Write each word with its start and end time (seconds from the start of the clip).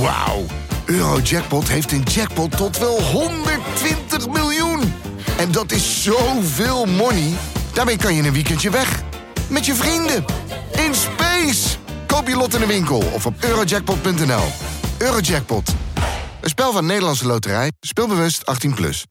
Wauw. 0.00 0.44
Eurojackpot 0.86 1.68
heeft 1.68 1.92
een 1.92 2.02
jackpot 2.02 2.56
tot 2.56 2.78
wel 2.78 3.02
120 3.02 4.28
miljoen. 4.28 4.80
En 5.38 5.52
dat 5.52 5.72
is 5.72 6.02
zoveel 6.02 6.86
money. 6.86 7.32
Daarmee 7.74 7.96
kan 7.96 8.14
je 8.14 8.22
een 8.22 8.32
weekendje 8.32 8.70
weg. 8.70 9.02
Met 9.50 9.66
je 9.66 9.74
vrienden. 9.74 10.24
In 10.86 10.94
space. 10.94 11.76
Koop 12.06 12.28
je 12.28 12.36
lot 12.36 12.54
in 12.54 12.60
de 12.60 12.66
winkel 12.66 13.02
of 13.14 13.26
op 13.26 13.34
eurojackpot.nl. 13.40 14.44
Eurojackpot. 14.98 15.74
Een 16.40 16.48
spel 16.48 16.72
van 16.72 16.86
Nederlandse 16.86 17.26
Loterij. 17.26 17.72
Speelbewust 17.80 18.66
18+. 18.68 18.74
Plus. 18.74 19.06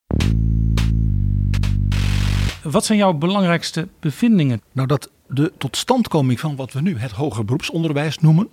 Wat 2.62 2.84
zijn 2.84 2.98
jouw 2.98 3.12
belangrijkste 3.12 3.88
bevindingen? 4.00 4.62
Nou, 4.72 4.88
dat 4.88 5.10
de 5.28 5.52
totstandkoming 5.58 6.40
van 6.40 6.56
wat 6.56 6.72
we 6.72 6.80
nu 6.80 6.98
het 6.98 7.10
hoger 7.10 7.44
beroepsonderwijs 7.44 8.18
noemen, 8.18 8.48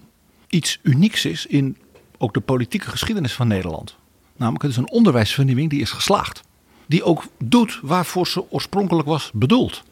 iets 0.47 0.79
unieks 0.83 1.25
is 1.25 1.45
in 1.45 1.77
ook 2.25 2.33
de 2.33 2.39
politieke 2.39 2.89
geschiedenis 2.89 3.33
van 3.33 3.47
Nederland. 3.47 3.95
Namelijk, 4.35 4.63
het 4.63 4.71
is 4.71 4.77
een 4.77 4.91
onderwijsvernieuwing 4.91 5.69
die 5.69 5.81
is 5.81 5.91
geslaagd. 5.91 6.41
Die 6.85 7.03
ook 7.03 7.23
doet 7.43 7.79
waarvoor 7.81 8.27
ze 8.27 8.51
oorspronkelijk 8.51 9.07
was 9.07 9.31
bedoeld. 9.33 9.83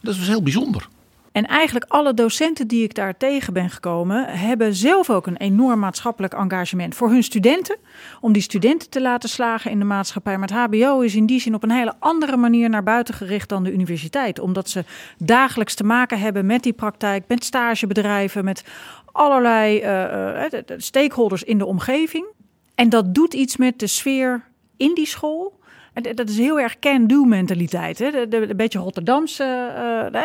Dat 0.00 0.12
is 0.12 0.18
dus 0.18 0.28
heel 0.28 0.42
bijzonder. 0.42 0.88
En 1.32 1.46
eigenlijk 1.46 1.84
alle 1.88 2.14
docenten 2.14 2.68
die 2.68 2.82
ik 2.82 2.94
daar 2.94 3.16
tegen 3.16 3.52
ben 3.52 3.70
gekomen, 3.70 4.28
hebben 4.28 4.74
zelf 4.74 5.10
ook 5.10 5.26
een 5.26 5.36
enorm 5.36 5.78
maatschappelijk 5.78 6.34
engagement 6.34 6.94
voor 6.94 7.10
hun 7.10 7.22
studenten. 7.22 7.76
Om 8.20 8.32
die 8.32 8.42
studenten 8.42 8.90
te 8.90 9.00
laten 9.00 9.28
slagen 9.28 9.70
in 9.70 9.78
de 9.78 9.84
maatschappij. 9.84 10.38
Maar 10.38 10.48
het 10.48 10.56
HBO 10.56 11.00
is 11.00 11.14
in 11.14 11.26
die 11.26 11.40
zin 11.40 11.54
op 11.54 11.62
een 11.62 11.70
hele 11.70 11.94
andere 11.98 12.36
manier 12.36 12.68
naar 12.68 12.82
buiten 12.82 13.14
gericht 13.14 13.48
dan 13.48 13.64
de 13.64 13.72
universiteit. 13.72 14.38
Omdat 14.38 14.68
ze 14.68 14.84
dagelijks 15.18 15.74
te 15.74 15.84
maken 15.84 16.18
hebben 16.18 16.46
met 16.46 16.62
die 16.62 16.72
praktijk, 16.72 17.24
met 17.28 17.44
stagebedrijven, 17.44 18.44
met 18.44 18.64
allerlei 19.12 19.82
uh, 19.82 20.60
stakeholders 20.76 21.42
in 21.42 21.58
de 21.58 21.66
omgeving. 21.66 22.26
En 22.74 22.88
dat 22.88 23.14
doet 23.14 23.34
iets 23.34 23.56
met 23.56 23.78
de 23.78 23.86
sfeer 23.86 24.48
in 24.76 24.94
die 24.94 25.06
school. 25.06 25.58
En 25.92 26.14
dat 26.14 26.28
is 26.28 26.38
heel 26.38 26.60
erg 26.60 26.78
can-do 26.78 27.24
mentaliteit. 27.24 27.98
Hè? 27.98 28.34
Een 28.34 28.56
beetje 28.56 28.78
Rotterdamse 28.78 29.70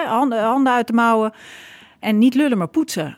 handen, 0.05 0.43
handen 0.43 0.73
uit 0.73 0.87
de 0.87 0.93
mouwen. 0.93 1.33
En 1.99 2.17
niet 2.17 2.35
lullen, 2.35 2.57
maar 2.57 2.67
poetsen. 2.67 3.17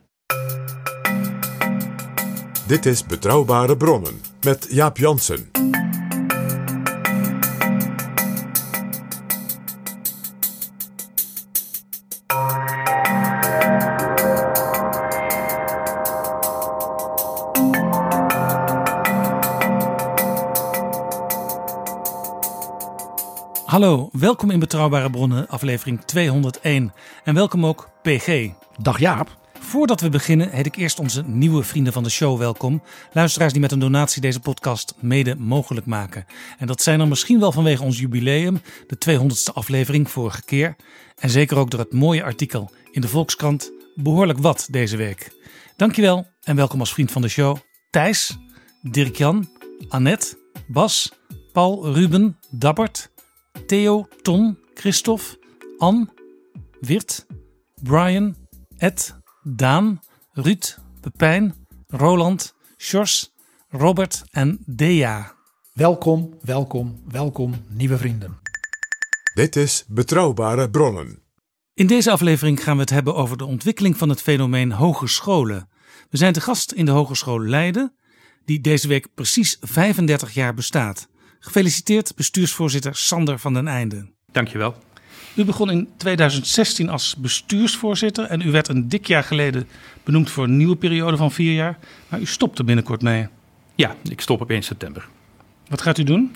Dit 2.67 2.85
is 2.85 3.05
Betrouwbare 3.05 3.77
Bronnen 3.77 4.21
met 4.41 4.67
Jaap 4.69 4.97
Jansen. 4.97 5.66
Hallo, 23.77 24.09
welkom 24.11 24.51
in 24.51 24.59
Betrouwbare 24.59 25.09
Bronnen, 25.09 25.47
aflevering 25.47 26.01
201. 26.01 26.93
En 27.23 27.33
welkom 27.33 27.65
ook 27.65 27.89
PG. 28.01 28.49
Dag 28.81 28.99
Jaap. 28.99 29.37
Voordat 29.59 30.01
we 30.01 30.09
beginnen, 30.09 30.49
heet 30.49 30.65
ik 30.65 30.75
eerst 30.75 30.99
onze 30.99 31.23
nieuwe 31.23 31.63
vrienden 31.63 31.93
van 31.93 32.03
de 32.03 32.09
show 32.09 32.37
welkom. 32.37 32.83
Luisteraars 33.11 33.51
die 33.51 33.61
met 33.61 33.71
een 33.71 33.79
donatie 33.79 34.21
deze 34.21 34.39
podcast 34.39 34.93
mede 34.99 35.35
mogelijk 35.35 35.85
maken. 35.85 36.25
En 36.57 36.67
dat 36.67 36.81
zijn 36.81 36.99
er 36.99 37.07
misschien 37.07 37.39
wel 37.39 37.51
vanwege 37.51 37.83
ons 37.83 37.99
jubileum, 37.99 38.61
de 38.87 39.19
200ste 39.19 39.53
aflevering 39.53 40.11
vorige 40.11 40.43
keer. 40.43 40.75
En 41.15 41.29
zeker 41.29 41.57
ook 41.57 41.71
door 41.71 41.79
het 41.79 41.93
mooie 41.93 42.23
artikel 42.23 42.71
in 42.91 43.01
de 43.01 43.07
Volkskrant 43.07 43.71
Behoorlijk 43.95 44.39
Wat 44.39 44.67
deze 44.71 44.97
week. 44.97 45.31
Dankjewel 45.75 46.27
en 46.43 46.55
welkom 46.55 46.79
als 46.79 46.93
vriend 46.93 47.11
van 47.11 47.21
de 47.21 47.29
show. 47.29 47.57
Thijs, 47.89 48.37
Dirk-Jan, 48.81 49.49
Annette, 49.87 50.37
Bas, 50.67 51.11
Paul, 51.51 51.93
Ruben, 51.93 52.37
Dabbert, 52.49 53.09
Theo, 53.65 54.07
Ton, 54.21 54.57
Christophe, 54.73 55.37
Anne, 55.77 56.07
Wirt, 56.79 57.25
Brian, 57.81 58.35
Ed, 58.77 59.15
Daan, 59.43 59.99
Ruud, 60.31 60.77
Pepijn, 61.01 61.55
Roland, 61.87 62.55
Sjors, 62.77 63.33
Robert 63.69 64.23
en 64.31 64.59
Dea. 64.65 65.35
Welkom, 65.73 66.37
welkom, 66.41 67.01
welkom, 67.07 67.53
nieuwe 67.67 67.97
vrienden. 67.97 68.39
Dit 69.33 69.55
is 69.55 69.85
Betrouwbare 69.87 70.69
Bronnen. 70.69 71.21
In 71.73 71.87
deze 71.87 72.11
aflevering 72.11 72.63
gaan 72.63 72.75
we 72.75 72.81
het 72.81 72.89
hebben 72.89 73.15
over 73.15 73.37
de 73.37 73.45
ontwikkeling 73.45 73.97
van 73.97 74.09
het 74.09 74.21
fenomeen 74.21 74.71
hogescholen. 74.71 75.69
We 76.09 76.17
zijn 76.17 76.33
te 76.33 76.41
gast 76.41 76.71
in 76.71 76.85
de 76.85 76.91
Hogeschool 76.91 77.41
Leiden, 77.41 77.95
die 78.45 78.61
deze 78.61 78.87
week 78.87 79.07
precies 79.13 79.57
35 79.59 80.33
jaar 80.33 80.53
bestaat. 80.53 81.07
Gefeliciteerd 81.39 82.15
bestuursvoorzitter 82.15 82.95
Sander 82.95 83.39
van 83.39 83.53
den 83.53 83.67
Einde. 83.67 84.07
Dankjewel. 84.31 84.75
U 85.35 85.45
begon 85.45 85.71
in 85.71 85.87
2016 85.97 86.89
als 86.89 87.15
bestuursvoorzitter 87.15 88.25
en 88.25 88.41
u 88.41 88.51
werd 88.51 88.67
een 88.67 88.89
dik 88.89 89.07
jaar 89.07 89.23
geleden 89.23 89.67
benoemd 90.03 90.29
voor 90.29 90.43
een 90.43 90.57
nieuwe 90.57 90.75
periode 90.75 91.17
van 91.17 91.31
vier 91.31 91.53
jaar. 91.53 91.77
Maar 92.09 92.19
u 92.19 92.25
stopt 92.25 92.59
er 92.59 92.65
binnenkort 92.65 93.01
mee. 93.01 93.27
Ja, 93.75 93.95
ik 94.09 94.21
stop 94.21 94.41
op 94.41 94.49
1 94.49 94.61
september. 94.61 95.07
Wat 95.67 95.81
gaat 95.81 95.97
u 95.97 96.03
doen? 96.03 96.35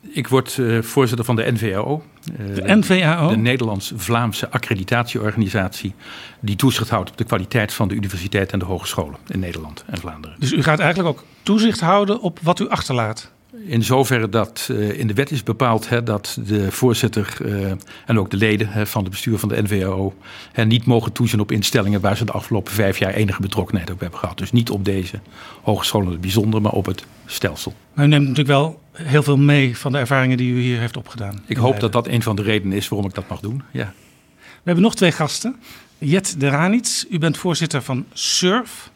Ik 0.00 0.28
word 0.28 0.56
uh, 0.56 0.82
voorzitter 0.82 1.24
van 1.24 1.36
de 1.36 1.52
NVAO. 1.52 2.02
Uh, 2.40 2.54
de 2.54 2.74
NVAO? 2.74 3.28
De 3.28 3.36
Nederlands-Vlaamse 3.36 4.50
accreditatieorganisatie. 4.50 5.94
Die 6.40 6.56
toezicht 6.56 6.88
houdt 6.88 7.10
op 7.10 7.16
de 7.16 7.24
kwaliteit 7.24 7.72
van 7.72 7.88
de 7.88 7.94
universiteit 7.94 8.52
en 8.52 8.58
de 8.58 8.64
hogescholen 8.64 9.16
in 9.26 9.38
Nederland 9.38 9.84
en 9.86 9.98
Vlaanderen. 9.98 10.36
Dus 10.40 10.52
u 10.52 10.62
gaat 10.62 10.78
eigenlijk 10.78 11.08
ook 11.08 11.24
toezicht 11.42 11.80
houden 11.80 12.20
op 12.20 12.38
wat 12.42 12.60
u 12.60 12.68
achterlaat? 12.68 13.32
In 13.66 13.82
zoverre 13.82 14.28
dat 14.28 14.68
uh, 14.70 14.98
in 14.98 15.06
de 15.06 15.14
wet 15.14 15.30
is 15.30 15.42
bepaald 15.42 15.88
hè, 15.88 16.02
dat 16.02 16.38
de 16.46 16.70
voorzitter 16.70 17.36
uh, 17.42 17.70
en 18.06 18.18
ook 18.18 18.30
de 18.30 18.36
leden 18.36 18.68
hè, 18.68 18.86
van 18.86 19.02
het 19.02 19.10
bestuur 19.10 19.38
van 19.38 19.48
de 19.48 19.62
NVO 19.62 20.14
hè, 20.52 20.64
niet 20.64 20.84
mogen 20.84 21.12
toezien 21.12 21.40
op 21.40 21.52
instellingen 21.52 22.00
waar 22.00 22.16
ze 22.16 22.24
de 22.24 22.32
afgelopen 22.32 22.72
vijf 22.72 22.98
jaar 22.98 23.14
enige 23.14 23.40
betrokkenheid 23.40 23.90
op 23.90 24.00
hebben 24.00 24.18
gehad. 24.18 24.38
Dus 24.38 24.52
niet 24.52 24.70
op 24.70 24.84
deze 24.84 25.20
hogescholen 25.62 26.06
in 26.06 26.12
het 26.12 26.20
bijzonder, 26.20 26.60
maar 26.60 26.72
op 26.72 26.86
het 26.86 27.04
stelsel. 27.26 27.74
Maar 27.94 28.04
u 28.04 28.08
neemt 28.08 28.22
natuurlijk 28.28 28.48
wel 28.48 28.80
heel 28.92 29.22
veel 29.22 29.36
mee 29.36 29.78
van 29.78 29.92
de 29.92 29.98
ervaringen 29.98 30.36
die 30.36 30.52
u 30.52 30.60
hier 30.60 30.78
heeft 30.78 30.96
opgedaan. 30.96 31.42
Ik 31.46 31.56
hoop 31.56 31.80
dat 31.80 31.92
dat 31.92 32.06
een 32.06 32.22
van 32.22 32.36
de 32.36 32.42
redenen 32.42 32.76
is 32.76 32.88
waarom 32.88 33.08
ik 33.08 33.14
dat 33.14 33.28
mag 33.28 33.40
doen. 33.40 33.62
Ja. 33.70 33.92
We 34.36 34.70
hebben 34.70 34.82
nog 34.84 34.94
twee 34.94 35.12
gasten. 35.12 35.56
Jet 35.98 36.40
de 36.40 36.48
Ranits, 36.48 37.06
u 37.10 37.18
bent 37.18 37.36
voorzitter 37.36 37.82
van 37.82 38.04
SURF. 38.12 38.90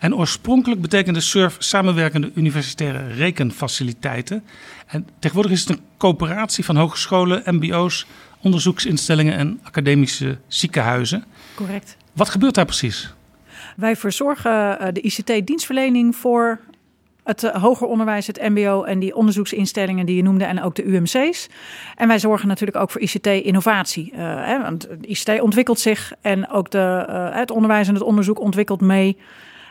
En 0.00 0.14
oorspronkelijk 0.14 0.80
betekende 0.80 1.20
SURF 1.20 1.56
samenwerkende 1.58 2.30
universitaire 2.34 3.06
rekenfaciliteiten. 3.06 4.44
En 4.86 5.08
tegenwoordig 5.18 5.52
is 5.52 5.60
het 5.60 5.68
een 5.68 5.84
coöperatie 5.98 6.64
van 6.64 6.76
hogescholen, 6.76 7.42
MBO's, 7.44 8.06
onderzoeksinstellingen 8.42 9.34
en 9.36 9.60
academische 9.62 10.38
ziekenhuizen. 10.46 11.24
Correct. 11.54 11.96
Wat 12.12 12.28
gebeurt 12.28 12.54
daar 12.54 12.64
precies? 12.64 13.14
Wij 13.76 13.96
verzorgen 13.96 14.94
de 14.94 15.00
ICT-dienstverlening 15.00 16.16
voor 16.16 16.60
het 17.24 17.42
hoger 17.42 17.86
onderwijs, 17.86 18.26
het 18.26 18.48
MBO 18.48 18.82
en 18.82 18.98
die 18.98 19.14
onderzoeksinstellingen 19.14 20.06
die 20.06 20.16
je 20.16 20.22
noemde 20.22 20.44
en 20.44 20.62
ook 20.62 20.74
de 20.74 20.84
UMC's. 20.84 21.48
En 21.96 22.08
wij 22.08 22.18
zorgen 22.18 22.48
natuurlijk 22.48 22.78
ook 22.78 22.90
voor 22.90 23.00
ICT-innovatie. 23.00 24.12
Uh, 24.16 24.62
want 24.62 24.88
ICT 25.00 25.40
ontwikkelt 25.40 25.78
zich 25.78 26.12
en 26.20 26.48
ook 26.48 26.70
de, 26.70 27.06
uh, 27.08 27.36
het 27.36 27.50
onderwijs 27.50 27.88
en 27.88 27.94
het 27.94 28.02
onderzoek 28.02 28.40
ontwikkelt 28.40 28.80
mee. 28.80 29.16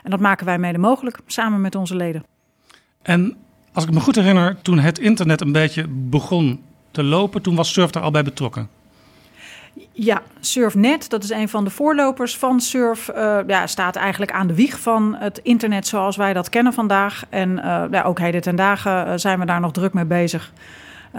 En 0.02 0.10
dat 0.10 0.20
maken 0.20 0.46
wij 0.46 0.58
mede 0.58 0.78
mogelijk, 0.78 1.18
samen 1.26 1.60
met 1.60 1.74
onze 1.74 1.96
leden. 1.96 2.24
En 3.02 3.36
als 3.72 3.84
ik 3.84 3.90
me 3.90 4.00
goed 4.00 4.14
herinner, 4.14 4.56
toen 4.62 4.78
het 4.78 4.98
internet 4.98 5.40
een 5.40 5.52
beetje 5.52 5.86
begon 5.88 6.60
te 6.90 7.02
lopen, 7.02 7.42
toen 7.42 7.54
was 7.54 7.72
Surf 7.72 7.90
daar 7.90 8.02
al 8.02 8.10
bij 8.10 8.22
betrokken. 8.22 8.68
Ja, 9.92 10.22
SurfNet, 10.40 11.10
dat 11.10 11.24
is 11.24 11.30
een 11.30 11.48
van 11.48 11.64
de 11.64 11.70
voorlopers 11.70 12.36
van 12.36 12.60
Surf, 12.60 13.10
uh, 13.16 13.38
ja, 13.46 13.66
staat 13.66 13.96
eigenlijk 13.96 14.32
aan 14.32 14.46
de 14.46 14.54
wieg 14.54 14.80
van 14.80 15.16
het 15.18 15.38
internet 15.38 15.86
zoals 15.86 16.16
wij 16.16 16.32
dat 16.32 16.48
kennen 16.48 16.72
vandaag. 16.72 17.24
En 17.28 17.50
uh, 17.50 17.84
ja, 17.90 18.02
ook 18.02 18.18
heden 18.18 18.40
ten 18.40 18.56
dagen 18.56 19.06
uh, 19.06 19.12
zijn 19.16 19.38
we 19.38 19.46
daar 19.46 19.60
nog 19.60 19.72
druk 19.72 19.92
mee 19.92 20.04
bezig. 20.04 20.52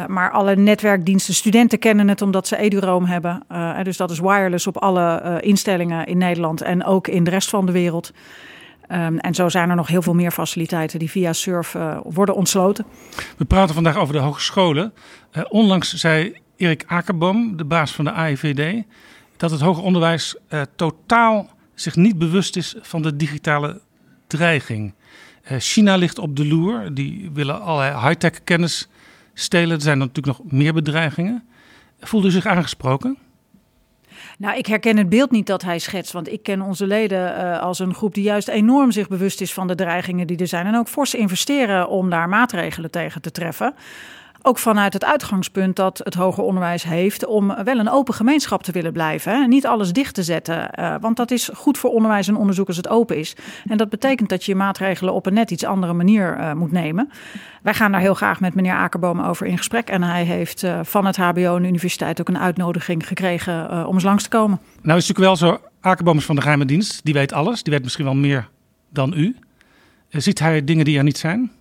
maar 0.07 0.31
alle 0.31 0.55
netwerkdiensten, 0.55 1.33
studenten 1.33 1.79
kennen 1.79 2.07
het 2.07 2.21
omdat 2.21 2.47
ze 2.47 2.57
eduroam 2.57 3.05
hebben. 3.05 3.43
dus 3.83 3.97
dat 3.97 4.11
is 4.11 4.19
wireless 4.19 4.67
op 4.67 4.77
alle 4.77 5.37
instellingen 5.41 6.05
in 6.05 6.17
Nederland 6.17 6.61
en 6.61 6.85
ook 6.85 7.07
in 7.07 7.23
de 7.23 7.29
rest 7.29 7.49
van 7.49 7.65
de 7.65 7.71
wereld. 7.71 8.11
Um, 8.89 9.17
en 9.17 9.33
zo 9.33 9.49
zijn 9.49 9.69
er 9.69 9.75
nog 9.75 9.87
heel 9.87 10.01
veel 10.01 10.13
meer 10.13 10.31
faciliteiten 10.31 10.99
die 10.99 11.09
via 11.09 11.33
SURF 11.33 11.73
uh, 11.73 11.97
worden 12.03 12.35
ontsloten. 12.35 12.85
We 13.37 13.45
praten 13.45 13.75
vandaag 13.75 13.97
over 13.97 14.13
de 14.13 14.19
hogescholen. 14.19 14.93
Uh, 15.33 15.43
onlangs 15.49 15.93
zei 15.93 16.35
Erik 16.55 16.83
Akerboom, 16.87 17.57
de 17.57 17.65
baas 17.65 17.91
van 17.91 18.05
de 18.05 18.11
AIVD, 18.11 18.83
dat 19.37 19.51
het 19.51 19.61
hoger 19.61 19.83
onderwijs 19.83 20.35
uh, 20.49 20.61
totaal 20.75 21.49
zich 21.73 21.95
niet 21.95 22.17
bewust 22.17 22.55
is 22.55 22.75
van 22.81 23.01
de 23.01 23.15
digitale 23.15 23.81
dreiging. 24.27 24.93
China 25.43 25.95
ligt 25.95 26.19
op 26.19 26.35
de 26.35 26.45
loer, 26.45 26.93
die 26.93 27.29
willen 27.33 27.61
allerlei 27.61 28.07
high-tech 28.07 28.43
kennis 28.43 28.87
stelen. 29.33 29.75
Er 29.75 29.81
zijn 29.81 29.97
natuurlijk 29.97 30.37
nog 30.37 30.51
meer 30.51 30.73
bedreigingen. 30.73 31.43
Voelde 31.99 32.27
u 32.27 32.31
zich 32.31 32.45
aangesproken? 32.45 33.17
Nou, 34.37 34.57
ik 34.57 34.65
herken 34.65 34.97
het 34.97 35.09
beeld 35.09 35.31
niet 35.31 35.47
dat 35.47 35.61
hij 35.61 35.79
schetst. 35.79 36.11
Want 36.11 36.31
ik 36.31 36.43
ken 36.43 36.61
onze 36.61 36.87
leden 36.87 37.37
uh, 37.37 37.59
als 37.59 37.79
een 37.79 37.93
groep 37.93 38.13
die 38.13 38.23
juist 38.23 38.47
enorm 38.47 38.91
zich 38.91 39.07
bewust 39.07 39.41
is 39.41 39.53
van 39.53 39.67
de 39.67 39.75
dreigingen 39.75 40.27
die 40.27 40.37
er 40.37 40.47
zijn. 40.47 40.65
En 40.65 40.77
ook 40.77 40.87
fors 40.87 41.13
investeren 41.13 41.89
om 41.89 42.09
daar 42.09 42.29
maatregelen 42.29 42.91
tegen 42.91 43.21
te 43.21 43.31
treffen. 43.31 43.73
Ook 44.43 44.57
vanuit 44.57 44.93
het 44.93 45.05
uitgangspunt 45.05 45.75
dat 45.75 46.01
het 46.03 46.13
hoger 46.13 46.43
onderwijs 46.43 46.83
heeft 46.83 47.25
om 47.25 47.47
wel 47.63 47.77
een 47.79 47.89
open 47.89 48.13
gemeenschap 48.13 48.63
te 48.63 48.71
willen 48.71 48.93
blijven. 48.93 49.31
Hè? 49.31 49.47
Niet 49.47 49.65
alles 49.65 49.93
dicht 49.93 50.15
te 50.15 50.23
zetten, 50.23 50.69
uh, 50.79 50.95
want 51.01 51.17
dat 51.17 51.31
is 51.31 51.49
goed 51.53 51.77
voor 51.77 51.89
onderwijs 51.89 52.27
en 52.27 52.35
onderzoek 52.35 52.67
als 52.67 52.77
het 52.77 52.87
open 52.87 53.17
is. 53.17 53.35
En 53.67 53.77
dat 53.77 53.89
betekent 53.89 54.29
dat 54.29 54.43
je 54.43 54.55
maatregelen 54.55 55.13
op 55.13 55.25
een 55.25 55.33
net 55.33 55.51
iets 55.51 55.65
andere 55.65 55.93
manier 55.93 56.37
uh, 56.37 56.53
moet 56.53 56.71
nemen. 56.71 57.09
Wij 57.61 57.73
gaan 57.73 57.91
daar 57.91 58.01
heel 58.01 58.13
graag 58.13 58.39
met 58.39 58.55
meneer 58.55 58.73
Akerboom 58.73 59.21
over 59.21 59.45
in 59.47 59.57
gesprek. 59.57 59.89
En 59.89 60.03
hij 60.03 60.23
heeft 60.23 60.63
uh, 60.63 60.79
van 60.83 61.05
het 61.05 61.17
HBO 61.17 61.55
en 61.55 61.61
de 61.61 61.67
universiteit 61.67 62.19
ook 62.19 62.27
een 62.27 62.39
uitnodiging 62.39 63.07
gekregen 63.07 63.87
om 63.87 63.93
eens 63.93 64.03
langs 64.03 64.23
te 64.23 64.29
komen. 64.29 64.59
Nou 64.81 64.97
is 64.97 65.07
natuurlijk 65.07 65.39
wel 65.39 65.49
zo, 65.49 65.61
Akerboom 65.81 66.17
is 66.17 66.25
van 66.25 66.35
de 66.35 66.41
geheime 66.41 66.65
dienst. 66.65 66.99
Die 67.03 67.13
weet 67.13 67.33
alles. 67.33 67.63
Die 67.63 67.73
weet 67.73 67.83
misschien 67.83 68.05
wel 68.05 68.15
meer 68.15 68.49
dan 68.89 69.13
u. 69.15 69.35
ziet 70.09 70.39
hij 70.39 70.63
dingen 70.63 70.85
die 70.85 70.97
er 70.97 71.03
niet 71.03 71.17
zijn? 71.17 71.51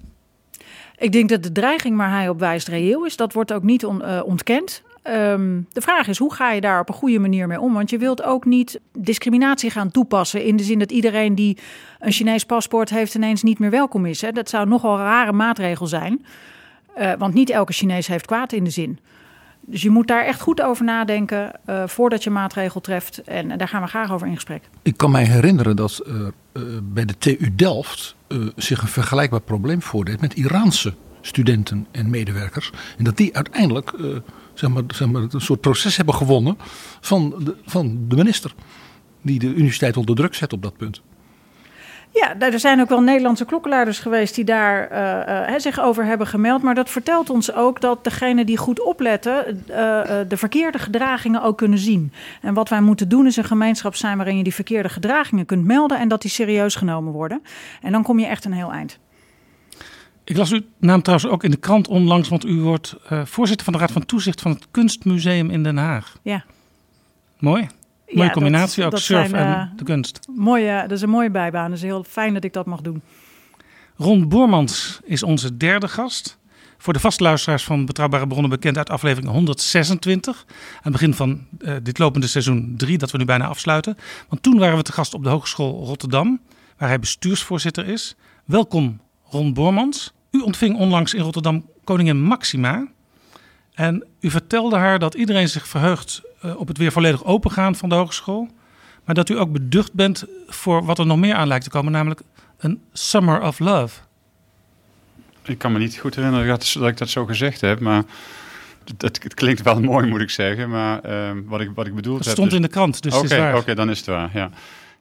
Ik 1.00 1.12
denk 1.12 1.28
dat 1.28 1.42
de 1.42 1.52
dreiging 1.52 1.96
waar 1.96 2.10
hij 2.10 2.28
op 2.28 2.38
wijst 2.38 2.68
reëel 2.68 3.04
is. 3.04 3.16
Dat 3.16 3.32
wordt 3.32 3.52
ook 3.52 3.62
niet 3.62 3.82
uh, 3.82 4.20
ontkend. 4.24 4.82
Um, 5.04 5.66
de 5.72 5.80
vraag 5.80 6.08
is, 6.08 6.18
hoe 6.18 6.34
ga 6.34 6.52
je 6.52 6.60
daar 6.60 6.80
op 6.80 6.88
een 6.88 6.94
goede 6.94 7.18
manier 7.18 7.46
mee 7.46 7.60
om? 7.60 7.74
Want 7.74 7.90
je 7.90 7.98
wilt 7.98 8.22
ook 8.22 8.44
niet 8.44 8.80
discriminatie 8.92 9.70
gaan 9.70 9.90
toepassen... 9.90 10.44
in 10.44 10.56
de 10.56 10.62
zin 10.62 10.78
dat 10.78 10.90
iedereen 10.90 11.34
die 11.34 11.58
een 11.98 12.12
Chinees 12.12 12.44
paspoort 12.44 12.90
heeft... 12.90 13.14
ineens 13.14 13.42
niet 13.42 13.58
meer 13.58 13.70
welkom 13.70 14.06
is. 14.06 14.20
Hè? 14.20 14.32
Dat 14.32 14.48
zou 14.48 14.68
nogal 14.68 14.98
een 14.98 15.04
rare 15.04 15.32
maatregel 15.32 15.86
zijn. 15.86 16.24
Uh, 16.98 17.12
want 17.18 17.34
niet 17.34 17.50
elke 17.50 17.72
Chinees 17.72 18.06
heeft 18.06 18.26
kwaad 18.26 18.52
in 18.52 18.64
de 18.64 18.70
zin. 18.70 18.98
Dus 19.70 19.82
je 19.82 19.90
moet 19.90 20.06
daar 20.06 20.24
echt 20.24 20.40
goed 20.40 20.62
over 20.62 20.84
nadenken 20.84 21.52
uh, 21.66 21.86
voordat 21.86 22.24
je 22.24 22.30
maatregel 22.30 22.80
treft. 22.80 23.22
En, 23.22 23.58
daar 23.58 23.68
gaan 23.68 23.82
we 23.82 23.88
graag 23.88 24.12
over 24.12 24.26
in 24.26 24.34
gesprek. 24.34 24.62
Ik 24.82 24.96
kan 24.96 25.10
mij 25.10 25.24
herinneren 25.24 25.76
dat 25.76 26.02
uh, 26.06 26.28
bij 26.82 27.04
de 27.04 27.18
TU 27.18 27.54
Delft 27.54 28.16
zich 28.56 28.82
een 28.82 28.88
vergelijkbaar 28.88 29.40
probleem 29.40 29.82
voordeed 29.82 30.20
met 30.20 30.34
Iraanse 30.34 30.94
studenten 31.20 31.86
en 31.90 32.10
medewerkers. 32.10 32.70
En 32.98 33.04
dat 33.04 33.16
die 33.16 33.36
uiteindelijk 33.36 33.92
zeg 34.54 34.70
maar, 34.70 34.82
zeg 34.88 35.08
maar, 35.08 35.22
een 35.22 35.40
soort 35.40 35.60
proces 35.60 35.96
hebben 35.96 36.14
gewonnen 36.14 36.56
van 37.00 37.34
de, 37.38 37.56
van 37.64 37.98
de 38.08 38.16
minister. 38.16 38.54
Die 39.22 39.38
de 39.38 39.46
universiteit 39.46 39.96
onder 39.96 40.14
druk 40.14 40.34
zet 40.34 40.52
op 40.52 40.62
dat 40.62 40.76
punt. 40.76 41.02
Ja, 42.12 42.38
er 42.38 42.60
zijn 42.60 42.80
ook 42.80 42.88
wel 42.88 43.00
Nederlandse 43.00 43.44
klokkenluiders 43.44 43.98
geweest 43.98 44.34
die 44.34 44.44
daar 44.44 44.92
uh, 44.92 45.52
uh, 45.54 45.58
zich 45.58 45.80
over 45.80 46.04
hebben 46.04 46.26
gemeld. 46.26 46.62
Maar 46.62 46.74
dat 46.74 46.90
vertelt 46.90 47.30
ons 47.30 47.52
ook 47.52 47.80
dat 47.80 48.04
degenen 48.04 48.46
die 48.46 48.56
goed 48.56 48.82
opletten, 48.82 49.64
uh, 49.68 49.76
de 50.28 50.36
verkeerde 50.36 50.78
gedragingen 50.78 51.42
ook 51.42 51.56
kunnen 51.56 51.78
zien. 51.78 52.12
En 52.42 52.54
wat 52.54 52.68
wij 52.68 52.80
moeten 52.80 53.08
doen 53.08 53.26
is 53.26 53.36
een 53.36 53.44
gemeenschap 53.44 53.94
zijn 53.94 54.16
waarin 54.16 54.36
je 54.36 54.42
die 54.42 54.54
verkeerde 54.54 54.88
gedragingen 54.88 55.46
kunt 55.46 55.64
melden 55.64 55.98
en 55.98 56.08
dat 56.08 56.22
die 56.22 56.30
serieus 56.30 56.74
genomen 56.74 57.12
worden. 57.12 57.42
En 57.82 57.92
dan 57.92 58.02
kom 58.02 58.18
je 58.18 58.26
echt 58.26 58.44
een 58.44 58.52
heel 58.52 58.72
eind. 58.72 58.98
Ik 60.24 60.36
las 60.36 60.52
uw 60.52 60.60
naam 60.78 61.02
trouwens 61.02 61.30
ook 61.30 61.44
in 61.44 61.50
de 61.50 61.56
krant 61.56 61.88
onlangs, 61.88 62.28
want 62.28 62.46
u 62.46 62.60
wordt 62.60 62.96
voorzitter 63.24 63.64
van 63.64 63.72
de 63.72 63.78
Raad 63.78 63.92
van 63.92 64.06
Toezicht 64.06 64.40
van 64.40 64.50
het 64.50 64.66
Kunstmuseum 64.70 65.50
in 65.50 65.62
Den 65.62 65.76
Haag. 65.76 66.18
Ja. 66.22 66.44
Mooi. 67.38 67.66
Mooie 68.10 68.26
ja, 68.26 68.32
combinatie, 68.32 68.76
dat, 68.76 68.84
ook 68.84 68.90
dat 68.90 69.00
surf 69.00 69.28
zijn, 69.28 69.56
en 69.56 69.72
de 69.76 69.84
kunst. 69.84 70.20
Mooie, 70.34 70.80
dat 70.80 70.90
is 70.90 71.02
een 71.02 71.10
mooie 71.10 71.30
bijbaan. 71.30 71.64
Het 71.64 71.74
is 71.74 71.82
heel 71.82 72.04
fijn 72.04 72.34
dat 72.34 72.44
ik 72.44 72.52
dat 72.52 72.66
mag 72.66 72.80
doen. 72.80 73.02
Ron 73.96 74.28
Boormans 74.28 75.00
is 75.04 75.22
onze 75.22 75.56
derde 75.56 75.88
gast. 75.88 76.38
Voor 76.78 76.92
de 76.92 77.00
vastluisteraars 77.00 77.64
van 77.64 77.86
Betrouwbare 77.86 78.26
Bronnen 78.26 78.50
bekend 78.50 78.76
uit 78.76 78.90
aflevering 78.90 79.32
126. 79.32 80.44
Aan 80.46 80.82
het 80.82 80.92
begin 80.92 81.14
van 81.14 81.46
uh, 81.58 81.74
dit 81.82 81.98
lopende 81.98 82.26
seizoen 82.26 82.74
3, 82.76 82.98
dat 82.98 83.10
we 83.10 83.18
nu 83.18 83.24
bijna 83.24 83.46
afsluiten. 83.46 83.96
Want 84.28 84.42
toen 84.42 84.58
waren 84.58 84.76
we 84.76 84.82
te 84.82 84.92
gast 84.92 85.14
op 85.14 85.22
de 85.22 85.28
Hogeschool 85.28 85.84
Rotterdam, 85.84 86.40
waar 86.76 86.88
hij 86.88 86.98
bestuursvoorzitter 86.98 87.88
is. 87.88 88.16
Welkom 88.44 89.00
Ron 89.24 89.54
Boormans. 89.54 90.12
U 90.30 90.40
ontving 90.40 90.76
onlangs 90.76 91.14
in 91.14 91.22
Rotterdam 91.22 91.66
koningin 91.84 92.20
Maxima. 92.22 92.86
En 93.74 94.06
u 94.20 94.30
vertelde 94.30 94.76
haar 94.76 94.98
dat 94.98 95.14
iedereen 95.14 95.48
zich 95.48 95.68
verheugt 95.68 96.22
op 96.56 96.68
het 96.68 96.78
weer 96.78 96.92
volledig 96.92 97.24
opengaan 97.24 97.76
van 97.76 97.88
de 97.88 97.94
hogeschool. 97.94 98.48
Maar 99.04 99.14
dat 99.14 99.28
u 99.28 99.38
ook 99.38 99.52
beducht 99.52 99.92
bent 99.92 100.24
voor 100.46 100.84
wat 100.84 100.98
er 100.98 101.06
nog 101.06 101.18
meer 101.18 101.34
aan 101.34 101.48
lijkt 101.48 101.64
te 101.64 101.70
komen, 101.70 101.92
namelijk 101.92 102.20
een 102.58 102.82
Summer 102.92 103.42
of 103.42 103.58
Love. 103.58 104.00
Ik 105.42 105.58
kan 105.58 105.72
me 105.72 105.78
niet 105.78 105.98
goed 105.98 106.14
herinneren 106.14 106.46
dat, 106.46 106.76
dat 106.78 106.88
ik 106.88 106.96
dat 106.96 107.08
zo 107.08 107.26
gezegd 107.26 107.60
heb, 107.60 107.80
maar 107.80 108.04
het, 108.98 109.22
het 109.22 109.34
klinkt 109.34 109.62
wel 109.62 109.80
mooi, 109.90 110.06
moet 110.06 110.20
ik 110.20 110.30
zeggen. 110.30 110.70
Maar 110.70 111.10
uh, 111.10 111.30
wat, 111.46 111.60
ik, 111.60 111.70
wat 111.74 111.86
ik 111.86 111.94
bedoeld 111.94 112.18
het 112.18 112.28
stond 112.28 112.48
dus... 112.48 112.56
in 112.56 112.62
de 112.62 112.68
krant, 112.68 113.02
dus 113.02 113.14
Oké, 113.14 113.24
okay, 113.24 113.48
oké, 113.48 113.58
okay, 113.58 113.74
dan 113.74 113.90
is 113.90 113.98
het 113.98 114.06
waar, 114.06 114.30
ja. 114.34 114.50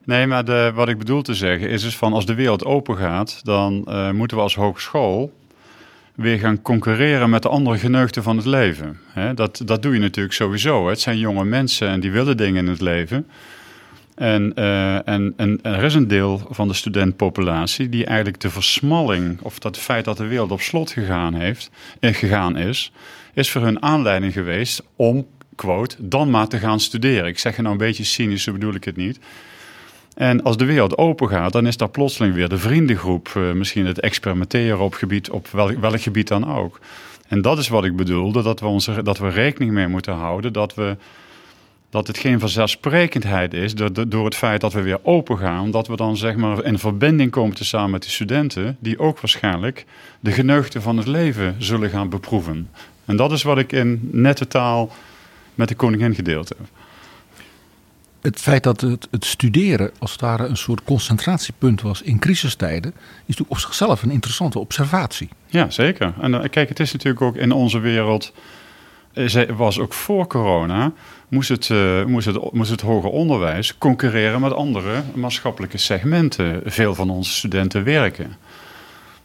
Nee, 0.04 0.26
maar 0.26 0.44
de, 0.44 0.72
wat 0.74 0.88
ik 0.88 0.98
bedoel 0.98 1.22
te 1.22 1.34
zeggen 1.34 1.68
is 1.68 1.82
dus 1.82 1.96
van 1.96 2.12
als 2.12 2.26
de 2.26 2.34
wereld 2.34 2.64
open 2.64 2.96
gaat, 2.96 3.40
dan 3.42 3.84
uh, 3.88 4.10
moeten 4.10 4.36
we 4.36 4.42
als 4.42 4.54
hogeschool 4.54 5.32
weer 6.20 6.38
gaan 6.38 6.62
concurreren 6.62 7.30
met 7.30 7.42
de 7.42 7.48
andere 7.48 7.78
geneugten 7.78 8.22
van 8.22 8.36
het 8.36 8.46
leven. 8.46 8.98
dat, 9.34 9.62
dat 9.64 9.82
doe 9.82 9.94
je 9.94 10.00
natuurlijk 10.00 10.34
sowieso. 10.34 10.88
Het 10.88 11.00
zijn 11.00 11.18
jonge 11.18 11.44
mensen 11.44 11.88
en 11.88 12.00
die 12.00 12.10
willen 12.10 12.36
dingen 12.36 12.64
in 12.64 12.70
het 12.70 12.80
leven. 12.80 13.26
En, 14.20 14.52
uh, 14.54 15.08
en, 15.08 15.34
en, 15.36 15.58
er 15.62 15.82
is 15.82 15.94
een 15.94 16.08
deel 16.08 16.46
van 16.50 16.68
de 16.68 16.74
studentpopulatie 16.74 17.88
die 17.88 18.04
eigenlijk 18.04 18.40
de 18.40 18.50
versmalling, 18.50 19.40
of 19.42 19.58
dat 19.58 19.78
feit 19.78 20.04
dat 20.04 20.16
de 20.16 20.26
wereld 20.26 20.50
op 20.50 20.60
slot 20.60 20.90
gegaan, 20.90 21.34
heeft, 21.34 21.70
eh, 22.00 22.14
gegaan 22.14 22.56
is, 22.56 22.92
is 23.34 23.50
voor 23.50 23.62
hun 23.62 23.82
aanleiding 23.82 24.32
geweest 24.32 24.82
om, 24.96 25.26
quote, 25.54 25.96
dan 25.98 26.30
maar 26.30 26.48
te 26.48 26.58
gaan 26.58 26.80
studeren. 26.80 27.26
Ik 27.26 27.38
zeg 27.38 27.52
het 27.52 27.60
nou 27.62 27.72
een 27.72 27.86
beetje 27.86 28.04
cynisch, 28.04 28.42
zo 28.42 28.52
bedoel 28.52 28.74
ik 28.74 28.84
het 28.84 28.96
niet. 28.96 29.18
En 30.20 30.42
als 30.42 30.56
de 30.56 30.64
wereld 30.64 30.98
open 30.98 31.28
gaat, 31.28 31.52
dan 31.52 31.66
is 31.66 31.76
daar 31.76 31.88
plotseling 31.88 32.34
weer 32.34 32.48
de 32.48 32.58
vriendengroep. 32.58 33.32
Uh, 33.36 33.52
misschien 33.52 33.86
het 33.86 34.00
experimenteren 34.00 34.78
op, 34.78 35.48
welk, 35.80 36.00
gebied 36.00 36.28
dan 36.28 36.56
ook. 36.56 36.80
En 37.28 37.42
dat 37.42 37.58
is 37.58 37.68
wat 37.68 37.84
ik 37.84 37.96
bedoelde, 37.96 38.42
dat 38.42 38.60
we, 38.60 38.66
onze, 38.66 39.02
dat 39.02 39.18
we 39.18 39.28
rekening 39.28 39.72
mee 39.72 39.86
moeten 39.86 40.14
houden. 40.14 40.52
Dat, 40.52 40.74
we, 40.74 40.96
dat 41.90 42.06
het 42.06 42.18
geen 42.18 42.40
vanzelfsprekendheid 42.40 43.54
is 43.54 43.74
door, 43.74 44.08
door 44.08 44.24
het 44.24 44.34
feit 44.34 44.60
dat 44.60 44.72
we 44.72 44.82
weer 44.82 44.98
open 45.02 45.38
gaan. 45.38 45.70
Dat 45.70 45.86
we 45.86 45.96
dan 45.96 46.16
zeg 46.16 46.36
maar 46.36 46.64
in 46.64 46.78
verbinding 46.78 47.30
komen 47.30 47.56
te 47.56 47.64
samen 47.64 47.90
met 47.90 48.02
de 48.02 48.10
studenten. 48.10 48.76
Die 48.80 48.98
ook 48.98 49.20
waarschijnlijk 49.20 49.86
de 50.20 50.32
geneugten 50.32 50.82
van 50.82 50.96
het 50.96 51.06
leven 51.06 51.54
zullen 51.58 51.90
gaan 51.90 52.08
beproeven. 52.08 52.70
En 53.04 53.16
dat 53.16 53.32
is 53.32 53.42
wat 53.42 53.58
ik 53.58 53.72
in 53.72 54.08
nette 54.12 54.46
taal 54.46 54.92
met 55.54 55.68
de 55.68 55.74
koningin 55.74 56.14
gedeeld 56.14 56.48
heb 56.48 56.79
het 58.20 58.40
feit 58.40 58.62
dat 58.62 58.80
het, 58.80 59.08
studeren 59.18 59.90
als 59.98 60.12
het 60.12 60.20
ware 60.20 60.46
een 60.46 60.56
soort 60.56 60.84
concentratiepunt 60.84 61.82
was 61.82 62.02
in 62.02 62.18
crisistijden, 62.18 62.92
is 62.94 63.26
natuurlijk 63.26 63.50
op 63.50 63.58
zichzelf 63.58 64.02
een 64.02 64.10
interessante 64.10 64.58
observatie. 64.58 65.28
Ja, 65.46 65.70
zeker. 65.70 66.12
En 66.20 66.32
uh, 66.32 66.40
kijk, 66.50 66.68
het 66.68 66.80
is 66.80 66.92
natuurlijk 66.92 67.22
ook 67.22 67.36
in 67.36 67.52
onze 67.52 67.78
wereld, 67.78 68.32
was 69.56 69.78
ook 69.78 69.92
voor 69.92 70.26
corona, 70.26 70.92
moest 71.28 71.48
het, 71.48 71.68
uh, 71.68 72.04
moest, 72.04 72.26
het, 72.26 72.52
moest 72.52 72.70
het 72.70 72.80
hoger 72.80 73.10
onderwijs 73.10 73.78
concurreren 73.78 74.40
met 74.40 74.52
andere 74.52 75.02
maatschappelijke 75.14 75.78
segmenten. 75.78 76.62
Veel 76.64 76.94
van 76.94 77.10
onze 77.10 77.32
studenten 77.32 77.84
werken. 77.84 78.36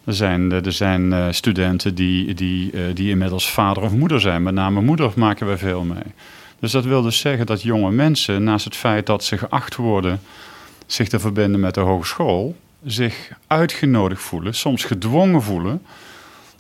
Er 0.04 0.14
zijn, 0.14 0.52
er 0.52 0.72
zijn 0.72 1.34
studenten 1.34 1.96
die, 1.96 2.34
die, 2.34 2.94
die 2.94 3.10
inmiddels 3.10 3.50
vader 3.52 3.84
of 3.84 3.92
moeder 3.92 4.22
zijn. 4.22 4.44
Met 4.44 4.54
name 4.54 4.82
moeder 4.82 5.12
maken 5.16 5.48
we 5.48 5.58
veel 5.58 5.84
mee. 5.84 6.14
Dus 6.60 6.72
dat 6.72 6.86
wil 6.86 7.02
dus 7.02 7.20
zeggen 7.20 7.46
dat 7.46 7.62
jonge 7.62 7.92
mensen, 7.92 8.44
naast 8.44 8.66
het 8.66 8.76
feit 8.76 9.06
dat 9.06 9.24
ze 9.24 9.38
geacht 9.38 9.76
worden 9.76 10.22
zich 10.86 11.08
te 11.08 11.20
verbinden 11.20 11.60
met 11.60 11.74
de 11.74 11.80
hogeschool, 11.80 12.56
zich 12.86 13.32
uitgenodigd 13.48 14.22
voelen, 14.22 14.56
soms 14.56 14.84
gedwongen 14.84 15.42
voelen 15.42 15.82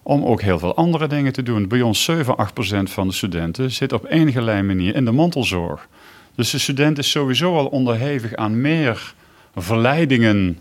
om 0.04 0.24
ook 0.24 0.42
heel 0.42 0.60
veel 0.60 0.76
andere 0.76 1.08
dingen 1.08 1.34
te 1.34 1.44
doen. 1.44 1.68
Bij 1.68 1.82
ons 1.82 2.04
7, 2.04 2.38
8 2.38 2.54
procent 2.54 2.92
van 2.92 3.08
de 3.08 3.14
studenten 3.14 3.72
zit 3.72 3.94
op 3.94 4.06
enige 4.10 4.42
manier 4.42 4.96
in 4.96 5.06
de 5.06 5.12
mantelzorg. 5.12 5.88
Dus 6.36 6.50
de 6.50 6.58
student 6.58 6.98
is 6.98 7.10
sowieso 7.10 7.58
al 7.58 7.66
onderhevig 7.66 8.36
aan 8.36 8.62
meer 8.62 9.14
verleidingen 9.56 10.60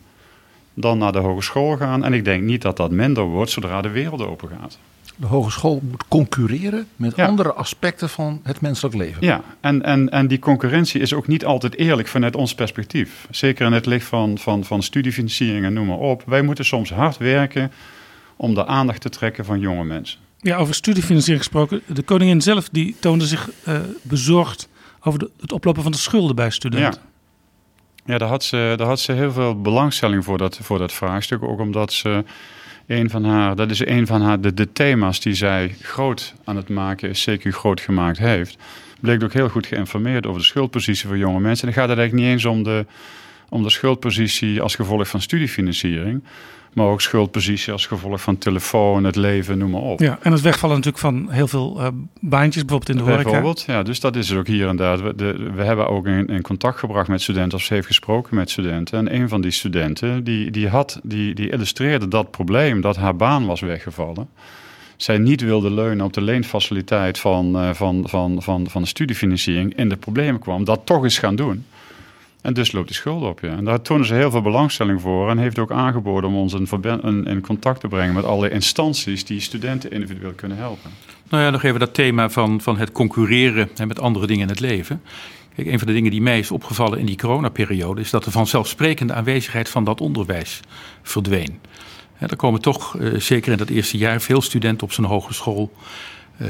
dan 0.75 0.99
naar 0.99 1.13
de 1.13 1.19
hogeschool 1.19 1.77
gaan. 1.77 2.05
En 2.05 2.13
ik 2.13 2.25
denk 2.25 2.43
niet 2.43 2.63
dat 2.63 2.77
dat 2.77 2.91
minder 2.91 3.25
wordt 3.25 3.51
zodra 3.51 3.83
de 3.83 3.91
wereld 3.91 4.23
open 4.23 4.49
gaat 4.49 4.79
de 5.17 5.27
hogeschool 5.27 5.81
moet 5.91 6.05
concurreren 6.09 6.87
met 6.97 7.17
ja. 7.17 7.27
andere 7.27 7.53
aspecten 7.53 8.09
van 8.09 8.41
het 8.43 8.61
menselijk 8.61 8.95
leven. 8.95 9.27
Ja, 9.27 9.43
en, 9.61 9.83
en, 9.83 10.11
en 10.11 10.27
die 10.27 10.39
concurrentie 10.39 11.01
is 11.01 11.13
ook 11.13 11.27
niet 11.27 11.45
altijd 11.45 11.77
eerlijk 11.77 12.09
vanuit 12.09 12.37
ons 12.37 12.55
perspectief. 12.55 13.27
Zeker 13.31 13.67
in 13.67 13.73
het 13.73 13.87
licht 13.87 14.07
van, 14.07 14.39
van, 14.39 14.65
van 14.65 14.83
studiefinanciering 14.83 15.65
en 15.65 15.73
noem 15.73 15.87
maar 15.87 15.99
op. 15.99 16.23
Wij 16.27 16.43
moeten 16.43 16.65
soms 16.65 16.91
hard 16.91 17.17
werken 17.17 17.73
om 18.37 18.55
de 18.55 18.67
aandacht 18.67 19.01
te 19.01 19.09
trekken 19.09 19.45
van 19.45 19.61
jonge 19.61 19.85
mensen. 19.85 20.19
Ja, 20.39 20.57
over 20.57 20.75
studiefinanciering 20.75 21.45
gesproken. 21.45 21.83
De 21.87 22.03
koningin 22.03 22.41
zelf 22.41 22.69
die 22.69 22.97
toonde 23.01 23.27
zich 23.27 23.51
uh, 23.69 23.77
bezorgd 24.03 24.69
over 25.01 25.19
de, 25.19 25.31
het 25.41 25.53
oplopen 25.53 25.83
van 25.83 25.93
de 25.93 25.99
schulden 25.99 26.37
bij 26.37 26.51
studenten. 26.51 27.01
Ja. 27.03 27.13
Ja, 28.07 28.19
daar 28.19 28.29
had, 28.29 28.45
ze, 28.45 28.75
daar 28.77 28.87
had 28.87 29.01
ze 29.01 29.13
heel 29.13 29.33
veel 29.33 29.61
belangstelling 29.61 30.25
voor 30.25 30.39
dat, 30.39 30.59
voor 30.63 30.79
dat 30.79 30.93
vraagstuk. 30.93 31.43
Ook 31.43 31.61
omdat 31.61 31.93
ze 31.93 32.25
een 32.87 33.11
van 33.11 33.25
haar, 33.25 33.57
dat 33.57 33.71
is 33.71 33.87
een 33.87 34.07
van 34.07 34.23
haar, 34.23 34.41
de, 34.41 34.73
thema's 34.73 35.21
die 35.21 35.35
zij 35.35 35.75
groot 35.81 36.35
aan 36.45 36.57
het 36.57 36.69
maken 36.69 37.09
is, 37.09 37.29
CQ 37.31 37.49
groot 37.49 37.81
gemaakt 37.81 38.19
heeft. 38.19 38.57
Bleek 39.01 39.23
ook 39.23 39.33
heel 39.33 39.49
goed 39.49 39.67
geïnformeerd 39.67 40.27
over 40.27 40.41
de 40.41 40.47
schuldpositie 40.47 41.09
van 41.09 41.19
jonge 41.19 41.41
mensen. 41.41 41.69
En 41.69 41.75
dan 41.75 41.83
gaat 41.83 41.91
het 41.91 41.99
eigenlijk 41.99 42.29
niet 42.29 42.37
eens 42.37 42.45
om 42.45 42.63
de, 42.63 42.87
om 43.49 43.63
de 43.63 43.71
schuldpositie 43.71 44.61
als 44.61 44.75
gevolg 44.75 45.09
van 45.09 45.21
studiefinanciering 45.21 46.23
maar 46.75 46.87
ook 46.87 47.01
schuldpositie 47.01 47.73
als 47.73 47.87
gevolg 47.87 48.21
van 48.21 48.39
telefoon, 48.39 49.05
het 49.05 49.17
leven, 49.17 49.59
noem 49.59 49.71
maar 49.71 49.81
op. 49.81 50.01
Ja, 50.01 50.19
en 50.23 50.33
het 50.33 50.41
wegvallen 50.41 50.77
natuurlijk 50.77 51.05
van 51.05 51.31
heel 51.31 51.49
veel 51.49 51.81
uh, 51.81 51.87
baantjes, 52.21 52.65
bijvoorbeeld 52.65 52.99
in 52.99 53.05
de 53.05 53.11
horeca. 53.11 53.23
Bijvoorbeeld, 53.23 53.65
ja, 53.67 53.83
dus 53.83 54.01
dat 54.01 54.17
is 54.17 54.29
het 54.29 54.39
ook 54.39 54.47
hier 54.47 54.69
inderdaad. 54.69 55.01
We, 55.01 55.15
de, 55.15 55.51
we 55.55 55.63
hebben 55.63 55.89
ook 55.89 56.07
in, 56.07 56.27
in, 56.27 56.43
contact 56.43 56.79
gebracht 56.79 57.09
met 57.09 57.23
studenten, 57.23 57.59
of 57.59 57.65
ze 57.65 57.75
heeft 57.75 57.87
gesproken 57.87 58.37
met 58.37 58.51
studenten. 58.51 58.99
En 58.99 59.15
een 59.15 59.29
van 59.29 59.41
die 59.41 59.51
studenten, 59.51 60.25
die, 60.25 60.51
die, 60.51 60.69
had, 60.69 61.01
die, 61.03 61.35
die 61.35 61.51
illustreerde 61.51 62.09
dat 62.09 62.31
probleem, 62.31 62.81
dat 62.81 62.97
haar 62.97 63.17
baan 63.17 63.47
was 63.47 63.61
weggevallen 63.61 64.29
zij 64.97 65.19
niet 65.19 65.41
wilde 65.41 65.71
leunen 65.71 66.05
op 66.05 66.13
de 66.13 66.21
leenfaciliteit 66.21 67.19
van, 67.19 67.57
uh, 67.57 67.71
van, 67.73 68.09
van, 68.09 68.43
van, 68.43 68.71
van 68.71 68.83
de 68.83 68.89
studiefinanciering 68.89 69.77
in 69.77 69.89
de 69.89 69.97
problemen 69.97 70.41
kwam, 70.41 70.65
dat 70.65 70.81
toch 70.85 71.03
eens 71.03 71.19
gaan 71.19 71.37
doen. 71.37 71.65
En 72.45 72.53
dus 72.53 72.73
loopt 72.73 72.89
de 72.89 72.95
schuld 72.95 73.23
op 73.23 73.41
je. 73.41 73.49
En 73.49 73.65
daar 73.65 73.83
tonen 73.83 74.07
ze 74.07 74.15
heel 74.15 74.31
veel 74.31 74.43
belangstelling 74.43 75.01
voor. 75.01 75.31
En 75.31 75.39
heeft 75.39 75.59
ook 75.59 75.73
aangeboden 75.73 76.31
om 76.31 76.37
ons 76.37 76.53
in, 76.53 77.27
in 77.27 77.41
contact 77.41 77.81
te 77.81 77.89
brengen 77.89 78.15
met 78.15 78.25
alle 78.25 78.51
instanties 78.51 79.25
die 79.25 79.41
studenten 79.41 79.91
individueel 79.91 80.33
kunnen 80.33 80.57
helpen. 80.57 80.91
Nou 81.29 81.43
ja, 81.43 81.51
nog 81.51 81.63
even 81.63 81.81
dat 81.81 81.95
thema 81.95 82.31
van, 82.31 82.61
van 82.61 82.79
het 82.79 82.93
concurreren 82.93 83.69
met 83.87 84.01
andere 84.01 84.27
dingen 84.27 84.43
in 84.43 84.49
het 84.49 84.61
leven. 84.61 85.03
Kijk, 85.55 85.69
een 85.69 85.79
van 85.79 85.87
de 85.87 85.93
dingen 85.95 86.11
die 86.11 86.23
mij 86.23 86.39
is 86.39 86.51
opgevallen 86.51 86.99
in 86.99 87.07
die 87.07 87.17
coronaperiode 87.17 88.01
is 88.01 88.11
dat 88.11 88.25
de 88.25 88.31
vanzelfsprekende 88.31 89.13
aanwezigheid 89.13 89.69
van 89.69 89.85
dat 89.85 90.01
onderwijs 90.01 90.61
verdween. 91.03 91.61
er 92.19 92.37
komen 92.37 92.61
toch, 92.61 92.99
eh, 92.99 93.21
zeker 93.21 93.53
in 93.53 93.59
dat 93.59 93.69
eerste 93.69 93.99
jaar, 93.99 94.21
veel 94.21 94.43
studenten 94.43 94.87
op 94.87 94.93
zijn 94.93 95.07
hogeschool. 95.07 95.73
Uh, 96.41 96.49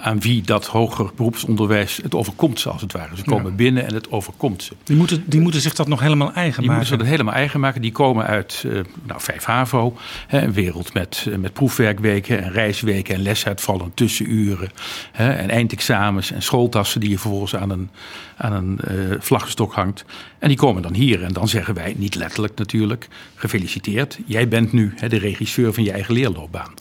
aan 0.00 0.20
wie 0.20 0.42
dat 0.42 0.66
hoger 0.66 1.10
beroepsonderwijs 1.16 1.96
het 2.02 2.14
overkomt, 2.14 2.60
zoals 2.60 2.80
het 2.80 2.92
ware. 2.92 3.16
Ze 3.16 3.24
komen 3.24 3.56
binnen 3.56 3.86
en 3.86 3.94
het 3.94 4.10
overkomt 4.10 4.62
ze. 4.62 4.72
Die 4.84 4.96
moeten, 4.96 5.24
die 5.26 5.40
moeten 5.40 5.60
zich 5.60 5.74
dat 5.74 5.88
nog 5.88 6.00
helemaal 6.00 6.32
eigen 6.32 6.44
maken? 6.44 6.62
Die 6.62 6.70
moeten 6.70 6.88
zich 6.88 6.98
dat 6.98 7.06
helemaal 7.06 7.34
eigen 7.34 7.60
maken. 7.60 7.82
Die 7.82 7.92
komen 7.92 8.26
uit 8.26 8.62
uh, 8.66 8.80
nou, 9.02 9.20
5 9.20 9.44
HAVO, 9.44 9.96
hè, 10.26 10.40
een 10.42 10.52
wereld 10.52 10.94
met, 10.94 11.26
uh, 11.28 11.36
met 11.36 11.52
proefwerkweken 11.52 12.42
en 12.42 12.52
reisweken 12.52 13.14
en 13.14 13.22
lesuitvallen, 13.22 13.94
tussenuren 13.94 14.70
hè, 15.12 15.32
en 15.32 15.50
eindexamens 15.50 16.30
en 16.30 16.42
schooltassen 16.42 17.00
die 17.00 17.10
je 17.10 17.18
vervolgens 17.18 17.56
aan 17.56 17.70
een, 17.70 17.90
aan 18.36 18.52
een 18.52 18.78
uh, 18.90 19.16
vlaggenstok 19.18 19.72
hangt. 19.72 20.04
En 20.38 20.48
die 20.48 20.56
komen 20.56 20.82
dan 20.82 20.94
hier 20.94 21.22
en 21.22 21.32
dan 21.32 21.48
zeggen 21.48 21.74
wij, 21.74 21.94
niet 21.96 22.14
letterlijk 22.14 22.54
natuurlijk, 22.54 23.08
gefeliciteerd. 23.34 24.18
Jij 24.26 24.48
bent 24.48 24.72
nu 24.72 24.92
hè, 24.96 25.08
de 25.08 25.18
regisseur 25.18 25.72
van 25.72 25.84
je 25.84 25.92
eigen 25.92 26.14
leerloopbaan. 26.14 26.74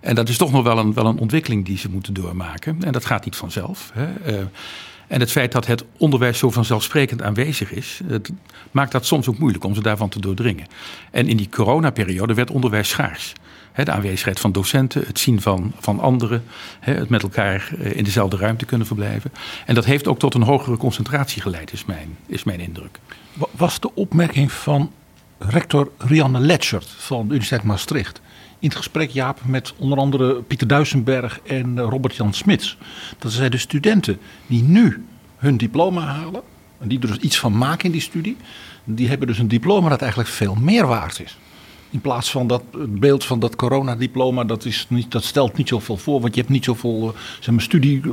En 0.00 0.14
dat 0.14 0.28
is 0.28 0.36
toch 0.36 0.52
nog 0.52 0.62
wel 0.62 0.78
een, 0.78 0.94
wel 0.94 1.06
een 1.06 1.18
ontwikkeling 1.18 1.64
die 1.64 1.78
ze 1.78 1.90
moeten 1.90 2.14
doormaken. 2.14 2.82
En 2.82 2.92
dat 2.92 3.04
gaat 3.04 3.24
niet 3.24 3.36
vanzelf. 3.36 3.90
Hè. 3.94 4.32
Uh, 4.32 4.44
en 5.08 5.20
het 5.20 5.30
feit 5.30 5.52
dat 5.52 5.66
het 5.66 5.84
onderwijs 5.96 6.38
zo 6.38 6.50
vanzelfsprekend 6.50 7.22
aanwezig 7.22 7.72
is, 7.72 8.00
maakt 8.70 8.92
dat 8.92 9.06
soms 9.06 9.28
ook 9.28 9.38
moeilijk 9.38 9.64
om 9.64 9.74
ze 9.74 9.82
daarvan 9.82 10.08
te 10.08 10.20
doordringen. 10.20 10.66
En 11.10 11.28
in 11.28 11.36
die 11.36 11.48
coronaperiode 11.48 12.34
werd 12.34 12.50
onderwijs 12.50 12.88
schaars. 12.88 13.32
de 13.74 13.90
aanwezigheid 13.90 14.40
van 14.40 14.52
docenten, 14.52 15.04
het 15.06 15.18
zien 15.18 15.40
van, 15.40 15.72
van 15.78 16.00
anderen, 16.00 16.44
het 16.80 17.08
met 17.08 17.22
elkaar 17.22 17.70
eh, 17.78 17.96
in 17.96 18.04
dezelfde 18.04 18.36
ruimte 18.36 18.64
kunnen 18.64 18.86
verblijven. 18.86 19.32
En 19.66 19.74
dat 19.74 19.84
heeft 19.84 20.08
ook 20.08 20.18
tot 20.18 20.34
een 20.34 20.42
hogere 20.42 20.76
concentratie 20.76 21.42
geleid, 21.42 21.72
is 21.72 21.84
mijn, 21.84 22.16
is 22.26 22.44
mijn 22.44 22.60
indruk. 22.60 22.98
Was 23.50 23.80
de 23.80 23.94
opmerking 23.94 24.52
van 24.52 24.92
rector 25.38 25.90
Rianne 25.98 26.38
Letchert 26.40 26.88
van 26.98 27.20
de 27.20 27.28
Universiteit 27.28 27.62
Maastricht 27.62 28.20
in 28.58 28.68
het 28.68 28.76
gesprek, 28.76 29.10
Jaap, 29.10 29.40
met 29.44 29.74
onder 29.76 29.98
andere 29.98 30.42
Pieter 30.42 30.66
Duisenberg 30.66 31.40
en 31.40 31.78
eh, 31.78 31.84
Robert-Jan 31.88 32.32
Smits. 32.32 32.76
Dat 33.18 33.32
zij 33.32 33.48
de 33.48 33.58
studenten 33.58 34.18
die 34.46 34.62
nu 34.62 35.04
hun 35.36 35.56
diploma 35.56 36.00
halen, 36.00 36.42
en 36.78 36.88
die 36.88 37.00
er 37.00 37.06
dus 37.06 37.16
iets 37.16 37.38
van 37.38 37.58
maken 37.58 37.84
in 37.84 37.92
die 37.92 38.00
studie, 38.00 38.36
die 38.84 39.08
hebben 39.08 39.26
dus 39.26 39.38
een 39.38 39.48
diploma 39.48 39.88
dat 39.88 40.00
eigenlijk 40.00 40.30
veel 40.30 40.54
meer 40.54 40.86
waard 40.86 41.20
is. 41.20 41.38
In 41.90 42.00
plaats 42.00 42.30
van 42.30 42.46
dat 42.46 42.62
het 42.72 43.00
beeld 43.00 43.24
van 43.24 43.38
dat 43.40 43.56
coronadiploma, 43.56 44.44
dat, 44.44 44.64
is 44.64 44.86
niet, 44.88 45.10
dat 45.10 45.24
stelt 45.24 45.56
niet 45.56 45.68
zoveel 45.68 45.96
voor, 45.96 46.20
want 46.20 46.34
je 46.34 46.40
hebt 46.40 46.52
niet 46.52 46.64
zoveel 46.64 47.02
uh, 47.02 47.20
zeg 47.40 47.54
maar, 47.54 47.62
studie. 47.62 48.00
Uh, 48.04 48.12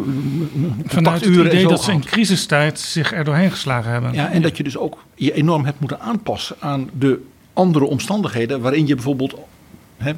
Vanuit 0.86 1.26
het 1.26 1.36
idee 1.36 1.68
dat 1.68 1.84
ze 1.84 1.92
in 1.92 2.04
crisistijd 2.04 2.80
zich 2.80 3.14
er 3.14 3.24
doorheen 3.24 3.52
geslagen 3.52 3.92
hebben. 3.92 4.14
Ja, 4.14 4.32
en 4.32 4.42
dat 4.42 4.58
je 4.58 4.64
dus 4.64 4.78
ook 4.78 5.04
je 5.16 5.34
enorm 5.34 5.66
hebt 5.66 5.80
moeten 5.80 6.00
aanpassen 6.00 6.56
aan 6.60 6.90
de 6.94 7.22
andere 7.54 7.86
omstandigheden 7.86 8.62
waarin 8.62 8.88
je 8.88 8.96
bijvoorbeeld 8.96 9.36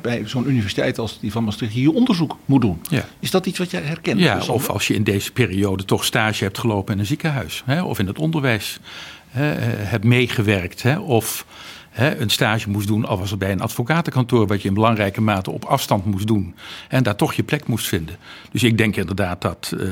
bij 0.01 0.23
zo'n 0.25 0.49
universiteit 0.49 0.99
als 0.99 1.19
die 1.19 1.31
van 1.31 1.43
Maastricht 1.43 1.73
hier 1.73 1.91
onderzoek 1.91 2.37
moet 2.45 2.61
doen. 2.61 2.81
Ja. 2.89 3.05
Is 3.19 3.31
dat 3.31 3.45
iets 3.45 3.59
wat 3.59 3.71
jij 3.71 3.81
herkent? 3.81 4.19
Ja, 4.19 4.41
of 4.47 4.69
als 4.69 4.87
je 4.87 4.93
in 4.93 5.03
deze 5.03 5.31
periode 5.31 5.85
toch 5.85 6.05
stage 6.05 6.43
hebt 6.43 6.57
gelopen 6.57 6.93
in 6.93 6.99
een 6.99 7.05
ziekenhuis 7.05 7.63
hè, 7.65 7.83
of 7.83 7.99
in 7.99 8.07
het 8.07 8.19
onderwijs 8.19 8.79
hè, 9.27 9.51
eh, 9.51 9.65
hebt 9.89 10.03
meegewerkt 10.03 10.83
hè, 10.83 10.99
of 10.99 11.45
een 11.97 12.29
stage 12.29 12.69
moest 12.69 12.87
doen, 12.87 13.05
al 13.05 13.17
was 13.17 13.29
het 13.29 13.39
bij 13.39 13.51
een 13.51 13.61
advocatenkantoor, 13.61 14.47
wat 14.47 14.61
je 14.61 14.67
in 14.67 14.73
belangrijke 14.73 15.21
mate 15.21 15.51
op 15.51 15.65
afstand 15.65 16.05
moest 16.05 16.27
doen. 16.27 16.55
En 16.87 17.03
daar 17.03 17.15
toch 17.15 17.33
je 17.33 17.43
plek 17.43 17.67
moest 17.67 17.87
vinden. 17.87 18.17
Dus 18.51 18.63
ik 18.63 18.77
denk 18.77 18.95
inderdaad 18.95 19.41
dat, 19.41 19.71
uh, 19.77 19.89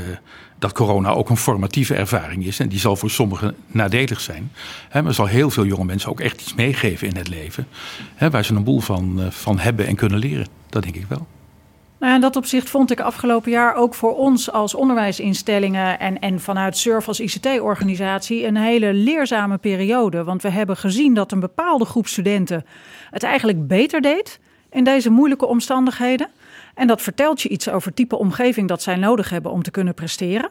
dat 0.65 0.73
corona 0.73 1.09
ook 1.09 1.29
een 1.29 1.37
formatieve 1.37 1.95
ervaring 1.95 2.45
is. 2.45 2.59
En 2.59 2.69
die 2.69 2.79
zal 2.79 2.95
voor 2.95 3.09
sommigen 3.09 3.55
nadelig 3.67 4.21
zijn. 4.21 4.51
Hè, 4.89 5.01
maar 5.01 5.13
zal 5.13 5.25
heel 5.25 5.49
veel 5.49 5.65
jonge 5.65 5.85
mensen 5.85 6.09
ook 6.09 6.19
echt 6.19 6.41
iets 6.41 6.53
meegeven 6.53 7.07
in 7.07 7.15
het 7.15 7.27
leven. 7.27 7.67
Waar 8.31 8.45
ze 8.45 8.55
een 8.55 8.63
boel 8.63 8.79
van, 8.79 9.15
uh, 9.19 9.29
van 9.29 9.59
hebben 9.59 9.87
en 9.87 9.95
kunnen 9.95 10.19
leren. 10.19 10.47
Dat 10.69 10.83
denk 10.83 10.95
ik 10.95 11.05
wel. 11.07 11.27
Nou, 11.99 12.15
in 12.15 12.21
dat 12.21 12.35
opzicht 12.35 12.69
vond 12.69 12.91
ik 12.91 12.99
afgelopen 12.99 13.51
jaar 13.51 13.75
ook 13.75 13.93
voor 13.93 14.15
ons 14.15 14.51
als 14.51 14.75
onderwijsinstellingen 14.75 15.99
en, 15.99 16.19
en 16.19 16.39
vanuit 16.39 16.77
SURF 16.77 17.07
als 17.07 17.19
ICT-organisatie 17.19 18.45
een 18.45 18.57
hele 18.57 18.93
leerzame 18.93 19.57
periode. 19.57 20.23
Want 20.23 20.41
we 20.41 20.49
hebben 20.49 20.77
gezien 20.77 21.13
dat 21.13 21.31
een 21.31 21.39
bepaalde 21.39 21.85
groep 21.85 22.07
studenten 22.07 22.65
het 23.09 23.23
eigenlijk 23.23 23.67
beter 23.67 24.01
deed 24.01 24.39
in 24.69 24.83
deze 24.83 25.09
moeilijke 25.09 25.45
omstandigheden. 25.45 26.29
En 26.75 26.87
dat 26.87 27.01
vertelt 27.01 27.41
je 27.41 27.49
iets 27.49 27.69
over 27.69 27.93
type 27.93 28.17
omgeving 28.17 28.67
dat 28.67 28.81
zij 28.81 28.95
nodig 28.95 29.29
hebben 29.29 29.51
om 29.51 29.63
te 29.63 29.71
kunnen 29.71 29.93
presteren. 29.93 30.49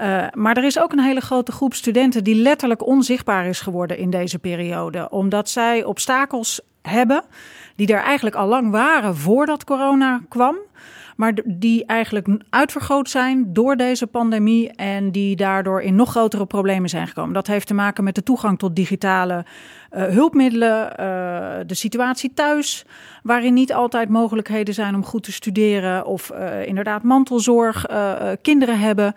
Uh, 0.00 0.26
maar 0.32 0.56
er 0.56 0.64
is 0.64 0.80
ook 0.80 0.92
een 0.92 1.00
hele 1.00 1.20
grote 1.20 1.52
groep 1.52 1.74
studenten 1.74 2.24
die 2.24 2.34
letterlijk 2.34 2.86
onzichtbaar 2.86 3.46
is 3.46 3.60
geworden 3.60 3.98
in 3.98 4.10
deze 4.10 4.38
periode. 4.38 5.10
Omdat 5.10 5.48
zij 5.48 5.84
obstakels 5.84 6.60
hebben 6.82 7.24
die 7.76 7.92
er 7.92 8.02
eigenlijk 8.02 8.36
al 8.36 8.46
lang 8.46 8.70
waren 8.70 9.16
voordat 9.16 9.64
corona 9.64 10.20
kwam. 10.28 10.56
Maar 11.18 11.32
die 11.44 11.86
eigenlijk 11.86 12.26
uitvergroot 12.50 13.10
zijn 13.10 13.52
door 13.52 13.76
deze 13.76 14.06
pandemie 14.06 14.72
en 14.72 15.10
die 15.10 15.36
daardoor 15.36 15.82
in 15.82 15.94
nog 15.94 16.10
grotere 16.10 16.46
problemen 16.46 16.88
zijn 16.88 17.06
gekomen. 17.06 17.34
Dat 17.34 17.46
heeft 17.46 17.66
te 17.66 17.74
maken 17.74 18.04
met 18.04 18.14
de 18.14 18.22
toegang 18.22 18.58
tot 18.58 18.76
digitale 18.76 19.44
uh, 19.92 20.04
hulpmiddelen, 20.04 20.84
uh, 20.90 20.96
de 21.66 21.74
situatie 21.74 22.32
thuis, 22.34 22.84
waarin 23.22 23.54
niet 23.54 23.72
altijd 23.72 24.08
mogelijkheden 24.08 24.74
zijn 24.74 24.94
om 24.94 25.04
goed 25.04 25.22
te 25.22 25.32
studeren 25.32 26.06
of 26.06 26.30
uh, 26.32 26.66
inderdaad 26.66 27.02
mantelzorg, 27.02 27.86
kinderen 28.42 28.78
hebben. 28.78 29.14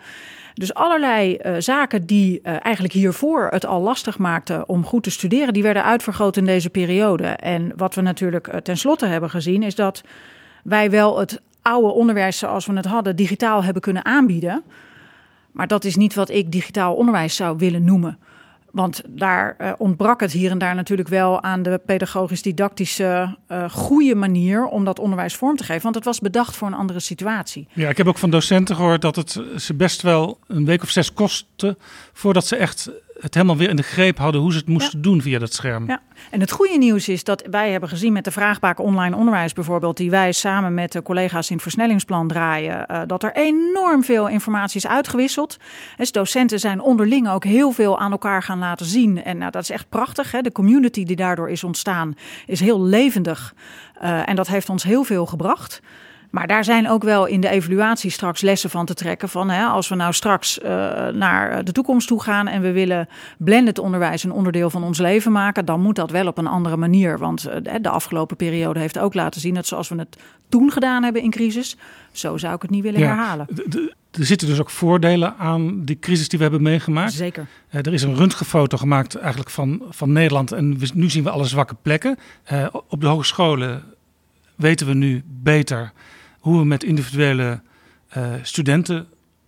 Dus 0.54 0.74
allerlei 0.74 1.38
zaken 1.58 2.06
die 2.06 2.40
eigenlijk 2.40 2.94
hiervoor 2.94 3.48
het 3.50 3.66
al 3.66 3.80
lastig 3.80 4.18
maakten 4.18 4.68
om 4.68 4.84
goed 4.84 5.02
te 5.02 5.10
studeren, 5.10 5.52
die 5.52 5.62
werden 5.62 5.84
uitvergroot 5.84 6.36
in 6.36 6.46
deze 6.46 6.70
periode. 6.70 7.26
En 7.26 7.72
wat 7.76 7.94
we 7.94 8.00
natuurlijk 8.00 8.60
tenslotte 8.62 9.06
hebben 9.06 9.30
gezien, 9.30 9.62
is 9.62 9.74
dat 9.74 10.02
wij 10.64 10.90
wel 10.90 11.18
het 11.18 11.40
oude 11.62 11.92
onderwijs 11.92 12.38
zoals 12.38 12.66
we 12.66 12.72
het 12.72 12.84
hadden 12.84 13.16
digitaal 13.16 13.64
hebben 13.64 13.82
kunnen 13.82 14.04
aanbieden. 14.04 14.62
Maar 15.52 15.66
dat 15.66 15.84
is 15.84 15.96
niet 15.96 16.14
wat 16.14 16.30
ik 16.30 16.52
digitaal 16.52 16.94
onderwijs 16.94 17.36
zou 17.36 17.58
willen 17.58 17.84
noemen. 17.84 18.18
Want 18.72 19.02
daar 19.06 19.56
uh, 19.58 19.72
ontbrak 19.78 20.20
het 20.20 20.32
hier 20.32 20.50
en 20.50 20.58
daar 20.58 20.74
natuurlijk 20.74 21.08
wel 21.08 21.42
aan 21.42 21.62
de 21.62 21.80
pedagogisch-didactische 21.86 23.36
uh, 23.48 23.70
goede 23.70 24.14
manier 24.14 24.66
om 24.66 24.84
dat 24.84 24.98
onderwijs 24.98 25.34
vorm 25.34 25.56
te 25.56 25.64
geven. 25.64 25.82
Want 25.82 25.94
het 25.94 26.04
was 26.04 26.18
bedacht 26.18 26.56
voor 26.56 26.68
een 26.68 26.74
andere 26.74 27.00
situatie. 27.00 27.68
Ja, 27.72 27.88
ik 27.88 27.96
heb 27.96 28.06
ook 28.06 28.18
van 28.18 28.30
docenten 28.30 28.76
gehoord 28.76 29.02
dat 29.02 29.16
het 29.16 29.40
ze 29.56 29.74
best 29.74 30.02
wel 30.02 30.38
een 30.46 30.64
week 30.64 30.82
of 30.82 30.90
zes 30.90 31.12
kostte 31.12 31.76
voordat 32.12 32.46
ze 32.46 32.56
echt 32.56 32.90
het 33.22 33.34
helemaal 33.34 33.56
weer 33.56 33.68
in 33.68 33.76
de 33.76 33.82
greep 33.82 34.18
hadden 34.18 34.40
hoe 34.40 34.52
ze 34.52 34.58
het 34.58 34.68
moesten 34.68 34.98
ja. 34.98 35.02
doen 35.02 35.22
via 35.22 35.38
dat 35.38 35.52
scherm. 35.52 35.86
Ja. 35.86 36.00
En 36.30 36.40
het 36.40 36.50
goede 36.50 36.78
nieuws 36.78 37.08
is 37.08 37.24
dat 37.24 37.44
wij 37.50 37.70
hebben 37.70 37.88
gezien 37.88 38.12
met 38.12 38.24
de 38.24 38.30
vraagbaak 38.30 38.78
online 38.78 39.16
onderwijs 39.16 39.52
bijvoorbeeld, 39.52 39.96
die 39.96 40.10
wij 40.10 40.32
samen 40.32 40.74
met 40.74 40.92
de 40.92 41.02
collega's 41.02 41.48
in 41.48 41.54
het 41.54 41.62
versnellingsplan 41.62 42.28
draaien, 42.28 42.86
uh, 42.90 43.00
dat 43.06 43.22
er 43.22 43.32
enorm 43.34 44.04
veel 44.04 44.28
informatie 44.28 44.76
is 44.76 44.86
uitgewisseld. 44.86 45.56
Dus 45.96 46.12
docenten 46.12 46.58
zijn 46.58 46.80
onderling 46.80 47.28
ook 47.28 47.44
heel 47.44 47.72
veel 47.72 47.98
aan 47.98 48.10
elkaar 48.10 48.42
gaan 48.42 48.58
laten 48.58 48.86
zien. 48.86 49.24
En 49.24 49.38
nou, 49.38 49.50
dat 49.50 49.62
is 49.62 49.70
echt 49.70 49.88
prachtig. 49.88 50.30
Hè? 50.32 50.40
De 50.40 50.52
community 50.52 51.04
die 51.04 51.16
daardoor 51.16 51.50
is 51.50 51.64
ontstaan 51.64 52.14
is 52.46 52.60
heel 52.60 52.82
levendig. 52.82 53.54
Uh, 54.02 54.28
en 54.28 54.36
dat 54.36 54.46
heeft 54.46 54.68
ons 54.68 54.82
heel 54.82 55.04
veel 55.04 55.26
gebracht. 55.26 55.80
Maar 56.32 56.46
daar 56.46 56.64
zijn 56.64 56.88
ook 56.88 57.02
wel 57.02 57.26
in 57.26 57.40
de 57.40 57.48
evaluatie 57.48 58.10
straks 58.10 58.40
lessen 58.40 58.70
van 58.70 58.86
te 58.86 58.94
trekken. 58.94 59.28
Van 59.28 59.50
hè, 59.50 59.64
als 59.64 59.88
we 59.88 59.94
nou 59.94 60.12
straks 60.12 60.58
uh, 60.58 60.68
naar 61.08 61.64
de 61.64 61.72
toekomst 61.72 62.08
toe 62.08 62.22
gaan 62.22 62.48
en 62.48 62.62
we 62.62 62.72
willen 62.72 63.08
blended 63.38 63.78
onderwijs 63.78 64.24
een 64.24 64.32
onderdeel 64.32 64.70
van 64.70 64.84
ons 64.84 64.98
leven 64.98 65.32
maken, 65.32 65.64
dan 65.64 65.80
moet 65.80 65.96
dat 65.96 66.10
wel 66.10 66.26
op 66.26 66.38
een 66.38 66.46
andere 66.46 66.76
manier. 66.76 67.18
Want 67.18 67.48
uh, 67.48 67.74
de 67.80 67.88
afgelopen 67.88 68.36
periode 68.36 68.80
heeft 68.80 68.98
ook 68.98 69.14
laten 69.14 69.40
zien 69.40 69.54
dat 69.54 69.66
zoals 69.66 69.88
we 69.88 69.98
het 69.98 70.16
toen 70.48 70.70
gedaan 70.70 71.02
hebben 71.02 71.22
in 71.22 71.30
crisis, 71.30 71.76
zo 72.12 72.36
zou 72.36 72.54
ik 72.54 72.62
het 72.62 72.70
niet 72.70 72.82
willen 72.82 73.00
Ja, 73.00 73.06
herhalen. 73.06 73.46
Er 74.10 74.24
zitten 74.24 74.48
dus 74.48 74.60
ook 74.60 74.70
voordelen 74.70 75.36
aan 75.36 75.84
die 75.84 75.98
crisis 75.98 76.28
die 76.28 76.38
we 76.38 76.44
hebben 76.44 76.62
meegemaakt. 76.62 77.12
Zeker. 77.12 77.46
Eh, 77.68 77.86
er 77.86 77.92
is 77.92 78.02
een 78.02 78.16
röntgenfoto 78.16 78.76
gemaakt 78.76 79.14
eigenlijk 79.14 79.50
van, 79.50 79.82
van 79.90 80.12
Nederland 80.12 80.52
en 80.52 80.78
we, 80.78 80.90
nu 80.94 81.10
zien 81.10 81.24
we 81.24 81.30
alle 81.30 81.44
zwakke 81.44 81.76
plekken. 81.82 82.18
Eh, 82.42 82.66
op 82.88 83.00
de 83.00 83.06
hogescholen 83.06 83.82
weten 84.54 84.86
we 84.86 84.94
nu 84.94 85.22
beter 85.26 85.92
hoe 86.42 86.58
we 86.58 86.64
met 86.64 86.84
individuele 86.84 87.60
eh, 88.08 88.32
studenten 88.42 89.06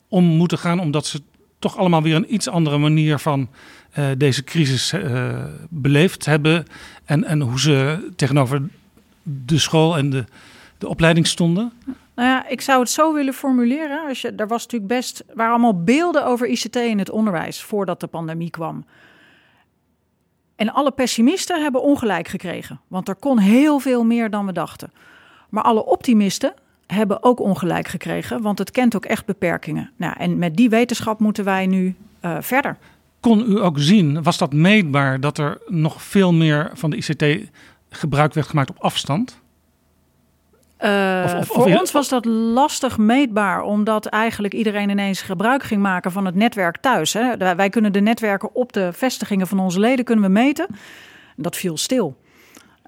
om 0.09 0.25
moeten 0.25 0.59
gaan, 0.59 0.81
omdat 0.81 1.07
ze 1.07 1.23
toch 1.59 1.77
allemaal 1.77 2.03
weer 2.03 2.17
een 2.17 2.35
iets 2.35 2.49
andere 2.49 2.79
manier 2.79 3.19
van 3.19 3.49
eh, 3.91 4.07
deze 4.17 4.45
crisis 4.45 4.93
eh, 4.93 5.45
beleefd 5.69 6.25
hebben 6.25 6.65
en, 7.05 7.25
en 7.25 7.41
hoe 7.41 7.61
ze 7.61 8.09
tegenover 8.17 8.63
de 9.23 9.59
school 9.59 9.97
en 9.97 10.11
de, 10.11 10.25
de 10.79 10.89
opleiding 10.89 11.27
stonden. 11.27 11.73
Nou 12.15 12.29
ja, 12.29 12.49
ik 12.49 12.61
zou 12.61 12.81
het 12.81 12.91
zo 12.91 13.15
willen 13.15 13.35
formuleren. 13.35 14.09
Als 14.09 14.21
je, 14.21 14.33
er 14.37 14.49
was 14.49 14.63
natuurlijk 14.63 14.93
best, 14.93 15.25
waren 15.35 15.53
allemaal 15.53 15.83
beelden 15.83 16.27
over 16.27 16.47
ICT 16.47 16.77
in 16.77 16.99
het 16.99 17.11
onderwijs 17.11 17.63
voordat 17.63 18.01
de 18.01 18.07
pandemie 18.07 18.51
kwam. 18.51 18.85
En 20.57 20.73
alle 20.73 20.91
pessimisten 20.91 21.63
hebben 21.63 21.83
ongelijk 21.83 22.29
gekregen, 22.29 22.81
want 22.89 23.09
er 23.09 23.15
kon 23.15 23.39
heel 23.39 23.79
veel 23.79 24.05
meer 24.05 24.31
dan 24.31 24.47
we 24.47 24.53
dachten. 24.53 24.93
Maar 25.49 25.63
alle 25.63 25.85
optimisten 25.85 26.55
hebben 26.95 27.23
ook 27.23 27.41
ongelijk 27.41 27.89
gekregen, 27.89 28.43
want 28.43 28.59
het 28.59 28.71
kent 28.71 28.97
ook 28.97 29.05
echt 29.05 29.27
beperkingen. 29.27 29.91
Nou, 29.97 30.15
en 30.19 30.39
met 30.39 30.57
die 30.57 30.69
wetenschap 30.69 31.19
moeten 31.21 31.45
wij 31.45 31.67
nu 31.67 31.95
uh, 32.25 32.37
verder. 32.41 32.77
Kon 33.21 33.51
u 33.51 33.61
ook 33.61 33.79
zien, 33.79 34.23
was 34.23 34.39
dat 34.39 34.53
meetbaar 34.53 35.21
dat 35.21 35.39
er 35.39 35.59
nog 35.67 36.03
veel 36.03 36.33
meer 36.33 36.71
van 36.75 36.91
de 36.91 36.97
ICT 36.97 37.51
gebruik 37.91 38.35
werd 38.35 38.47
gemaakt 38.47 38.71
op 38.71 38.79
afstand? 38.79 39.43
Uh, 40.81 41.23
Of- 41.25 41.35
of- 41.35 41.47
voor 41.47 41.65
of- 41.65 41.79
ons 41.81 41.93
was 41.93 42.09
dat 42.09 42.25
lastig 42.25 42.99
meetbaar, 42.99 43.63
omdat 43.63 44.07
eigenlijk 44.07 44.55
iedereen 44.55 44.91
ineens 44.91 45.23
gebruik 45.23 45.63
ging 45.63 45.83
maken 45.83 46.13
van 46.13 46.25
het 46.25 46.35
netwerk 46.35 46.77
thuis. 46.77 47.13
Hè. 47.13 47.37
Wij- 47.37 47.57
Wij 47.57 47.69
kunnen 47.69 47.93
de 47.93 48.01
netwerken 48.01 48.55
op 48.55 48.73
de 48.73 48.93
vestigingen 48.93 49.47
van 49.47 49.59
onze 49.59 49.81
leden 49.81 50.05
kunnen 50.05 50.25
we 50.25 50.31
meten. 50.31 50.67
Dat 51.37 51.57
viel 51.57 51.77
stil. 51.77 52.17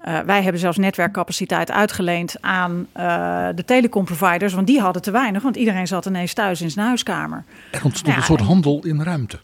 Uh, 0.05 0.19
wij 0.19 0.41
hebben 0.43 0.61
zelfs 0.61 0.77
netwerkcapaciteit 0.77 1.71
uitgeleend 1.71 2.35
aan 2.41 2.71
uh, 2.97 3.47
de 3.55 3.65
telecomproviders, 3.65 4.53
want 4.53 4.67
die 4.67 4.79
hadden 4.79 5.01
te 5.01 5.11
weinig, 5.11 5.41
want 5.43 5.55
iedereen 5.55 5.87
zat 5.87 6.05
ineens 6.05 6.33
thuis 6.33 6.61
in 6.61 6.71
zijn 6.71 6.85
huiskamer. 6.85 7.43
Er 7.71 7.83
ontstond 7.83 8.13
Ja, 8.13 8.19
een 8.19 8.25
soort 8.27 8.41
handel 8.41 8.83
in 8.85 9.01
ruimte. 9.01 9.39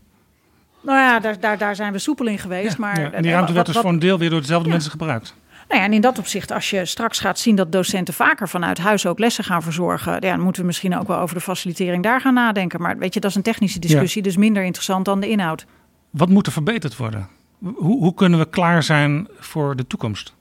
Nou 0.81 0.99
ja, 0.99 1.19
daar, 1.19 1.39
daar, 1.39 1.57
daar 1.57 1.75
zijn 1.75 1.91
we 1.91 1.99
soepel 1.99 2.27
in 2.27 2.37
geweest. 2.39 2.77
maar, 2.77 2.99
Ja, 3.01 3.11
en 3.11 3.21
die 3.21 3.31
ruimte 3.31 3.47
eh, 3.49 3.53
werd 3.53 3.65
dus 3.65 3.75
wat- 3.75 3.83
voor 3.83 3.93
een 3.93 3.99
deel 3.99 4.17
weer 4.17 4.29
door 4.29 4.39
dezelfde 4.41 4.65
Ja. 4.67 4.73
mensen 4.73 4.91
gebruikt. 4.91 5.35
Nou 5.67 5.79
ja, 5.81 5.87
en 5.87 5.93
in 5.93 6.01
dat 6.01 6.17
opzicht, 6.19 6.51
als 6.51 6.69
je 6.69 6.85
straks 6.85 7.19
gaat 7.19 7.39
zien 7.39 7.55
dat 7.55 7.71
docenten 7.71 8.13
vaker 8.13 8.49
vanuit 8.49 8.77
huis 8.77 9.05
ook 9.05 9.19
lessen 9.19 9.43
gaan 9.43 9.61
verzorgen, 9.63 10.11
ja, 10.13 10.19
dan 10.19 10.39
moeten 10.39 10.61
we 10.61 10.67
misschien 10.67 10.97
ook 10.97 11.07
wel 11.07 11.17
over 11.19 11.35
de 11.35 11.41
facilitering 11.41 12.03
daar 12.03 12.21
gaan 12.21 12.33
nadenken. 12.33 12.81
Maar 12.81 12.97
weet 12.97 13.13
je, 13.13 13.19
dat 13.19 13.29
is 13.29 13.35
een 13.35 13.41
technische 13.43 13.79
discussie, 13.79 14.21
dus 14.21 14.37
minder 14.37 14.63
interessant 14.63 15.05
dan 15.05 15.19
de 15.19 15.29
inhoud. 15.29 15.65
Wat 16.09 16.29
moet 16.29 16.45
er 16.45 16.51
verbeterd 16.51 16.97
worden? 16.97 17.27
Hoe, 17.59 17.75
hoe 17.99 18.13
kunnen 18.13 18.39
we 18.39 18.49
klaar 18.49 18.83
zijn 18.83 19.27
voor 19.39 19.75
de 19.75 19.87
toekomst? 19.87 20.33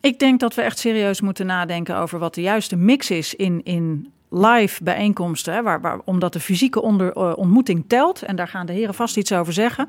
Ik 0.00 0.18
denk 0.18 0.40
dat 0.40 0.54
we 0.54 0.62
echt 0.62 0.78
serieus 0.78 1.20
moeten 1.20 1.46
nadenken 1.46 1.96
over 1.96 2.18
wat 2.18 2.34
de 2.34 2.40
juiste 2.40 2.76
mix 2.76 3.10
is 3.10 3.34
in, 3.34 3.60
in 3.64 4.12
live 4.30 4.82
bijeenkomsten. 4.82 5.54
Hè, 5.54 5.62
waar, 5.62 5.80
waar, 5.80 5.98
omdat 6.04 6.32
de 6.32 6.40
fysieke 6.40 6.82
onder, 6.82 7.12
eh, 7.12 7.32
ontmoeting 7.36 7.84
telt. 7.86 8.22
En 8.22 8.36
daar 8.36 8.48
gaan 8.48 8.66
de 8.66 8.72
heren 8.72 8.94
vast 8.94 9.16
iets 9.16 9.32
over 9.32 9.52
zeggen. 9.52 9.88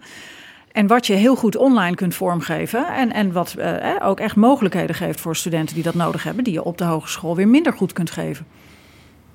En 0.71 0.87
wat 0.87 1.07
je 1.07 1.13
heel 1.13 1.35
goed 1.35 1.55
online 1.55 1.95
kunt 1.95 2.15
vormgeven. 2.15 2.87
En, 2.87 3.13
en 3.13 3.31
wat 3.31 3.53
eh, 3.53 3.95
ook 4.01 4.19
echt 4.19 4.35
mogelijkheden 4.35 4.95
geeft 4.95 5.19
voor 5.19 5.35
studenten 5.35 5.75
die 5.75 5.83
dat 5.83 5.93
nodig 5.93 6.23
hebben. 6.23 6.43
Die 6.43 6.53
je 6.53 6.63
op 6.63 6.77
de 6.77 6.83
hogeschool 6.83 7.35
weer 7.35 7.47
minder 7.47 7.73
goed 7.73 7.93
kunt 7.93 8.11
geven. 8.11 8.45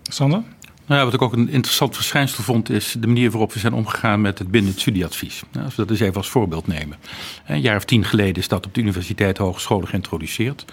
Sander? 0.03 0.43
Nou 0.87 1.05
wat 1.05 1.15
ik 1.15 1.23
ook 1.23 1.33
een 1.33 1.49
interessant 1.49 1.95
verschijnsel 1.95 2.43
vond, 2.43 2.71
is 2.71 2.97
de 2.99 3.07
manier 3.07 3.31
waarop 3.31 3.53
we 3.53 3.59
zijn 3.59 3.73
omgegaan 3.73 4.21
met 4.21 4.39
het 4.39 4.51
bindend 4.51 4.81
studieadvies. 4.81 5.43
Nou, 5.53 5.65
als 5.65 5.75
we 5.75 5.83
dat 5.83 5.91
eens 5.91 6.01
even 6.01 6.17
als 6.17 6.29
voorbeeld 6.29 6.67
nemen. 6.67 6.99
Een 7.47 7.61
jaar 7.61 7.77
of 7.77 7.85
tien 7.85 8.05
geleden 8.05 8.37
is 8.37 8.49
dat 8.49 8.67
op 8.67 8.75
de 8.75 8.81
universiteit 8.81 9.39
hogescholen 9.39 9.89
geïntroduceerd. 9.89 10.65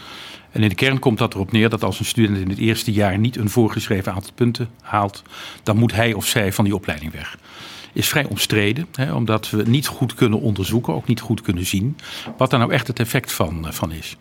En 0.51 0.63
in 0.63 0.70
de 0.70 0.75
kern 0.75 1.00
komt 1.00 1.18
dat 1.18 1.34
erop 1.34 1.51
neer 1.51 1.70
dat 1.70 1.84
als 1.84 2.00
een 2.00 2.06
student 2.06 2.38
in 2.38 2.50
het 2.50 2.58
eerste 2.58 2.91
jaar 2.91 3.18
niet 3.18 3.38
een 3.38 3.50
voorgeschreven 3.50 4.13
aantal 4.13 4.34
punten 4.36 4.69
haalt, 4.82 5.24
dan 5.63 5.78
moet 5.78 5.93
hij 5.93 6.13
of 6.13 6.28
zij 6.28 6.54
van 6.54 6.65
die 6.65 6.76
opleiding 6.76 7.12
weg. 7.12 7.38
Is 7.93 8.08
vrij 8.08 8.26
omstreden, 8.26 8.88
hè, 8.95 9.13
omdat 9.13 9.50
we 9.50 9.63
niet 9.63 9.88
goed 9.88 10.13
kunnen 10.13 10.39
onderzoeken, 10.39 10.93
ook 10.93 11.08
niet 11.08 11.19
goed 11.19 11.41
kunnen 11.41 11.65
zien, 11.65 11.97
wat 12.38 12.50
daar 12.50 12.60
nou 12.60 12.71
echt 12.71 12.88
het 12.88 13.00
effect 13.00 13.32
van, 13.32 13.65
uh, 13.65 13.71
van 13.71 13.91
is. 13.91 14.17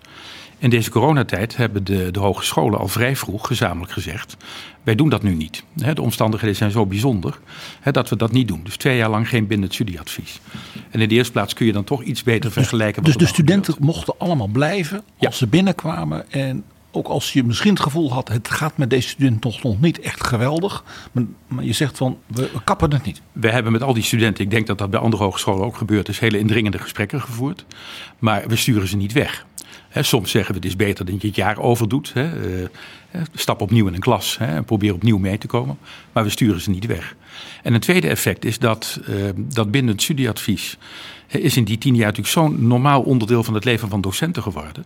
In 0.60 0.70
deze 0.70 0.90
coronatijd 0.90 1.56
hebben 1.56 1.84
de, 1.84 2.10
de 2.10 2.18
hogescholen 2.18 2.78
al 2.78 2.88
vrij 2.88 3.16
vroeg 3.16 3.46
gezamenlijk 3.46 3.92
gezegd: 3.92 4.36
wij 4.82 4.94
doen 4.94 5.08
dat 5.08 5.22
nu 5.22 5.34
niet. 5.34 5.64
De 5.74 6.02
omstandigheden 6.02 6.56
zijn 6.56 6.70
zo 6.70 6.86
bijzonder 6.86 7.38
dat 7.92 8.08
we 8.08 8.16
dat 8.16 8.32
niet 8.32 8.48
doen. 8.48 8.60
Dus 8.64 8.76
twee 8.76 8.96
jaar 8.96 9.10
lang 9.10 9.28
geen 9.28 9.46
bindend 9.46 9.74
studieadvies. 9.74 10.40
En 10.90 11.00
in 11.00 11.08
de 11.08 11.14
eerste 11.14 11.32
plaats 11.32 11.54
kun 11.54 11.66
je 11.66 11.72
dan 11.72 11.84
toch 11.84 12.02
iets 12.02 12.22
beter 12.22 12.52
vergelijken. 12.52 13.02
Dus 13.02 13.12
wat 13.12 13.20
de 13.20 13.28
er 13.28 13.34
dan 13.34 13.44
studenten 13.44 13.74
mochten 13.86 14.14
allemaal 14.18 14.46
blijven 14.46 15.02
Ja. 15.18 15.26
als 15.26 15.38
ze 15.38 15.46
binnenkwamen. 15.46 16.30
En 16.30 16.64
ook 16.90 17.06
als 17.06 17.32
je 17.32 17.44
misschien 17.44 17.72
het 17.72 17.82
gevoel 17.82 18.12
had, 18.12 18.28
het 18.28 18.50
gaat 18.50 18.76
met 18.76 18.90
deze 18.90 19.08
student 19.08 19.40
toch 19.40 19.62
nog 19.62 19.80
niet 19.80 20.00
echt 20.00 20.26
geweldig. 20.26 20.84
Maar, 21.12 21.24
maar 21.46 21.64
je 21.64 21.72
zegt 21.72 21.96
van, 21.96 22.18
we, 22.26 22.50
we 22.52 22.64
kappen 22.64 22.92
het 22.92 23.04
niet. 23.04 23.22
We 23.32 23.50
hebben 23.50 23.72
met 23.72 23.82
al 23.82 23.94
die 23.94 24.02
studenten, 24.02 24.44
ik 24.44 24.50
denk 24.50 24.66
dat 24.66 24.78
dat 24.78 24.90
bij 24.90 25.00
andere 25.00 25.22
hogescholen 25.22 25.64
ook 25.64 25.76
gebeurt, 25.76 26.08
is 26.08 26.18
hele 26.18 26.38
indringende 26.38 26.78
gesprekken 26.78 27.20
gevoerd. 27.20 27.64
Maar 28.18 28.44
we 28.46 28.56
sturen 28.56 28.88
ze 28.88 28.96
niet 28.96 29.12
weg. 29.12 29.46
Soms 29.94 30.30
zeggen 30.30 30.54
we 30.54 30.60
het 30.60 30.68
is 30.68 30.76
beter 30.76 31.04
dat 31.04 31.20
je 31.20 31.26
het 31.26 31.36
jaar 31.36 31.58
overdoet. 31.58 32.12
Hè, 32.12 32.22
eh, 32.22 32.62
eh, 33.10 33.22
stap 33.34 33.60
opnieuw 33.60 33.86
in 33.86 33.94
een 33.94 34.00
klas 34.00 34.36
en 34.40 34.64
probeer 34.64 34.94
opnieuw 34.94 35.18
mee 35.18 35.38
te 35.38 35.46
komen. 35.46 35.78
Maar 36.12 36.24
we 36.24 36.30
sturen 36.30 36.60
ze 36.60 36.70
niet 36.70 36.86
weg. 36.86 37.16
En 37.62 37.74
een 37.74 37.80
tweede 37.80 38.08
effect 38.08 38.44
is 38.44 38.58
dat 38.58 39.00
eh, 39.06 39.14
dat 39.36 39.70
bindend 39.70 40.02
studieadvies 40.02 40.78
is 41.26 41.56
in 41.56 41.64
die 41.64 41.78
tien 41.78 41.94
jaar 41.94 42.06
natuurlijk 42.06 42.34
zo'n 42.34 42.66
normaal 42.66 43.02
onderdeel 43.02 43.44
van 43.44 43.54
het 43.54 43.64
leven 43.64 43.88
van 43.88 44.00
docenten 44.00 44.42
geworden. 44.42 44.84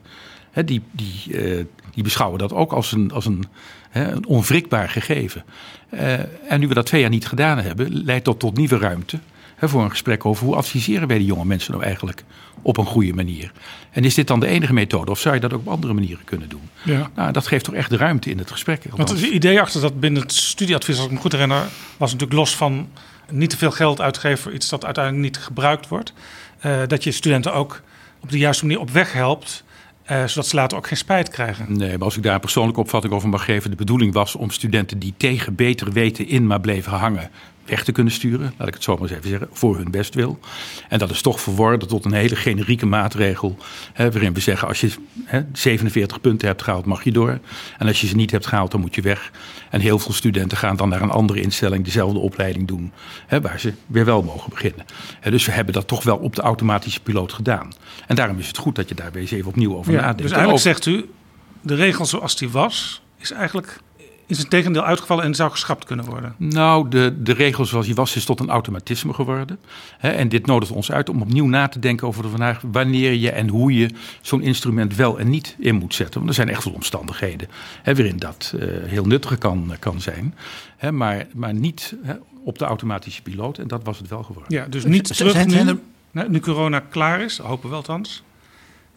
Die, 0.65 0.83
die, 0.91 1.23
die 1.95 2.03
beschouwen 2.03 2.39
dat 2.39 2.53
ook 2.53 2.73
als 2.73 2.93
een, 2.93 3.11
als 3.11 3.27
een, 3.27 3.45
een 3.93 4.27
onwrikbaar 4.27 4.89
gegeven. 4.89 5.45
En 6.49 6.61
nu 6.61 6.69
we 6.69 6.75
dat 6.75 6.87
twee 6.87 7.01
jaar 7.01 7.11
niet 7.11 7.27
gedaan 7.27 7.59
hebben, 7.59 8.05
leidt 8.05 8.25
dat 8.25 8.39
tot 8.39 8.57
nieuwe 8.57 8.79
ruimte 8.79 9.19
hè, 9.57 9.69
voor 9.69 9.83
een 9.85 9.91
gesprek 9.91 10.25
over 10.25 10.45
hoe 10.47 10.57
adviseren 10.57 11.09
wij 11.09 11.19
die 11.19 11.27
jonge 11.27 11.45
mensen 11.45 11.73
nou 11.73 11.85
eigenlijk 11.85 12.25
op 12.63 12.77
een 12.77 12.87
goede 12.87 13.13
manier. 13.13 13.53
En 13.91 14.05
is 14.05 14.15
dit 14.15 14.27
dan 14.27 14.41
de 14.41 14.47
enige 14.47 14.73
methode 14.73 15.11
of 15.11 15.19
zou 15.19 15.35
je 15.35 15.41
dat 15.41 15.53
ook 15.53 15.61
op 15.61 15.69
andere 15.69 15.93
manieren 15.93 16.25
kunnen 16.25 16.49
doen? 16.49 16.69
Ja. 16.83 17.11
Nou, 17.15 17.33
dat 17.33 17.47
geeft 17.47 17.65
toch 17.65 17.75
echt 17.75 17.91
de 17.91 17.97
ruimte 17.97 18.31
in 18.31 18.39
het 18.39 18.51
gesprek. 18.51 18.83
Want 18.97 19.09
het 19.09 19.21
idee 19.21 19.61
achter 19.61 19.81
dat 19.81 20.01
binnen 20.01 20.23
het 20.23 20.33
studieadvies, 20.33 20.97
als 20.97 21.07
ik 21.07 21.13
me 21.13 21.19
goed 21.19 21.33
herinner, 21.33 21.63
was 21.97 22.13
natuurlijk 22.13 22.39
los 22.39 22.57
van 22.57 22.89
niet 23.31 23.51
te 23.51 23.57
veel 23.57 23.71
geld 23.71 24.01
uitgeven 24.01 24.39
voor 24.39 24.53
iets 24.53 24.69
dat 24.69 24.85
uiteindelijk 24.85 25.25
niet 25.25 25.39
gebruikt 25.45 25.89
wordt. 25.89 26.13
eh, 26.61 26.81
dat 26.87 27.05
je 27.05 27.11
studenten 27.13 27.55
ook 27.55 27.83
op 28.21 28.31
de 28.31 28.39
juiste 28.39 28.65
manier 28.65 28.81
op 28.81 28.91
weg 28.91 29.13
helpt, 29.13 29.65
eh, 30.03 30.25
zodat 30.25 30.47
ze 30.47 30.57
later 30.57 30.79
ook 30.79 30.87
geen 30.87 30.97
spijt 30.97 31.29
krijgen. 31.29 31.77
Nee, 31.77 31.91
maar 31.91 32.05
als 32.05 32.17
ik 32.17 32.23
daar 32.23 32.35
een 32.35 32.41
persoonlijke 32.41 32.81
opvatting 32.81 33.13
over 33.13 33.29
mag 33.29 33.45
geven. 33.45 33.71
De 33.71 33.77
bedoeling 33.77 34.13
was 34.13 34.35
om 34.35 34.51
studenten 34.51 34.99
die 34.99 35.15
tegen 35.17 35.55
beter 35.55 35.93
weten 35.93 36.29
in 36.29 36.47
maar 36.47 36.61
bleven 36.61 36.93
hangen 36.93 37.31
weg 37.67 37.85
te 37.85 37.93
kunnen 37.93 38.13
sturen. 38.13 38.55
Laat 38.59 38.69
ik 38.69 38.75
het 38.75 38.83
zo 38.83 38.93
maar 38.93 39.03
eens 39.03 39.11
even 39.19 39.29
zeggen. 39.29 39.49
Voor 39.53 39.77
hun 39.77 39.91
bestwil. 39.91 40.39
En 40.89 40.99
dat 40.99 41.11
is 41.11 41.23
toch 41.23 41.41
verworden 41.41 41.89
tot 41.89 42.05
een 42.05 42.13
hele 42.13 42.37
generieke 42.37 42.87
maatregel. 42.87 43.57
Hè, 43.93 44.11
waarin 44.11 44.35
we 44.35 44.41
zeggen 44.41 44.69
als 44.69 44.81
je 44.81 44.93
hè, 45.25 45.43
47 45.53 46.21
punten 46.21 46.49
hebt 46.49 46.63
gehaald 46.63 46.85
mag 46.85 47.05
je 47.05 47.13
door. 47.13 47.39
En 47.79 47.87
als 47.87 48.01
je 48.01 48.07
ze 48.07 48.17
niet 48.17 48.31
hebt 48.31 48.47
gehaald 48.47 48.71
dan 48.71 48.81
moet 48.81 48.95
je 48.95 49.01
weg. 49.03 49.31
En 49.71 49.81
heel 49.81 49.99
veel 49.99 50.13
studenten 50.13 50.59
gaan 50.59 50.77
dan 50.77 50.89
naar 50.89 51.03
een 51.03 51.11
andere 51.11 51.41
instelling 51.41 51.85
dezelfde 51.85 52.19
opleiding 52.19 52.69
doen. 52.69 52.93
Hè, 53.27 53.41
waar 53.41 53.61
ze 53.61 53.73
weer 53.87 54.05
wel 54.05 54.23
mogen 54.23 54.51
beginnen. 54.51 54.85
Dus 55.31 55.47
we 55.47 55.53
hebben 55.53 55.75
dat 55.75 55.89
toch 55.89 56.03
wel 56.03 56.17
op 56.17 56.37
de 56.37 56.43
automatische 56.43 57.01
piloot 57.01 57.33
gedaan. 57.33 57.73
En 58.07 58.17
daarom 58.17 58.39
is 58.39 58.47
het 58.47 58.57
goed 58.59 58.75
dat 58.75 58.89
je 58.89 58.95
daar 58.95 59.13
weer 59.13 59.23
eens 59.23 59.31
even 59.31 59.49
opnieuw 59.49 59.77
over 59.77 59.93
Ja, 59.93 59.99
nadenkt. 60.01 60.23
dus 60.23 60.31
En 60.31 60.37
eigenlijk 60.37 60.67
zegt 60.67 60.87
u, 60.87 61.11
de 61.61 61.75
regel 61.75 62.07
zoals 62.07 62.37
die 62.37 62.49
was, 62.51 63.03
is 63.19 63.31
eigenlijk 63.31 63.81
is 64.27 64.39
het 64.39 64.51
tegendeel 64.51 64.85
uitgevallen 64.85 65.25
en 65.25 65.35
zou 65.35 65.51
geschrapt 65.51 65.85
kunnen 65.85 66.05
worden. 66.05 66.35
Nou, 66.37 66.89
de, 66.89 67.23
de 67.23 67.33
regel 67.33 67.65
zoals 67.65 67.87
die 67.87 67.95
was 67.95 68.17
is 68.17 68.25
tot 68.25 68.41
een 68.41 68.49
automatisme 68.49 69.13
geworden. 69.13 69.59
Hè, 69.99 70.11
en 70.11 70.29
dit 70.29 70.47
nodigt 70.47 70.73
ons 70.73 70.93
uit 70.93 71.09
om 71.09 71.23
opnieuw 71.23 71.47
na 71.47 71.69
te 71.69 71.79
denken 71.79 72.07
over 72.07 72.23
de 72.23 72.29
vraag 72.29 72.63
wanneer 72.73 73.13
je 73.13 73.31
en 73.31 73.49
hoe 73.49 73.75
je 73.75 73.91
zo'n 74.21 74.43
instrument 74.43 74.97
wel 74.97 75.19
en 75.19 75.31
niet 75.31 75.57
in 75.59 75.75
moet 75.75 75.95
zetten. 75.95 76.15
Want 76.15 76.29
er 76.29 76.35
zijn 76.35 76.49
echt 76.49 76.65
wel 76.65 76.75
omstandigheden 76.75 77.49
hè, 77.83 77.95
waarin 77.95 78.19
dat 78.19 78.55
eh, 78.59 78.69
heel 78.85 79.05
nuttig 79.05 79.39
kan, 79.39 79.75
kan 79.79 80.01
zijn. 80.01 80.35
Hè, 80.77 80.93
maar, 80.93 81.27
maar 81.35 81.55
niet 81.55 81.97
hè, 82.03 82.15
op 82.45 82.59
de 82.59 82.65
automatische 82.65 83.23
piloot. 83.23 83.59
En 83.59 83.69
dat 83.69 83.85
was 83.85 83.99
het 83.99 84.09
wel 84.09 84.23
geworden. 84.23 84.57
Ja, 84.57 84.67
dus 84.67 84.85
niet 84.85 85.17
terug 85.17 85.47
nu, 85.47 85.79
nu 86.29 86.41
corona 86.41 86.81
klaar 86.81 87.21
is, 87.21 87.39
hopen 87.39 87.69
we 87.71 87.75
althans. 87.75 88.23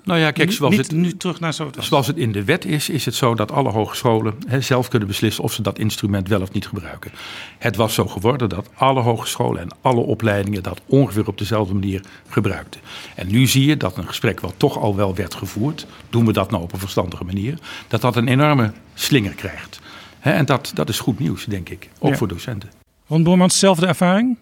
Nou 0.08 0.20
ja, 0.20 0.32
kijk, 0.32 0.52
zoals 0.52 0.76
niet 0.76 0.88
het, 0.88 0.96
nu 0.96 1.18
terug 1.18 1.40
naar 1.40 1.54
zo 1.54 1.70
zoals 1.80 2.08
het 2.08 2.18
in 2.18 2.32
de 2.32 2.44
wet 2.44 2.66
is, 2.66 2.90
is 2.90 3.06
het 3.06 3.16
zo 3.16 3.36
dat 3.36 3.52
alle 3.52 3.70
hogescholen 3.70 4.34
hè, 4.48 4.62
zelf 4.62 4.88
kunnen 4.88 5.08
beslissen 5.08 5.44
of 5.44 5.54
ze 5.54 5.62
dat 5.62 5.80
instrument 5.80 6.28
wel 6.28 6.42
of 6.42 6.52
niet 6.52 6.68
gebruiken. 6.68 7.12
Het 7.58 7.76
was 7.76 7.94
zo 7.94 8.08
geworden 8.08 8.50
dat 8.50 8.70
alle 8.74 9.02
hogescholen 9.02 9.62
en 9.62 9.68
alle 9.82 10.00
opleidingen 10.00 10.64
dat 10.64 10.82
ongeveer 10.86 11.28
op 11.28 11.38
dezelfde 11.38 11.74
manier 11.74 12.02
gebruikten. 12.30 12.82
En 13.16 13.28
nu 13.28 13.48
zie 13.48 13.66
je 13.66 13.78
dat 13.78 13.98
een 13.98 14.08
gesprek 14.08 14.40
wat 14.40 14.54
toch 14.58 14.78
al 14.78 14.96
wel 14.96 15.16
werd 15.16 15.36
gevoerd, 15.36 15.86
doen 16.10 16.26
we 16.26 16.34
dat 16.34 16.52
nou 16.52 16.64
op 16.64 16.74
een 16.74 16.80
verstandige 16.80 17.24
manier, 17.24 17.60
dat 17.88 18.02
dat 18.02 18.16
een 18.16 18.28
enorme 18.28 18.72
slinger 18.94 19.34
krijgt. 19.34 19.80
Hè, 20.20 20.32
en 20.32 20.46
dat, 20.46 20.72
dat 20.74 20.90
is 20.90 21.00
goed 21.00 21.20
nieuws, 21.20 21.46
denk 21.46 21.70
ik, 21.70 21.90
ook 22.00 22.12
Ja. 22.12 22.18
voor 22.18 22.28
docenten. 22.28 22.70
Ron 23.08 23.24
Boormans, 23.24 23.60
zelfde 23.60 23.86
ervaring? 23.88 24.38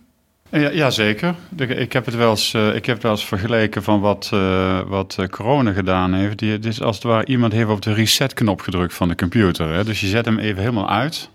Ja, 0.60 0.70
ja, 0.70 0.90
zeker. 0.90 1.36
De- 1.50 1.66
Ik 1.66 1.94
heb 1.94 2.06
het 2.06 2.16
wel 2.16 2.30
eens, 2.30 2.54
eh, 2.54 2.76
ik 2.76 2.86
heb 2.86 3.02
het 3.02 3.12
eens 3.12 3.26
vergeleken 3.26 3.84
van 3.84 4.00
wat, 4.00 4.30
eh, 4.34 4.80
wat 4.88 5.16
eh, 5.20 5.28
corona 5.28 5.72
gedaan 5.72 6.14
heeft. 6.14 6.40
Die, 6.40 6.52
het 6.52 6.66
is 6.66 6.82
als 6.82 6.96
het 6.96 7.04
ware 7.06 7.26
iemand 7.26 7.54
heeft 7.54 7.70
op 7.70 7.82
de 7.82 7.94
reset-knop 7.94 8.62
gedrukt 8.62 8.94
van 8.94 9.08
de 9.08 9.16
computer. 9.16 9.74
Hè? 9.74 9.84
Dus 9.84 10.02
je 10.02 10.08
zet 10.08 10.26
hem 10.26 10.40
even 10.40 10.60
helemaal 10.60 10.90
uit. 10.90 11.30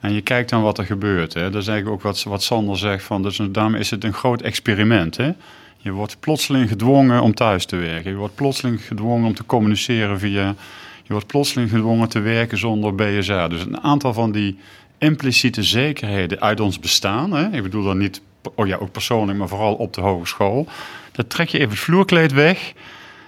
En 0.00 0.12
je 0.12 0.20
kijkt 0.20 0.50
dan 0.50 0.62
wat 0.62 0.78
er 0.78 0.84
gebeurt. 0.84 1.34
Hè? 1.34 1.50
Dat 1.50 1.62
is 1.62 1.68
eigenlijk 1.68 1.96
ook 1.98 2.02
wat, 2.02 2.22
wat 2.22 2.42
Sander 2.42 2.78
zegt. 2.78 3.04
Van, 3.04 3.22
dus 3.22 3.40
daarom 3.50 3.74
is 3.74 3.90
het 3.90 4.04
een 4.04 4.12
groot 4.12 4.42
experiment. 4.42 5.16
Hè? 5.16 5.30
Je 5.78 5.90
wordt 5.90 6.16
plotseling 6.20 6.68
gedwongen 6.68 7.20
om 7.22 7.34
thuis 7.34 7.64
te 7.66 7.76
werken. 7.76 8.10
Je 8.10 8.16
wordt 8.16 8.34
plotseling 8.34 8.84
gedwongen 8.86 9.26
om 9.26 9.34
te 9.34 9.46
communiceren 9.46 10.18
via... 10.18 10.54
Je 11.02 11.12
wordt 11.12 11.26
plotseling 11.26 11.70
gedwongen 11.70 12.08
te 12.08 12.20
werken 12.20 12.58
zonder 12.58 12.94
BSA. 12.94 13.48
Dus 13.48 13.60
een 13.60 13.80
aantal 13.80 14.12
van 14.12 14.32
die 14.32 14.58
impliciete 15.02 15.62
zekerheden 15.62 16.40
uit 16.40 16.60
ons 16.60 16.78
bestaan. 16.78 17.32
Hè? 17.32 17.56
Ik 17.56 17.62
bedoel 17.62 17.84
dan 17.84 17.98
niet, 17.98 18.22
oh 18.54 18.66
ja, 18.66 18.76
ook 18.76 18.92
persoonlijk, 18.92 19.38
maar 19.38 19.48
vooral 19.48 19.74
op 19.74 19.92
de 19.92 20.00
hogeschool. 20.00 20.66
Dat 21.12 21.30
trek 21.30 21.48
je 21.48 21.58
even 21.58 21.70
het 21.70 21.78
vloerkleed 21.78 22.32
weg 22.32 22.72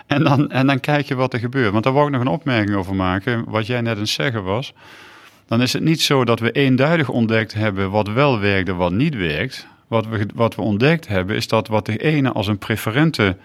en 0.07 0.25
dan, 0.25 0.51
en 0.51 0.67
dan 0.67 0.81
kijk 0.81 1.07
je 1.07 1.15
wat 1.15 1.33
er 1.33 1.39
gebeurt. 1.39 1.73
Want 1.73 1.85
daar 1.85 1.93
wou 1.93 2.07
ik 2.07 2.13
nog 2.13 2.21
een 2.21 2.27
opmerking 2.27 2.77
over 2.77 2.95
maken. 2.95 3.45
Wat 3.47 3.67
jij 3.67 3.81
net 3.81 3.95
aan 3.95 4.01
het 4.01 4.09
zeggen 4.09 4.45
was. 4.45 4.73
Dan 5.47 5.63
is 5.63 5.73
het 5.73 5.83
niet 5.83 6.01
zo 6.01 6.25
dat 6.25 6.41
we 6.41 6.51
eenduidig 6.51 7.09
ontdekt 7.09 7.55
hebben 7.55 7.91
wat 7.91 8.09
wel 8.09 8.39
werkt 8.39 8.69
en 8.69 8.77
wat 8.77 8.93
niet 8.93 9.15
werkt. 9.15 9.67
Wat 9.87 10.07
we, 10.07 10.27
wat 10.35 10.55
we 10.55 10.63
ontdekt 10.63 11.09
hebben 11.09 11.37
is 11.37 11.49
dat 11.49 11.69
wat 11.69 11.87
de 11.87 11.97
ene 11.97 12.33
als 12.33 12.47
een 12.47 12.59
preferente 12.59 13.37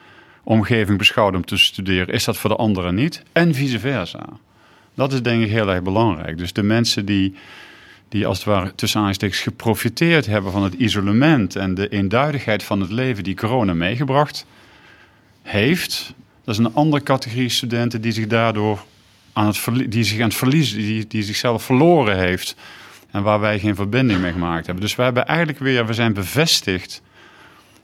omgeving 0.44 0.98
beschouwt 0.98 1.36
om 1.36 1.46
te 1.46 1.58
studeren, 1.58 2.14
is 2.14 2.24
dat 2.24 2.38
voor 2.38 2.50
de 2.50 2.56
andere 2.56 2.92
niet. 2.92 3.24
En 3.32 3.54
vice 3.54 3.80
versa. 3.80 4.26
Dat 4.94 5.14
is 5.14 5.22
denk 5.22 5.44
ik 5.44 5.50
heel 5.50 5.70
erg 5.70 5.82
belangrijk. 5.82 6.38
Dus 6.38 6.54
de 6.54 6.64
mensen 6.64 7.06
die, 7.06 7.36
die 8.10 8.26
als 8.26 8.38
het 8.38 8.48
ware 8.48 8.76
tussen 8.76 9.02
aanstekens 9.02 9.40
geprofiteerd 9.40 10.26
hebben 10.26 10.52
van 10.52 10.64
het 10.64 10.74
isolement 10.74 11.56
en 11.56 11.74
de 11.74 11.90
eenduidigheid 11.90 12.64
van 12.64 12.82
het 12.82 12.92
leven 12.92 13.24
die 13.24 13.36
corona 13.36 13.74
meegebracht 13.74 14.46
heeft, 15.42 16.14
dat 16.44 16.54
is 16.54 16.66
een 16.66 16.74
andere 16.74 17.04
categorie 17.04 17.50
studenten 17.50 18.02
die 18.02 18.12
zich 18.12 18.28
daardoor 18.28 18.86
aan 19.34 19.48
het, 19.48 19.92
die 19.92 20.04
zich 20.04 20.18
aan 20.18 20.28
het 20.28 20.36
verliezen, 20.36 20.78
die, 20.78 21.08
die 21.08 21.24
zichzelf 21.24 21.64
verloren 21.64 22.18
heeft 22.18 22.56
en 23.12 23.24
waar 23.24 23.40
wij 23.40 23.60
geen 23.60 23.76
verbinding 23.76 24.22
mee 24.22 24.32
gemaakt 24.32 24.66
hebben. 24.66 24.84
Dus 24.84 24.96
we 24.96 25.04
hebben 25.04 25.28
eigenlijk 25.28 25.60
weer, 25.60 25.86
we 25.86 25.94
zijn 25.94 26.14
bevestigd 26.14 27.02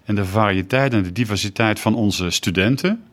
in 0.05 0.15
de 0.15 0.25
variëteit 0.25 0.93
en 0.93 1.03
de 1.03 1.11
diversiteit 1.11 1.79
van 1.79 1.95
onze 1.95 2.29
studenten. 2.29 3.03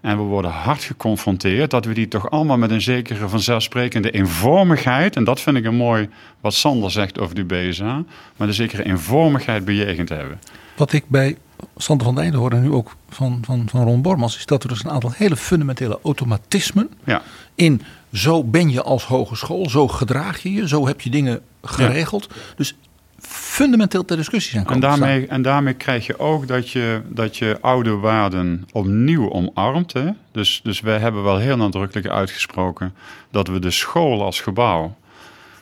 En 0.00 0.16
we 0.16 0.22
worden 0.22 0.50
hard 0.50 0.82
geconfronteerd 0.82 1.70
dat 1.70 1.84
we 1.84 1.94
die 1.94 2.08
toch 2.08 2.30
allemaal 2.30 2.58
met 2.58 2.70
een 2.70 2.80
zekere 2.80 3.28
vanzelfsprekende 3.28 4.10
eenvormigheid, 4.10 5.16
en 5.16 5.24
dat 5.24 5.40
vind 5.40 5.56
ik 5.56 5.64
een 5.64 5.76
mooi 5.76 6.08
wat 6.40 6.54
Sander 6.54 6.90
zegt 6.90 7.18
over 7.18 7.34
die 7.34 7.44
BSA, 7.44 8.04
met 8.36 8.48
een 8.48 8.54
zekere 8.54 8.84
eenvormigheid 8.84 9.64
bejegend 9.64 10.08
hebben. 10.08 10.40
Wat 10.76 10.92
ik 10.92 11.04
bij 11.08 11.36
Sander 11.76 12.06
van 12.06 12.20
Einde 12.20 12.36
hoor 12.36 12.50
en 12.50 12.62
nu 12.62 12.70
ook 12.70 12.96
van, 13.08 13.38
van, 13.44 13.68
van 13.68 13.84
Ron 13.84 14.02
Bormans, 14.02 14.36
is 14.36 14.46
dat 14.46 14.62
er 14.62 14.68
dus 14.68 14.84
een 14.84 14.90
aantal 14.90 15.12
hele 15.14 15.36
fundamentele 15.36 15.98
automatismen 16.02 16.88
Ja, 17.04 17.22
in 17.54 17.82
zo 18.12 18.44
ben 18.44 18.70
je 18.70 18.82
als 18.82 19.04
hogeschool, 19.04 19.70
zo 19.70 19.88
gedraag 19.88 20.42
je 20.42 20.52
je, 20.52 20.68
zo 20.68 20.86
heb 20.86 21.00
je 21.00 21.10
dingen 21.10 21.40
geregeld. 21.62 22.28
Dus 22.56 22.74
fundamenteel 23.20 24.04
ter 24.04 24.16
discussie 24.16 24.50
zijn 24.50 24.64
En 24.64 24.68
komen 24.68 24.88
staan. 24.88 25.00
daarmee, 25.00 25.26
en 25.26 25.42
daarmee 25.42 25.74
krijg 25.74 26.06
je 26.06 26.18
ook 26.18 26.48
dat 26.48 26.70
je, 26.70 27.00
dat 27.08 27.36
je 27.36 27.58
oude 27.60 27.90
waarden 27.90 28.66
opnieuw 28.72 29.30
omarmt. 29.30 29.92
Hè? 29.92 30.10
Dus, 30.32 30.60
dus 30.62 30.80
wij 30.80 30.98
hebben 30.98 31.22
wel 31.22 31.38
heel 31.38 31.56
nadrukkelijk 31.56 32.08
uitgesproken 32.08 32.94
dat 33.30 33.48
we 33.48 33.58
de 33.58 33.70
school 33.70 34.22
als 34.22 34.40
gebouw, 34.40 34.96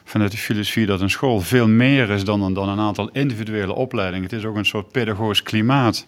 vanuit 0.05 0.31
de 0.31 0.37
filosofie 0.37 0.87
dat 0.87 1.01
een 1.01 1.11
school 1.11 1.41
veel 1.41 1.69
meer 1.69 2.11
is 2.11 2.25
dan 2.25 2.43
een, 2.43 2.53
dan 2.53 2.69
een 2.69 2.81
aantal 2.81 3.09
individuele 3.13 3.75
opleidingen. 3.75 4.23
Het 4.23 4.39
is 4.39 4.45
ook 4.45 4.57
een 4.57 4.67
soort 4.67 4.91
pedagogisch 4.91 5.43
klimaat 5.43 6.07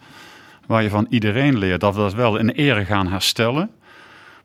waar 0.67 0.83
je 0.83 0.91
van 0.91 1.07
iedereen 1.11 1.59
leert 1.59 1.81
dat 1.81 1.95
we 1.95 2.01
dat 2.01 2.15
wel 2.15 2.37
in 2.37 2.49
ere 2.49 2.85
gaan 2.85 3.09
herstellen. 3.09 3.71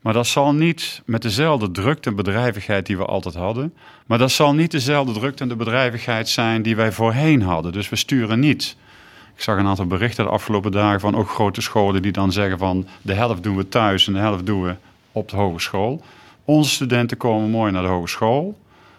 Maar 0.04 0.12
dat 0.12 0.26
zal 0.26 0.54
niet 0.54 1.02
met 1.04 1.22
dezelfde 1.22 1.70
drukte 1.70 2.08
en 2.08 2.16
bedrijvigheid 2.16 2.86
die 2.86 2.96
we 2.96 3.04
altijd 3.04 3.34
hadden. 3.34 3.74
Maar 4.06 4.18
dat 4.18 4.30
zal 4.30 4.54
niet 4.54 4.70
dezelfde 4.70 5.12
drukte 5.12 5.42
en 5.42 5.48
de 5.48 5.56
bedrijvigheid 5.56 6.28
zijn 6.28 6.62
die 6.62 6.76
wij 6.76 6.92
voorheen 6.92 7.42
hadden. 7.42 7.72
Dus 7.72 7.88
we 7.88 7.96
sturen 7.96 8.40
niet. 8.40 8.76
Ik 9.34 9.42
zag 9.42 9.58
een 9.58 9.66
aantal 9.66 9.86
berichten 9.86 10.24
de 10.24 10.30
afgelopen 10.30 10.72
dagen 10.72 11.00
van 11.00 11.16
ook 11.16 11.28
grote 11.28 11.60
scholen 11.60 12.02
die 12.02 12.12
dan 12.12 12.32
zeggen 12.32 12.58
van 12.58 12.86
de 13.02 13.14
helft 13.14 13.42
doen 13.42 13.56
we 13.56 13.68
thuis 13.68 14.06
en 14.06 14.12
de 14.12 14.18
helft 14.18 14.46
doen 14.46 14.62
we 14.62 14.74
op 15.12 15.28
de 15.28 15.36
hogeschool. 15.36 16.02
Onze 16.44 16.70
studenten 16.70 17.16
komen 17.16 17.50
mooi 17.50 17.72
naar 17.72 17.82
de 17.82 17.88
hogeschool, 17.88 18.58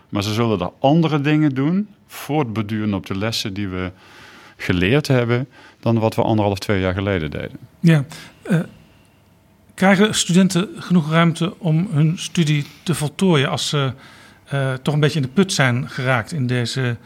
maar 0.10 0.24
ze 0.24 0.34
zullen 0.34 0.60
er 0.60 0.72
andere 0.80 1.22
dingen 1.22 1.56
doen, 1.56 1.88
voortbeduren 2.08 2.94
op 2.94 3.06
de 3.06 3.18
lessen 3.18 3.54
die 3.54 3.68
we 3.68 3.92
geleerd 4.58 5.08
hebben, 5.08 5.48
dan 5.80 6.00
wat 6.00 6.16
we 6.16 6.22
anderhalf, 6.22 6.60
twee 6.60 6.80
jaar 6.80 6.94
geleden 6.94 7.32
deden. 7.32 7.58
Ja. 7.80 8.06
eh, 8.44 8.60
krijgen 9.76 10.16
studenten 10.16 10.70
genoeg 10.78 11.12
ruimte 11.12 11.60
om 11.60 11.88
hun 11.92 12.18
studie 12.18 12.66
te 12.84 12.96
voltooien 12.96 13.50
als 13.50 13.70
ze 13.70 13.94
eh, 14.46 14.74
toch 14.74 14.94
een 14.94 15.00
beetje 15.00 15.20
in 15.20 15.26
de 15.26 15.32
put 15.34 15.54
zijn 15.54 15.90
geraakt 15.90 16.32
in 16.32 16.48
deze 16.48 16.98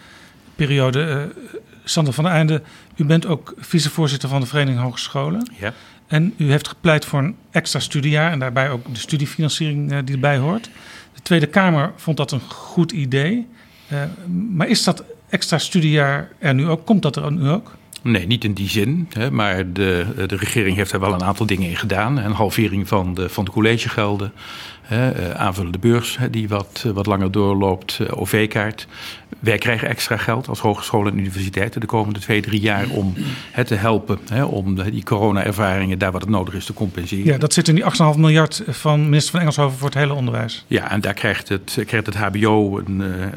periode? 0.55 1.03
Eh, 1.03 1.43
Sander 1.83 2.13
van 2.13 2.23
der 2.23 2.33
Einde, 2.33 2.61
u 2.95 3.05
bent 3.05 3.25
ook 3.25 3.53
vicevoorzitter 3.57 4.29
van 4.29 4.41
de 4.41 4.47
Vereniging 4.47 4.81
Hogescholen. 4.81 5.51
Ja. 5.59 5.73
En 6.07 6.33
u 6.37 6.49
heeft 6.49 6.67
gepleit 6.67 7.05
voor 7.05 7.19
een 7.19 7.35
extra 7.51 7.79
studiejaar 7.79 8.31
en 8.31 8.39
daarbij 8.39 8.69
ook 8.69 8.93
de 8.93 8.99
studiefinanciering 8.99 9.91
eh, 9.91 9.97
die 10.05 10.15
erbij 10.15 10.37
hoort. 10.37 10.69
De 11.13 11.21
Tweede 11.21 11.47
Kamer 11.47 11.91
vond 11.95 12.17
dat 12.17 12.31
een 12.31 12.41
goed 12.49 12.91
idee. 12.91 13.47
Maar 14.51 14.67
is 14.67 14.83
dat 14.83 15.03
extra 15.29 15.57
studiejaar 15.57 16.29
er 16.39 16.53
nu 16.53 16.67
ook? 16.67 16.85
Komt 16.85 17.01
dat 17.01 17.15
er 17.15 17.31
nu 17.31 17.49
ook? 17.49 17.77
Nee, 18.01 18.27
niet 18.27 18.43
in 18.43 18.53
die 18.53 18.69
zin. 18.69 19.07
Hè, 19.13 19.31
maar 19.31 19.73
de, 19.73 20.05
de 20.27 20.35
regering 20.35 20.75
heeft 20.75 20.91
daar 20.91 20.99
wel 20.99 21.13
een 21.13 21.23
aantal 21.23 21.45
dingen 21.45 21.69
in 21.69 21.77
gedaan. 21.77 22.17
Een 22.17 22.31
halvering 22.31 22.87
van 22.87 23.13
de, 23.13 23.29
van 23.29 23.45
de 23.45 23.51
collegegelden. 23.51 24.33
Hè, 24.89 25.11
eh, 25.11 25.31
aanvullende 25.31 25.79
beurs 25.79 26.17
die 26.31 26.47
wat, 26.47 26.85
wat 26.93 27.05
langer 27.05 27.31
doorloopt. 27.31 27.99
eh, 27.99 28.21
OV-kaart. 28.21 28.87
Wij 29.39 29.57
krijgen 29.57 29.87
extra 29.87 30.17
geld 30.17 30.47
als 30.47 30.59
hogescholen 30.59 31.11
en 31.11 31.19
universiteiten 31.19 31.81
de 31.81 31.87
komende 31.87 32.19
twee, 32.19 32.41
drie 32.41 32.59
jaar 32.59 32.89
om 32.89 33.13
het 33.51 33.67
te 33.67 33.75
helpen. 33.75 34.19
Hè, 34.29 34.43
om 34.43 34.83
die 34.83 35.03
corona-ervaringen 35.03 35.99
daar 35.99 36.11
wat 36.11 36.21
het 36.21 36.29
nodig 36.29 36.53
is 36.53 36.65
te 36.65 36.73
compenseren. 36.73 37.25
Ja, 37.25 37.37
dat 37.37 37.53
zit 37.53 37.67
in 37.67 37.75
die 37.75 37.83
8,5 37.83 38.17
miljard 38.17 38.63
van 38.67 39.03
minister 39.03 39.31
van 39.31 39.39
Engelshoven 39.39 39.77
voor 39.77 39.87
het 39.87 39.97
hele 39.97 40.13
onderwijs. 40.13 40.65
Ja, 40.67 40.91
en 40.91 41.01
daar 41.01 41.13
krijgt 41.13 41.49
het, 41.49 41.77
krijgt 41.85 42.05
het 42.05 42.15
HBO 42.15 42.77
een, 42.77 43.01
eh, 43.01 43.23
eh, 43.23 43.31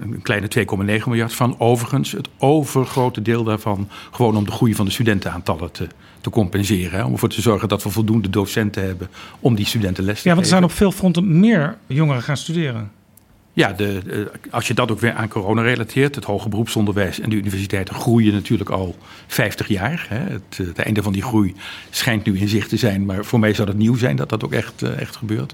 een 0.00 0.22
kleine 0.22 0.48
2,9 0.48 1.08
miljard 1.10 1.34
van. 1.34 1.54
Overigens, 1.58 2.12
het 2.12 2.28
overgrote 2.38 3.22
deel 3.22 3.44
daarvan 3.44 3.88
gewoon 4.10 4.36
om 4.36 4.44
de 4.44 4.50
groei 4.50 4.74
van 4.74 4.84
de 4.84 4.90
studentenaantallen 4.92 5.72
te, 5.72 5.88
te 6.22 6.30
compenseren. 6.30 6.98
Hè, 6.98 7.04
om 7.04 7.12
ervoor 7.12 7.28
te 7.28 7.40
zorgen 7.40 7.68
dat 7.68 7.82
we 7.82 7.90
voldoende 7.90 8.30
docenten 8.30 8.84
hebben 8.84 9.08
om 9.40 9.54
die 9.54 9.66
studenten 9.66 10.04
les 10.04 10.22
te 10.22 10.28
Ja, 10.28 10.34
want 10.34 10.46
er 10.46 10.52
zijn 10.52 10.62
geven. 10.62 10.74
op 10.74 10.82
veel 10.82 10.98
fronten 10.98 11.40
meer 11.40 11.76
jongeren 11.86 12.22
gaan 12.22 12.36
studeren. 12.36 12.90
Ja, 13.54 13.72
de, 13.72 14.00
eh, 14.10 14.52
als 14.52 14.66
je 14.66 14.74
dat 14.74 14.90
ook 14.90 15.00
weer 15.00 15.12
aan 15.12 15.28
corona 15.28 15.62
relateert, 15.62 16.14
het 16.14 16.24
hoger 16.24 16.50
beroepsonderwijs 16.50 17.20
en 17.20 17.30
de 17.30 17.36
universiteiten 17.36 17.94
groeien 17.94 18.32
natuurlijk 18.32 18.70
al 18.70 18.96
50 19.26 19.68
jaar. 19.68 20.06
Hè. 20.08 20.16
Het, 20.16 20.42
eh, 20.50 20.66
het 20.66 20.78
einde 20.78 21.02
van 21.02 21.12
die 21.12 21.22
groei 21.22 21.54
schijnt 21.90 22.24
nu 22.24 22.38
in 22.38 22.48
zicht 22.48 22.68
te 22.68 22.76
zijn, 22.76 23.04
maar 23.04 23.24
voor 23.24 23.38
mij 23.38 23.54
zou 23.54 23.68
het 23.68 23.76
nieuw 23.76 23.96
zijn 23.96 24.16
dat 24.16 24.28
dat 24.28 24.44
ook 24.44 24.52
echt, 24.52 24.82
eh, 24.82 25.00
echt 25.00 25.16
gebeurt. 25.16 25.52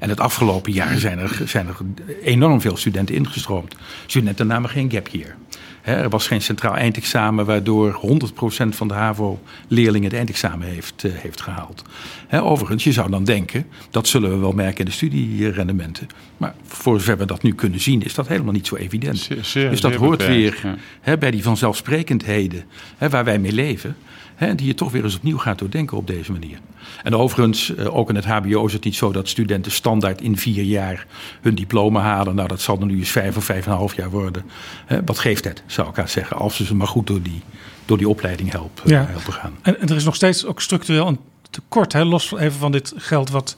En 0.00 0.08
het 0.08 0.20
afgelopen 0.20 0.72
jaar 0.72 0.98
zijn 0.98 1.18
er, 1.18 1.42
zijn 1.44 1.66
er 1.66 1.76
enorm 2.22 2.60
veel 2.60 2.76
studenten 2.76 3.14
ingestroomd. 3.14 3.74
Studenten 4.06 4.46
namen 4.46 4.70
geen 4.70 4.90
gap 4.90 5.08
year. 5.08 5.36
Hè, 5.82 5.94
er 5.94 6.08
was 6.08 6.26
geen 6.26 6.42
centraal 6.42 6.76
eindexamen 6.76 7.46
waardoor 7.46 7.92
100% 7.92 8.76
van 8.76 8.88
de 8.88 8.94
HAVO-leerlingen 8.94 10.08
het 10.08 10.16
eindexamen 10.16 10.68
heeft, 10.68 11.04
eh, 11.04 11.12
heeft 11.14 11.40
gehaald. 11.40 11.82
Hè, 12.28 12.42
overigens, 12.42 12.84
je 12.84 12.92
zou 12.92 13.10
dan 13.10 13.24
denken, 13.24 13.66
dat 13.90 14.08
zullen 14.08 14.30
we 14.30 14.36
wel 14.36 14.52
merken 14.52 14.78
in 14.78 14.84
de 14.84 14.90
studierendementen. 14.90 16.08
Maar 16.36 16.54
voor 16.66 16.98
zover 16.98 17.18
we 17.18 17.24
dat 17.24 17.42
nu 17.42 17.54
kunnen 17.54 17.80
zien, 17.80 18.02
is 18.02 18.14
dat 18.14 18.28
helemaal 18.28 18.52
niet 18.52 18.66
zo 18.66 18.76
evident. 18.76 19.18
Zeer- 19.18 19.44
zeer- 19.44 19.70
dus 19.70 19.80
dat 19.80 19.94
hoort 19.94 20.18
beperkt, 20.18 20.62
weer 20.62 20.76
ja. 21.04 21.16
bij 21.16 21.30
die 21.30 21.42
vanzelfsprekendheden 21.42 22.64
hè, 22.96 23.08
waar 23.08 23.24
wij 23.24 23.38
mee 23.38 23.52
leven. 23.52 23.96
Hè, 24.40 24.54
die 24.54 24.66
je 24.66 24.74
toch 24.74 24.92
weer 24.92 25.04
eens 25.04 25.16
opnieuw 25.16 25.38
gaat 25.38 25.58
doordenken 25.58 25.96
op 25.96 26.06
deze 26.06 26.32
manier. 26.32 26.58
En 27.02 27.14
overigens, 27.14 27.74
eh, 27.74 27.96
ook 27.96 28.08
in 28.08 28.14
het 28.14 28.24
HBO 28.24 28.66
is 28.66 28.72
het 28.72 28.84
niet 28.84 28.94
zo 28.94 29.12
dat 29.12 29.28
studenten 29.28 29.72
standaard 29.72 30.20
in 30.20 30.36
vier 30.36 30.62
jaar 30.64 31.06
hun 31.40 31.54
diploma 31.54 32.00
halen. 32.00 32.34
Nou, 32.34 32.48
dat 32.48 32.60
zal 32.60 32.78
er 32.80 32.86
nu 32.86 32.98
eens 32.98 33.10
vijf 33.10 33.36
of 33.36 33.44
vijf 33.44 33.64
en 33.66 33.70
een 33.72 33.76
half 33.78 33.94
jaar 33.96 34.10
worden. 34.10 34.44
Hè, 34.86 35.04
wat 35.04 35.18
geeft 35.18 35.44
het, 35.44 35.62
zou 35.66 35.88
ik 35.88 35.96
haast 35.96 36.12
zeggen, 36.12 36.36
als 36.36 36.56
ze 36.56 36.64
ze 36.64 36.74
maar 36.74 36.86
goed 36.86 37.06
door 37.06 37.22
die, 37.22 37.42
door 37.84 37.98
die 37.98 38.08
opleiding 38.08 38.50
helpen, 38.50 38.90
Ja. 38.90 39.06
helpen 39.08 39.32
gaan. 39.32 39.52
En, 39.62 39.80
en 39.80 39.88
er 39.88 39.96
is 39.96 40.04
nog 40.04 40.14
steeds 40.14 40.44
ook 40.44 40.60
structureel 40.60 41.06
een 41.06 41.18
tekort, 41.50 41.92
hè? 41.92 42.04
los 42.04 42.32
even 42.32 42.58
van 42.58 42.72
dit 42.72 42.92
geld 42.96 43.30
wat 43.30 43.56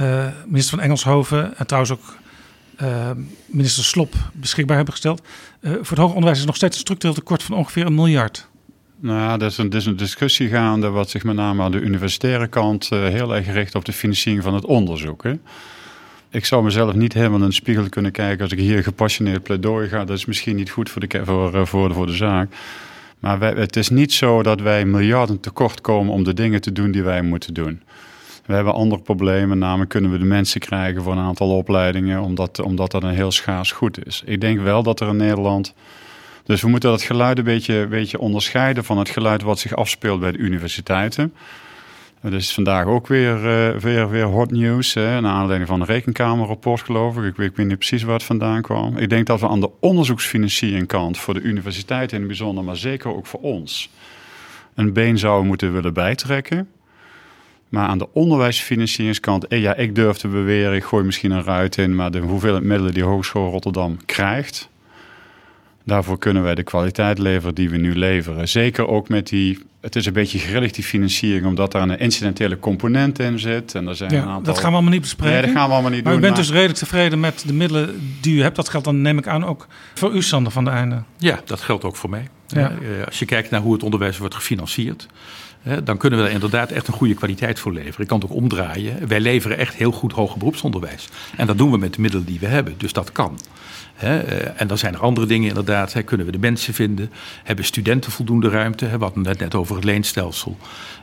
uh, 0.00 0.26
minister 0.46 0.74
van 0.76 0.84
Engelshoven 0.84 1.56
en 1.58 1.66
trouwens 1.66 1.92
ook 1.92 2.16
uh, 2.82 3.10
minister 3.46 3.84
Slop 3.84 4.14
beschikbaar 4.32 4.76
hebben 4.76 4.94
gesteld. 4.94 5.22
Uh, 5.60 5.70
voor 5.72 5.80
het 5.80 5.98
hoger 5.98 6.14
onderwijs 6.14 6.38
is 6.38 6.44
nog 6.46 6.56
steeds 6.56 6.74
een 6.74 6.80
structureel 6.80 7.14
tekort 7.14 7.42
van 7.42 7.56
ongeveer 7.56 7.86
een 7.86 7.94
miljard. 7.94 8.48
Nou 9.04 9.18
ja, 9.18 9.38
er 9.38 9.46
is 9.46 9.58
een, 9.58 9.70
is 9.70 9.86
een 9.86 9.96
discussie 9.96 10.48
gaande 10.48 10.88
wat 10.88 11.10
zich 11.10 11.24
met 11.24 11.34
name 11.34 11.62
aan 11.62 11.70
de 11.70 11.80
universitaire 11.80 12.46
kant 12.46 12.88
heel 12.88 13.34
erg 13.34 13.52
richt 13.52 13.74
op 13.74 13.84
de 13.84 13.92
financiering 13.92 14.42
van 14.42 14.54
het 14.54 14.64
onderzoek. 14.64 15.24
Ik 16.30 16.44
zou 16.44 16.64
mezelf 16.64 16.94
niet 16.94 17.12
helemaal 17.12 17.40
in 17.40 17.46
de 17.46 17.52
spiegel 17.52 17.88
kunnen 17.88 18.12
kijken 18.12 18.42
als 18.42 18.52
ik 18.52 18.58
hier 18.58 18.82
gepassioneerd 18.82 19.42
pleidooi 19.42 19.88
ga. 19.88 20.04
Dat 20.04 20.16
is 20.16 20.24
misschien 20.24 20.56
niet 20.56 20.70
goed 20.70 20.90
voor 20.90 21.08
de, 21.08 21.24
voor, 21.24 21.66
voor, 21.66 21.94
voor 21.94 22.06
de 22.06 22.12
zaak. 22.12 22.54
Maar 23.18 23.40
het 23.40 23.76
is 23.76 23.88
niet 23.88 24.12
zo 24.12 24.42
dat 24.42 24.60
wij 24.60 24.84
miljarden 24.84 25.40
tekort 25.40 25.80
komen 25.80 26.12
om 26.12 26.24
de 26.24 26.34
dingen 26.34 26.60
te 26.60 26.72
doen 26.72 26.90
die 26.90 27.02
wij 27.02 27.22
moeten 27.22 27.54
doen. 27.54 27.82
We 28.46 28.54
hebben 28.54 28.74
andere 28.74 29.02
problemen, 29.02 29.58
namelijk 29.58 29.90
kunnen 29.90 30.10
we 30.10 30.18
de 30.18 30.24
mensen 30.24 30.60
krijgen 30.60 31.02
voor 31.02 31.12
een 31.12 31.18
aantal 31.18 31.56
opleidingen, 31.56 32.20
omdat, 32.20 32.60
omdat 32.60 32.90
dat 32.90 33.02
een 33.02 33.14
heel 33.14 33.32
schaars 33.32 33.72
goed 33.72 34.06
is. 34.06 34.22
Ik 34.26 34.40
denk 34.40 34.60
wel 34.60 34.82
dat 34.82 35.00
er 35.00 35.08
in 35.08 35.16
Nederland. 35.16 35.74
Dus 36.44 36.62
we 36.62 36.68
moeten 36.68 36.90
dat 36.90 37.02
geluid 37.02 37.38
een 37.38 37.44
beetje, 37.44 37.86
beetje 37.86 38.18
onderscheiden 38.18 38.84
van 38.84 38.98
het 38.98 39.08
geluid 39.08 39.42
wat 39.42 39.58
zich 39.58 39.76
afspeelt 39.76 40.20
bij 40.20 40.32
de 40.32 40.38
universiteiten. 40.38 41.34
Dat 42.30 42.32
is 42.32 42.54
vandaag 42.54 42.86
ook 42.86 43.06
weer, 43.06 43.36
uh, 43.74 44.06
weer, 44.06 44.22
hot 44.22 44.50
news. 44.50 44.94
Hè, 44.94 45.20
naar 45.20 45.32
aanleiding 45.32 45.68
van 45.68 45.80
een 45.80 45.86
rekenkamerrapport, 45.86 46.80
geloof 46.80 47.16
ik. 47.16 47.24
ik. 47.24 47.38
Ik 47.38 47.56
weet 47.56 47.66
niet 47.66 47.78
precies 47.78 48.02
waar 48.02 48.14
het 48.14 48.24
vandaan 48.24 48.62
kwam. 48.62 48.96
Ik 48.96 49.08
denk 49.08 49.26
dat 49.26 49.40
we 49.40 49.48
aan 49.48 49.60
de 49.60 49.70
onderzoeksfinancieringkant 49.80 51.18
voor 51.18 51.34
de 51.34 51.40
universiteit 51.40 52.12
in 52.12 52.18
het 52.18 52.26
bijzonder, 52.26 52.64
maar 52.64 52.76
zeker 52.76 53.16
ook 53.16 53.26
voor 53.26 53.40
ons, 53.40 53.90
een 54.74 54.92
been 54.92 55.18
zouden 55.18 55.46
moeten 55.46 55.72
willen 55.72 55.94
bijtrekken. 55.94 56.68
Maar 57.68 57.88
aan 57.88 57.98
de 57.98 58.08
onderwijsfinancieringskant, 58.12 59.46
eh, 59.46 59.60
ja, 59.60 59.74
ik 59.74 59.94
durf 59.94 60.16
te 60.16 60.28
beweren, 60.28 60.76
ik 60.76 60.84
gooi 60.84 61.04
misschien 61.04 61.30
een 61.30 61.44
ruit 61.44 61.76
in, 61.76 61.94
maar 61.94 62.10
de 62.10 62.18
hoeveelheid 62.18 62.64
middelen 62.64 62.94
die 62.94 63.02
Hogeschool 63.02 63.50
Rotterdam 63.50 63.96
krijgt, 64.06 64.68
daarvoor 65.84 66.18
kunnen 66.18 66.42
wij 66.42 66.54
de 66.54 66.62
kwaliteit 66.62 67.18
leveren 67.18 67.54
die 67.54 67.70
we 67.70 67.76
nu 67.76 67.94
leveren. 67.94 68.48
Zeker 68.48 68.88
ook 68.88 69.08
met 69.08 69.28
die, 69.28 69.58
het 69.80 69.96
is 69.96 70.06
een 70.06 70.12
beetje 70.12 70.38
grillig 70.38 70.72
die 70.72 70.84
financiering, 70.84 71.46
omdat 71.46 71.72
daar 71.72 71.82
een 71.82 71.98
incidentele 71.98 72.58
component 72.58 73.18
in 73.18 73.38
zit. 73.38 73.74
En 73.74 73.88
er 73.88 73.96
zijn 73.96 74.10
ja, 74.10 74.22
een 74.22 74.28
aantal... 74.28 74.42
Dat 74.42 74.58
gaan 74.58 74.68
we 74.70 74.74
allemaal 74.74 74.92
niet 74.92 75.00
bespreken. 75.00 75.34
Nee, 75.34 75.42
dat 75.42 75.52
gaan 75.56 75.68
we 75.68 75.72
allemaal 75.72 75.90
niet 75.90 76.04
maar 76.04 76.12
doen. 76.12 76.20
Maar 76.20 76.30
u 76.30 76.34
bent 76.34 76.46
dus 76.46 76.54
redelijk 76.54 76.78
tevreden 76.78 77.20
met 77.20 77.44
de 77.46 77.52
middelen 77.52 78.16
die 78.20 78.36
u 78.36 78.42
hebt. 78.42 78.56
Dat 78.56 78.68
geldt 78.68 78.86
dan, 78.86 79.02
neem 79.02 79.18
ik 79.18 79.26
aan, 79.26 79.44
ook 79.44 79.66
voor 79.94 80.14
u, 80.14 80.22
Sander 80.22 80.52
van 80.52 80.64
der 80.64 80.74
Einde. 80.74 81.02
Ja, 81.18 81.40
dat 81.44 81.60
geldt 81.60 81.84
ook 81.84 81.96
voor 81.96 82.10
mij. 82.10 82.28
Ja. 82.46 82.72
Uh, 82.72 83.04
als 83.06 83.18
je 83.18 83.24
kijkt 83.24 83.50
naar 83.50 83.60
hoe 83.60 83.72
het 83.72 83.82
onderwijs 83.82 84.18
wordt 84.18 84.34
gefinancierd, 84.34 85.06
dan 85.84 85.96
kunnen 85.96 86.18
we 86.18 86.24
daar 86.24 86.34
inderdaad 86.34 86.70
echt 86.70 86.88
een 86.88 86.94
goede 86.94 87.14
kwaliteit 87.14 87.58
voor 87.58 87.72
leveren. 87.72 88.00
Ik 88.00 88.06
kan 88.06 88.20
het 88.20 88.30
ook 88.30 88.36
omdraaien. 88.36 89.08
Wij 89.08 89.20
leveren 89.20 89.58
echt 89.58 89.74
heel 89.74 89.92
goed 89.92 90.12
hoger 90.12 90.38
beroepsonderwijs. 90.38 91.08
En 91.36 91.46
dat 91.46 91.58
doen 91.58 91.70
we 91.70 91.78
met 91.78 91.94
de 91.94 92.00
middelen 92.00 92.26
die 92.26 92.40
we 92.40 92.46
hebben. 92.46 92.74
Dus 92.76 92.92
dat 92.92 93.12
kan. 93.12 93.38
Eh, 93.96 94.60
en 94.60 94.66
dan 94.66 94.78
zijn 94.78 94.94
er 94.94 95.00
andere 95.00 95.26
dingen 95.26 95.48
inderdaad. 95.48 96.04
Kunnen 96.04 96.26
we 96.26 96.32
de 96.32 96.38
mensen 96.38 96.74
vinden? 96.74 97.10
Hebben 97.44 97.64
studenten 97.64 98.12
voldoende 98.12 98.48
ruimte? 98.48 98.98
We 98.98 99.04
hadden 99.04 99.26
het 99.26 99.38
net 99.38 99.54
over 99.54 99.74
het 99.74 99.84
leenstelsel. 99.84 100.56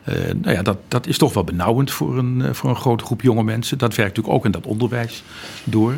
Uh, 0.10 0.16
nou 0.42 0.56
ja, 0.56 0.62
dat, 0.62 0.78
dat 0.88 1.08
is 1.08 1.18
toch 1.18 1.34
wel 1.34 1.44
benauwend 1.44 1.92
voor 1.92 2.18
een, 2.18 2.42
eh, 2.42 2.54
voor 2.54 2.70
een 2.70 2.76
grote 2.76 3.04
groep 3.04 3.22
jonge 3.22 3.44
mensen. 3.44 3.78
Dat 3.78 3.96
werkt 3.96 4.16
natuurlijk 4.16 4.36
ook 4.38 4.46
in 4.46 4.52
dat 4.52 4.66
onderwijs 4.66 5.24
door. 5.64 5.94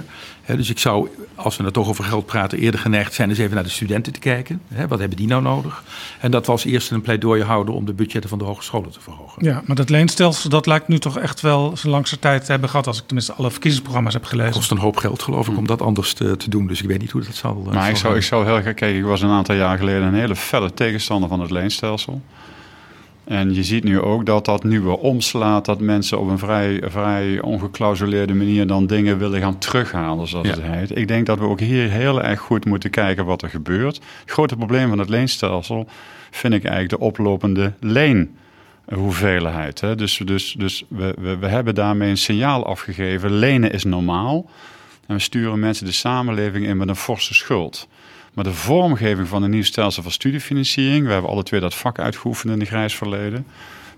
Dus 0.45 0.69
ik 0.69 0.79
zou, 0.79 1.09
als 1.35 1.57
we 1.57 1.63
het 1.63 1.73
toch 1.73 1.87
over 1.87 2.03
geld 2.03 2.25
praten, 2.25 2.57
eerder 2.57 2.79
geneigd 2.79 3.13
zijn 3.13 3.29
eens 3.29 3.37
even 3.37 3.55
naar 3.55 3.63
de 3.63 3.69
studenten 3.69 4.13
te 4.13 4.19
kijken. 4.19 4.61
wat 4.87 4.99
hebben 4.99 5.17
die 5.17 5.27
nou 5.27 5.41
nodig? 5.41 5.83
En 6.19 6.31
dat 6.31 6.45
we 6.45 6.51
als 6.51 6.65
eerste 6.65 6.93
een 6.93 7.01
pleidooi 7.01 7.43
houden 7.43 7.73
om 7.73 7.85
de 7.85 7.93
budgetten 7.93 8.29
van 8.29 8.39
de 8.39 8.43
hogescholen 8.43 8.91
te 8.91 8.99
verhogen. 9.01 9.45
Ja, 9.45 9.61
maar 9.65 9.75
dat 9.75 9.89
leenstelsel, 9.89 10.49
dat 10.49 10.65
lijkt 10.65 10.87
nu 10.87 10.99
toch 10.99 11.17
echt 11.17 11.41
wel 11.41 11.77
zijn 11.77 11.93
langste 11.93 12.19
tijd 12.19 12.45
te 12.45 12.51
hebben 12.51 12.69
gehad. 12.69 12.87
Als 12.87 12.97
ik 12.97 13.05
tenminste 13.05 13.33
alle 13.33 13.51
verkiezingsprogramma's 13.51 14.13
heb 14.13 14.25
gelezen. 14.25 14.45
Het 14.45 14.57
kost 14.57 14.71
een 14.71 14.77
hoop 14.77 14.97
geld, 14.97 15.21
geloof 15.21 15.47
ik, 15.47 15.57
om 15.57 15.67
dat 15.67 15.81
anders 15.81 16.13
te, 16.13 16.37
te 16.37 16.49
doen. 16.49 16.67
Dus 16.67 16.81
ik 16.81 16.87
weet 16.87 16.99
niet 16.99 17.11
hoe 17.11 17.23
dat 17.23 17.35
zal. 17.35 17.67
Maar 17.71 17.89
ik 17.89 17.95
zou, 17.95 18.15
ik 18.15 18.23
zou 18.23 18.45
heel 18.45 18.61
graag 18.61 18.73
kijken. 18.73 18.97
Ik 18.97 19.03
was 19.05 19.21
een 19.21 19.29
aantal 19.29 19.55
jaar 19.55 19.77
geleden 19.77 20.01
een 20.01 20.13
hele 20.13 20.35
felle 20.35 20.73
tegenstander 20.73 21.29
van 21.29 21.39
het 21.39 21.51
leenstelsel. 21.51 22.21
En 23.23 23.53
je 23.53 23.63
ziet 23.63 23.83
nu 23.83 23.99
ook 23.99 24.25
dat 24.25 24.45
dat 24.45 24.63
nu 24.63 24.81
weer 24.81 24.97
omslaat. 24.97 25.65
Dat 25.65 25.79
mensen 25.79 26.19
op 26.19 26.29
een 26.29 26.39
vrij, 26.39 26.81
vrij 26.85 27.41
ongeklausuleerde 27.41 28.33
manier 28.33 28.67
dan 28.67 28.87
dingen 28.87 29.17
willen 29.17 29.39
gaan 29.39 29.57
terughalen, 29.57 30.27
zoals 30.27 30.47
ja. 30.47 30.53
het 30.53 30.63
heet. 30.63 30.97
Ik 30.97 31.07
denk 31.07 31.25
dat 31.25 31.39
we 31.39 31.45
ook 31.45 31.59
hier 31.59 31.89
heel 31.89 32.23
erg 32.23 32.39
goed 32.39 32.65
moeten 32.65 32.89
kijken 32.89 33.25
wat 33.25 33.41
er 33.41 33.49
gebeurt. 33.49 33.95
Het 33.95 34.31
grote 34.31 34.55
probleem 34.55 34.89
van 34.89 34.99
het 34.99 35.09
leenstelsel 35.09 35.87
vind 36.31 36.53
ik 36.53 36.63
eigenlijk 36.63 36.99
de 36.99 37.05
oplopende 37.05 37.73
leenhoeveelheid. 37.79 39.81
Hè. 39.81 39.95
Dus, 39.95 40.21
dus, 40.25 40.55
dus 40.57 40.83
we, 40.87 41.13
we, 41.19 41.37
we 41.37 41.47
hebben 41.47 41.75
daarmee 41.75 42.09
een 42.09 42.17
signaal 42.17 42.65
afgegeven. 42.65 43.31
Lenen 43.31 43.71
is 43.71 43.83
normaal. 43.83 44.49
En 45.07 45.15
we 45.15 45.21
sturen 45.21 45.59
mensen 45.59 45.85
de 45.85 45.91
samenleving 45.91 46.65
in 46.65 46.77
met 46.77 46.87
een 46.87 46.95
forse 46.95 47.33
schuld. 47.33 47.87
Maar 48.33 48.43
de 48.43 48.53
vormgeving 48.53 49.27
van 49.27 49.43
een 49.43 49.49
nieuw 49.49 49.63
stelsel 49.63 50.03
van 50.03 50.11
studiefinanciering, 50.11 51.05
we 51.05 51.11
hebben 51.11 51.29
alle 51.29 51.43
twee 51.43 51.59
dat 51.59 51.75
vak 51.75 51.99
uitgeoefend 51.99 52.53
in 52.53 52.59
de 52.59 52.65
grijs 52.65 52.95
verleden. 52.95 53.45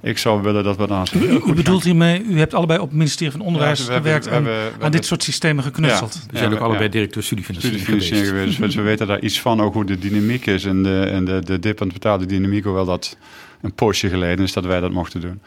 Ik 0.02 0.17
zou 0.17 0.41
willen 0.41 0.63
dat 0.63 0.78
we 0.78 0.88
daar. 0.88 1.12
U, 1.15 1.41
u 1.45 1.54
bedoelt 1.54 1.84
hiermee, 1.84 2.24
u 2.24 2.38
hebt 2.39 2.54
allebei 2.54 2.80
op 2.80 2.88
het 2.88 2.98
ministerie 2.98 3.32
van 3.32 3.41
Onderwijs 3.41 3.88
ja, 3.88 3.93
gewerkt 3.93 4.28
en 4.28 4.48
aan 4.80 4.91
dit 4.91 5.06
soort 5.06 5.24
systemen 5.24 5.63
geknutseld. 5.63 6.13
Ja, 6.13 6.32
we 6.32 6.38
zijn 6.38 6.54
ook 6.54 6.60
allebei 6.60 6.89
directeur 6.89 7.24
studiefinanciering, 7.24 7.82
studiefinanciering 7.82 8.38
geweest. 8.38 8.56
geweest. 8.56 8.74
Dus 8.74 8.84
we 8.84 8.89
weten 8.89 9.08
daar 9.08 9.21
iets 9.21 9.41
van, 9.41 9.62
ook 9.62 9.74
hoe 9.74 9.86
de 9.86 10.00
dynamiek 10.00 10.45
is 10.45 10.65
en 10.65 10.84
de, 10.84 11.10
en 11.12 11.26
de, 11.26 11.41
de 11.43 11.60
dip 11.60 11.82
en 11.82 11.88
betaalde 11.88 12.26
dynamiek, 12.26 12.63
hoewel 12.63 12.86
dat 12.86 13.17
een 13.62 13.74
poosje 13.74 14.10
geleden 14.10 14.45
is 14.45 14.54
dat 14.54 14.65
wij 14.65 14.80
dat 14.80 14.91
mochten 14.91 15.21
doen. 15.21 15.41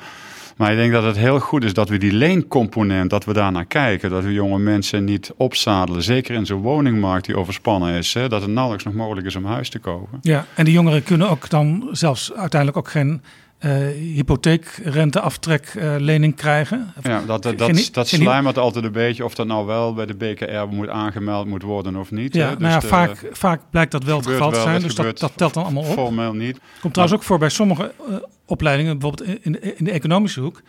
Maar 0.59 0.71
ik 0.71 0.77
denk 0.77 0.92
dat 0.92 1.05
het 1.05 1.16
heel 1.16 1.40
goed 1.40 1.64
is 1.64 1.73
dat 1.73 1.88
we 1.88 1.99
die 1.99 2.12
leencomponent, 2.12 3.11
dat 3.11 3.25
we 3.25 3.33
daar 3.33 3.53
naar 3.53 3.64
kijken. 3.64 4.11
Dat 4.11 4.25
we 4.25 4.33
jonge 4.33 4.59
mensen 4.59 5.05
niet 5.05 5.33
opzadelen. 5.37 6.03
Zeker 6.03 6.35
in 6.35 6.47
zo'n 6.47 6.61
woningmarkt 6.61 7.27
die 7.27 7.37
overspannen 7.37 7.94
is. 7.94 8.14
Hè, 8.14 8.29
dat 8.29 8.40
het 8.40 8.51
nauwelijks 8.51 8.85
nog 8.85 8.94
mogelijk 8.94 9.27
is 9.27 9.37
om 9.37 9.44
huis 9.44 9.68
te 9.68 9.79
kopen. 9.79 10.18
Ja, 10.23 10.47
en 10.55 10.64
die 10.64 10.75
jongeren 10.75 11.03
kunnen 11.03 11.31
ook 11.31 11.51
dan 11.51 11.88
zelfs 11.90 12.33
uiteindelijk 12.33 12.79
ook 12.79 12.90
geen 12.90 13.23
uh, 13.61 13.71
hypotheekrenteaftrek-lening 14.14 16.33
uh, 16.33 16.38
krijgen. 16.38 16.92
Ja, 17.03 17.23
dat, 17.27 17.42
dat, 17.42 17.59
dat, 17.59 17.88
dat 17.92 18.09
sluimert 18.09 18.59
altijd 18.59 18.85
een 18.85 18.92
beetje 18.92 19.25
of 19.25 19.35
dat 19.35 19.47
nou 19.47 19.66
wel 19.66 19.94
bij 19.94 20.07
de 20.07 20.14
BKR 20.14 20.66
moet 20.71 20.88
aangemeld 20.88 21.47
moet 21.47 21.62
worden 21.62 21.97
of 21.97 22.11
niet. 22.11 22.35
Ja, 22.35 22.49
hè? 22.49 22.55
nou 22.59 22.73
ja, 22.73 22.79
Dus 22.79 22.88
vaak, 22.88 23.29
vaak 23.33 23.61
blijkt 23.71 23.92
dat 23.92 24.05
wel 24.05 24.16
het 24.16 24.27
geval 24.27 24.51
te 24.51 24.61
zijn, 24.61 24.83
dus 24.83 24.94
dat, 24.94 25.18
dat 25.18 25.33
telt 25.37 25.55
dan 25.55 25.64
allemaal 25.64 25.83
op. 25.83 25.92
Formeel 25.92 26.35
niet. 26.35 26.61
Komt 26.81 26.92
trouwens 26.92 27.21
ook 27.21 27.27
voor 27.27 27.38
bij 27.38 27.49
sommige 27.49 27.92
uh, 28.09 28.14
opleidingen, 28.47 28.99
bijvoorbeeld 28.99 29.44
in 29.44 29.53
de, 29.53 29.75
in 29.77 29.85
de 29.85 29.90
economische 29.90 30.40
hoek, 30.40 30.62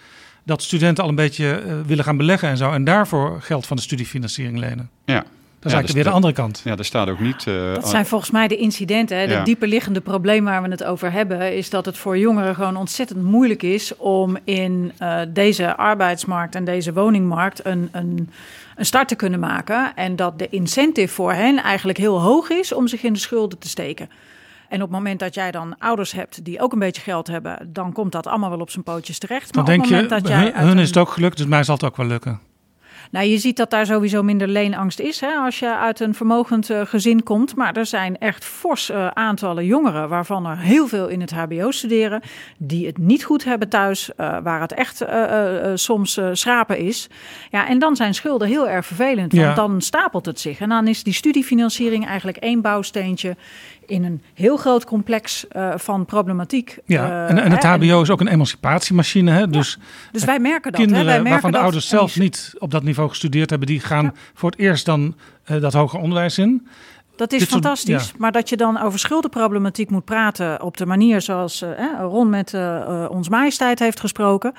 dat 0.43 0.61
studenten 0.61 1.03
al 1.03 1.09
een 1.09 1.15
beetje 1.15 1.63
willen 1.85 2.03
gaan 2.03 2.17
beleggen 2.17 2.49
en 2.49 2.57
zo, 2.57 2.71
en 2.71 2.83
daarvoor 2.83 3.41
geld 3.41 3.67
van 3.67 3.77
de 3.77 3.83
studiefinanciering 3.83 4.57
lenen. 4.57 4.89
Ja, 5.05 5.25
dat 5.59 5.71
is 5.71 5.77
ja, 5.77 5.77
eigenlijk 5.77 5.93
weer 5.93 6.03
de 6.03 6.19
andere 6.19 6.33
kant. 6.33 6.61
Ja, 6.63 6.77
er 6.77 6.85
staat 6.85 7.09
ook 7.09 7.19
niet. 7.19 7.45
Uh, 7.45 7.73
dat 7.73 7.89
zijn 7.89 8.05
volgens 8.05 8.31
mij 8.31 8.47
de 8.47 8.55
incidenten. 8.55 9.17
Hè? 9.17 9.27
De 9.27 9.33
ja. 9.33 9.43
dieperliggende 9.43 10.01
probleem 10.01 10.43
waar 10.45 10.61
we 10.61 10.69
het 10.69 10.83
over 10.83 11.11
hebben, 11.11 11.55
is 11.55 11.69
dat 11.69 11.85
het 11.85 11.97
voor 11.97 12.17
jongeren 12.17 12.55
gewoon 12.55 12.75
ontzettend 12.75 13.23
moeilijk 13.23 13.63
is 13.63 13.97
om 13.97 14.37
in 14.43 14.91
uh, 15.01 15.19
deze 15.29 15.77
arbeidsmarkt 15.77 16.55
en 16.55 16.65
deze 16.65 16.93
woningmarkt 16.93 17.65
een, 17.65 17.89
een, 17.91 18.29
een 18.75 18.85
start 18.85 19.07
te 19.07 19.15
kunnen 19.15 19.39
maken. 19.39 19.95
En 19.95 20.15
dat 20.15 20.39
de 20.39 20.49
incentive 20.49 21.13
voor 21.13 21.33
hen 21.33 21.63
eigenlijk 21.63 21.97
heel 21.97 22.21
hoog 22.21 22.49
is 22.49 22.73
om 22.73 22.87
zich 22.87 23.03
in 23.03 23.13
de 23.13 23.19
schulden 23.19 23.59
te 23.59 23.67
steken. 23.67 24.09
En 24.69 24.75
op 24.75 24.89
het 24.89 24.97
moment 24.97 25.19
dat 25.19 25.33
jij 25.33 25.51
dan 25.51 25.75
ouders 25.77 26.11
hebt 26.11 26.45
die 26.45 26.61
ook 26.61 26.73
een 26.73 26.79
beetje 26.79 27.01
geld 27.01 27.27
hebben, 27.27 27.69
dan 27.73 27.93
komt 27.93 28.11
dat 28.11 28.27
allemaal 28.27 28.49
wel 28.49 28.59
op 28.59 28.69
zijn 28.69 28.83
pootjes 28.83 29.17
terecht. 29.17 29.55
Maar 29.55 29.65
dan 29.65 29.73
denk 29.73 29.85
je, 29.85 30.05
dat 30.05 30.27
jij 30.27 30.51
hun, 30.55 30.67
hun 30.67 30.79
is 30.79 30.87
het 30.87 30.97
ook 30.97 31.09
gelukt, 31.09 31.37
dus 31.37 31.45
mij 31.45 31.63
zal 31.63 31.75
het 31.75 31.83
ook 31.83 31.97
wel 31.97 32.05
lukken. 32.05 32.39
Nou, 33.09 33.25
je 33.25 33.37
ziet 33.37 33.57
dat 33.57 33.69
daar 33.69 33.85
sowieso 33.85 34.23
minder 34.23 34.47
leenangst 34.47 34.99
is 34.99 35.19
hè, 35.19 35.31
als 35.33 35.59
je 35.59 35.75
uit 35.75 35.99
een 35.99 36.13
vermogend 36.13 36.69
uh, 36.69 36.81
gezin 36.85 37.23
komt. 37.23 37.55
Maar 37.55 37.75
er 37.75 37.85
zijn 37.85 38.17
echt 38.17 38.45
fors 38.45 38.89
uh, 38.89 39.07
aantallen 39.07 39.65
jongeren 39.65 40.09
waarvan 40.09 40.45
er 40.45 40.57
heel 40.57 40.87
veel 40.87 41.07
in 41.07 41.21
het 41.21 41.31
HBO 41.31 41.71
studeren. 41.71 42.21
Die 42.57 42.85
het 42.85 42.97
niet 42.97 43.23
goed 43.23 43.43
hebben 43.43 43.69
thuis, 43.69 44.09
uh, 44.17 44.37
waar 44.43 44.61
het 44.61 44.73
echt 44.73 45.05
soms 45.73 46.19
schrapen 46.31 46.77
is. 46.77 47.07
Ja, 47.51 47.67
en 47.67 47.79
dan 47.79 47.95
zijn 47.95 48.13
schulden 48.13 48.47
heel 48.47 48.69
erg 48.69 48.85
vervelend, 48.85 49.33
want 49.33 49.47
ja. 49.47 49.53
dan 49.53 49.81
stapelt 49.81 50.25
het 50.25 50.39
zich. 50.39 50.59
En 50.59 50.69
dan 50.69 50.87
is 50.87 51.03
die 51.03 51.13
studiefinanciering 51.13 52.07
eigenlijk 52.07 52.37
één 52.37 52.61
bouwsteentje 52.61 53.35
in 53.89 54.03
een 54.03 54.21
heel 54.33 54.57
groot 54.57 54.85
complex 54.85 55.45
uh, 55.51 55.73
van 55.75 56.05
problematiek. 56.05 56.77
Ja, 56.85 57.07
uh, 57.07 57.29
en, 57.29 57.37
en, 57.37 57.51
het 57.51 57.63
HBO 57.63 57.95
en, 57.95 58.01
is 58.01 58.09
ook 58.09 58.19
een 58.19 58.27
emancipatiemachine. 58.27 59.31
Hè? 59.31 59.47
Dus, 59.47 59.77
ja, 59.79 59.85
dus 60.11 60.23
wij 60.23 60.39
merken 60.39 60.71
dat. 60.71 60.81
Kinderen 60.81 61.05
hè? 61.05 61.11
Wij 61.11 61.21
merken 61.21 61.31
waarvan 61.31 61.51
de 61.51 61.57
ouders 61.57 61.87
zelf 61.87 62.17
niet 62.17 62.53
op 62.57 62.71
dat 62.71 62.83
niveau 62.83 63.09
gestudeerd 63.09 63.49
hebben, 63.49 63.67
die 63.67 63.79
gaan 63.79 64.03
ja. 64.03 64.13
voor 64.33 64.49
het 64.49 64.59
eerst 64.59 64.85
dan 64.85 65.15
dat 65.59 65.73
hoger 65.73 65.99
onderwijs 65.99 66.37
in. 66.37 66.67
Dat 67.15 67.31
is 67.31 67.39
Dit 67.39 67.47
fantastisch, 67.47 68.01
soort, 68.01 68.11
ja. 68.11 68.15
maar 68.19 68.31
dat 68.31 68.49
je 68.49 68.57
dan 68.57 68.81
over 68.81 68.99
schuldenproblematiek 68.99 69.89
moet 69.89 70.05
praten 70.05 70.61
op 70.61 70.77
de 70.77 70.85
manier 70.85 71.21
zoals 71.21 71.63
Ron 71.99 72.29
met 72.29 72.53
ons 73.09 73.29
majesteit 73.29 73.79
heeft 73.79 73.99
gesproken. 73.99 74.53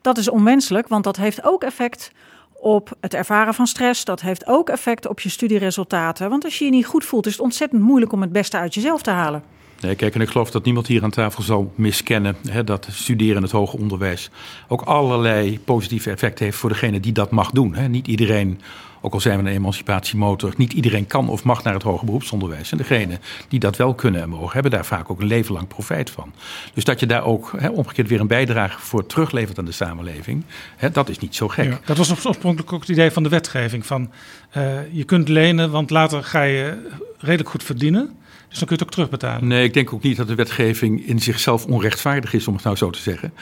Dat 0.00 0.18
is 0.18 0.28
onwenselijk, 0.28 0.88
want 0.88 1.04
dat 1.04 1.16
heeft 1.16 1.44
ook 1.44 1.62
effect 1.62 2.12
op 2.62 2.96
het 3.00 3.14
ervaren 3.14 3.54
van 3.54 3.66
stress. 3.66 4.04
Dat 4.04 4.20
heeft 4.20 4.46
ook 4.46 4.68
effect 4.68 5.08
op 5.08 5.20
je 5.20 5.28
studieresultaten. 5.28 6.30
Want 6.30 6.44
als 6.44 6.58
je 6.58 6.64
je 6.64 6.70
niet 6.70 6.86
goed 6.86 7.04
voelt, 7.04 7.26
is 7.26 7.32
het 7.32 7.40
ontzettend 7.40 7.82
moeilijk 7.82 8.12
om 8.12 8.20
het 8.20 8.32
beste 8.32 8.56
uit 8.56 8.74
jezelf 8.74 9.02
te 9.02 9.10
halen. 9.10 9.42
Nee, 9.82 9.94
kijk, 9.94 10.14
en 10.14 10.20
ik 10.20 10.28
geloof 10.28 10.50
dat 10.50 10.64
niemand 10.64 10.86
hier 10.86 11.02
aan 11.02 11.10
tafel 11.10 11.42
zal 11.42 11.72
miskennen 11.74 12.36
hè, 12.48 12.64
dat 12.64 12.88
studeren 12.90 13.36
in 13.36 13.42
het 13.42 13.50
hoger 13.50 13.78
onderwijs 13.78 14.30
ook 14.68 14.82
allerlei 14.82 15.60
positieve 15.60 16.10
effecten 16.10 16.44
heeft 16.44 16.56
voor 16.56 16.68
degene 16.68 17.00
die 17.00 17.12
dat 17.12 17.30
mag 17.30 17.50
doen. 17.50 17.74
Hè. 17.74 17.88
Niet 17.88 18.06
iedereen, 18.06 18.60
ook 19.00 19.12
al 19.12 19.20
zijn 19.20 19.42
we 19.42 19.48
een 19.48 19.56
emancipatiemotor, 19.56 20.54
niet 20.56 20.72
iedereen 20.72 21.06
kan 21.06 21.28
of 21.28 21.44
mag 21.44 21.62
naar 21.62 21.74
het 21.74 21.82
hoger 21.82 22.04
beroepsonderwijs. 22.04 22.72
En 22.72 22.78
degene 22.78 23.18
die 23.48 23.58
dat 23.60 23.76
wel 23.76 23.94
kunnen 23.94 24.22
en 24.22 24.28
mogen, 24.28 24.52
hebben 24.52 24.70
daar 24.70 24.84
vaak 24.84 25.10
ook 25.10 25.20
een 25.20 25.26
leven 25.26 25.54
lang 25.54 25.68
profijt 25.68 26.10
van. 26.10 26.32
Dus 26.74 26.84
dat 26.84 27.00
je 27.00 27.06
daar 27.06 27.24
ook 27.24 27.52
hè, 27.56 27.68
omgekeerd 27.68 28.08
weer 28.08 28.20
een 28.20 28.26
bijdrage 28.26 28.78
voor 28.78 29.06
teruglevert 29.06 29.58
aan 29.58 29.64
de 29.64 29.72
samenleving, 29.72 30.44
dat 30.92 31.08
is 31.08 31.18
niet 31.18 31.34
zo 31.34 31.48
gek. 31.48 31.86
Dat 31.86 31.96
was 31.96 32.26
oorspronkelijk 32.26 32.72
ook 32.72 32.80
het 32.80 32.88
idee 32.88 33.10
van 33.10 33.22
de 33.22 33.28
wetgeving. 33.28 33.86
Van, 33.86 34.10
uh, 34.56 34.92
je 34.92 35.04
kunt 35.04 35.28
lenen, 35.28 35.70
want 35.70 35.90
later 35.90 36.24
ga 36.24 36.42
je 36.42 36.90
redelijk 37.18 37.48
goed 37.48 37.62
verdienen. 37.62 38.16
Dus 38.52 38.60
dan 38.60 38.68
kun 38.68 38.76
je 38.76 38.82
het 38.82 38.82
ook 38.82 38.90
terugbetalen. 38.90 39.48
Nee, 39.48 39.64
ik 39.64 39.74
denk 39.74 39.92
ook 39.92 40.02
niet 40.02 40.16
dat 40.16 40.28
de 40.28 40.34
wetgeving 40.34 41.06
in 41.06 41.18
zichzelf 41.18 41.66
onrechtvaardig 41.66 42.32
is, 42.32 42.48
om 42.48 42.54
het 42.54 42.64
nou 42.64 42.76
zo 42.76 42.90
te 42.90 42.98
zeggen. 42.98 43.32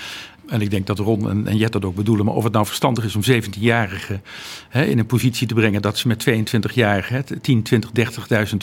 En 0.49 0.61
ik 0.61 0.71
denk 0.71 0.87
dat 0.87 0.99
Ron 0.99 1.47
en, 1.47 1.57
Jet 1.57 1.73
dat 1.73 1.85
ook 1.85 1.95
bedoelen. 1.95 2.25
Maar 2.25 2.35
of 2.35 2.45
het 2.45 2.53
nou 2.53 2.67
verstandig 2.67 3.05
is 3.05 3.17
om 3.17 3.23
17-jarigen 3.23 4.23
in 4.73 4.99
een 4.99 5.07
positie 5.07 5.47
te 5.47 5.55
brengen 5.55 5.83
dat 5.83 5.99
ze 5.99 6.09
met 6.09 6.27
22-jarigen 6.31 7.41
10, 7.41 7.63
20, 7.63 7.91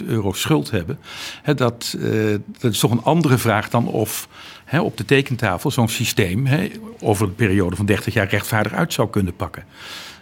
30.000 0.02 0.06
euro 0.06 0.34
schuld 0.34 0.72
hebben. 0.72 1.00
Hè, 1.42 1.54
dat, 1.54 1.96
uh, 1.98 2.36
dat 2.60 2.72
is 2.72 2.80
toch 2.80 2.92
een 2.92 3.04
andere 3.04 3.38
vraag 3.38 3.70
dan 3.70 3.88
of 3.88 4.28
hè, 4.66 4.82
op 4.82 4.98
de 4.98 5.06
tekentafel 5.06 5.72
zo'n 5.72 5.90
systeem 5.90 6.46
hè, 6.46 6.68
over 7.00 7.28
een 7.28 7.36
periode 7.36 7.76
van 7.76 7.86
30 7.86 8.14
jaar 8.14 8.30
rechtvaardig 8.30 8.74
uit 8.74 8.94
zou 8.94 9.10
kunnen 9.10 9.36
pakken. 9.36 9.64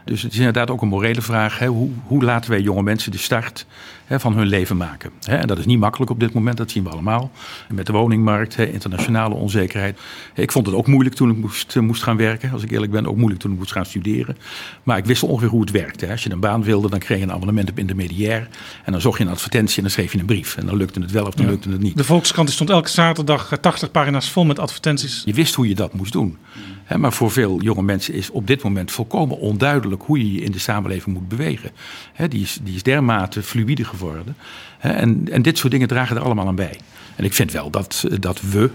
Dus 0.05 0.21
het 0.21 0.31
is 0.31 0.37
inderdaad 0.37 0.69
ook 0.69 0.81
een 0.81 0.87
morele 0.87 1.21
vraag. 1.21 1.59
Hè? 1.59 1.67
Hoe, 1.67 1.89
hoe, 2.05 2.23
laten 2.23 2.51
wij 2.51 2.61
jonge 2.61 2.83
mensen 2.83 3.11
de 3.11 3.17
start 3.17 3.65
van 4.09 4.35
hun 4.35 4.47
leven 4.47 4.77
maken? 4.77 5.11
Hè? 5.23 5.35
En 5.35 5.47
dat 5.47 5.57
is 5.57 5.65
niet 5.65 5.79
makkelijk 5.79 6.11
op 6.11 6.19
dit 6.19 6.33
moment, 6.33 6.57
dat 6.57 6.71
zien 6.71 6.83
we 6.83 6.89
allemaal. 6.89 7.31
Met 7.69 7.85
de 7.85 7.91
woningmarkt, 7.91 8.57
internationale 8.57 9.35
onzekerheid. 9.35 9.99
Ik 10.35 10.51
vond 10.51 10.65
het 10.65 10.75
ook 10.75 10.87
moeilijk 10.87 11.15
toen 11.15 11.29
ik 11.29 11.37
moest, 11.37 11.75
eh, 11.75 11.81
moest 11.81 12.03
gaan 12.03 12.17
werken. 12.17 12.51
Als 12.51 12.63
ik 12.63 12.71
eerlijk 12.71 12.91
ben, 12.91 13.07
ook 13.07 13.15
moeilijk 13.15 13.41
toen 13.41 13.51
ik 13.51 13.57
moest 13.57 13.71
gaan 13.71 13.85
studeren. 13.85 14.37
Maar 14.83 14.97
ik 14.97 15.05
wist 15.05 15.23
ongeveer 15.23 15.49
hoe 15.49 15.61
het 15.61 15.71
werkte. 15.71 16.09
Als 16.09 16.23
je 16.23 16.31
een 16.31 16.39
baan 16.39 16.63
wilde, 16.63 16.89
dan 16.89 16.99
kreeg 16.99 17.17
je 17.17 17.23
een 17.23 17.31
abonnement 17.31 17.69
op 17.69 17.79
intermediair. 17.79 18.47
En 18.83 18.91
dan 18.91 19.01
zocht 19.01 19.17
je 19.17 19.23
een 19.23 19.31
advertentie 19.31 19.77
en 19.77 19.83
dan 19.83 19.91
schreef 19.91 20.11
je 20.11 20.19
een 20.19 20.25
brief. 20.25 20.57
En 20.57 20.65
dan 20.65 20.77
lukte 20.77 20.99
het 20.99 21.11
wel 21.11 21.25
of 21.25 21.33
dan 21.33 21.45
lukte 21.45 21.69
het 21.69 21.81
niet. 21.81 21.97
De 21.97 22.03
Volkskrant 22.03 22.49
stond 22.49 22.69
elke 22.69 22.89
zaterdag 22.89 23.57
80 23.61 23.91
pagina's 23.91 24.29
vol 24.29 24.45
met 24.45 24.59
advertenties. 24.59 25.21
Je 25.25 25.33
wist 25.33 25.55
hoe 25.55 25.67
je 25.67 25.75
dat 25.75 25.93
moest 25.93 26.11
doen 26.11 26.37
maar 26.97 27.13
voor 27.13 27.31
veel 27.31 27.61
jonge 27.61 27.81
mensen 27.81 28.13
is 28.13 28.29
op 28.29 28.47
dit 28.47 28.63
moment 28.63 28.91
volkomen 28.91 29.39
onduidelijk 29.39 30.03
hoe 30.03 30.17
je 30.17 30.33
je 30.33 30.41
in 30.41 30.51
de 30.51 30.59
samenleving 30.59 31.15
moet 31.15 31.27
bewegen. 31.27 31.71
die, 32.29 32.41
is, 32.41 32.59
die 32.63 32.75
is 32.75 32.83
dermate 32.83 33.43
fluïde 33.43 33.85
geworden. 33.95 34.35
en, 34.79 35.31
en 35.31 35.41
dit 35.41 35.57
soort 35.57 35.71
dingen 35.71 35.87
dragen 35.87 36.15
er 36.15 36.23
allemaal 36.23 36.47
aan 36.47 36.55
bij. 36.55 36.79
En 37.15 37.23
ik 37.23 37.33
vind 37.33 37.51
wel 37.51 37.69
dat, 37.69 38.05
dat 38.19 38.41
we 38.41 38.69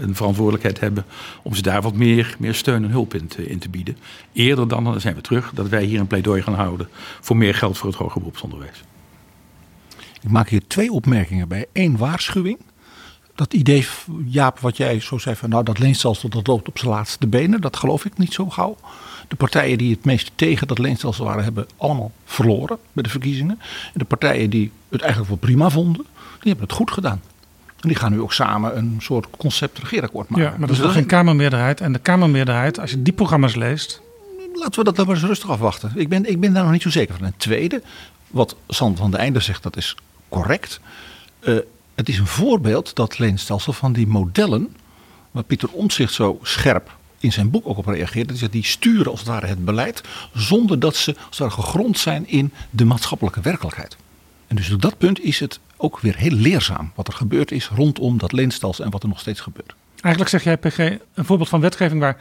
een 0.00 0.14
verantwoordelijkheid 0.14 0.80
hebben 0.80 1.04
om 1.42 1.54
ze 1.54 1.62
daar 1.62 1.82
wat 1.82 1.94
meer, 1.94 2.34
meer 2.38 2.54
steun 2.54 2.84
en 2.84 2.90
hulp 2.90 3.14
in 3.14 3.26
te, 3.26 3.46
in 3.48 3.58
te 3.58 3.68
bieden. 3.68 3.96
Eerder 4.32 4.68
dan, 4.68 4.84
dan 4.84 5.00
zijn 5.00 5.14
we 5.14 5.20
terug, 5.20 5.50
dat 5.54 5.68
wij 5.68 5.84
hier 5.84 6.00
een 6.00 6.06
pleidooi 6.06 6.42
gaan 6.42 6.54
houden 6.54 6.88
voor 7.20 7.36
meer 7.36 7.54
geld 7.54 7.78
voor 7.78 7.88
het 7.88 7.98
hoger 7.98 8.18
beroepsonderwijs. 8.18 8.82
Ik 10.22 10.30
maak 10.30 10.48
hier 10.48 10.66
twee 10.66 10.92
opmerkingen 10.92 11.48
bij. 11.48 11.66
één 11.72 11.96
waarschuwing 11.96 12.58
dat 13.36 13.54
idee, 13.54 13.86
Jaap, 14.24 14.58
wat 14.60 14.76
jij 14.76 15.00
zo 15.00 15.18
zei 15.18 15.36
van 15.36 15.48
nou 15.48 15.64
dat 15.64 15.78
leenstelsel 15.78 16.28
dat 16.28 16.46
loopt 16.46 16.68
op 16.68 16.78
zijn 16.78 16.90
laatste 16.90 17.26
benen, 17.26 17.60
dat 17.60 17.76
geloof 17.76 18.04
ik 18.04 18.18
niet 18.18 18.32
zo 18.32 18.50
gauw. 18.50 18.76
De 19.28 19.36
partijen 19.36 19.78
die 19.78 19.94
het 19.94 20.04
meest 20.04 20.30
tegen 20.34 20.66
dat 20.66 20.78
leenstelsel 20.78 21.24
waren, 21.24 21.44
hebben 21.44 21.66
allemaal 21.76 22.12
verloren 22.24 22.78
bij 22.92 23.02
de 23.02 23.08
verkiezingen. 23.08 23.58
En 23.84 23.98
de 23.98 24.04
partijen 24.04 24.50
die 24.50 24.70
het 24.88 25.00
eigenlijk 25.00 25.30
wel 25.30 25.40
prima 25.40 25.70
vonden, 25.70 26.06
die 26.40 26.48
hebben 26.50 26.66
het 26.66 26.76
goed 26.76 26.90
gedaan. 26.90 27.20
En 27.66 27.88
die 27.88 27.96
gaan 27.96 28.12
nu 28.12 28.20
ook 28.20 28.32
samen 28.32 28.76
een 28.76 28.96
soort 29.00 29.26
concept 29.30 29.78
regeerakkoord 29.78 30.28
maken. 30.28 30.44
Ja, 30.46 30.50
maar 30.58 30.68
dat 30.68 30.76
is 30.76 30.82
wel 30.82 30.90
geen 30.90 31.06
Kamermeerderheid. 31.06 31.80
En 31.80 31.92
de 31.92 31.98
Kamermeerderheid, 31.98 32.80
als 32.80 32.90
je 32.90 33.02
die 33.02 33.12
programma's 33.12 33.54
leest. 33.54 34.02
Laten 34.52 34.78
we 34.78 34.84
dat 34.84 34.96
dan 34.96 35.06
maar 35.06 35.14
eens 35.14 35.24
rustig 35.24 35.50
afwachten. 35.50 35.92
Ik 35.94 36.08
ben, 36.08 36.30
ik 36.30 36.40
ben 36.40 36.52
daar 36.52 36.62
nog 36.62 36.72
niet 36.72 36.82
zo 36.82 36.90
zeker 36.90 37.14
van. 37.14 37.26
En 37.26 37.34
tweede, 37.36 37.82
wat 38.26 38.56
Sand 38.68 38.98
van 38.98 39.10
de 39.10 39.16
Einde 39.16 39.40
zegt, 39.40 39.62
dat 39.62 39.76
is 39.76 39.96
correct. 40.28 40.80
Uh, 41.40 41.58
het 41.94 42.08
is 42.08 42.18
een 42.18 42.26
voorbeeld, 42.26 42.94
dat 42.94 43.18
leenstelsel, 43.18 43.72
van 43.72 43.92
die 43.92 44.06
modellen. 44.06 44.76
waar 45.30 45.42
Pieter 45.42 45.68
Omtzigt 45.72 46.12
zo 46.12 46.38
scherp 46.42 46.95
in 47.18 47.32
zijn 47.32 47.50
boek 47.50 47.66
ook 47.68 47.76
op 47.76 47.86
reageert. 47.86 48.40
Dat 48.40 48.52
die 48.52 48.64
sturen 48.64 49.10
als 49.10 49.20
het 49.20 49.28
ware 49.28 49.46
het 49.46 49.64
beleid. 49.64 50.02
zonder 50.34 50.78
dat 50.78 50.96
ze 50.96 51.14
als 51.14 51.38
het 51.38 51.38
ware 51.38 51.62
gegrond 51.62 51.98
zijn 51.98 52.28
in 52.28 52.52
de 52.70 52.84
maatschappelijke 52.84 53.40
werkelijkheid. 53.40 53.96
En 54.46 54.56
dus 54.56 54.72
op 54.72 54.82
dat 54.82 54.98
punt 54.98 55.20
is 55.20 55.40
het 55.40 55.60
ook 55.76 56.00
weer 56.00 56.16
heel 56.16 56.30
leerzaam. 56.30 56.92
wat 56.94 57.08
er 57.08 57.14
gebeurd 57.14 57.50
is 57.50 57.68
rondom 57.68 58.18
dat 58.18 58.32
leenstelsel 58.32 58.84
en 58.84 58.90
wat 58.90 59.02
er 59.02 59.08
nog 59.08 59.20
steeds 59.20 59.40
gebeurt. 59.40 59.74
Eigenlijk 60.00 60.28
zeg 60.28 60.44
jij, 60.44 60.56
PG, 60.56 60.78
een 61.14 61.24
voorbeeld 61.24 61.48
van 61.48 61.60
wetgeving 61.60 62.00
waar 62.00 62.20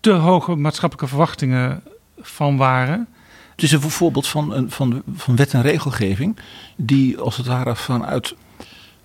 te 0.00 0.10
hoge 0.10 0.54
maatschappelijke 0.54 1.08
verwachtingen 1.08 1.82
van 2.20 2.56
waren. 2.56 3.08
Het 3.50 3.62
is 3.62 3.72
een 3.72 3.80
voorbeeld 3.80 4.26
van, 4.26 4.66
van, 4.68 5.02
van 5.14 5.36
wet 5.36 5.54
en 5.54 5.62
regelgeving. 5.62 6.36
die 6.76 7.18
als 7.18 7.36
het 7.36 7.46
ware 7.46 7.76
vanuit 7.76 8.34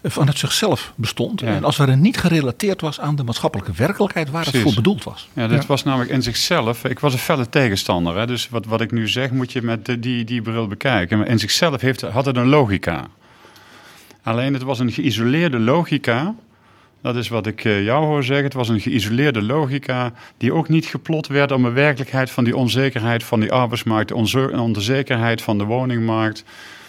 vanuit 0.04 0.38
zichzelf 0.38 0.94
bestond. 0.96 1.42
En 1.42 1.64
als 1.64 1.78
het 1.78 2.00
niet 2.00 2.18
gerelateerd 2.18 2.82
was 2.82 3.00
aan 3.00 3.16
de 3.16 3.24
maatschappelijke 3.24 3.72
werkelijkheid 3.72 4.30
waar 4.30 4.46
het 4.46 4.58
voor 4.58 4.74
bedoeld 4.74 5.04
was. 5.04 5.30
Ja, 5.34 5.48
dit 5.48 5.66
was 5.66 5.84
namelijk 5.84 6.12
in 6.12 6.22
zichzelf. 6.22 6.84
Ik 6.84 7.00
was 7.00 7.14
een 7.14 7.20
felle 7.20 7.50
tegenstander. 7.50 8.18
Hè, 8.18 8.28
dus 8.28 8.50
wat, 8.50 8.66
wat 8.66 8.82
ik 8.82 8.92
nu 8.92 9.08
zeg 9.08 9.32
moet 9.32 9.52
je 9.52 9.62
met 9.62 9.98
die, 10.00 10.24
die 10.24 10.42
bril 10.42 10.68
bekijken. 10.68 11.18
Maar 11.18 11.28
in 11.28 11.40
zichzelf 11.40 11.82
heeft, 11.82 12.02
had 12.02 12.26
het 12.26 12.38
een 12.38 12.48
logica. 12.48 13.08
Alleen 14.24 14.54
het 14.54 14.64
was 14.64 14.80
een 14.80 14.92
geïsoleerde 14.92 15.60
logica. 15.60 16.36
Dat 17.02 17.16
is 17.16 17.28
wat 17.28 17.48
ik 17.48 17.66
eh, 17.66 17.84
jou 17.84 18.06
hoor 18.06 18.24
zeggen. 18.24 18.46
Het 18.46 18.54
was 18.54 18.70
een 18.70 18.80
geïsoleerde 18.80 19.42
logica 19.42 20.14
die 20.38 20.54
ook 20.54 20.70
niet 20.70 20.86
geplot 20.86 21.28
werd 21.28 21.52
om 21.52 21.64
de 21.64 21.70
werkelijkheid 21.70 22.32
van 22.32 22.44
die 22.44 22.56
onzekerheid 22.56 23.24
van 23.24 23.40
die 23.40 23.52
arbeidsmarkt, 23.52 24.10
de 24.10 24.16
onzekerheid 24.60 25.42
van 25.42 25.58
de 25.58 25.64
woningmarkt 25.64 26.44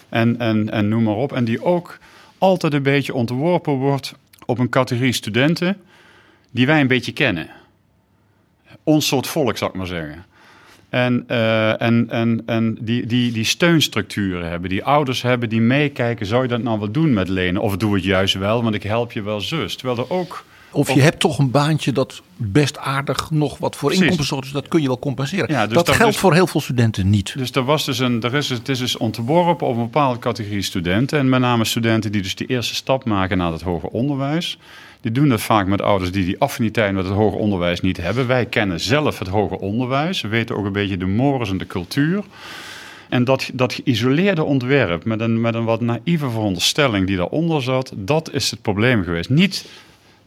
en, 0.08 0.38
en, 0.38 0.70
en 0.70 0.88
noem 0.88 1.02
maar 1.02 1.14
op. 1.14 1.32
En 1.32 1.44
die 1.44 1.64
ook 1.64 1.98
altijd 2.38 2.72
een 2.72 2.82
beetje 2.82 3.14
ontworpen 3.14 3.72
wordt 3.72 4.14
op 4.46 4.58
een 4.58 4.68
categorie 4.68 5.12
studenten 5.12 5.76
die 6.50 6.66
wij 6.66 6.80
een 6.80 6.86
beetje 6.86 7.12
kennen. 7.12 7.50
Ons 8.82 9.06
soort 9.06 9.26
volk, 9.26 9.56
zou 9.56 9.70
ik 9.70 9.76
maar 9.76 9.86
zeggen. 9.86 10.26
En, 10.88 11.24
uh, 11.28 11.82
en, 11.82 12.10
en, 12.10 12.42
en 12.46 12.78
die, 12.80 13.06
die, 13.06 13.32
die 13.32 13.44
steunstructuren 13.44 14.48
hebben, 14.48 14.70
die 14.70 14.84
ouders 14.84 15.22
hebben 15.22 15.48
die 15.48 15.60
meekijken, 15.60 16.26
zou 16.26 16.42
je 16.42 16.48
dat 16.48 16.62
nou 16.62 16.78
wel 16.78 16.90
doen 16.90 17.12
met 17.12 17.28
lenen? 17.28 17.62
Of 17.62 17.76
doe 17.76 17.94
het 17.94 18.04
juist 18.04 18.34
wel, 18.34 18.62
want 18.62 18.74
ik 18.74 18.82
help 18.82 19.12
je 19.12 19.22
wel 19.22 19.40
zus. 19.40 19.76
Terwijl 19.76 19.98
er 19.98 20.10
ook 20.10 20.44
of 20.70 20.94
je 20.94 21.00
hebt 21.00 21.20
toch 21.20 21.38
een 21.38 21.50
baantje 21.50 21.92
dat 21.92 22.22
best 22.36 22.78
aardig 22.78 23.30
nog 23.30 23.58
wat 23.58 23.76
voor 23.76 23.92
inkomsten 23.92 24.24
zorgt. 24.24 24.44
Dus 24.44 24.52
dat 24.52 24.68
kun 24.68 24.80
je 24.80 24.86
wel 24.86 24.98
compenseren. 24.98 25.52
Ja, 25.52 25.66
dus 25.66 25.74
dat, 25.74 25.90
geldt 25.90 26.16
voor 26.16 26.34
heel 26.34 26.46
veel 26.46 26.60
studenten 26.60 27.10
niet. 27.10 27.34
Dus 27.36 27.50
er 27.50 27.64
was 27.64 27.84
dus 27.84 27.98
een, 27.98 28.22
er 28.22 28.34
is, 28.34 28.48
het 28.48 28.68
is 28.68 28.78
dus 28.78 28.96
ontworpen 28.96 29.66
op 29.66 29.76
een 29.76 29.82
bepaalde 29.82 30.18
categorie 30.18 30.62
studenten. 30.62 31.18
En 31.18 31.28
met 31.28 31.40
name 31.40 31.64
studenten 31.64 32.12
die 32.12 32.22
dus 32.22 32.34
de 32.34 32.46
eerste 32.46 32.74
stap 32.74 33.04
maken 33.04 33.38
naar 33.38 33.52
het 33.52 33.62
hoger 33.62 33.88
onderwijs. 33.88 34.58
Die 35.00 35.12
doen 35.12 35.28
dat 35.28 35.40
vaak 35.40 35.66
met 35.66 35.82
ouders 35.82 36.12
die 36.12 36.24
die 36.24 36.40
affiniteit 36.40 36.94
met 36.94 37.04
het 37.04 37.14
hoger 37.14 37.38
onderwijs 37.38 37.80
niet 37.80 37.96
hebben. 37.96 38.26
Wij 38.26 38.46
kennen 38.46 38.80
zelf 38.80 39.18
het 39.18 39.28
hoger 39.28 39.56
onderwijs. 39.56 40.20
We 40.20 40.28
weten 40.28 40.56
ook 40.56 40.64
een 40.64 40.72
beetje 40.72 40.96
de 40.96 41.06
mores 41.06 41.50
en 41.50 41.58
de 41.58 41.66
cultuur. 41.66 42.24
En 43.08 43.24
dat, 43.24 43.50
dat 43.52 43.72
geïsoleerde 43.72 44.44
ontwerp 44.44 45.04
met 45.04 45.20
een, 45.20 45.40
met 45.40 45.54
een 45.54 45.64
wat 45.64 45.80
naïeve 45.80 46.30
veronderstelling 46.30 47.06
die 47.06 47.16
daaronder 47.16 47.62
zat, 47.62 47.92
dat 47.96 48.32
is 48.32 48.50
het 48.50 48.62
probleem 48.62 49.04
geweest. 49.04 49.30
Niet 49.30 49.64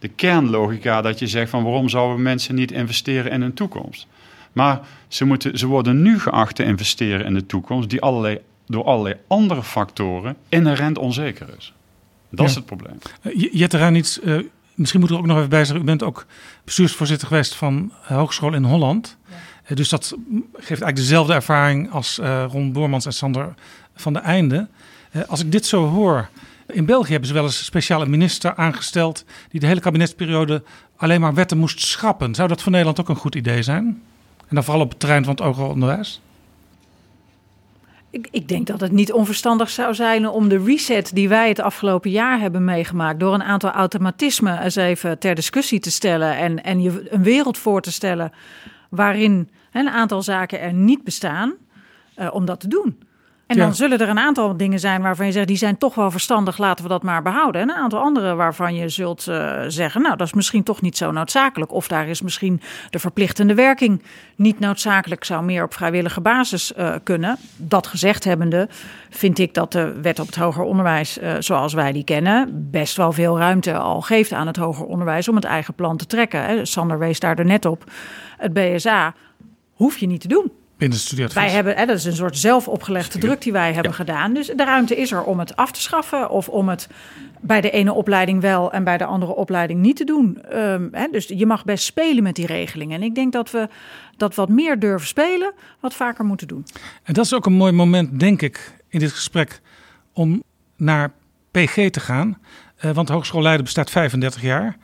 de 0.01 0.07
kernlogica 0.07 1.01
dat 1.01 1.19
je 1.19 1.27
zegt 1.27 1.49
van 1.49 1.63
waarom 1.63 1.89
zouden 1.89 2.21
mensen 2.21 2.55
niet 2.55 2.71
investeren 2.71 3.31
in 3.31 3.41
hun 3.41 3.53
toekomst. 3.53 4.07
Maar 4.51 4.79
ze, 5.07 5.25
moeten, 5.25 5.57
ze 5.57 5.67
worden 5.67 6.01
nu 6.01 6.19
geacht 6.19 6.55
te 6.55 6.63
investeren 6.63 7.25
in 7.25 7.33
de 7.33 7.45
toekomst 7.45 7.89
die 7.89 8.01
allerlei, 8.01 8.39
door 8.67 8.83
allerlei 8.83 9.15
andere 9.27 9.63
factoren 9.63 10.35
inherent 10.49 10.97
onzeker 10.97 11.47
is. 11.57 11.73
Dat 12.29 12.49
is 12.49 12.55
het 12.55 12.65
probleem. 12.65 12.97
Uh, 13.23 13.47
Jette 13.51 13.91
iets. 13.93 14.19
uh, 14.19 14.39
misschien 14.73 14.99
moet 14.99 15.09
er 15.09 15.17
ook 15.17 15.25
nog 15.25 15.37
even 15.37 15.49
bij 15.49 15.65
zeggen, 15.65 15.83
u 15.83 15.85
bent 15.85 16.03
ook 16.03 16.25
bestuursvoorzitter 16.63 17.27
geweest 17.27 17.55
van 17.55 17.91
Hogeschool 18.01 18.53
in 18.53 18.63
Holland. 18.63 19.17
Ja. 19.67 19.75
dus 19.75 19.89
dat 19.89 20.15
geeft 20.53 20.67
eigenlijk 20.67 20.95
dezelfde 20.95 21.33
ervaring 21.33 21.91
als 21.91 22.19
Ron 22.47 22.71
Boormans 22.71 23.05
en 23.05 23.13
Sander 23.13 23.53
van 23.95 24.13
de 24.13 24.19
Einde. 24.19 24.67
als 25.27 25.39
ik 25.39 25.51
dit 25.51 25.65
zo 25.65 25.87
hoor, 25.87 26.29
in 26.73 26.85
België 26.85 27.11
hebben 27.11 27.27
ze 27.27 27.33
wel 27.33 27.43
eens 27.43 27.57
een 27.57 27.65
speciale 27.65 28.05
minister 28.05 28.55
aangesteld 28.55 29.25
die 29.49 29.59
de 29.59 29.65
hele 29.65 29.79
kabinetsperiode 29.79 30.63
alleen 30.95 31.21
maar 31.21 31.33
wetten 31.33 31.57
moest 31.57 31.81
schrappen. 31.81 32.35
Zou 32.35 32.47
dat 32.47 32.61
voor 32.61 32.71
Nederland 32.71 32.99
ook 32.99 33.09
een 33.09 33.15
goed 33.15 33.35
idee 33.35 33.63
zijn? 33.63 34.01
En 34.47 34.55
dan 34.55 34.63
vooral 34.63 34.83
op 34.83 34.89
het 34.89 34.99
terrein 34.99 35.23
van 35.23 35.33
het 35.33 35.43
hoger 35.43 35.65
onderwijs? 35.65 36.21
Ik, 38.09 38.27
ik, 38.31 38.47
denk 38.47 38.67
dat 38.67 38.79
het 38.79 38.91
niet 38.91 39.11
onverstandig 39.11 39.69
zou 39.69 39.93
zijn 39.93 40.27
om 40.27 40.49
de 40.49 40.63
reset 40.63 41.11
die 41.13 41.29
wij 41.29 41.49
het 41.49 41.59
afgelopen 41.59 42.11
jaar 42.11 42.39
hebben 42.39 42.63
meegemaakt, 42.63 43.19
door 43.19 43.33
een 43.33 43.43
aantal 43.43 43.71
automatismen 43.71 44.61
eens 44.61 44.75
even 44.75 45.19
ter 45.19 45.35
discussie 45.35 45.79
te 45.79 45.91
stellen 45.91 46.37
en, 46.37 46.63
en 46.63 46.81
je 46.81 47.07
een 47.09 47.23
wereld 47.23 47.57
voor 47.57 47.81
te 47.81 47.91
stellen 47.91 48.31
waarin 48.89 49.49
een 49.71 49.89
aantal 49.89 50.21
zaken 50.21 50.59
er 50.59 50.73
niet 50.73 51.03
bestaan, 51.03 51.53
uh, 52.17 52.33
om 52.33 52.45
dat 52.45 52.59
te 52.59 52.67
doen. 52.67 52.99
En 53.51 53.57
Ja. 53.57 53.63
dan 53.63 53.75
zullen 53.75 53.99
er 53.99 54.09
een 54.09 54.19
aantal 54.19 54.57
dingen 54.57 54.79
zijn 54.79 55.01
waarvan 55.01 55.25
je 55.25 55.31
zegt, 55.31 55.47
die 55.47 55.57
zijn 55.57 55.77
toch 55.77 55.95
wel 55.95 56.11
verstandig, 56.11 56.57
laten 56.57 56.83
we 56.83 56.89
dat 56.89 57.03
maar 57.03 57.21
behouden. 57.21 57.61
En 57.61 57.69
een 57.69 57.75
aantal 57.75 57.99
andere 57.99 58.35
waarvan 58.35 58.75
je 58.75 58.89
zult 58.89 59.27
eh, 59.27 59.61
zeggen, 59.67 60.01
nou 60.01 60.15
dat 60.17 60.27
is 60.27 60.33
misschien 60.33 60.63
toch 60.63 60.81
niet 60.81 60.97
zo 60.97 61.11
noodzakelijk. 61.11 61.71
Of 61.71 61.87
daar 61.87 62.07
is 62.07 62.21
misschien 62.21 62.61
de 62.89 62.99
verplichtende 62.99 63.53
werking 63.53 64.03
niet 64.35 64.59
noodzakelijk, 64.59 65.23
zou 65.23 65.43
meer 65.43 65.63
op 65.63 65.73
vrijwillige 65.73 66.21
basis 66.21 66.73
eh, 66.73 66.95
kunnen. 67.03 67.37
Dat 67.57 67.87
gezegd 67.87 68.23
hebbende, 68.23 68.67
vind 69.09 69.39
ik 69.39 69.53
dat 69.53 69.71
de 69.71 69.99
wet 70.01 70.19
op 70.19 70.25
het 70.25 70.35
hoger 70.35 70.63
onderwijs, 70.63 71.19
eh, 71.19 71.33
zoals 71.39 71.73
wij 71.73 71.91
die 71.91 72.03
kennen, 72.03 72.67
best 72.71 72.97
wel 72.97 73.11
veel 73.11 73.37
ruimte 73.37 73.77
al 73.77 74.01
geeft 74.01 74.31
aan 74.31 74.47
het 74.47 74.57
hoger 74.57 74.85
onderwijs 74.85 75.27
om 75.27 75.35
het 75.35 75.45
eigen 75.45 75.73
plan 75.73 75.97
te 75.97 76.05
trekken. 76.05 76.43
Hè. 76.43 76.65
Sander 76.65 76.99
wees 76.99 77.19
daar 77.19 77.45
net 77.45 77.65
op. 77.65 77.83
Het 78.37 78.53
BSA 78.53 79.13
hoef 79.73 79.97
je 79.97 80.07
niet 80.07 80.21
te 80.21 80.27
doen. 80.27 80.51
Binnen 80.81 80.99
het 80.99 81.07
studieadvies. 81.07 81.43
Wij 81.43 81.51
hebben, 81.51 81.75
hè, 81.75 81.85
dat 81.85 81.97
is 81.97 82.05
een 82.05 82.15
soort 82.15 82.37
zelfopgelegde 82.37 83.19
druk 83.19 83.41
die 83.41 83.51
wij 83.51 83.73
hebben 83.73 83.93
gedaan. 83.93 84.33
Dus 84.33 84.47
de 84.47 84.63
ruimte 84.63 84.95
is 84.95 85.11
er 85.11 85.23
om 85.23 85.39
het 85.39 85.55
af 85.55 85.71
te 85.71 85.81
schaffen 85.81 86.29
of 86.29 86.49
om 86.49 86.69
het 86.69 86.87
bij 87.41 87.61
de 87.61 87.69
ene 87.69 87.93
opleiding 87.93 88.41
wel 88.41 88.71
en 88.71 88.83
bij 88.83 88.97
de 88.97 89.05
andere 89.05 89.35
opleiding 89.35 89.79
niet 89.79 89.95
te 89.95 90.03
doen. 90.03 90.41
Ehm, 90.41 90.87
hè, 90.91 91.07
dus 91.11 91.27
je 91.27 91.45
mag 91.45 91.65
best 91.65 91.83
spelen 91.83 92.23
met 92.23 92.35
die 92.35 92.45
regelingen. 92.45 92.95
En 92.95 93.03
ik 93.03 93.15
denk 93.15 93.33
dat 93.33 93.51
we 93.51 93.69
dat 94.17 94.35
wat 94.35 94.49
meer 94.49 94.79
durven 94.79 95.07
spelen, 95.07 95.53
wat 95.79 95.93
vaker 95.93 96.25
moeten 96.25 96.47
doen. 96.47 96.65
En 97.03 97.13
dat 97.13 97.25
is 97.25 97.33
ook 97.33 97.45
een 97.45 97.53
mooi 97.53 97.71
moment, 97.71 98.19
denk 98.19 98.41
ik, 98.41 98.83
in 98.87 98.99
dit 98.99 99.11
gesprek 99.11 99.61
om 100.13 100.43
naar 100.75 101.11
PG 101.51 101.89
te 101.89 101.99
gaan. 101.99 102.37
Eh, 102.75 102.91
want 102.91 103.07
de 103.07 103.13
Hogeschool 103.13 103.41
Leiden 103.41 103.63
bestaat 103.63 103.89
35 103.89 104.41
jaar. 104.41 104.77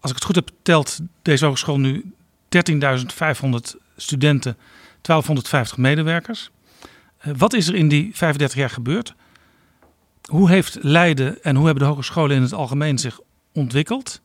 Als 0.00 0.10
ik 0.10 0.16
het 0.16 0.26
goed 0.26 0.34
heb, 0.34 0.50
telt 0.62 1.00
deze 1.22 1.44
hogeschool 1.44 1.78
nu 1.78 2.12
13.500 2.48 3.76
studenten, 3.96 4.56
1250 5.04 5.76
medewerkers. 5.76 6.50
Eh, 7.18 7.32
wat 7.36 7.52
is 7.52 7.68
er 7.68 7.74
in 7.74 7.88
die 7.88 8.10
35 8.14 8.58
jaar 8.58 8.70
gebeurd? 8.70 9.14
Hoe 10.24 10.50
heeft 10.50 10.78
Leiden 10.80 11.42
en 11.42 11.56
hoe 11.56 11.64
hebben 11.66 11.84
de 11.84 11.90
hogescholen 11.90 12.36
in 12.36 12.42
het 12.42 12.52
algemeen 12.52 12.98
zich 12.98 13.20
ontwikkeld? 13.52 14.20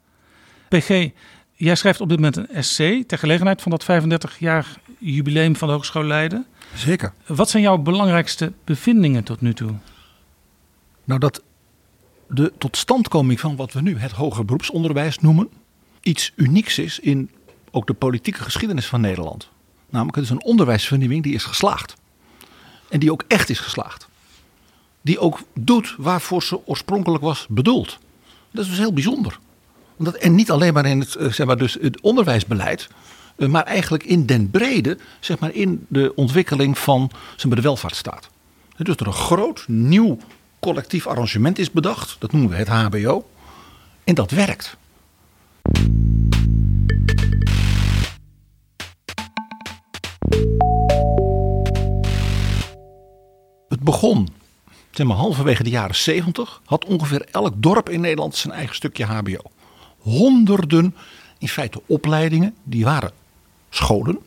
PG, 0.67 1.09
jij 1.53 1.75
schrijft 1.75 2.01
op 2.01 2.09
dit 2.09 2.17
moment 2.17 2.37
een 2.37 2.49
essay 2.49 3.03
ter 3.03 3.17
gelegenheid 3.17 3.61
van 3.61 3.71
dat 3.71 3.83
35-jarig 3.83 4.79
jubileum 4.97 5.55
van 5.55 5.67
de 5.67 5.73
Hogeschool 5.73 6.03
Leiden. 6.03 6.45
Zeker. 6.75 7.13
Wat 7.25 7.49
zijn 7.49 7.63
jouw 7.63 7.77
belangrijkste 7.77 8.53
bevindingen 8.63 9.23
tot 9.23 9.41
nu 9.41 9.53
toe? 9.53 9.73
Nou, 11.03 11.19
dat 11.19 11.43
de 12.27 12.53
totstandkoming 12.57 13.39
van 13.39 13.55
wat 13.55 13.73
we 13.73 13.81
nu 13.81 13.97
het 13.97 14.11
hoger 14.11 14.45
beroepsonderwijs 14.45 15.19
noemen, 15.19 15.49
iets 16.01 16.31
unieks 16.35 16.79
is 16.79 16.99
in 16.99 17.31
ook 17.71 17.87
de 17.87 17.93
politieke 17.93 18.43
geschiedenis 18.43 18.85
van 18.85 19.01
Nederland. 19.01 19.49
Namelijk, 19.89 20.15
het 20.15 20.25
is 20.25 20.31
een 20.31 20.43
onderwijsvernieuwing 20.43 21.23
die 21.23 21.33
is 21.33 21.43
geslaagd. 21.43 21.95
En 22.89 22.99
die 22.99 23.11
ook 23.11 23.23
echt 23.27 23.49
is 23.49 23.59
geslaagd. 23.59 24.07
Die 25.01 25.19
ook 25.19 25.39
doet 25.53 25.95
waarvoor 25.97 26.43
ze 26.43 26.67
oorspronkelijk 26.67 27.23
was 27.23 27.45
bedoeld. 27.49 27.97
Dat 28.51 28.63
is 28.63 28.69
dus 28.69 28.79
heel 28.79 28.93
bijzonder. 28.93 29.39
Omdat, 29.97 30.15
en 30.15 30.35
niet 30.35 30.51
alleen 30.51 30.73
maar 30.73 30.85
in 30.85 30.99
het, 30.99 31.15
eh, 31.15 31.31
zeg 31.31 31.47
maar 31.47 31.57
dus 31.57 31.77
het 31.81 32.01
onderwijsbeleid, 32.01 32.87
eh, 33.35 33.47
maar 33.47 33.63
eigenlijk 33.63 34.03
in 34.03 34.25
den 34.25 34.49
brede, 34.49 34.97
zeg 35.19 35.39
maar 35.39 35.53
in 35.53 35.85
de 35.87 36.11
ontwikkeling 36.15 36.77
van 36.77 37.11
zeg 37.35 37.45
maar, 37.45 37.55
de 37.55 37.61
welvaartsstaat. 37.61 38.29
Dus 38.77 38.95
er 38.95 39.07
een 39.07 39.13
groot 39.13 39.63
nieuw 39.67 40.17
collectief 40.59 41.07
arrangement 41.07 41.59
is 41.59 41.71
bedacht, 41.71 42.15
dat 42.19 42.31
noemen 42.31 42.49
we 42.49 42.55
het 42.55 42.67
HBO, 42.67 43.29
en 44.03 44.15
dat 44.15 44.31
werkt. 44.31 44.77
Begon 53.89 54.27
zeg 54.91 55.07
maar, 55.07 55.17
halverwege 55.17 55.63
de 55.63 55.69
jaren 55.69 55.95
70, 55.95 56.61
had 56.65 56.85
ongeveer 56.85 57.27
elk 57.31 57.53
dorp 57.55 57.89
in 57.89 58.01
Nederland 58.01 58.35
zijn 58.35 58.53
eigen 58.53 58.75
stukje 58.75 59.05
HBO. 59.05 59.41
Honderden, 59.99 60.95
in 61.37 61.47
feite 61.47 61.81
opleidingen, 61.85 62.55
die 62.63 62.83
waren 62.83 63.11
scholen, 63.69 64.19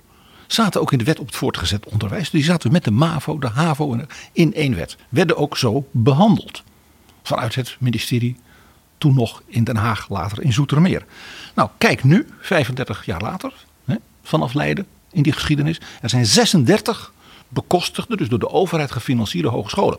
zaten 0.47 0.81
ook 0.81 0.93
in 0.93 0.99
de 0.99 1.05
wet 1.05 1.19
op 1.19 1.27
het 1.27 1.37
voortgezet 1.37 1.87
onderwijs. 1.87 2.31
Die 2.31 2.45
zaten 2.45 2.73
met 2.73 2.85
de 2.85 2.91
MAVO, 2.91 3.39
de 3.39 3.49
HAVO 3.49 3.99
in 4.33 4.55
één 4.55 4.75
wet. 4.75 4.97
Werden 5.09 5.37
ook 5.37 5.57
zo 5.57 5.89
behandeld. 5.91 6.63
Vanuit 7.23 7.55
het 7.55 7.77
ministerie, 7.79 8.37
toen 8.99 9.15
nog 9.15 9.43
in 9.47 9.65
Den 9.65 9.77
Haag, 9.77 10.09
later 10.09 10.43
in 10.43 10.53
Zoetermeer. 10.53 11.05
Nou, 11.55 11.69
kijk 11.79 12.05
nu, 12.05 12.27
35 12.41 13.07
jaar 13.07 13.21
later, 13.21 13.53
hè, 13.85 13.97
vanaf 14.23 14.55
Leiden 14.55 14.87
in 15.13 15.23
die 15.23 15.33
geschiedenis. 15.33 15.81
Er 16.01 16.09
zijn 16.09 16.27
36 16.27 17.13
bekostigde, 17.53 18.17
dus 18.17 18.29
door 18.29 18.39
de 18.39 18.51
overheid 18.51 18.91
gefinancierde 18.91 19.49
hogescholen. 19.49 19.99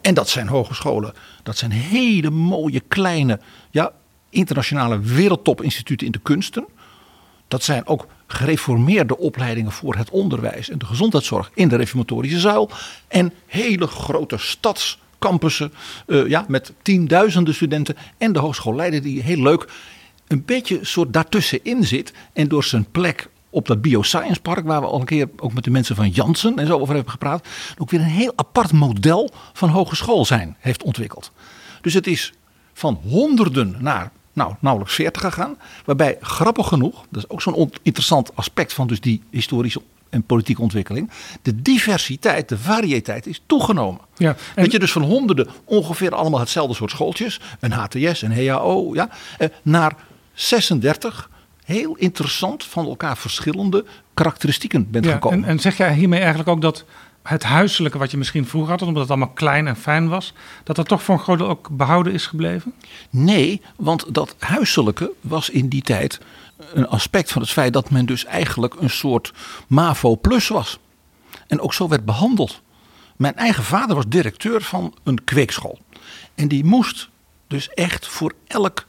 En 0.00 0.14
dat 0.14 0.28
zijn 0.28 0.48
hogescholen, 0.48 1.14
dat 1.42 1.56
zijn 1.56 1.70
hele 1.70 2.30
mooie 2.30 2.80
kleine, 2.88 3.40
ja, 3.70 3.92
internationale 4.30 5.00
wereldtopinstituten 5.00 6.06
in 6.06 6.12
de 6.12 6.20
kunsten. 6.22 6.66
Dat 7.48 7.62
zijn 7.62 7.86
ook 7.86 8.06
gereformeerde 8.26 9.18
opleidingen 9.18 9.72
voor 9.72 9.94
het 9.94 10.10
onderwijs 10.10 10.70
en 10.70 10.78
de 10.78 10.86
gezondheidszorg 10.86 11.50
in 11.54 11.68
de 11.68 11.76
reformatorische 11.76 12.40
zuil. 12.40 12.70
En 13.08 13.32
hele 13.46 13.86
grote 13.86 14.38
stadscampussen 14.38 15.72
eh, 16.06 16.26
ja, 16.26 16.44
met 16.48 16.72
tienduizenden 16.82 17.54
studenten. 17.54 17.96
En 18.18 18.32
de 18.32 18.38
Hogeschool 18.38 18.74
Leiden 18.74 19.02
die 19.02 19.22
heel 19.22 19.42
leuk 19.42 19.68
een 20.26 20.44
beetje 20.44 20.78
soort 20.82 21.12
daartussenin 21.12 21.84
zit. 21.84 22.12
En 22.32 22.48
door 22.48 22.64
zijn 22.64 22.90
plek 22.90 23.28
op 23.52 23.66
dat 23.66 23.82
Bioscience 23.82 24.40
Park, 24.40 24.64
waar 24.64 24.80
we 24.80 24.86
al 24.86 25.00
een 25.00 25.06
keer 25.06 25.28
ook 25.36 25.52
met 25.52 25.64
de 25.64 25.70
mensen 25.70 25.96
van 25.96 26.08
Janssen 26.08 26.58
en 26.58 26.66
zo 26.66 26.78
over 26.78 26.94
hebben 26.94 27.12
gepraat. 27.12 27.48
Ook 27.78 27.90
weer 27.90 28.00
een 28.00 28.06
heel 28.06 28.32
apart 28.36 28.72
model 28.72 29.30
van 29.52 29.68
hogeschool 29.68 30.24
zijn 30.24 30.56
heeft 30.58 30.82
ontwikkeld. 30.82 31.30
Dus 31.80 31.94
het 31.94 32.06
is 32.06 32.32
van 32.72 33.00
honderden 33.08 33.76
naar 33.78 34.10
nou, 34.32 34.54
nauwelijks 34.60 34.94
40 34.94 35.22
gegaan. 35.22 35.56
Waarbij 35.84 36.16
grappig 36.20 36.68
genoeg, 36.68 37.04
dat 37.10 37.22
is 37.24 37.28
ook 37.30 37.42
zo'n 37.42 37.54
on- 37.54 37.72
interessant 37.82 38.36
aspect 38.36 38.72
van 38.72 38.86
dus 38.86 39.00
die 39.00 39.22
historische 39.30 39.82
en 40.10 40.22
politieke 40.22 40.62
ontwikkeling. 40.62 41.10
De 41.42 41.62
diversiteit, 41.62 42.48
de 42.48 42.58
variëteit 42.58 43.26
is 43.26 43.42
toegenomen. 43.46 44.00
Ja, 44.16 44.36
en- 44.54 44.62
Dat 44.62 44.72
je 44.72 44.78
dus 44.78 44.92
van 44.92 45.02
honderden 45.02 45.48
ongeveer 45.64 46.14
allemaal 46.14 46.40
hetzelfde 46.40 46.74
soort 46.74 46.90
schooltjes, 46.90 47.40
een 47.60 47.72
HTS, 47.72 48.22
een 48.22 48.46
HAO, 48.48 48.94
ja, 48.94 49.08
eh, 49.38 49.48
naar 49.62 49.96
36 50.32 51.30
heel 51.64 51.94
interessant 51.96 52.64
van 52.64 52.86
elkaar 52.86 53.16
verschillende 53.16 53.84
karakteristieken 54.14 54.90
bent 54.90 55.04
Ja, 55.04 55.12
gekomen. 55.12 55.38
en, 55.38 55.48
en 55.48 55.58
zeg 55.60 55.76
jij 55.76 55.94
hiermee 55.94 56.18
eigenlijk 56.20 56.48
ook 56.48 56.60
dat 56.62 56.84
het 57.22 57.42
huiselijke 57.42 57.98
wat 57.98 58.10
je 58.10 58.16
misschien 58.16 58.46
vroeger 58.46 58.70
had, 58.70 58.82
omdat 58.82 59.02
het 59.02 59.10
allemaal 59.10 59.28
klein 59.34 59.66
en 59.66 59.76
fijn 59.76 60.08
was, 60.08 60.32
dat 60.64 60.76
dat 60.76 60.88
toch 60.88 61.02
voor 61.02 61.14
een 61.14 61.20
groot 61.20 61.38
deel 61.38 61.48
ook 61.48 61.68
behouden 61.70 62.12
is 62.12 62.26
gebleven? 62.26 62.74
Nee, 63.10 63.60
want 63.76 64.14
dat 64.14 64.34
huiselijke 64.38 65.12
was 65.20 65.50
in 65.50 65.68
die 65.68 65.82
tijd 65.82 66.20
een 66.72 66.88
aspect 66.88 67.32
van 67.32 67.42
het 67.42 67.50
feit 67.50 67.72
dat 67.72 67.90
men 67.90 68.06
dus 68.06 68.24
eigenlijk 68.24 68.74
een 68.80 68.90
soort 68.90 69.32
MAVO 69.66 70.16
plus 70.16 70.48
was. 70.48 70.78
En 71.46 71.60
ook 71.60 71.74
zo 71.74 71.88
werd 71.88 72.04
behandeld. 72.04 72.60
Mijn 73.16 73.36
eigen 73.36 73.64
vader 73.64 73.96
was 73.96 74.04
directeur 74.08 74.62
van 74.62 74.94
een 75.02 75.24
kweekschool. 75.24 75.78
En 76.34 76.48
die 76.48 76.64
moest 76.64 77.08
dus 77.46 77.68
echt 77.68 78.06
voor 78.06 78.32
elk 78.46 78.86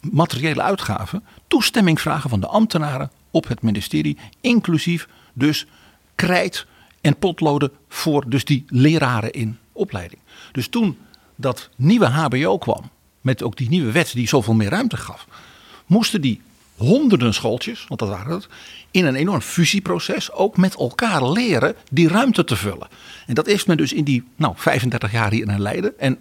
materiële 0.00 0.62
uitgave 0.62 1.22
toestemming 1.48 2.00
vragen 2.00 2.30
van 2.30 2.40
de 2.40 2.46
ambtenaren 2.46 3.10
op 3.30 3.48
het 3.48 3.62
ministerie. 3.62 4.18
Inclusief 4.40 5.08
dus 5.32 5.66
krijt 6.14 6.66
en 7.00 7.16
potloden 7.16 7.70
voor 7.88 8.30
dus 8.30 8.44
die 8.44 8.64
leraren 8.66 9.32
in 9.32 9.58
opleiding. 9.72 10.20
Dus 10.52 10.68
toen 10.68 10.98
dat 11.36 11.68
nieuwe 11.76 12.06
HBO 12.06 12.58
kwam, 12.58 12.90
met 13.20 13.42
ook 13.42 13.56
die 13.56 13.68
nieuwe 13.68 13.92
wet 13.92 14.12
die 14.12 14.28
zoveel 14.28 14.54
meer 14.54 14.70
ruimte 14.70 14.96
gaf, 14.96 15.26
moesten 15.86 16.20
die 16.20 16.40
honderden 16.76 17.34
schooltjes, 17.34 17.84
want 17.88 18.00
dat 18.00 18.08
waren 18.08 18.32
het, 18.32 18.48
in 18.90 19.04
een 19.04 19.14
enorm 19.14 19.40
fusieproces 19.40 20.32
ook 20.32 20.56
met 20.56 20.74
elkaar 20.74 21.30
leren 21.30 21.74
die 21.90 22.08
ruimte 22.08 22.44
te 22.44 22.56
vullen. 22.56 22.88
En 23.26 23.34
dat 23.34 23.46
heeft 23.46 23.66
men 23.66 23.76
dus 23.76 23.92
in 23.92 24.04
die 24.04 24.24
nou, 24.36 24.52
35 24.56 25.12
jaar 25.12 25.30
hier 25.30 25.48
in 25.48 25.60
Leiden 25.60 25.98
en 25.98 26.18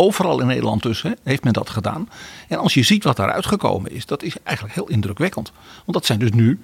overal 0.00 0.40
in 0.40 0.46
Nederland 0.46 0.82
dus 0.82 1.02
hè, 1.02 1.10
heeft 1.22 1.44
men 1.44 1.52
dat 1.52 1.70
gedaan. 1.70 2.08
En 2.48 2.58
als 2.58 2.74
je 2.74 2.82
ziet 2.82 3.04
wat 3.04 3.16
daaruit 3.16 3.46
gekomen 3.46 3.92
is, 3.92 4.06
dat 4.06 4.22
is 4.22 4.36
eigenlijk 4.42 4.76
heel 4.76 4.88
indrukwekkend. 4.88 5.52
Want 5.84 5.92
dat 5.92 6.06
zijn 6.06 6.18
dus 6.18 6.30
nu 6.30 6.60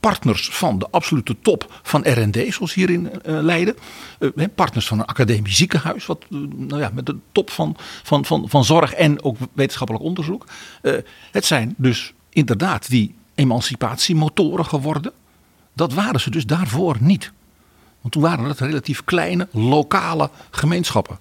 partners 0.00 0.48
van 0.48 0.78
de 0.78 0.86
absolute 0.90 1.36
top 1.42 1.80
van 1.82 2.00
R&D, 2.02 2.54
zoals 2.54 2.74
hier 2.74 2.90
in 2.90 3.22
eh, 3.22 3.38
Leiden. 3.40 3.76
Eh, 4.18 4.44
partners 4.54 4.86
van 4.86 4.98
een 4.98 5.04
academisch 5.04 5.56
ziekenhuis, 5.56 6.06
wat 6.06 6.24
eh, 6.30 6.38
nou 6.56 6.80
ja, 6.80 6.90
met 6.94 7.06
de 7.06 7.16
top 7.32 7.50
van, 7.50 7.76
van, 8.02 8.24
van, 8.24 8.48
van 8.48 8.64
zorg 8.64 8.92
en 8.92 9.22
ook 9.22 9.36
wetenschappelijk 9.52 10.04
onderzoek. 10.04 10.46
Het 11.30 11.44
zijn 11.44 11.74
dus 11.76 12.12
inderdaad 12.30 12.88
die 12.88 13.14
emancipatiemotoren 13.34 14.66
geworden. 14.66 15.12
Dat 15.72 15.92
waren 15.92 16.20
ze 16.20 16.30
dus 16.30 16.46
daarvoor 16.46 16.96
niet. 17.00 17.32
Want 18.00 18.12
toen 18.12 18.22
waren 18.22 18.44
het 18.44 18.60
relatief 18.60 19.04
kleine, 19.04 19.48
lokale 19.52 20.30
gemeenschappen. 20.50 21.18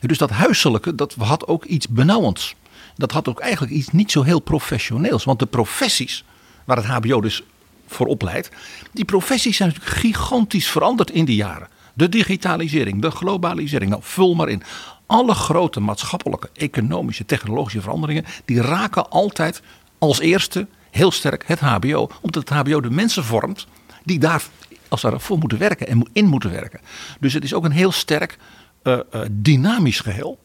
Dus 0.00 0.18
dat 0.18 0.30
huiselijke, 0.30 0.94
dat 0.94 1.14
had 1.18 1.46
ook 1.46 1.64
iets 1.64 1.88
benauwends. 1.88 2.54
Dat 2.96 3.12
had 3.12 3.28
ook 3.28 3.40
eigenlijk 3.40 3.72
iets 3.72 3.88
niet 3.88 4.10
zo 4.10 4.22
heel 4.22 4.40
professioneels. 4.40 5.24
Want 5.24 5.38
de 5.38 5.46
professies, 5.46 6.24
waar 6.64 6.76
het 6.76 6.86
HBO 6.86 7.20
dus 7.20 7.42
voor 7.86 8.06
opleidt, 8.06 8.50
die 8.92 9.04
professies 9.04 9.56
zijn 9.56 9.68
natuurlijk 9.68 9.96
gigantisch 9.96 10.68
veranderd 10.68 11.10
in 11.10 11.24
die 11.24 11.36
jaren. 11.36 11.68
de 11.94 12.08
digitalisering, 12.08 13.02
de 13.02 13.10
globalisering. 13.10 13.90
Nou, 13.90 14.02
vul 14.04 14.34
maar 14.34 14.48
in. 14.48 14.62
Alle 15.06 15.34
grote 15.34 15.80
maatschappelijke, 15.80 16.48
economische, 16.54 17.24
technologische 17.24 17.80
veranderingen, 17.80 18.24
die 18.44 18.60
raken 18.60 19.10
altijd 19.10 19.62
als 19.98 20.20
eerste 20.20 20.66
heel 20.90 21.10
sterk 21.10 21.44
het 21.46 21.60
HBO. 21.60 22.10
Omdat 22.20 22.48
het 22.48 22.58
HBO 22.58 22.80
de 22.80 22.90
mensen 22.90 23.24
vormt 23.24 23.66
die 24.04 24.18
daar 24.18 24.42
als 24.88 25.00
daarvoor 25.00 25.38
moeten 25.38 25.58
werken 25.58 25.86
en 25.86 26.08
in 26.12 26.26
moeten 26.26 26.50
werken. 26.50 26.80
Dus 27.20 27.32
het 27.32 27.44
is 27.44 27.54
ook 27.54 27.64
een 27.64 27.70
heel 27.70 27.92
sterk 27.92 28.38
uh, 28.82 28.98
uh, 29.14 29.20
dynamisch 29.30 30.00
geheel. 30.00 30.38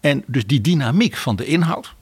En 0.00 0.24
dus 0.26 0.46
die 0.46 0.60
dynamiek 0.60 1.16
van 1.16 1.36
de 1.36 1.46
inhoud, 1.46 1.94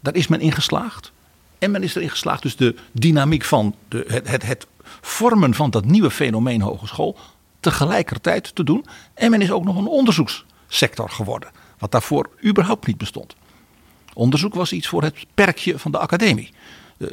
daar 0.00 0.14
is 0.14 0.26
men 0.26 0.40
in 0.40 0.52
geslaagd. 0.52 1.12
En 1.58 1.70
men 1.70 1.82
is 1.82 1.94
erin 1.94 2.10
geslaagd 2.10 2.42
dus 2.42 2.56
de 2.56 2.74
dynamiek 2.92 3.44
van 3.44 3.74
de, 3.88 4.04
het, 4.08 4.28
het, 4.28 4.46
het 4.46 4.66
vormen 5.00 5.54
van 5.54 5.70
dat 5.70 5.84
nieuwe 5.84 6.10
fenomeen 6.10 6.60
hogeschool 6.60 7.16
tegelijkertijd 7.60 8.54
te 8.54 8.64
doen. 8.64 8.84
En 9.14 9.30
men 9.30 9.42
is 9.42 9.50
ook 9.50 9.64
nog 9.64 9.76
een 9.76 9.86
onderzoekssector 9.86 11.10
geworden. 11.10 11.50
Wat 11.78 11.90
daarvoor 11.90 12.30
überhaupt 12.44 12.86
niet 12.86 12.98
bestond. 12.98 13.36
Onderzoek 14.14 14.54
was 14.54 14.72
iets 14.72 14.88
voor 14.88 15.02
het 15.02 15.26
perkje 15.34 15.78
van 15.78 15.90
de 15.90 15.98
academie. 15.98 16.50
Uh, 16.98 17.08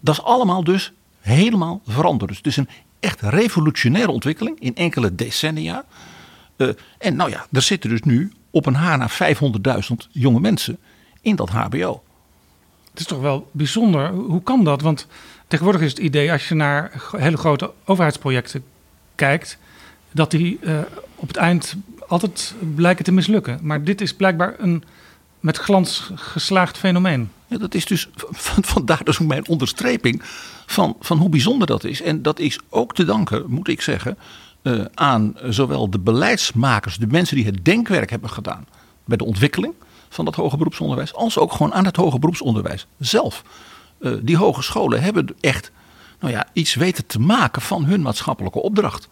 dat 0.00 0.14
is 0.14 0.22
allemaal 0.22 0.64
dus 0.64 0.92
helemaal 1.20 1.80
veranderd. 1.86 2.28
Dus 2.28 2.38
het 2.38 2.46
is 2.46 2.56
een 2.56 2.68
echt 3.00 3.20
revolutionaire 3.20 4.12
ontwikkeling 4.12 4.60
in 4.60 4.74
enkele 4.74 5.14
decennia. 5.14 5.84
Uh, 6.56 6.68
en 6.98 7.16
nou 7.16 7.30
ja, 7.30 7.46
er 7.52 7.62
zitten 7.62 7.90
dus 7.90 8.02
nu 8.02 8.32
op 8.50 8.66
een 8.66 8.74
haar 8.74 8.98
na 8.98 9.08
500.000 9.10 10.10
jonge 10.10 10.40
mensen 10.40 10.78
in 11.20 11.36
dat 11.36 11.50
HBO. 11.50 12.02
Het 12.90 13.00
is 13.00 13.06
toch 13.06 13.20
wel 13.20 13.50
bijzonder. 13.52 14.10
Hoe 14.10 14.42
kan 14.42 14.64
dat? 14.64 14.82
Want 14.82 15.06
tegenwoordig 15.46 15.82
is 15.82 15.90
het 15.90 15.98
idee, 15.98 16.32
als 16.32 16.48
je 16.48 16.54
naar 16.54 17.02
hele 17.16 17.36
grote 17.36 17.72
overheidsprojecten 17.84 18.64
kijkt, 19.14 19.58
dat 20.10 20.30
die 20.30 20.58
uh, 20.60 20.78
op 21.14 21.28
het 21.28 21.36
eind 21.36 21.76
altijd 22.08 22.54
blijken 22.74 23.04
te 23.04 23.12
mislukken. 23.12 23.58
Maar 23.62 23.84
dit 23.84 24.00
is 24.00 24.14
blijkbaar 24.14 24.54
een 24.58 24.84
met 25.40 25.56
glans 25.56 26.10
geslaagd 26.14 26.78
fenomeen. 26.78 27.30
Ja, 27.46 27.58
dat 27.58 27.74
is 27.74 27.84
dus 27.84 28.08
vandaar 28.74 29.04
dus 29.04 29.18
mijn 29.18 29.48
onderstreping 29.48 30.22
van, 30.66 30.96
van 31.00 31.18
hoe 31.18 31.28
bijzonder 31.28 31.66
dat 31.66 31.84
is. 31.84 32.02
En 32.02 32.22
dat 32.22 32.38
is 32.38 32.58
ook 32.68 32.94
te 32.94 33.04
danken, 33.04 33.44
moet 33.48 33.68
ik 33.68 33.80
zeggen, 33.80 34.18
uh, 34.66 34.84
aan 34.94 35.34
zowel 35.48 35.90
de 35.90 35.98
beleidsmakers, 35.98 36.96
de 36.96 37.06
mensen 37.06 37.36
die 37.36 37.44
het 37.44 37.64
denkwerk 37.64 38.10
hebben 38.10 38.30
gedaan 38.30 38.66
bij 39.04 39.16
de 39.16 39.24
ontwikkeling 39.24 39.74
van 40.08 40.24
dat 40.24 40.34
hoger 40.34 40.58
beroepsonderwijs, 40.58 41.14
als 41.14 41.38
ook 41.38 41.52
gewoon 41.52 41.74
aan 41.74 41.84
het 41.84 41.96
hoger 41.96 42.18
beroepsonderwijs 42.18 42.86
zelf. 42.98 43.42
Uh, 44.00 44.12
die 44.22 44.36
hogescholen 44.36 45.02
hebben 45.02 45.26
echt 45.40 45.70
nou 46.20 46.32
ja, 46.32 46.46
iets 46.52 46.74
weten 46.74 47.06
te 47.06 47.20
maken 47.20 47.62
van 47.62 47.84
hun 47.84 48.02
maatschappelijke 48.02 48.62
opdracht. 48.62 49.08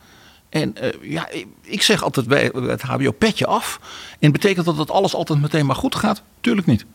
En 0.48 0.74
uh, 0.82 1.10
ja, 1.10 1.28
ik 1.60 1.82
zeg 1.82 2.02
altijd 2.02 2.26
bij 2.26 2.50
het 2.54 2.82
HBO 2.82 3.10
petje 3.10 3.46
af. 3.46 3.80
En 4.18 4.32
betekent 4.32 4.66
dat 4.66 4.76
dat 4.76 4.90
alles 4.90 5.14
altijd 5.14 5.40
meteen 5.40 5.66
maar 5.66 5.76
goed 5.76 5.94
gaat? 5.94 6.22
Tuurlijk 6.40 6.66
niet. 6.66 6.86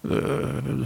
Uh, 0.00 0.12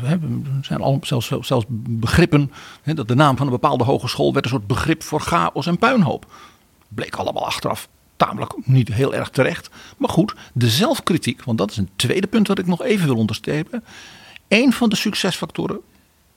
er 0.01 0.19
zijn 0.63 0.81
al, 0.81 0.99
zelfs, 1.03 1.33
zelfs 1.41 1.65
begrippen. 1.71 2.53
Hè, 2.83 2.95
dat 2.95 3.09
de 3.09 3.15
naam 3.15 3.37
van 3.37 3.47
een 3.47 3.53
bepaalde 3.53 3.85
hogeschool 3.85 4.33
werd 4.33 4.45
een 4.45 4.51
soort 4.51 4.67
begrip 4.67 5.03
voor 5.03 5.21
chaos 5.21 5.67
en 5.67 5.79
puinhoop. 5.79 6.27
Bleek 6.95 7.15
allemaal 7.15 7.47
achteraf 7.47 7.89
tamelijk 8.17 8.53
niet 8.65 8.89
heel 8.89 9.15
erg 9.15 9.29
terecht. 9.29 9.71
Maar 9.97 10.09
goed, 10.09 10.35
de 10.53 10.69
zelfkritiek, 10.69 11.45
want 11.45 11.59
dat 11.59 11.71
is 11.71 11.77
een 11.77 11.91
tweede 11.97 12.27
punt 12.27 12.47
dat 12.47 12.59
ik 12.59 12.67
nog 12.67 12.83
even 12.83 13.07
wil 13.07 13.17
onderstrepen. 13.17 13.85
Een 14.49 14.73
van 14.73 14.89
de 14.89 14.97
succesfactoren 14.97 15.81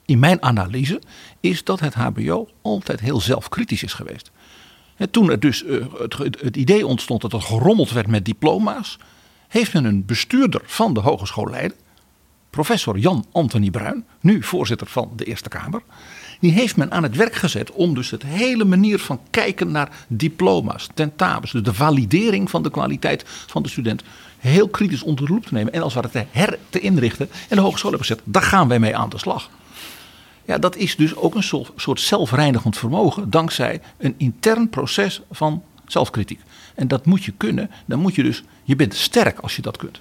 in 0.06 0.20
mijn 0.20 0.42
analyse 0.42 1.02
is 1.40 1.64
dat 1.64 1.80
het 1.80 1.94
HBO 1.94 2.50
altijd 2.62 3.00
heel 3.00 3.22
zelfkritisch 3.22 3.84
is 3.84 3.94
geweest. 3.94 4.32
En 4.96 5.10
toen 5.10 5.30
er 5.30 5.40
dus 5.40 5.64
uh, 5.64 5.86
het, 5.98 6.18
het, 6.40 6.58
idee 6.58 6.88
ontstond 6.88 7.22
dat 7.22 7.34
er 7.34 7.42
gerommeld 7.42 7.92
werd 7.92 8.08
met 8.08 8.26
diploma's, 8.26 8.98
heeft 9.48 9.74
men 9.74 9.86
een 9.86 10.06
bestuurder 10.06 10.62
van 10.66 10.94
de 10.94 11.00
Hogeschool 11.00 11.50
Leiden, 11.50 11.78
professor 12.50 12.98
Jan 12.98 13.26
Anthony 13.32 13.70
Bruin, 13.70 14.06
nu 14.20 14.44
voorzitter 14.44 14.88
van 14.88 15.12
de 15.16 15.26
Eerste 15.26 15.50
Kamer, 15.50 15.82
die 16.44 16.52
heeft 16.52 16.78
men 16.78 16.92
aan 16.92 17.04
het 17.04 17.16
werk 17.16 17.36
gezet 17.36 17.72
om 17.72 17.94
dus 17.94 18.10
het 18.10 18.24
hele 18.24 18.66
manier 18.66 19.00
van 19.00 19.20
kijken 19.30 19.72
naar 19.72 19.90
diploma's, 20.08 20.90
tentamens, 20.94 21.52
dus 21.52 21.64
de 21.64 21.74
validering 21.74 22.50
van 22.50 22.64
de 22.64 22.72
kwaliteit 22.72 23.24
van 23.26 23.64
de 23.64 23.70
student, 23.70 24.04
heel 24.38 24.68
kritisch 24.68 25.04
onder 25.04 25.26
de 25.26 25.32
loep 25.32 25.46
te 25.46 25.54
nemen 25.54 25.74
en 25.74 25.82
als 25.82 25.94
het 25.94 26.04
ware 26.04 26.26
te 26.32 26.40
her 26.40 26.58
te 26.70 26.80
inrichten 26.80 27.30
en 27.50 27.56
de 27.56 27.62
hogeschool 27.62 27.90
hebben 27.90 28.08
gezet, 28.08 28.24
daar 28.26 28.42
gaan 28.42 28.68
wij 28.68 28.80
mee 28.80 28.96
aan 28.96 29.10
de 29.10 29.18
slag. 29.18 29.50
Ja, 30.46 30.58
dat 30.58 30.76
is 30.76 30.96
dus 30.96 31.16
ook 31.16 31.36
een 31.36 31.68
soort 31.76 32.00
zelfreinigend 32.00 32.78
vermogen 32.78 33.30
dankzij 33.30 33.82
een 33.98 34.16
intern 34.18 34.70
proces 34.70 35.22
van 35.32 35.64
zelfkritiek. 35.88 36.40
En 36.76 36.88
dat 36.88 37.06
moet 37.06 37.24
je 37.24 37.34
kunnen. 37.38 37.72
Dan 37.86 38.00
moet 38.00 38.16
je 38.16 38.24
dus, 38.24 38.44
je 38.64 38.76
bent 38.76 38.96
sterk 38.96 39.40
als 39.40 39.56
je 39.56 39.62
dat 39.62 39.78
kunt. 39.78 40.00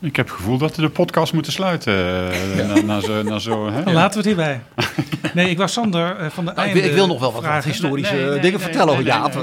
Ik 0.00 0.16
heb 0.16 0.26
het 0.26 0.36
gevoel 0.36 0.58
dat 0.58 0.76
we 0.76 0.82
de 0.82 0.88
podcast 0.88 1.32
moeten 1.32 1.52
sluiten. 1.52 1.94
Eh, 1.94 2.56
ja. 2.56 2.66
Na, 2.66 2.82
na, 2.82 3.00
zo, 3.00 3.22
na 3.22 3.38
zo, 3.38 3.70
hè? 3.70 3.92
Laten 3.92 4.22
we 4.22 4.28
het 4.28 4.36
hierbij. 4.36 4.60
Nee, 5.34 5.50
ik 5.50 5.58
was 5.58 5.72
Sander 5.72 6.16
eh, 6.16 6.30
van 6.30 6.44
de 6.44 6.52
nou, 6.54 6.68
Ik 6.68 6.92
wil 6.92 7.06
nog 7.06 7.20
wel 7.20 7.32
wat, 7.32 7.44
wat 7.44 7.64
historische 7.64 8.14
nee, 8.14 8.24
nee, 8.24 8.40
dingen 8.40 8.58
nee, 8.58 8.68
vertellen 8.68 8.92
over 8.92 9.04
Jaap. 9.04 9.34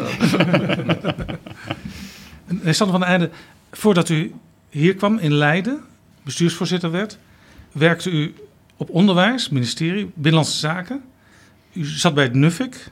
Nee, 2.47 2.73
Sander 2.73 2.97
van 2.97 2.99
de 2.99 3.11
Einde, 3.11 3.29
voordat 3.71 4.09
u 4.09 4.33
hier 4.69 4.95
kwam 4.95 5.17
in 5.17 5.33
Leiden, 5.33 5.79
bestuursvoorzitter 6.23 6.91
werd, 6.91 7.17
werkte 7.71 8.09
u 8.09 8.35
op 8.77 8.89
onderwijs, 8.89 9.49
ministerie, 9.49 10.11
Binnenlandse 10.13 10.57
Zaken. 10.57 11.03
U 11.73 11.85
zat 11.85 12.13
bij 12.13 12.23
het 12.23 12.33
NUFIC 12.33 12.91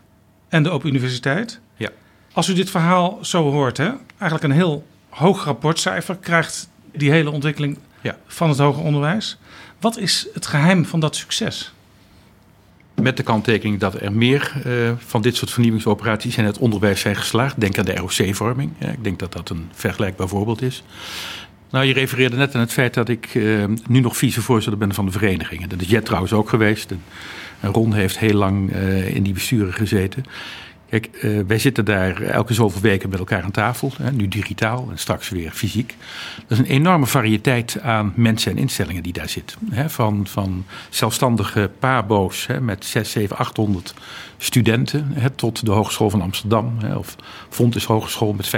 en 0.49 0.63
de 0.63 0.69
Open 0.69 0.89
Universiteit. 0.89 1.59
Ja. 1.75 1.89
Als 2.33 2.49
u 2.49 2.53
dit 2.53 2.69
verhaal 2.69 3.19
zo 3.21 3.51
hoort, 3.51 3.77
hè, 3.77 3.91
eigenlijk 4.17 4.43
een 4.43 4.51
heel 4.51 4.87
hoog 5.09 5.45
rapportcijfer 5.45 6.15
krijgt 6.15 6.69
die 6.95 7.11
hele 7.11 7.31
ontwikkeling 7.31 7.77
ja. 8.01 8.17
van 8.27 8.49
het 8.49 8.57
hoger 8.57 8.83
onderwijs. 8.83 9.37
Wat 9.79 9.97
is 9.97 10.27
het 10.33 10.45
geheim 10.45 10.85
van 10.85 10.99
dat 10.99 11.15
succes? 11.15 11.73
Met 13.01 13.17
de 13.17 13.23
kanttekening 13.23 13.79
dat 13.79 14.01
er 14.01 14.13
meer 14.13 14.53
uh, 14.65 14.91
van 14.97 15.21
dit 15.21 15.35
soort 15.35 15.51
vernieuwingsoperaties 15.51 16.37
in 16.37 16.45
het 16.45 16.57
onderwijs 16.57 17.01
zijn 17.01 17.15
geslaagd. 17.15 17.59
Denk 17.59 17.77
aan 17.77 17.85
de 17.85 17.95
ROC-vorming. 17.95 18.71
Ja, 18.77 18.87
ik 18.87 19.03
denk 19.03 19.19
dat 19.19 19.33
dat 19.33 19.49
een 19.49 19.69
vergelijkbaar 19.73 20.27
voorbeeld 20.27 20.61
is. 20.61 20.83
Nou, 21.69 21.85
je 21.85 21.93
refereerde 21.93 22.35
net 22.35 22.55
aan 22.55 22.61
het 22.61 22.73
feit 22.73 22.93
dat 22.93 23.09
ik 23.09 23.33
uh, 23.33 23.65
nu 23.87 23.99
nog 23.99 24.17
vicevoorzitter 24.17 24.77
ben 24.77 24.93
van 24.93 25.05
de 25.05 25.11
verenigingen. 25.11 25.69
Dat 25.69 25.81
is 25.81 25.89
Jet 25.89 26.05
trouwens 26.05 26.33
ook 26.33 26.49
geweest. 26.49 26.91
En 27.59 27.71
Ron 27.71 27.93
heeft 27.93 28.19
heel 28.19 28.33
lang 28.33 28.75
uh, 28.75 29.15
in 29.15 29.23
die 29.23 29.33
besturen 29.33 29.73
gezeten. 29.73 30.25
Kijk, 30.93 31.09
uh, 31.21 31.39
wij 31.47 31.59
zitten 31.59 31.85
daar 31.85 32.21
elke 32.21 32.53
zoveel 32.53 32.81
weken 32.81 33.09
met 33.09 33.19
elkaar 33.19 33.43
aan 33.43 33.51
tafel. 33.51 33.91
Hè, 34.01 34.11
nu 34.11 34.27
digitaal 34.27 34.87
en 34.91 34.97
straks 34.97 35.29
weer 35.29 35.51
fysiek. 35.51 35.95
Dat 36.47 36.51
is 36.51 36.57
een 36.57 36.75
enorme 36.75 37.05
variëteit 37.05 37.79
aan 37.81 38.13
mensen 38.15 38.51
en 38.51 38.57
instellingen 38.57 39.03
die 39.03 39.13
daar 39.13 39.29
zitten. 39.29 39.57
Hè, 39.69 39.89
van, 39.89 40.27
van 40.27 40.65
zelfstandige 40.89 41.71
pabo's 41.79 42.47
hè, 42.47 42.61
met 42.61 42.85
6, 42.85 43.11
7, 43.11 43.37
800 43.37 43.93
studenten... 44.37 45.11
Hè, 45.13 45.29
tot 45.29 45.65
de 45.65 45.71
Hogeschool 45.71 46.09
van 46.09 46.21
Amsterdam. 46.21 46.75
Hè, 46.79 46.95
of 46.95 47.15
Fontes 47.49 47.85
Hogeschool 47.85 48.33
met 48.33 48.45
45.000 48.45 48.51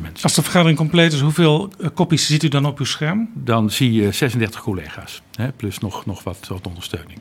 mensen. 0.00 0.22
Als 0.22 0.34
de 0.34 0.42
vergadering 0.42 0.78
compleet 0.78 1.12
is, 1.12 1.20
hoeveel 1.20 1.72
kopies 1.94 2.26
ziet 2.26 2.42
u 2.42 2.48
dan 2.48 2.66
op 2.66 2.78
uw 2.78 2.84
scherm? 2.84 3.30
Dan 3.34 3.70
zie 3.70 3.92
je 3.92 4.12
36 4.12 4.62
collega's. 4.62 5.22
Hè, 5.34 5.52
plus 5.52 5.78
nog, 5.78 6.06
nog 6.06 6.22
wat, 6.22 6.46
wat 6.48 6.66
ondersteuning. 6.66 7.18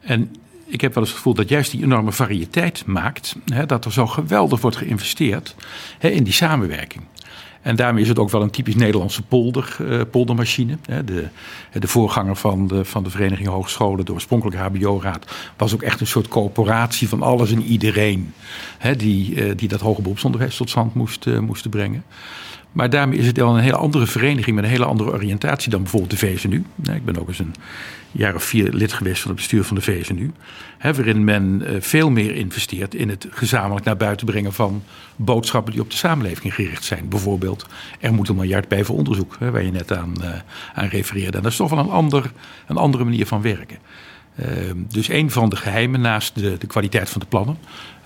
En 0.00 0.30
ik 0.68 0.80
heb 0.80 0.94
wel 0.94 1.02
eens 1.02 1.12
het 1.12 1.16
gevoel 1.16 1.34
dat 1.34 1.48
juist 1.48 1.70
die 1.70 1.82
enorme 1.82 2.12
variëteit 2.12 2.86
maakt 2.86 3.36
hè, 3.44 3.66
dat 3.66 3.84
er 3.84 3.92
zo 3.92 4.06
geweldig 4.06 4.60
wordt 4.60 4.76
geïnvesteerd 4.76 5.54
hè, 5.98 6.08
in 6.08 6.24
die 6.24 6.32
samenwerking. 6.32 7.02
En 7.62 7.76
daarmee 7.76 8.02
is 8.02 8.08
het 8.08 8.18
ook 8.18 8.30
wel 8.30 8.42
een 8.42 8.50
typisch 8.50 8.74
Nederlandse 8.74 9.22
polder, 9.22 9.76
uh, 9.80 10.00
poldermachine. 10.10 10.78
De, 11.04 11.28
de 11.72 11.88
voorganger 11.88 12.36
van 12.36 12.66
de, 12.66 12.84
van 12.84 13.02
de 13.02 13.10
Vereniging 13.10 13.48
Hogescholen, 13.48 14.04
de 14.04 14.12
oorspronkelijke 14.12 14.62
HBO-raad, 14.62 15.34
was 15.56 15.74
ook 15.74 15.82
echt 15.82 16.00
een 16.00 16.06
soort 16.06 16.28
coöperatie 16.28 17.08
van 17.08 17.22
alles 17.22 17.52
en 17.52 17.62
iedereen. 17.62 18.32
Hè, 18.78 18.96
die, 18.96 19.34
uh, 19.34 19.52
die 19.56 19.68
dat 19.68 19.80
hoger 19.80 20.02
beroepsonderwijs 20.02 20.56
tot 20.56 20.70
stand 20.70 20.94
moest, 20.94 21.26
uh, 21.26 21.38
moesten 21.38 21.70
brengen. 21.70 22.04
Maar 22.72 22.90
daarmee 22.90 23.18
is 23.18 23.26
het 23.26 23.36
wel 23.36 23.56
een 23.56 23.62
hele 23.62 23.76
andere 23.76 24.06
vereniging 24.06 24.56
met 24.56 24.64
een 24.64 24.70
hele 24.70 24.84
andere 24.84 25.12
oriëntatie 25.12 25.70
dan 25.70 25.82
bijvoorbeeld 25.82 26.10
de 26.10 26.26
VSNU. 26.26 26.64
Ik 26.92 27.04
ben 27.04 27.18
ook 27.18 27.28
eens 27.28 27.38
een 27.38 27.54
jaar 28.12 28.34
of 28.34 28.42
vier 28.42 28.72
lid 28.72 28.92
geweest 28.92 29.20
van 29.20 29.30
het 29.30 29.40
bestuur 29.40 29.64
van 29.64 29.76
de 29.76 29.82
VSNU. 29.82 30.32
waarin 30.80 31.24
men 31.24 31.62
veel 31.80 32.10
meer 32.10 32.34
investeert 32.34 32.94
in 32.94 33.08
het 33.08 33.26
gezamenlijk 33.30 33.86
naar 33.86 33.96
buiten 33.96 34.26
brengen 34.26 34.52
van 34.52 34.82
boodschappen 35.16 35.72
die 35.72 35.82
op 35.82 35.90
de 35.90 35.96
samenleving 35.96 36.54
gericht 36.54 36.84
zijn. 36.84 37.08
Bijvoorbeeld, 37.08 37.66
er 38.00 38.12
moet 38.12 38.28
een 38.28 38.36
miljard 38.36 38.68
bij 38.68 38.84
voor 38.84 38.96
onderzoek, 38.96 39.36
waar 39.38 39.62
je 39.62 39.70
net 39.70 39.92
aan, 39.92 40.14
aan 40.74 40.88
refereerde. 40.88 41.36
En 41.36 41.42
dat 41.42 41.52
is 41.52 41.58
toch 41.58 41.70
wel 41.70 41.78
een, 41.78 41.90
ander, 41.90 42.32
een 42.66 42.76
andere 42.76 43.04
manier 43.04 43.26
van 43.26 43.42
werken. 43.42 43.78
Uh, 44.40 44.46
dus 44.88 45.08
een 45.08 45.30
van 45.30 45.48
de 45.48 45.56
geheimen 45.56 46.00
naast 46.00 46.34
de, 46.34 46.58
de 46.58 46.66
kwaliteit 46.66 47.10
van 47.10 47.20
de 47.20 47.26
plannen 47.26 47.58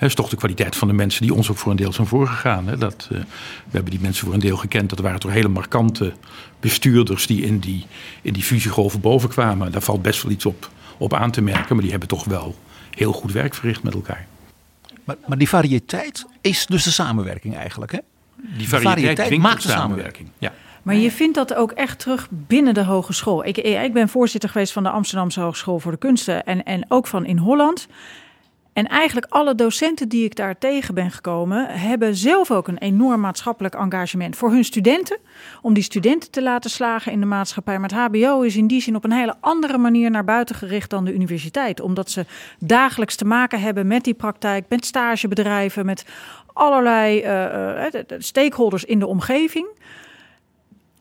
hè, 0.02 0.08
is 0.08 0.14
toch 0.14 0.28
de 0.28 0.36
kwaliteit 0.36 0.76
van 0.76 0.88
de 0.88 0.94
mensen 0.94 1.22
die 1.22 1.34
ons 1.34 1.50
ook 1.50 1.56
voor 1.56 1.70
een 1.70 1.76
deel 1.76 1.92
zijn 1.92 2.06
voorgegaan. 2.06 2.66
Hè. 2.66 2.78
Dat, 2.78 3.08
uh, 3.12 3.18
we 3.18 3.24
hebben 3.70 3.90
die 3.90 4.00
mensen 4.00 4.24
voor 4.24 4.34
een 4.34 4.40
deel 4.40 4.56
gekend. 4.56 4.90
Dat 4.90 4.98
waren 4.98 5.20
toch 5.20 5.30
hele 5.30 5.48
markante 5.48 6.12
bestuurders 6.60 7.26
die 7.26 7.42
in 7.42 7.58
die, 7.58 7.86
in 8.22 8.32
die 8.32 8.42
fusiegolven 8.42 9.00
boven 9.00 9.28
kwamen. 9.28 9.72
Daar 9.72 9.82
valt 9.82 10.02
best 10.02 10.22
wel 10.22 10.32
iets 10.32 10.46
op, 10.46 10.70
op 10.98 11.14
aan 11.14 11.30
te 11.30 11.42
merken, 11.42 11.74
maar 11.74 11.82
die 11.82 11.90
hebben 11.90 12.08
toch 12.08 12.24
wel 12.24 12.56
heel 12.90 13.12
goed 13.12 13.32
werk 13.32 13.54
verricht 13.54 13.82
met 13.82 13.94
elkaar. 13.94 14.26
Maar, 15.04 15.16
maar 15.26 15.38
die 15.38 15.48
variëteit 15.48 16.26
is 16.40 16.66
dus 16.66 16.82
de 16.82 16.90
samenwerking 16.90 17.56
eigenlijk, 17.56 17.92
hè? 17.92 17.98
Die 18.56 18.68
variëteit, 18.68 19.26
dwingt 19.26 19.44
maakt 19.44 19.62
de 19.62 19.68
de 19.68 19.74
samenwerking. 19.74 20.28
Ja. 20.38 20.52
Maar 20.82 20.94
je 20.94 21.10
vindt 21.10 21.34
dat 21.34 21.54
ook 21.54 21.72
echt 21.72 21.98
terug 21.98 22.28
binnen 22.30 22.74
de 22.74 22.84
hogeschool. 22.84 23.44
Ik, 23.44 23.58
ik 23.58 23.92
ben 23.92 24.08
voorzitter 24.08 24.50
geweest 24.50 24.72
van 24.72 24.82
de 24.82 24.90
Amsterdamse 24.90 25.40
Hogeschool 25.40 25.78
voor 25.78 25.92
de 25.92 25.98
Kunsten 25.98 26.44
en, 26.44 26.62
en 26.62 26.84
ook 26.88 27.06
van 27.06 27.26
in 27.26 27.38
Holland. 27.38 27.88
En 28.72 28.86
eigenlijk 28.88 29.26
alle 29.28 29.54
docenten 29.54 30.08
die 30.08 30.24
ik 30.24 30.36
daar 30.36 30.58
tegen 30.58 30.94
ben 30.94 31.10
gekomen, 31.10 31.66
hebben 31.68 32.16
zelf 32.16 32.50
ook 32.50 32.68
een 32.68 32.78
enorm 32.78 33.20
maatschappelijk 33.20 33.74
engagement 33.74 34.36
voor 34.36 34.50
hun 34.50 34.64
studenten. 34.64 35.18
Om 35.62 35.74
die 35.74 35.82
studenten 35.82 36.30
te 36.30 36.42
laten 36.42 36.70
slagen 36.70 37.12
in 37.12 37.20
de 37.20 37.26
maatschappij. 37.26 37.78
Maar 37.78 37.90
het 37.90 37.98
HBO 37.98 38.40
is 38.40 38.56
in 38.56 38.66
die 38.66 38.80
zin 38.80 38.96
op 38.96 39.04
een 39.04 39.12
hele 39.12 39.34
andere 39.40 39.78
manier 39.78 40.10
naar 40.10 40.24
buiten 40.24 40.54
gericht 40.54 40.90
dan 40.90 41.04
de 41.04 41.14
universiteit. 41.14 41.80
Omdat 41.80 42.10
ze 42.10 42.26
dagelijks 42.58 43.16
te 43.16 43.24
maken 43.24 43.60
hebben 43.60 43.86
met 43.86 44.04
die 44.04 44.14
praktijk, 44.14 44.64
met 44.68 44.86
stagebedrijven, 44.86 45.86
met 45.86 46.04
allerlei 46.52 47.24
uh, 47.24 48.02
stakeholders 48.18 48.84
in 48.84 48.98
de 48.98 49.06
omgeving. 49.06 49.66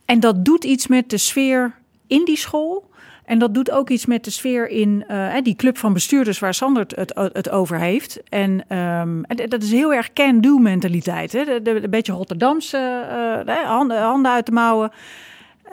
En 0.05 0.19
dat 0.19 0.45
doet 0.45 0.63
iets 0.63 0.87
met 0.87 1.09
de 1.09 1.17
sfeer 1.17 1.75
in 2.07 2.25
die 2.25 2.37
school. 2.37 2.89
En 3.31 3.39
dat 3.39 3.53
doet 3.53 3.71
ook 3.71 3.89
iets 3.89 4.05
met 4.05 4.23
de 4.23 4.29
sfeer 4.29 4.69
in 4.69 5.05
uh, 5.11 5.33
die 5.43 5.55
club 5.55 5.77
van 5.77 5.93
bestuurders 5.93 6.39
waar 6.39 6.53
Sander 6.53 6.85
het, 6.95 7.11
het, 7.33 7.49
over 7.49 7.79
heeft. 7.79 8.19
En, 8.29 8.77
um, 8.77 9.23
dat 9.47 9.63
is 9.63 9.71
heel 9.71 9.93
erg 9.93 10.13
can-do 10.13 10.57
mentaliteit. 10.57 11.31
Hè? 11.31 11.61
De, 11.61 11.83
een 11.83 11.89
beetje 11.89 12.11
Rotterdamse 12.11 13.05
uh, 13.47 13.55
handen, 13.55 14.01
handen 14.01 14.31
uit 14.31 14.45
de 14.45 14.51
mouwen. 14.51 14.91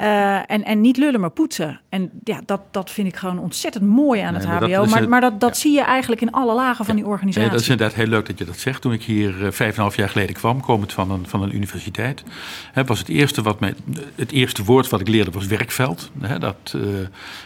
Uh, 0.01 0.51
en, 0.51 0.65
en 0.65 0.81
niet 0.81 0.97
lullen, 0.97 1.21
maar 1.21 1.31
poetsen. 1.31 1.81
En 1.89 2.11
ja, 2.25 2.41
dat, 2.47 2.61
dat 2.71 2.91
vind 2.91 3.09
ik 3.09 3.17
gewoon 3.17 3.39
ontzettend 3.39 3.85
mooi 3.85 4.21
aan 4.21 4.35
het 4.35 4.45
HBO. 4.45 4.59
Maar, 4.59 4.71
dat, 4.71 4.89
maar, 4.89 5.09
maar 5.09 5.21
dat, 5.21 5.41
dat 5.41 5.57
zie 5.57 5.73
je 5.73 5.83
eigenlijk 5.83 6.21
in 6.21 6.33
alle 6.33 6.55
lagen 6.55 6.85
van 6.85 6.97
die 6.97 7.07
organisatie. 7.07 7.47
Ja, 7.47 7.53
dat 7.53 7.61
is 7.61 7.69
inderdaad 7.69 7.97
heel 7.97 8.07
leuk 8.07 8.27
dat 8.27 8.39
je 8.39 8.45
dat 8.45 8.59
zegt. 8.59 8.83
Toen 8.83 8.93
ik 8.93 9.03
hier 9.03 9.43
uh, 9.43 9.51
vijf 9.51 9.75
en 9.77 9.81
half 9.81 9.97
jaar 9.97 10.09
geleden 10.09 10.35
kwam, 10.35 10.61
komend 10.61 10.93
van 10.93 11.11
een, 11.11 11.27
van 11.27 11.43
een 11.43 11.55
universiteit, 11.55 12.23
hè, 12.73 12.85
was 12.85 12.99
het 12.99 13.09
eerste, 13.09 13.43
wat 13.43 13.61
mij, 13.61 13.75
het 14.15 14.33
eerste 14.33 14.65
woord 14.65 14.89
wat 14.89 15.01
ik 15.01 15.09
leerde 15.09 15.31
was 15.31 15.47
werkveld. 15.47 16.11
Hè, 16.21 16.39
dat, 16.39 16.73
uh, 16.77 16.83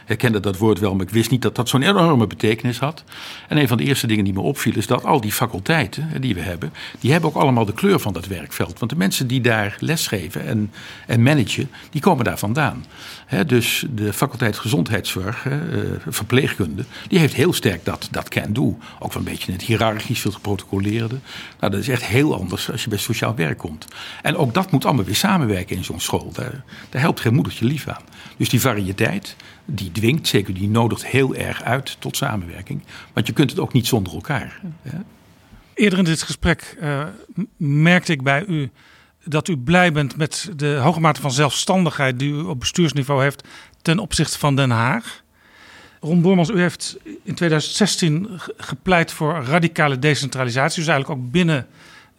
herkende 0.04 0.40
dat 0.40 0.56
woord 0.56 0.78
wel, 0.78 0.94
maar 0.94 1.06
ik 1.06 1.12
wist 1.12 1.30
niet 1.30 1.42
dat 1.42 1.54
dat 1.54 1.68
zo'n 1.68 1.82
enorme 1.82 2.26
betekenis 2.26 2.78
had. 2.78 3.04
En 3.48 3.56
een 3.56 3.68
van 3.68 3.76
de 3.76 3.84
eerste 3.84 4.06
dingen 4.06 4.24
die 4.24 4.32
me 4.32 4.40
opviel 4.40 4.76
is 4.76 4.86
dat 4.86 5.04
al 5.04 5.20
die 5.20 5.32
faculteiten 5.32 6.20
die 6.20 6.34
we 6.34 6.40
hebben, 6.40 6.72
die 7.00 7.12
hebben 7.12 7.30
ook 7.30 7.36
allemaal 7.36 7.64
de 7.64 7.72
kleur 7.72 7.98
van 7.98 8.12
dat 8.12 8.26
werkveld. 8.26 8.78
Want 8.78 8.90
de 8.90 8.96
mensen 8.96 9.26
die 9.26 9.40
daar 9.40 9.76
lesgeven 9.78 10.46
en, 10.46 10.70
en 11.06 11.22
managen, 11.22 11.70
die 11.90 12.00
komen 12.00 12.24
daar 12.24 12.38
vandaan. 12.42 12.84
dus 13.46 13.84
de 13.90 14.12
faculteit 14.12 14.58
gezondheidszorg, 14.58 15.44
uh, 15.44 15.54
verpleegkunde, 16.08 16.84
die 17.08 17.18
heeft 17.18 17.34
heel 17.34 17.52
sterk 17.52 17.84
dat, 17.84 18.08
dat 18.10 18.28
can-do. 18.28 18.78
Ook 18.98 19.12
wel 19.12 19.22
een 19.22 19.30
beetje 19.30 19.52
het 19.52 19.62
hiërarchisch, 19.62 20.20
veel 20.20 20.30
geprotocoleerde. 20.30 21.16
Nou, 21.60 21.72
dat 21.72 21.80
is 21.80 21.88
echt 21.88 22.04
heel 22.04 22.34
anders 22.34 22.70
als 22.70 22.82
je 22.82 22.88
bij 22.88 22.98
sociaal 22.98 23.34
werk 23.34 23.58
komt. 23.58 23.86
En 24.22 24.36
ook 24.36 24.54
dat 24.54 24.70
moet 24.70 24.84
allemaal 24.84 25.04
weer 25.04 25.14
samenwerken 25.14 25.76
in 25.76 25.84
zo'n 25.84 26.00
school. 26.00 26.32
Daar, 26.32 26.64
helpt 26.90 27.20
geen 27.20 27.34
moedertje 27.34 27.64
lief 27.64 27.88
aan. 27.88 28.02
Dus 28.36 28.48
die 28.48 28.60
variëteit, 28.60 29.36
die 29.64 29.92
dwingt, 29.92 30.28
zeker 30.28 30.54
die 30.54 30.68
nodigt 30.68 31.06
heel 31.06 31.34
erg 31.34 31.62
uit 31.62 31.96
tot 31.98 32.16
samenwerking. 32.16 32.82
Want 33.12 33.26
je 33.26 33.32
kunt 33.32 33.50
het 33.50 33.60
ook 33.60 33.72
niet 33.72 33.86
zonder 33.86 34.12
elkaar. 34.12 34.60
Eerder 35.74 35.98
in 35.98 36.04
dit 36.04 36.22
gesprek 36.22 36.76
uh, 36.80 37.04
merkte 37.56 38.12
ik 38.12 38.22
bij 38.22 38.44
u 38.46 38.70
dat 39.24 39.48
u 39.48 39.56
blij 39.56 39.92
bent 39.92 40.16
met 40.16 40.50
de 40.56 40.74
hoge 40.74 41.00
mate 41.00 41.20
van 41.20 41.30
zelfstandigheid 41.30 42.18
die 42.18 42.32
u 42.32 42.40
op 42.40 42.60
bestuursniveau 42.60 43.22
heeft 43.22 43.48
ten 43.82 43.98
opzichte 43.98 44.38
van 44.38 44.56
Den 44.56 44.70
Haag. 44.70 45.22
Ron 46.00 46.22
Boormans, 46.22 46.50
u 46.50 46.60
heeft 46.60 46.96
in 47.04 47.34
2016 47.34 48.28
gepleit 48.56 49.12
voor 49.12 49.44
radicale 49.44 49.98
decentralisatie. 49.98 50.78
Dus 50.78 50.88
eigenlijk 50.88 51.20
ook 51.20 51.30
binnen 51.30 51.66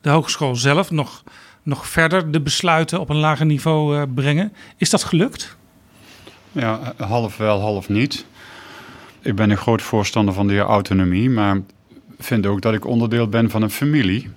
de 0.02 0.10
hogeschool 0.10 0.56
zelf 0.56 0.92
nog, 0.92 1.24
nog 1.64 1.88
verder 1.88 2.32
de 2.32 2.42
besluiten 2.42 3.00
op 3.00 3.10
een 3.10 3.16
lager 3.16 3.46
niveau 3.46 3.98
eh, 3.98 4.04
brengen. 4.14 4.54
Is 4.78 4.90
dat 4.90 5.04
gelukt? 5.04 5.58
Ja, 6.52 6.94
half 6.98 7.38
wel, 7.38 7.60
half 7.60 7.90
niet. 7.90 8.26
Ik 9.22 9.36
ben 9.36 9.50
een 9.50 9.58
groot 9.58 9.82
voorstander 9.82 10.34
van 10.34 10.48
de 10.48 10.60
autonomie, 10.60 11.30
maar 11.30 11.62
vind 12.20 12.46
ook 12.46 12.62
dat 12.62 12.74
ik 12.74 12.86
onderdeel 12.86 13.28
ben 13.28 13.50
van 13.50 13.62
een 13.62 13.70
familie. 13.70 14.30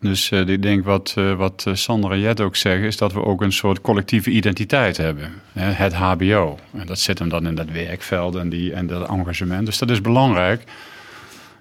Dus 0.00 0.30
uh, 0.30 0.48
ik 0.48 0.62
denk 0.62 0.84
wat, 0.84 1.14
uh, 1.18 1.34
wat 1.34 1.64
eh, 1.66 1.74
Sandra 1.74 2.16
Jet 2.16 2.40
ook 2.40 2.56
zeggen, 2.56 2.86
is 2.86 2.96
dat 2.96 3.12
we 3.12 3.24
ook 3.24 3.40
een 3.42 3.52
soort 3.52 3.80
collectieve 3.80 4.30
identiteit 4.30 4.96
hebben. 4.96 5.32
Hè? 5.52 5.70
Het 5.70 5.94
HBO. 5.94 6.58
En 6.72 6.86
dat 6.86 6.98
zit 6.98 7.18
hem 7.18 7.28
dan 7.28 7.46
in 7.46 7.54
dat 7.54 7.70
werkveld 7.70 8.34
en, 8.34 8.48
die, 8.48 8.72
en 8.72 8.86
dat 8.86 9.08
engagement. 9.08 9.66
Dus 9.66 9.78
dat 9.78 9.90
is 9.90 10.00
belangrijk. 10.00 10.62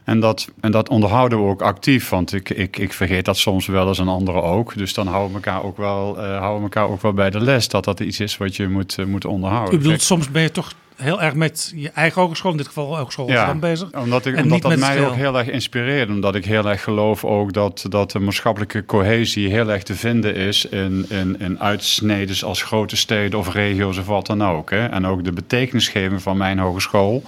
En 0.08 0.20
dat, 0.20 0.48
en 0.60 0.72
dat 0.72 0.90
onderhouden 0.90 1.44
we 1.44 1.50
ook 1.50 1.62
actief, 1.62 2.10
want 2.10 2.34
ik, 2.34 2.50
ik, 2.50 2.78
ik 2.78 2.94
vergeet 2.94 3.26
dat 3.26 3.38
soms 3.38 3.66
wel 3.66 3.88
eens 3.88 3.98
een 3.98 4.08
andere 4.08 4.42
ook. 4.42 4.78
Dus 4.78 4.94
dan 4.94 5.08
houden 5.08 5.30
we 5.30 5.46
elkaar 5.46 5.64
ook 5.64 5.78
wel, 5.78 6.18
uh, 6.18 6.38
houden 6.38 6.58
we 6.58 6.64
elkaar 6.64 6.90
ook 6.90 7.02
wel 7.02 7.14
bij 7.14 7.30
de 7.30 7.40
les 7.40 7.68
dat 7.68 7.84
dat 7.84 8.00
iets 8.00 8.20
is 8.20 8.38
wat 8.38 8.56
je 8.56 8.68
moet, 8.68 8.98
uh, 9.00 9.06
moet 9.06 9.26
onderhouden. 9.26 9.74
U 9.74 9.78
bedoelt, 9.78 10.02
soms 10.02 10.32
ben 10.32 10.42
je 10.42 10.52
toch 10.52 10.74
heel 10.96 11.22
erg 11.22 11.34
met 11.34 11.72
je 11.76 11.90
eigen 11.90 12.22
hogeschool, 12.22 12.52
in 12.52 12.58
dit 12.58 12.68
geval 12.68 12.98
Hogeschool 12.98 13.28
ja, 13.30 13.56
bezig. 13.56 13.92
Omdat, 13.92 14.26
ik, 14.26 14.38
omdat 14.38 14.62
dat 14.62 14.78
mij 14.78 15.06
ook 15.06 15.16
heel 15.16 15.38
erg 15.38 15.48
inspireert. 15.48 16.10
Omdat 16.10 16.36
ik 16.36 16.46
heel 16.46 16.70
erg 16.70 16.84
geloof 16.84 17.26
ook 17.26 17.54
dat, 17.54 17.86
dat 17.90 18.12
de 18.12 18.20
maatschappelijke 18.20 18.86
cohesie 18.86 19.50
heel 19.50 19.72
erg 19.72 19.84
te 19.84 19.96
vinden 19.96 20.36
is 20.36 20.66
in, 20.66 21.06
in, 21.10 21.40
in 21.40 21.60
uitsneden 21.60 22.46
als 22.48 22.62
grote 22.62 22.96
steden 22.96 23.40
of 23.40 23.54
regio's 23.54 23.98
of 23.98 24.06
wat 24.06 24.26
dan 24.26 24.44
ook. 24.44 24.70
Hè. 24.70 24.86
En 24.86 25.06
ook 25.06 25.24
de 25.24 25.32
betekenisgeving 25.32 26.22
van 26.22 26.38
mijn 26.38 26.60
hogeschool 26.60 27.24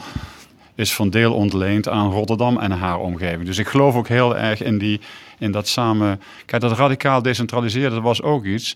is 0.79 0.93
van 0.93 1.09
deel 1.09 1.33
ontleend 1.33 1.87
aan 1.87 2.11
Rotterdam 2.11 2.57
en 2.57 2.71
haar 2.71 2.99
omgeving. 2.99 3.45
Dus 3.45 3.57
ik 3.57 3.67
geloof 3.67 3.95
ook 3.95 4.07
heel 4.07 4.37
erg 4.37 4.63
in, 4.63 4.77
die, 4.77 4.99
in 5.39 5.51
dat 5.51 5.67
samen... 5.67 6.21
Kijk, 6.45 6.61
dat 6.61 6.77
radicaal 6.77 7.21
decentraliseren, 7.21 7.91
dat 7.91 8.01
was 8.01 8.21
ook 8.21 8.45
iets... 8.45 8.75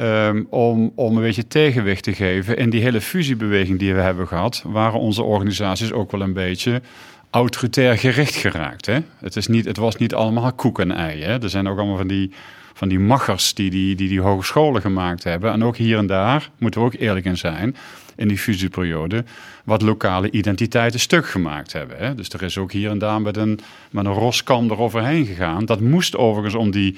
Um, 0.00 0.46
om, 0.50 0.92
om 0.94 1.16
een 1.16 1.22
beetje 1.22 1.46
tegenwicht 1.46 2.02
te 2.02 2.12
geven 2.12 2.56
in 2.56 2.70
die 2.70 2.82
hele 2.82 3.00
fusiebeweging 3.00 3.78
die 3.78 3.94
we 3.94 4.00
hebben 4.00 4.28
gehad, 4.28 4.62
waren 4.66 5.00
onze 5.00 5.22
organisaties 5.22 5.92
ook 5.92 6.10
wel 6.10 6.20
een 6.20 6.32
beetje 6.32 6.82
autoritair 7.30 7.98
gericht 7.98 8.34
geraakt. 8.34 8.86
Hè? 8.86 8.98
Het, 9.18 9.36
is 9.36 9.46
niet, 9.46 9.64
het 9.64 9.76
was 9.76 9.96
niet 9.96 10.14
allemaal 10.14 10.52
koek 10.52 10.78
en 10.78 10.90
ei. 10.90 11.22
Hè? 11.22 11.42
Er 11.42 11.50
zijn 11.50 11.68
ook 11.68 11.78
allemaal 11.78 11.96
van 11.96 12.06
die, 12.06 12.32
van 12.80 12.88
die 12.88 12.98
machers 12.98 13.54
die 13.54 13.70
die, 13.70 13.94
die 13.94 14.08
die 14.08 14.20
hogescholen 14.20 14.80
gemaakt 14.80 15.24
hebben. 15.24 15.52
En 15.52 15.64
ook 15.64 15.76
hier 15.76 15.98
en 15.98 16.06
daar, 16.06 16.50
moeten 16.58 16.80
we 16.80 16.86
ook 16.86 16.94
eerlijk 16.94 17.26
in 17.26 17.36
zijn, 17.36 17.76
in 18.16 18.28
die 18.28 18.38
fusieperiode, 18.38 19.24
wat 19.64 19.82
lokale 19.82 20.30
identiteiten 20.30 21.00
stuk 21.00 21.26
gemaakt 21.26 21.72
hebben. 21.72 21.96
Hè? 21.96 22.14
Dus 22.14 22.28
er 22.28 22.42
is 22.42 22.58
ook 22.58 22.72
hier 22.72 22.90
en 22.90 22.98
daar 22.98 23.22
met 23.22 23.36
een, 23.36 23.60
met 23.90 24.04
een 24.04 24.12
roskam 24.12 24.70
eroverheen 24.70 25.26
gegaan. 25.26 25.64
Dat 25.64 25.80
moest 25.80 26.16
overigens 26.16 26.54
om 26.54 26.70
die 26.70 26.96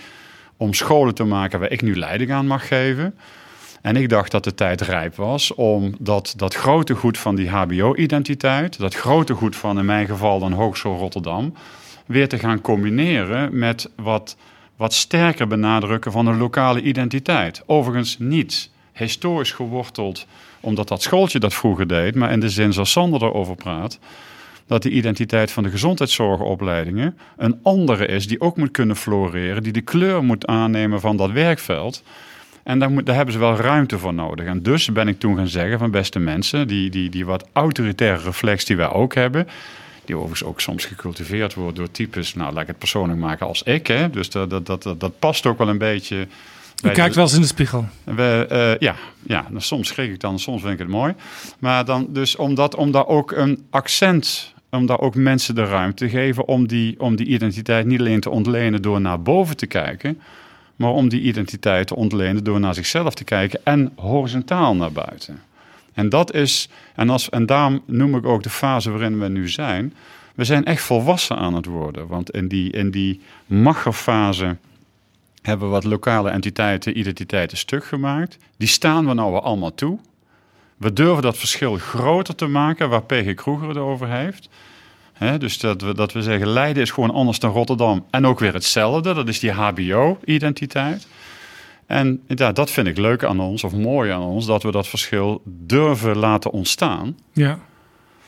om 0.57 0.75
scholen 0.75 1.15
te 1.15 1.25
maken 1.25 1.61
waar 1.61 1.71
ik 1.71 1.83
nu 1.83 1.97
leiding 1.97 2.33
aan 2.33 2.47
mag 2.47 2.69
geven. 2.69 3.15
En 3.81 3.97
ik 3.97 4.09
dacht 4.09 4.31
dat 4.31 4.45
de 4.45 4.55
tijd 4.55 4.81
rijp 4.81 5.17
was 5.17 5.55
om 5.55 5.95
dat, 5.99 6.35
dat 6.37 6.55
grote 6.55 6.95
goed 6.95 7.19
van 7.19 7.35
die 7.35 7.51
HBO-identiteit, 7.51 8.79
dat 8.79 8.95
grote 8.95 9.35
goed 9.35 9.57
van 9.57 9.79
in 9.79 9.85
mijn 9.85 10.07
geval 10.07 10.39
dan 10.39 10.53
Hogeschool 10.53 10.99
Rotterdam, 10.99 11.55
weer 12.07 12.29
te 12.29 12.39
gaan 12.39 12.61
combineren 12.61 13.59
met 13.59 13.91
wat, 13.97 14.37
wat 14.83 14.95
sterker 14.95 15.47
benadrukken 15.47 16.13
van 16.13 16.27
een 16.27 16.39
lokale 16.39 16.81
identiteit. 16.81 17.63
Overigens 17.67 18.19
niet 18.19 18.71
historisch 18.93 19.53
geworteld, 19.53 20.27
omdat 20.61 20.89
dat 20.89 21.03
schooltje 21.03 21.39
dat 21.39 21.55
vroeger 21.55 21.87
deed, 21.87 22.15
maar 22.15 22.33
in 22.33 22.41
de 22.41 22.51
zin 22.51 22.73
zoals 22.73 22.91
Sander 22.91 23.23
erover 23.23 23.55
praat 23.55 23.99
dat 24.67 24.83
de 24.83 24.91
identiteit 24.91 25.51
van 25.51 25.63
de 25.63 25.71
gezondheidszorgopleidingen 25.71 27.19
een 27.37 27.59
andere 27.63 28.07
is 28.07 28.27
die 28.27 28.41
ook 28.41 28.57
moet 28.57 28.71
kunnen 28.71 28.97
floreren, 28.97 29.63
die 29.63 29.73
de 29.73 29.81
kleur 29.81 30.25
moet 30.25 30.47
aannemen 30.47 31.01
van 31.01 31.17
dat 31.17 31.31
werkveld. 31.31 32.03
En 32.63 32.79
daar, 32.79 33.05
daar 33.05 33.17
hebben 33.17 33.35
ze 33.35 33.41
wel 33.41 33.57
ruimte 33.57 33.99
voor 33.99 34.15
nodig. 34.15 34.47
En 34.47 34.63
dus 34.63 34.93
ben 34.93 35.09
ik 35.09 35.19
toen 35.19 35.37
gaan 35.37 35.49
zeggen 35.49 35.79
van 35.79 35.91
beste 35.91 36.19
mensen, 36.19 36.69
die, 36.69 36.91
die, 36.91 37.11
die 37.11 37.27
wat 37.27 37.49
autoritaire 37.53 38.23
reflex 38.23 38.65
die 38.65 38.77
wij 38.77 38.91
ook 38.91 39.15
hebben, 39.15 39.47
die 40.05 40.17
overigens 40.17 40.45
ook 40.45 40.61
soms 40.61 40.85
gecultiveerd 40.85 41.55
wordt 41.55 41.77
door 41.77 41.91
types, 41.91 42.35
nou 42.35 42.53
laat 42.53 42.63
ik 42.63 42.69
het 42.69 42.79
persoonlijk 42.79 43.19
maken 43.19 43.47
als 43.47 43.63
ik. 43.63 43.87
Hè? 43.87 44.11
Dus 44.11 44.31
dat, 44.31 44.51
dat, 44.51 44.67
dat, 44.67 44.83
dat 44.83 45.19
past 45.19 45.47
ook 45.47 45.59
wel 45.59 45.69
een 45.69 45.79
beetje. 45.79 46.27
U 46.85 46.91
kijkt 46.91 47.15
wel 47.15 47.25
eens 47.25 47.35
in 47.35 47.41
de 47.41 47.47
spiegel. 47.47 47.85
We, 48.05 48.47
uh, 48.53 48.79
ja, 48.79 48.95
ja 49.23 49.47
nou, 49.49 49.61
soms 49.61 49.89
schrik 49.89 50.11
ik 50.11 50.21
dan, 50.21 50.39
soms 50.39 50.61
vind 50.61 50.73
ik 50.73 50.79
het 50.79 50.89
mooi. 50.89 51.15
Maar 51.59 51.85
dan 51.85 52.07
dus 52.11 52.37
omdat, 52.37 52.75
om 52.75 52.91
daar 52.91 53.07
ook 53.07 53.33
een 53.33 53.67
accent 53.71 54.53
om 54.77 54.87
daar 54.87 55.01
ook 55.01 55.15
mensen 55.15 55.55
de 55.55 55.65
ruimte 55.65 56.05
te 56.05 56.11
geven 56.11 56.49
om 56.49 56.67
die, 56.67 57.01
om 57.01 57.17
die 57.17 57.27
identiteit 57.27 57.87
niet 57.87 58.01
alleen 58.01 58.21
te 58.21 58.31
ontlenen 58.31 58.83
door 58.83 59.01
naar 59.01 59.23
boven 59.23 59.57
te 59.57 59.67
kijken, 59.67 60.21
maar 60.77 60.91
om 60.91 61.09
die 61.09 61.21
identiteit 61.21 61.87
te 61.87 61.97
ontlenen 61.97 62.45
door 62.45 62.61
naar 62.61 62.75
zichzelf 62.75 63.15
te 63.15 63.25
kijken 63.25 63.61
en 63.65 63.93
horizontaal 63.97 64.77
naar 64.77 64.93
buiten. 64.93 65.43
En 65.95 66.09
dat 66.09 66.35
is, 66.35 66.69
en, 66.95 67.11
als, 67.11 67.29
en 67.29 67.47
daarom 67.47 67.83
noem 67.87 68.17
ik 68.17 68.27
ook 68.27 68.43
de 68.43 68.51
fase 68.51 68.91
waarin 68.91 69.21
we 69.21 69.29
nu 69.29 69.49
zijn. 69.49 69.95
We 70.35 70.45
zijn 70.45 70.65
echt 70.65 70.83
volwassen 70.83 71.37
aan 71.37 71.55
het 71.55 71.67
worden. 71.67 72.07
Want 72.07 72.31
in 72.31 72.49
die, 72.49 72.71
in 72.71 72.91
die 72.91 73.21
maggerfase 73.47 74.57
hebben 75.43 75.67
we 75.67 75.73
wat 75.73 75.85
lokale 75.85 76.31
entiteiten, 76.31 76.99
identiteiten 76.99 77.57
stuk 77.57 77.85
gemaakt. 77.85 78.37
Die 78.57 78.69
staan 78.69 79.07
we 79.07 79.15
nou 79.15 79.33
wel 79.33 79.43
allemaal 79.43 79.75
toe. 79.75 79.99
We 80.77 80.93
durven 80.93 81.23
dat 81.23 81.37
verschil 81.37 81.77
groter 81.77 82.35
te 82.35 82.47
maken, 82.47 82.89
waar 82.89 83.03
PG 83.03 83.35
Kroeger 83.35 83.69
het 83.69 83.77
over 83.77 84.09
heeft. 84.09 84.49
Dus 85.39 85.59
dat 85.59 85.83
we, 85.83 85.95
dat 85.95 86.13
we 86.13 86.23
zeggen, 86.23 86.49
Leiden 86.49 86.83
is 86.83 86.91
gewoon 86.91 87.11
anders 87.11 87.39
dan 87.39 87.53
Rotterdam. 87.53 88.05
En 88.11 88.27
ook 88.27 88.39
weer 88.39 88.53
hetzelfde, 88.53 89.15
dat 89.15 89.29
is 89.29 89.41
die 89.41 89.51
HBO-identiteit. 89.51 91.07
En 91.87 92.23
ja, 92.27 92.53
dat 92.53 92.71
vind 92.71 92.87
ik 92.87 92.99
leuk 92.99 93.25
aan 93.25 93.41
ons, 93.41 93.65
of 93.65 93.73
mooi 93.73 94.11
aan 94.11 94.23
ons, 94.23 94.47
dat 94.47 94.63
we 94.63 94.71
dat 94.71 94.89
verschil 94.89 95.43
durven 95.45 96.17
laten 96.17 96.51
ontstaan. 96.51 97.17
Ja. 97.33 97.59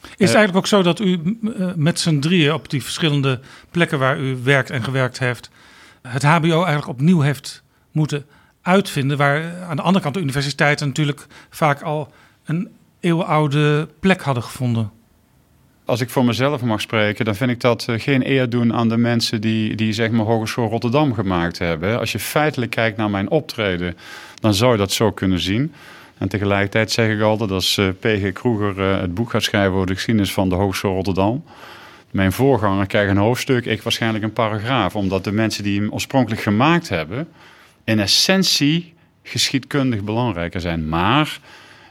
Is 0.01 0.11
het 0.11 0.37
eigenlijk 0.37 0.57
ook 0.57 0.67
zo 0.67 0.83
dat 0.83 1.01
u 1.01 1.39
uh, 1.41 1.71
met 1.75 2.01
z'n 2.01 2.19
drieën 2.19 2.53
op 2.53 2.71
die 2.71 2.83
verschillende 2.83 3.41
plekken 3.71 3.99
waar 3.99 4.19
u 4.19 4.37
werkt 4.43 4.71
en 4.71 4.83
gewerkt 4.83 5.19
heeft, 5.19 5.51
het 6.03 6.23
HBO 6.23 6.51
eigenlijk 6.51 6.89
opnieuw 6.89 7.21
heeft 7.21 7.63
moeten 7.91 8.27
uitvinden, 8.63 9.17
waar 9.17 9.63
aan 9.63 9.77
de 9.77 9.83
andere 9.83 10.03
kant 10.03 10.15
de 10.15 10.21
universiteiten 10.21 10.87
natuurlijk 10.87 11.27
vaak 11.51 11.83
al 11.83 12.13
een 12.45 12.69
eeuwenoude 13.01 13.89
plek 14.01 14.23
hadden 14.23 14.43
gevonden? 14.43 14.91
Als 15.87 16.01
ik 16.01 16.11
voor 16.11 16.25
mezelf 16.25 16.63
mag 16.63 16.81
spreken, 16.81 17.25
dan 17.25 17.35
vind 17.35 17.51
ik 17.51 17.61
dat 17.61 17.85
eh, 17.89 18.01
geen 18.01 18.31
eer 18.31 18.49
doen 18.49 18.75
aan 18.75 18.89
de 18.89 18.97
mensen 18.97 19.41
die, 19.41 19.75
die 19.75 19.93
zeg 19.93 20.11
maar 20.11 20.27
Hogeschool 20.27 20.69
Rotterdam 20.69 21.15
gemaakt 21.15 21.59
hebben. 21.59 21.99
Als 21.99 22.13
je 22.13 22.19
feitelijk 22.19 22.71
kijkt 22.71 22.97
naar 22.97 23.11
mijn 23.11 23.31
optreden, 23.31 23.97
dan 24.41 24.55
zou 24.55 24.73
je 24.73 24.79
dat 24.79 24.93
zo 24.93 25.13
kunnen 25.13 25.41
zien. 25.41 25.73
En 26.19 26.29
tegelijkertijd 26.29 26.91
zeg 26.91 27.11
ik 27.11 27.21
altijd, 27.21 27.51
als 27.51 27.77
uh, 27.77 27.89
P.G. 27.89 28.33
Kroeger 28.33 28.79
uh, 28.79 29.01
het 29.01 29.15
boek 29.15 29.31
gaat 29.31 29.43
schrijven 29.43 29.73
over 29.73 29.87
de 29.87 29.95
geschiedenis 29.95 30.33
van 30.33 30.49
de 30.49 30.55
Hogeschool 30.55 30.95
Rotterdam. 30.95 31.45
Mijn 32.11 32.33
voorganger 32.33 32.87
krijgt 32.87 33.11
een 33.11 33.17
hoofdstuk, 33.17 33.67
ik 33.67 33.83
waarschijnlijk 33.83 34.25
een 34.25 34.33
paragraaf. 34.33 34.97
Omdat 34.97 35.25
de 35.25 35.33
mensen 35.33 35.65
die 35.65 35.81
hem 35.81 35.93
oorspronkelijk 35.93 36.43
gemaakt 36.43 36.89
hebben, 36.89 37.29
in 37.85 38.01
essentie 38.01 38.95
geschiedkundig 39.23 40.03
belangrijker 40.03 40.61
zijn. 40.61 40.89
Maar 40.89 41.39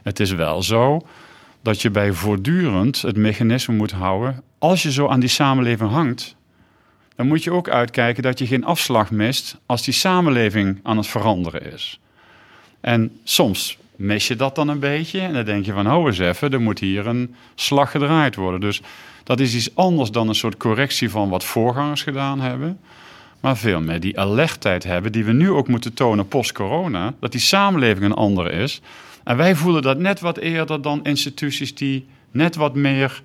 het 0.02 0.20
is 0.20 0.30
wel 0.30 0.62
zo 0.62 1.06
dat 1.64 1.82
je 1.82 1.90
bij 1.90 2.12
voortdurend 2.12 3.02
het 3.02 3.16
mechanisme 3.16 3.74
moet 3.74 3.92
houden. 3.92 4.42
Als 4.58 4.82
je 4.82 4.92
zo 4.92 5.08
aan 5.08 5.20
die 5.20 5.28
samenleving 5.28 5.90
hangt, 5.90 6.36
dan 7.16 7.26
moet 7.26 7.44
je 7.44 7.52
ook 7.52 7.68
uitkijken 7.68 8.22
dat 8.22 8.38
je 8.38 8.46
geen 8.46 8.64
afslag 8.64 9.10
mist 9.10 9.56
als 9.66 9.82
die 9.82 9.94
samenleving 9.94 10.80
aan 10.82 10.96
het 10.96 11.06
veranderen 11.06 11.72
is. 11.72 12.00
En 12.80 13.18
soms 13.24 13.78
mis 13.96 14.28
je 14.28 14.36
dat 14.36 14.54
dan 14.54 14.68
een 14.68 14.78
beetje 14.78 15.20
en 15.20 15.32
dan 15.32 15.44
denk 15.44 15.64
je 15.64 15.72
van, 15.72 15.86
hou 15.86 16.06
eens 16.06 16.18
even, 16.18 16.52
er 16.52 16.60
moet 16.60 16.78
hier 16.78 17.06
een 17.06 17.34
slag 17.54 17.90
gedraaid 17.90 18.34
worden. 18.34 18.60
Dus 18.60 18.82
dat 19.22 19.40
is 19.40 19.54
iets 19.54 19.76
anders 19.76 20.10
dan 20.10 20.28
een 20.28 20.34
soort 20.34 20.56
correctie 20.56 21.10
van 21.10 21.28
wat 21.28 21.44
voorgangers 21.44 22.02
gedaan 22.02 22.40
hebben. 22.40 22.78
Maar 23.40 23.56
veel 23.56 23.80
meer 23.80 24.00
die 24.00 24.20
alertheid 24.20 24.84
hebben 24.84 25.12
die 25.12 25.24
we 25.24 25.32
nu 25.32 25.50
ook 25.50 25.68
moeten 25.68 25.94
tonen 25.94 26.28
post-corona. 26.28 27.14
Dat 27.20 27.32
die 27.32 27.40
samenleving 27.40 28.04
een 28.04 28.14
andere 28.14 28.50
is. 28.50 28.80
En 29.24 29.36
wij 29.36 29.54
voelen 29.54 29.82
dat 29.82 29.98
net 29.98 30.20
wat 30.20 30.38
eerder 30.38 30.82
dan 30.82 31.04
instituties 31.04 31.74
die 31.74 32.06
net 32.30 32.56
wat 32.56 32.74
meer 32.74 33.22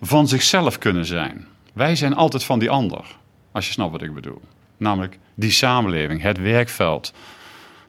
van 0.00 0.28
zichzelf 0.28 0.78
kunnen 0.78 1.04
zijn. 1.04 1.46
Wij 1.72 1.96
zijn 1.96 2.14
altijd 2.14 2.44
van 2.44 2.58
die 2.58 2.70
ander, 2.70 3.04
als 3.52 3.66
je 3.66 3.72
snapt 3.72 3.92
wat 3.92 4.02
ik 4.02 4.14
bedoel. 4.14 4.40
Namelijk 4.76 5.18
die 5.34 5.50
samenleving, 5.50 6.22
het 6.22 6.38
werkveld, 6.38 7.12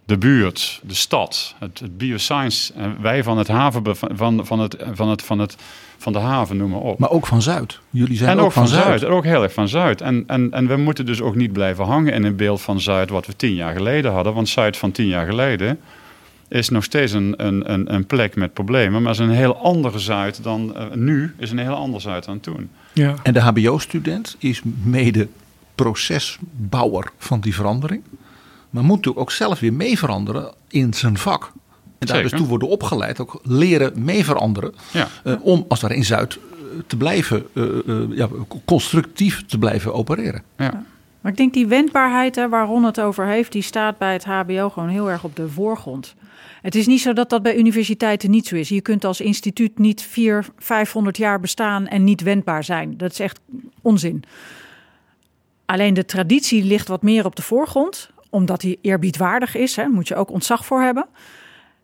de 0.05 0.18
buurt, 0.18 0.80
de 0.84 0.93
stad, 0.93 1.55
het, 1.59 1.80
het 1.80 1.97
bioscience. 1.97 2.74
En 2.74 3.01
wij 3.01 3.24
van 3.24 3.38
het 3.38 3.47
haven, 3.47 3.95
van, 3.95 4.45
van, 4.45 4.59
het, 4.59 4.76
van, 4.93 5.09
het, 5.09 5.22
van, 5.22 5.39
het, 5.39 5.55
van 5.97 6.14
de 6.14 6.20
haven, 6.20 6.57
noem 6.57 6.70
maar 6.70 6.80
op. 6.80 6.99
Maar 6.99 7.09
ook 7.09 7.28
van 7.28 7.41
Zuid. 7.41 7.80
Jullie 7.89 8.18
zijn 8.18 8.30
en 8.30 8.39
ook, 8.39 8.45
ook 8.45 8.51
van, 8.51 8.68
Zuid. 8.68 8.84
Zuid. 8.84 9.03
En 9.03 9.09
ook 9.09 9.24
heel 9.24 9.43
erg 9.43 9.53
van 9.53 9.68
Zuid. 9.68 10.01
En, 10.01 10.24
en, 10.28 10.51
en 10.51 10.68
we 10.68 10.76
moeten 10.78 11.05
dus 11.05 11.22
ook 11.22 11.36
niet 11.36 11.53
blijven 11.53 11.86
hangen 11.86 12.14
in 12.14 12.24
een 12.24 12.36
beeld 12.36 12.62
van 12.62 12.80
Zuid 12.80 13.09
wat 13.09 13.26
we 13.26 13.36
tien 13.36 13.53
jaar 13.53 13.74
geleden 13.74 14.12
hadden. 14.12 14.34
Want 14.34 14.49
Zuid 14.49 14.78
van 14.78 14.91
tien 14.91 15.07
jaar 15.07 15.26
geleden 15.26 15.80
is 16.52 16.70
nog 16.70 16.84
steeds 16.84 17.12
een, 17.12 17.34
een, 17.45 17.74
een, 17.74 17.93
een 17.93 18.06
plek 18.06 18.36
met 18.36 18.54
problemen. 18.54 19.02
Maar 19.02 19.12
is 19.12 19.18
een 19.18 19.30
heel 19.30 19.58
andere 19.58 19.99
Zuid 19.99 20.43
dan 20.43 20.74
uh, 20.78 20.84
nu, 20.93 21.34
is 21.38 21.52
een 21.52 21.58
heel 21.58 21.74
ander 21.74 22.02
Zuid 22.02 22.26
dan 22.26 22.39
toen. 22.39 22.70
Ja. 22.93 23.16
En 23.24 23.34
de 23.34 23.39
HBO-student 23.39 24.36
is 24.39 24.62
mede 24.84 25.28
procesbouwer 25.76 27.12
van 27.18 27.39
die 27.39 27.56
verandering. 27.56 28.02
Maar 28.70 28.84
moet 28.84 28.95
natuurlijk 28.95 29.20
ook 29.20 29.32
zelf 29.32 29.60
weer 29.60 29.74
mee 29.74 29.97
veranderen 29.97 30.54
in 30.68 30.93
zijn 30.93 31.18
vak. 31.18 31.52
En 31.99 32.08
daar 32.08 32.22
dus 32.22 32.32
toe 32.32 32.47
worden 32.47 32.68
opgeleid, 32.68 33.20
ook 33.20 33.39
leren 33.43 34.04
mee 34.04 34.26
veranderen. 34.26 34.74
Ja. 34.91 35.08
Uh, 35.24 35.36
om 35.45 35.66
als 35.68 35.80
daar 35.80 35.91
in 35.91 36.06
Zuid 36.06 36.39
te 36.88 36.97
blijven, 36.97 37.45
uh, 37.54 37.66
uh, 37.86 38.18
ja, 38.18 38.28
constructief 38.66 39.45
te 39.45 39.58
blijven 39.58 39.93
opereren. 39.93 40.43
Ja. 40.58 40.84
Maar 41.22 41.32
ik 41.32 41.38
denk 41.38 41.53
die 41.53 41.67
wendbaarheid 41.67 42.36
waar 42.49 42.65
Ron 42.65 42.84
het 42.84 42.99
over 42.99 43.26
heeft, 43.26 43.51
die 43.51 43.61
staat 43.61 43.97
bij 43.97 44.13
het 44.13 44.26
HBO 44.26 44.69
gewoon 44.69 44.89
heel 44.89 45.09
erg 45.09 45.24
op 45.24 45.36
de 45.36 45.49
voorgrond. 45.49 46.15
Het 46.61 46.76
is 46.76 46.88
niet 46.88 47.01
zo 47.01 47.13
dat 47.13 47.30
dat 47.30 47.43
bij 47.43 47.57
universiteiten 47.57 48.32
niet 48.32 48.47
zo 48.47 48.55
is. 48.55 48.69
Je 48.69 48.82
kunt 48.82 49.05
als 49.05 49.22
instituut 49.22 49.80
niet 49.80 50.01
400, 50.01 50.53
500 50.57 51.17
jaar 51.17 51.39
bestaan 51.39 51.88
en 51.88 52.03
niet 52.03 52.22
wendbaar 52.22 52.63
zijn. 52.63 52.97
Dat 52.97 53.11
is 53.11 53.19
echt 53.19 53.39
onzin. 53.82 54.24
Alleen 55.65 55.93
de 55.93 56.05
traditie 56.05 56.63
ligt 56.63 56.88
wat 56.88 57.01
meer 57.01 57.26
op 57.26 57.36
de 57.36 57.41
voorgrond, 57.41 58.09
omdat 58.30 58.61
die 58.61 58.80
eerbiedwaardig 58.82 59.55
is. 59.55 59.76
Hè, 59.76 59.88
moet 59.88 60.07
je 60.07 60.15
ook 60.15 60.32
ontzag 60.32 60.65
voor 60.65 60.82
hebben. 60.82 61.05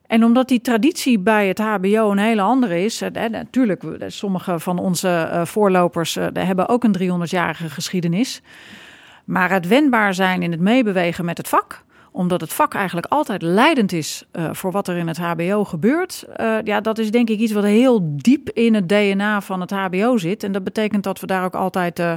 En 0.07 0.23
omdat 0.23 0.47
die 0.47 0.61
traditie 0.61 1.19
bij 1.19 1.47
het 1.47 1.59
HBO 1.59 2.11
een 2.11 2.17
hele 2.17 2.41
andere 2.41 2.83
is. 2.83 2.99
Hè, 2.99 3.29
natuurlijk, 3.29 3.83
sommige 4.07 4.59
van 4.59 4.79
onze 4.79 5.29
uh, 5.31 5.45
voorlopers 5.45 6.15
uh, 6.15 6.27
hebben 6.33 6.67
ook 6.69 6.83
een 6.83 7.21
300-jarige 7.21 7.69
geschiedenis. 7.69 8.41
Maar 9.27 9.51
het 9.51 9.67
wendbaar 9.67 10.13
zijn 10.13 10.41
in 10.41 10.51
het 10.51 10.59
meebewegen 10.59 11.25
met 11.25 11.37
het 11.37 11.47
vak 11.47 11.85
omdat 12.17 12.41
het 12.41 12.53
vak 12.53 12.73
eigenlijk 12.73 13.07
altijd 13.09 13.41
leidend 13.41 13.91
is 13.91 14.25
uh, 14.33 14.49
voor 14.53 14.71
wat 14.71 14.87
er 14.87 14.97
in 14.97 15.07
het 15.07 15.17
HBO 15.17 15.63
gebeurt. 15.63 16.25
Uh, 16.39 16.55
ja, 16.63 16.81
dat 16.81 16.97
is 16.97 17.11
denk 17.11 17.29
ik 17.29 17.39
iets 17.39 17.51
wat 17.51 17.63
heel 17.63 18.15
diep 18.15 18.49
in 18.49 18.73
het 18.73 18.89
DNA 18.89 19.41
van 19.41 19.61
het 19.61 19.71
HBO 19.71 20.17
zit. 20.17 20.43
En 20.43 20.51
dat 20.51 20.63
betekent 20.63 21.03
dat 21.03 21.19
we 21.19 21.27
daar 21.27 21.43
ook 21.43 21.55
altijd 21.55 21.99
uh, 21.99 22.13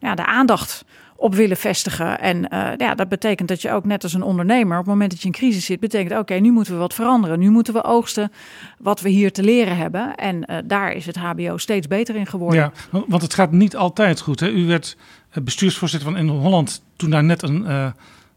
ja, 0.00 0.14
de 0.14 0.26
aandacht 0.26 0.84
op 1.16 1.34
willen 1.34 1.56
vestigen. 1.56 2.20
En 2.20 2.46
ja, 2.76 2.94
dat 2.94 3.08
betekent 3.08 3.48
dat 3.48 3.62
je 3.62 3.70
ook 3.70 3.84
net 3.84 4.02
als 4.02 4.14
een 4.14 4.22
ondernemer, 4.22 4.78
op 4.78 4.84
het 4.84 4.92
moment 4.92 5.10
dat 5.10 5.20
je 5.20 5.26
in 5.26 5.32
crisis 5.32 5.64
zit, 5.64 5.80
betekent 5.80 6.20
oké, 6.20 6.34
nu 6.34 6.50
moeten 6.50 6.72
we 6.72 6.78
wat 6.78 6.94
veranderen. 6.94 7.38
Nu 7.38 7.50
moeten 7.50 7.74
we 7.74 7.84
oogsten 7.84 8.32
wat 8.78 9.00
we 9.00 9.08
hier 9.08 9.32
te 9.32 9.42
leren 9.42 9.76
hebben. 9.76 10.14
En 10.14 10.62
daar 10.64 10.92
is 10.92 11.06
het 11.06 11.16
HBO 11.16 11.56
steeds 11.56 11.86
beter 11.86 12.16
in 12.16 12.26
geworden. 12.26 12.60
Ja, 12.90 13.00
want 13.08 13.22
het 13.22 13.34
gaat 13.34 13.52
niet 13.52 13.76
altijd 13.76 14.20
goed. 14.20 14.40
Hè? 14.40 14.48
U 14.48 14.66
werd 14.66 14.96
bestuursvoorzitter 15.42 16.10
van 16.10 16.18
in 16.18 16.28
Holland 16.28 16.82
toen 16.96 17.10
daar 17.10 17.24
net 17.24 17.42
een 17.42 17.64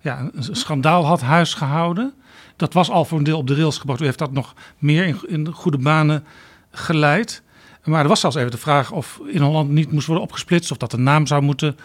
ja, 0.02 0.30
een 0.34 0.56
schandaal 0.56 1.06
had 1.06 1.22
huisgehouden. 1.22 2.14
Dat 2.56 2.74
was 2.74 2.90
al 2.90 3.06
voor 3.06 3.18
een 3.18 3.24
deel 3.24 3.38
op 3.38 3.48
de 3.48 3.56
rails 3.56 3.78
gebracht. 3.78 4.02
U 4.02 4.06
heeft 4.06 4.18
dat 4.18 4.32
nog 4.32 4.54
meer 4.78 5.18
in, 5.28 5.52
goede 5.54 5.78
banen 5.78 6.24
geleid. 6.72 7.44
Maar 7.84 8.02
er 8.02 8.08
was 8.08 8.20
zelfs 8.20 8.36
even 8.36 8.52
de 8.52 8.58
vraag 8.58 8.92
of 8.92 9.22
in 9.26 9.42
Holland 9.42 9.70
niet 9.70 9.92
moest 9.92 10.08
worden 10.08 10.24
opgesplitst... 10.24 10.72
of 10.72 10.78
dat 10.78 10.92
de 10.92 10.98
naam 10.98 11.28
zou 11.28 11.42
moeten 11.42 11.78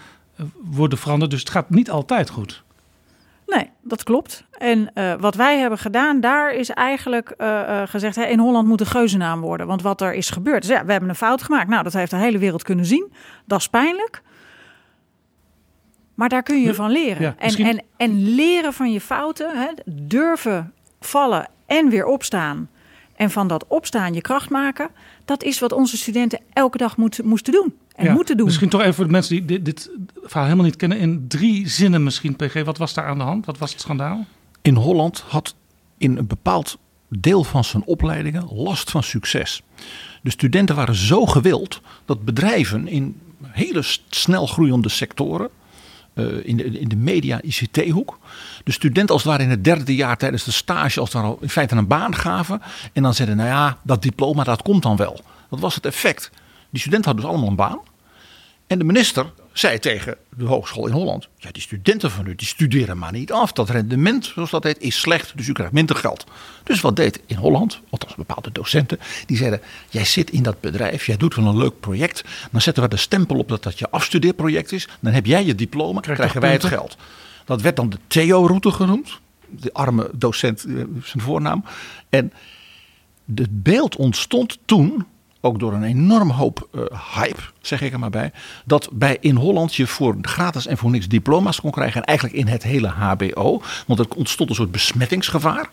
worden 0.63 0.99
veranderd. 0.99 1.31
Dus 1.31 1.41
het 1.41 1.51
gaat 1.51 1.71
niet 1.71 1.91
altijd 1.91 2.31
goed. 2.31 2.63
Nee, 3.47 3.71
dat 3.83 4.03
klopt. 4.03 4.45
En 4.59 4.93
wat 5.21 5.35
wij 5.35 5.59
hebben 5.59 5.79
gedaan, 5.79 6.21
daar 6.21 6.55
is 6.55 6.71
eigenlijk 6.71 7.35
gezegd: 7.85 8.17
in 8.17 8.39
Holland 8.39 8.69
moet 8.69 8.81
een 8.81 8.87
geuzennaam 8.87 9.41
worden. 9.41 9.67
Want 9.67 9.83
wat 9.83 10.01
er 10.01 10.15
is 10.15 10.31
gebeurd. 10.31 10.63
Dus 10.63 10.71
ja, 10.71 10.85
we 10.85 10.93
hebben 10.93 11.09
een 11.09 11.15
fout 11.15 11.43
gemaakt. 11.43 11.69
Nou, 11.69 11.83
dat 11.83 11.93
heeft 11.93 12.11
de 12.11 12.17
hele 12.17 12.39
wereld 12.39 12.63
kunnen 12.63 12.85
zien. 12.85 13.13
Dat 13.45 13.61
is 13.61 13.69
pijnlijk. 13.69 14.23
Maar 16.21 16.29
daar 16.29 16.43
kun 16.43 16.61
je 16.61 16.75
van 16.75 16.91
leren. 16.91 17.23
Ja, 17.23 17.35
en, 17.39 17.57
en, 17.57 17.83
en 17.97 18.35
leren 18.35 18.73
van 18.73 18.93
je 18.93 19.01
fouten, 19.01 19.59
hè, 19.59 19.93
durven 19.93 20.73
vallen 21.01 21.49
en 21.67 21.89
weer 21.89 22.07
opstaan. 22.07 22.69
En 23.17 23.31
van 23.31 23.49
dat 23.49 23.65
opstaan 23.69 24.15
je 24.15 24.21
kracht 24.21 24.51
maken. 24.51 24.89
Dat 25.25 25.43
is 25.43 25.59
wat 25.59 25.73
onze 25.73 25.97
studenten 25.97 26.41
elke 26.53 26.79
dag 26.79 26.97
moet, 26.97 27.23
moesten 27.23 27.53
doen. 27.53 27.75
En 27.95 28.05
ja, 28.05 28.13
moeten 28.13 28.37
doen. 28.37 28.47
Misschien 28.47 28.69
toch 28.69 28.81
even 28.81 28.95
voor 28.95 29.05
de 29.05 29.11
mensen 29.11 29.37
die 29.37 29.45
dit, 29.45 29.65
dit, 29.65 29.91
verhaal 30.23 30.45
helemaal 30.45 30.65
niet 30.65 30.77
kennen. 30.77 30.99
In 30.99 31.25
drie 31.29 31.69
zinnen 31.69 32.03
misschien, 32.03 32.37
PG. 32.37 32.65
Wat 32.65 32.79
was 32.79 32.95
daar 32.95 33.07
aan 33.07 33.19
de 33.19 33.25
hand? 33.25 33.47
Wat 33.47 33.59
was 33.59 33.71
het 33.71 33.81
schandaal? 33.81 34.27
In 34.63 34.75
Holland 34.75 35.25
had 35.29 35.55
in 35.99 36.17
een 36.17 36.27
bepaald 36.27 36.79
deel 37.09 37.45
van 37.45 37.65
zijn 37.65 37.85
opleidingen 37.85 38.49
last 38.53 38.91
van 38.91 39.03
succes. 39.03 39.63
De 40.23 40.31
studenten 40.31 40.77
waren 40.77 40.95
zo 40.95 41.27
gewild 41.27 41.81
dat 42.05 42.25
bedrijven 42.25 42.89
in 42.89 43.21
hele 43.43 43.83
snel 44.09 44.47
groeiende 44.47 44.89
sectoren 44.89 45.51
in, 46.45 46.57
de, 46.57 46.65
in 46.65 46.89
de 46.89 46.97
media 46.97 47.41
ICT-hoek. 47.43 48.19
De 48.65 48.73
studenten 48.73 49.15
als 49.15 49.23
het 49.23 49.31
ware 49.31 49.43
in 49.43 49.51
het 49.51 49.65
derde 49.65 49.95
jaar 49.95 50.17
tijdens 50.17 50.45
de 50.45 50.51
stage 50.51 51.01
als 51.01 51.13
het 51.13 51.23
ware 51.23 51.37
in 51.41 51.49
feite 51.49 51.77
een 51.77 51.87
baan 51.87 52.15
gaven. 52.15 52.63
En 52.93 53.03
dan 53.03 53.15
zeiden, 53.15 53.37
nou 53.37 53.49
ja, 53.49 53.79
dat 53.83 54.03
diploma 54.03 54.45
dat 54.45 54.63
komt 54.63 54.83
dan 54.83 54.97
wel. 54.97 55.21
Dat 55.51 55.61
was 55.61 55.75
het 55.75 55.87
effect. 55.87 56.31
Die 56.71 56.81
studenten 56.81 57.11
hadden 57.11 57.25
dus 57.25 57.33
allemaal 57.33 57.51
een 57.51 57.57
baan. 57.57 57.81
En 58.67 58.79
de 58.79 58.85
minister 58.85 59.27
zei 59.53 59.79
tegen 59.79 60.17
de 60.37 60.45
hogeschool 60.45 60.87
in 60.87 60.93
Holland: 60.93 61.29
Ja, 61.37 61.51
die 61.53 61.63
studenten 61.63 62.11
van 62.11 62.27
u 62.27 62.35
die 62.35 62.47
studeren 62.47 62.99
maar 62.99 63.13
niet 63.13 63.33
af. 63.33 63.53
Dat 63.53 63.71
rendement, 63.71 64.27
zoals 64.35 64.51
dat 64.51 64.65
heet, 64.65 64.81
is 64.81 65.01
slecht, 65.01 65.33
dus 65.37 65.47
u 65.47 65.53
krijgt 65.53 65.73
minder 65.73 65.97
geld. 65.97 66.25
Dus 66.65 66.81
wat 66.81 66.97
deed 66.97 67.21
in 67.27 67.37
Holland, 67.37 67.81
althans 67.91 68.15
bepaalde 68.15 68.53
docenten, 68.53 68.99
die 69.27 69.37
zeiden: 69.37 69.61
Jij 69.89 70.05
zit 70.05 70.31
in 70.31 70.43
dat 70.43 70.61
bedrijf, 70.61 71.07
jij 71.07 71.17
doet 71.17 71.35
wel 71.35 71.47
een 71.47 71.57
leuk 71.57 71.81
project. 71.81 72.25
Dan 72.51 72.61
zetten 72.61 72.83
we 72.83 72.89
de 72.89 72.97
stempel 72.97 73.39
op 73.39 73.49
dat 73.49 73.63
dat 73.63 73.79
je 73.79 73.91
afstudeerproject 73.91 74.73
is. 74.73 74.89
Dan 75.01 75.13
heb 75.13 75.27
jij 75.27 75.45
je 75.45 75.55
diploma, 75.55 76.01
Krijg 76.01 76.19
krijgen 76.19 76.41
wij 76.41 76.53
het 76.53 76.65
geld. 76.65 76.97
Dat 77.45 77.61
werd 77.61 77.77
dan 77.77 77.91
de 77.91 77.99
Theo-route 78.07 78.71
genoemd. 78.71 79.21
De 79.49 79.73
arme 79.73 80.11
docent, 80.13 80.61
zijn 81.03 81.23
voornaam. 81.23 81.65
En 82.09 82.33
het 83.35 83.63
beeld 83.63 83.97
ontstond 83.97 84.59
toen 84.65 85.07
ook 85.41 85.59
door 85.59 85.73
een 85.73 85.83
enorm 85.83 86.31
hoop 86.31 86.69
uh, 86.73 86.83
hype, 87.15 87.41
zeg 87.61 87.81
ik 87.81 87.93
er 87.93 87.99
maar 87.99 88.11
bij, 88.11 88.33
dat 88.65 88.89
bij 88.93 89.17
in 89.21 89.37
Holland 89.37 89.75
je 89.75 89.87
voor 89.87 90.17
gratis 90.23 90.67
en 90.67 90.77
voor 90.77 90.91
niks 90.91 91.09
diploma's 91.09 91.61
kon 91.61 91.71
krijgen. 91.71 92.01
En 92.01 92.07
eigenlijk 92.07 92.39
in 92.39 92.47
het 92.47 92.63
hele 92.63 92.89
HBO, 92.89 93.63
want 93.87 93.99
er 94.01 94.07
ontstond 94.17 94.49
een 94.49 94.55
soort 94.55 94.71
besmettingsgevaar. 94.71 95.69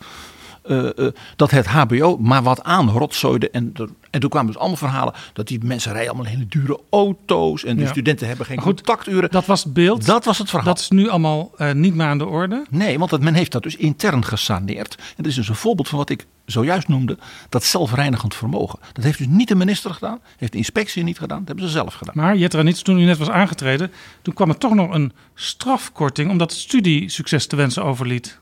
Uh, 0.68 0.88
uh, 0.96 1.08
dat 1.36 1.50
het 1.50 1.66
HBO 1.66 2.16
maar 2.16 2.42
wat 2.42 2.62
aan 2.62 2.90
rotzooide. 2.90 3.50
En, 3.50 3.72
en 4.10 4.20
toen 4.20 4.30
kwamen 4.30 4.46
dus 4.46 4.58
allemaal 4.58 4.76
verhalen 4.76 5.14
dat 5.32 5.46
die 5.46 5.64
mensen 5.64 5.92
rijden 5.92 6.10
allemaal 6.12 6.32
hele 6.32 6.46
dure 6.46 6.80
auto's. 6.90 7.64
En 7.64 7.76
de 7.76 7.82
ja. 7.82 7.88
studenten 7.88 8.26
hebben 8.26 8.46
geen 8.46 8.60
goed, 8.60 8.74
contacturen. 8.74 9.30
Dat 9.30 9.46
was 9.46 9.64
het 9.64 9.72
beeld. 9.72 10.06
Dat 10.06 10.24
was 10.24 10.38
het 10.38 10.48
verhaal. 10.48 10.66
Dat 10.66 10.78
is 10.78 10.88
nu 10.88 11.08
allemaal 11.08 11.52
uh, 11.58 11.72
niet 11.72 11.94
meer 11.94 12.06
aan 12.06 12.18
de 12.18 12.26
orde. 12.26 12.64
Nee, 12.70 12.98
want 12.98 13.20
men 13.20 13.34
heeft 13.34 13.52
dat 13.52 13.62
dus 13.62 13.76
intern 13.76 14.24
gesaneerd. 14.24 14.94
En 14.98 15.14
dat 15.16 15.26
is 15.26 15.34
dus 15.34 15.48
een 15.48 15.54
voorbeeld 15.54 15.88
van 15.88 15.98
wat 15.98 16.10
ik 16.10 16.26
zojuist 16.46 16.88
noemde. 16.88 17.18
Dat 17.48 17.64
zelfreinigend 17.64 18.34
vermogen. 18.34 18.78
Dat 18.92 19.04
heeft 19.04 19.18
dus 19.18 19.26
niet 19.26 19.48
de 19.48 19.54
minister 19.54 19.94
gedaan. 19.94 20.20
Heeft 20.36 20.52
de 20.52 20.58
inspectie 20.58 21.02
niet 21.02 21.18
gedaan. 21.18 21.38
Dat 21.38 21.46
hebben 21.46 21.66
ze 21.66 21.70
zelf 21.70 21.94
gedaan. 21.94 22.14
Maar 22.16 22.36
Jetra 22.36 22.62
Niets, 22.62 22.82
toen 22.82 22.98
u 22.98 23.04
net 23.04 23.18
was 23.18 23.30
aangetreden. 23.30 23.92
Toen 24.22 24.34
kwam 24.34 24.48
er 24.48 24.58
toch 24.58 24.74
nog 24.74 24.94
een 24.94 25.12
strafkorting. 25.34 26.30
Omdat 26.30 26.50
het 26.50 26.60
studie 26.60 27.08
succes 27.08 27.46
te 27.46 27.56
wensen 27.56 27.84
overliet. 27.84 28.40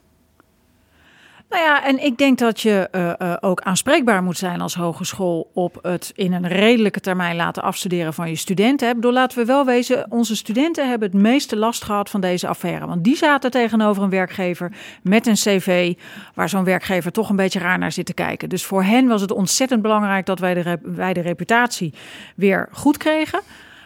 Nou 1.49 1.63
ja, 1.63 1.85
en 1.85 2.05
ik 2.05 2.19
denk 2.19 2.39
dat 2.39 2.61
je 2.61 2.89
uh, 2.93 3.13
uh, 3.19 3.37
ook 3.41 3.61
aanspreekbaar 3.61 4.23
moet 4.23 4.39
zijn 4.39 4.61
als 4.61 4.75
hogeschool 4.75 5.51
op 5.55 5.79
het 5.83 6.13
in 6.15 6.33
een 6.33 6.49
redelijke 6.49 7.01
termijn 7.01 7.37
laten 7.37 7.63
afstuderen 7.63 8.15
van 8.15 8.29
je 8.29 8.37
studenten. 8.37 8.89
Ik 8.89 8.95
bedoel, 8.95 9.13
laten 9.13 9.39
we 9.39 9.45
wel 9.45 9.65
wezen, 9.65 10.07
onze 10.09 10.37
studenten 10.37 10.89
hebben 10.89 11.11
het 11.11 11.21
meeste 11.21 11.57
last 11.57 11.85
gehad 11.85 12.11
van 12.11 12.21
deze 12.21 12.49
affaire. 12.49 12.87
Want 12.87 13.05
die 13.05 13.17
zaten 13.17 13.51
tegenover 13.51 14.03
een 14.03 14.11
werkgever 14.11 14.73
met 15.03 15.27
een 15.27 15.35
cv 15.35 15.95
waar 16.35 16.49
zo'n 16.49 16.65
werkgever 16.65 17.13
toch 17.13 17.31
een 17.31 17.37
beetje 17.37 17.59
raar 17.59 17.79
naar 17.79 17.93
zit 17.93 18.07
te 18.07 18.15
kijken. 18.15 18.49
Dus 18.49 18.65
voor 18.65 18.83
hen 18.83 19.07
was 19.07 19.21
het 19.21 19.33
ontzettend 19.33 19.83
belangrijk 19.83 20.27
dat 20.27 20.39
wij 20.39 20.55
de, 20.55 20.79
wij 20.83 21.13
de 21.13 21.21
reputatie 21.21 21.95
weer 22.37 22.69
goed 22.73 22.97
kregen. 22.97 23.41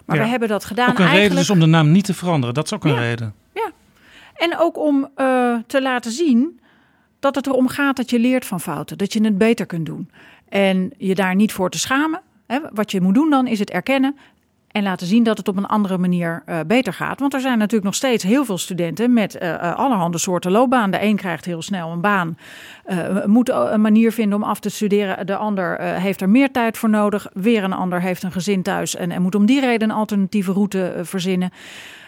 Maar 0.05 0.17
ja. 0.17 0.23
we 0.23 0.29
hebben 0.29 0.49
dat 0.49 0.65
gedaan. 0.65 0.91
Ook 0.91 0.99
een 0.99 1.05
eigenlijk... 1.05 1.29
reden 1.29 1.47
dus 1.47 1.51
om 1.51 1.61
de 1.61 1.77
naam 1.77 1.91
niet 1.91 2.05
te 2.05 2.15
veranderen. 2.15 2.55
Dat 2.55 2.65
is 2.65 2.73
ook 2.73 2.85
een 2.85 2.95
ja. 2.95 3.01
reden. 3.01 3.35
Ja. 3.55 3.71
En 4.35 4.59
ook 4.59 4.79
om 4.79 5.09
uh, 5.17 5.57
te 5.67 5.83
laten 5.83 6.11
zien 6.11 6.61
dat 7.21 7.35
het 7.35 7.47
erom 7.47 7.69
gaat 7.69 7.97
dat 7.97 8.11
je 8.11 8.19
leert 8.19 8.47
van 8.47 8.61
fouten, 8.61 8.99
dat 8.99 9.13
je 9.13 9.25
het 9.25 9.39
beter 9.39 9.67
kunt 9.67 9.87
doen. 9.87 10.11
En 10.49 10.93
je 10.97 11.15
daar 11.15 11.35
niet 11.35 11.53
voor 11.53 11.71
te 11.71 11.79
schamen. 11.79 12.21
Hè, 12.47 12.59
wat 12.73 12.91
je 12.91 13.01
moet 13.01 13.15
doen 13.15 13.31
dan 13.31 13.47
is 13.47 13.59
het 13.59 13.71
erkennen 13.71 14.17
en 14.71 14.83
laten 14.83 15.07
zien 15.07 15.23
dat 15.23 15.39
het 15.39 15.49
op 15.49 15.57
een 15.57 15.67
andere 15.67 15.99
manier 15.99 16.43
uh, 16.47 16.59
beter 16.67 16.93
gaat. 16.93 17.21
Want 17.21 17.35
er 17.35 17.41
zijn 17.41 17.59
natuurlijk 17.59 17.85
nog 17.85 17.95
steeds 17.95 18.25
heel 18.25 18.45
veel 18.45 18.59
studenten 18.59 19.13
met 19.13 19.39
uh, 19.43 19.75
allerhande 19.75 20.19
soorten 20.19 20.51
loopbaan. 20.51 20.91
De 20.91 21.03
een 21.03 21.17
krijgt 21.17 21.45
heel 21.45 21.63
snel 21.63 21.91
een 21.91 22.01
baan, 22.01 22.39
moet 23.27 23.49
een 23.49 23.81
manier 23.81 24.13
vinden 24.13 24.43
om 24.43 24.49
af 24.49 24.61
te 24.61 24.69
studeren. 24.71 25.27
De 25.27 25.37
ander 25.37 25.81
heeft 25.81 26.21
er 26.21 26.29
meer 26.29 26.51
tijd 26.51 26.79
voor 26.79 26.91
nodig. 26.91 27.27
Weer 27.33 27.65
een 27.65 27.73
ander 27.73 28.01
heeft 28.01 28.23
een 28.23 28.33
gezin 28.33 28.63
thuis 28.63 28.97
en, 28.97 29.11
en 29.11 29.23
moet 29.23 29.35
om 29.35 29.47
die 29.47 29.61
reden 29.61 29.91
een 29.91 29.97
alternatieve 29.97 30.53
route 30.53 31.01
verzinnen. 31.03 31.51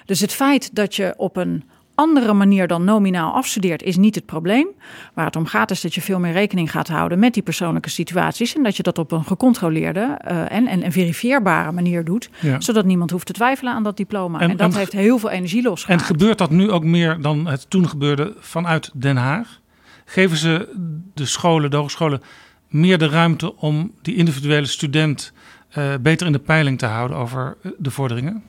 Dus 0.04 0.20
het 0.20 0.32
feit 0.32 0.74
dat 0.74 0.96
je 0.96 1.14
op 1.16 1.36
een 1.36 1.64
andere 1.94 2.32
manier 2.32 2.66
dan 2.66 2.84
nominaal 2.84 3.32
afstudeert, 3.32 3.82
is 3.82 3.96
niet 3.96 4.14
het 4.14 4.26
probleem. 4.26 4.66
Waar 5.14 5.24
het 5.24 5.36
om 5.36 5.46
gaat 5.46 5.70
is 5.70 5.80
dat 5.80 5.94
je 5.94 6.00
veel 6.00 6.18
meer 6.18 6.32
rekening 6.32 6.70
gaat 6.70 6.88
houden 6.88 7.18
met 7.18 7.34
die 7.34 7.42
persoonlijke 7.42 7.90
situaties. 7.90 8.54
En 8.54 8.62
dat 8.62 8.76
je 8.76 8.82
dat 8.82 8.98
op 8.98 9.12
een 9.12 9.24
gecontroleerde 9.24 10.18
uh, 10.24 10.52
en, 10.52 10.66
en, 10.66 10.82
en, 10.82 10.92
verifieerbare 10.92 11.72
manier 11.72 12.04
doet. 12.04 12.30
Ja. 12.40 12.60
Zodat 12.60 12.84
niemand 12.84 13.10
hoeft 13.10 13.26
te 13.26 13.32
twijfelen 13.32 13.72
aan 13.72 13.82
dat 13.82 13.96
diploma. 13.96 14.40
En, 14.40 14.50
en 14.50 14.56
dat 14.56 14.76
heeft 14.76 14.92
heel 14.92 15.18
veel 15.18 15.30
energie 15.30 15.62
losgemaakt. 15.62 16.00
En 16.00 16.06
gebeurt 16.06 16.38
dat 16.38 16.50
nu 16.50 16.70
ook 16.70 16.84
meer 16.84 17.20
dan 17.20 17.46
het 17.46 17.70
toen 17.70 17.88
gebeurde 17.88 18.34
vanuit 18.38 18.90
Den 18.94 19.16
Haag? 19.16 19.60
Geven 20.04 20.36
ze 20.36 20.68
de 21.14 21.26
scholen, 21.26 21.70
de 21.70 21.76
hogescholen, 21.76 22.22
meer 22.68 22.98
de 22.98 23.08
ruimte 23.08 23.56
om 23.56 23.92
die 24.02 24.16
individuele 24.16 24.66
student 24.66 25.32
uh, 25.78 25.94
beter 26.00 26.26
in 26.26 26.32
de 26.32 26.38
peiling 26.38 26.78
te 26.78 26.86
houden 26.86 27.16
over 27.16 27.56
de 27.78 27.90
vorderingen? 27.90 28.42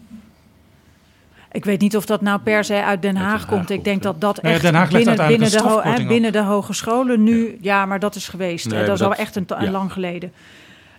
Ik 1.54 1.66
weet 1.66 1.82
niet 1.82 1.97
of 1.97 2.06
dat 2.06 2.22
nou 2.22 2.39
per 2.39 2.64
se 2.64 2.84
uit 2.84 3.01
Den 3.01 3.16
Haag, 3.16 3.26
Den 3.26 3.32
Haag 3.32 3.45
komt. 3.45 3.70
Ik 3.70 3.84
denk 3.84 4.04
dat 4.04 4.22
dat 4.22 4.41
nee, 4.41 4.54
echt 4.54 4.62
Den 4.62 4.76
Haag 4.76 4.89
binnen, 4.89 5.28
binnen, 5.28 5.51
de 5.51 5.62
ho 5.62 6.06
binnen 6.08 6.32
de 6.32 6.41
hogescholen 6.41 7.24
nu... 7.24 7.45
Ja, 7.45 7.56
ja 7.62 7.86
maar 7.86 7.99
dat 7.99 8.16
is 8.16 8.28
geweest. 8.28 8.70
Nee, 8.70 8.86
dat 8.86 8.95
is 8.95 9.06
al 9.06 9.16
echt 9.16 9.36
een, 9.36 9.45
een 9.47 9.66
ja. 9.66 9.72
lang 9.72 9.91
geleden. 9.91 10.32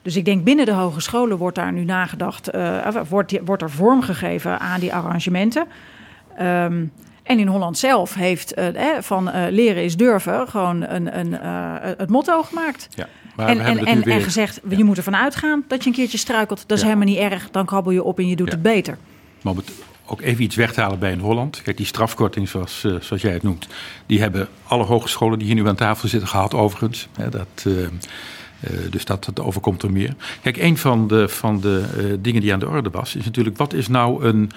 Dus 0.03 0.17
ik 0.17 0.25
denk 0.25 0.45
binnen 0.45 0.67
de 0.67 0.73
hogescholen 0.73 1.37
wordt 1.37 1.57
daar 1.57 1.73
nu 1.73 1.85
nagedacht... 1.85 2.55
Uh, 2.55 2.87
wordt, 3.09 3.39
wordt 3.45 3.63
er 3.63 3.71
vorm 3.71 4.03
gegeven 4.03 4.61
aan 4.61 4.81
die 4.81 4.95
arrangementen. 4.95 5.67
Um, 6.41 6.93
en 7.23 7.39
in 7.39 7.47
Holland 7.47 7.79
zelf 7.79 8.15
heeft 8.15 8.59
uh, 8.59 8.67
van 9.01 9.29
uh, 9.29 9.35
leren 9.51 9.83
is 9.83 9.97
durven 9.97 10.49
gewoon 10.49 10.83
een, 10.83 11.19
een, 11.19 11.33
het 11.99 12.11
motto 12.11 12.43
gemaakt. 12.43 12.89
Ja. 12.95 13.09
Maar 13.37 13.49
en, 13.49 13.61
en, 13.61 13.87
en, 13.87 14.03
weer... 14.03 14.15
en, 14.15 14.21
gezegd, 14.21 14.61
ja. 14.69 14.77
je 14.77 14.85
moet 14.85 14.97
ervan 14.97 15.17
uitgaan 15.17 15.65
dat 15.69 15.83
je 15.83 15.91
een 15.91 15.97
keertje 15.97 16.19
struikelt. 16.19 16.65
Dat 16.67 16.79
is 16.79 16.85
helemaal 16.85 17.07
niet 17.07 17.19
erg. 17.19 17.51
Dan 17.51 17.67
krabbel 17.67 17.93
je 17.93 18.03
op 18.03 18.19
en 18.19 18.29
je 18.29 18.37
doet 18.37 18.51
het 18.51 18.63
beter. 18.63 18.99
Maar 19.43 19.55
ook 20.07 20.21
even 20.21 20.43
iets 20.43 20.57
weg 20.57 20.73
te 20.73 20.81
halen 20.81 20.99
bij 20.99 21.13
in 21.13 21.19
Holland. 21.19 21.63
Kijk, 21.63 21.77
die 21.77 21.87
strafkorting, 21.87 22.49
zoals, 22.49 22.83
uh, 22.85 23.01
zoals 23.01 23.23
jij 23.23 23.33
het 23.33 23.43
noemt, 23.43 23.67
die 24.07 24.21
hebben 24.21 24.49
alle 24.63 24.85
hogescholen 24.85 25.39
die 25.39 25.47
hier 25.47 25.57
nu 25.57 25.69
aan 25.69 25.75
tafel 25.75 26.09
zitten 26.09 26.29
gehad, 26.29 26.55
overigens. 26.55 27.09
Hè, 27.17 27.29
dat, 27.29 27.65
uh, 27.67 27.81
uh, 27.81 27.89
dus 28.91 29.05
dat, 29.05 29.25
dat 29.25 29.41
overkomt 29.41 29.83
er 29.83 29.93
meer. 29.93 30.15
Kijk, 30.43 30.57
een 30.57 30.79
van 30.79 31.09
de, 31.09 31.29
van 31.29 31.61
de 31.61 32.19
dingen 32.21 32.41
die 32.41 32.53
aan 32.53 32.59
de 32.59 32.69
orde 32.69 32.91
was, 32.91 33.17
is 33.17 33.25
natuurlijk: 33.25 33.57
wat 33.57 33.73
is 33.73 33.89
nou 33.89 34.25
een. 34.25 34.51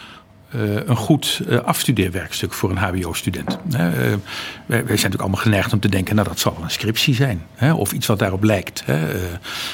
een 0.86 0.96
goed 0.96 1.42
afstudeerwerkstuk 1.66 2.54
voor 2.54 2.70
een 2.70 2.78
HBO-student. 2.78 3.58
wij, 3.68 4.20
zijn 4.68 4.88
natuurlijk 4.88 5.22
allemaal 5.22 5.42
geneigd 5.42 5.74
om 5.74 5.80
te 5.80 5.90
denken: 5.90 6.16
nou, 6.16 6.28
dat 6.28 6.40
zal 6.40 6.58
een 6.62 6.70
scriptie 6.70 7.16
zijn. 7.16 7.46
Hè, 7.56 7.74
of 7.74 7.92
iets 7.92 8.08
wat 8.08 8.20
daarop 8.20 8.44
lijkt. 8.44 8.84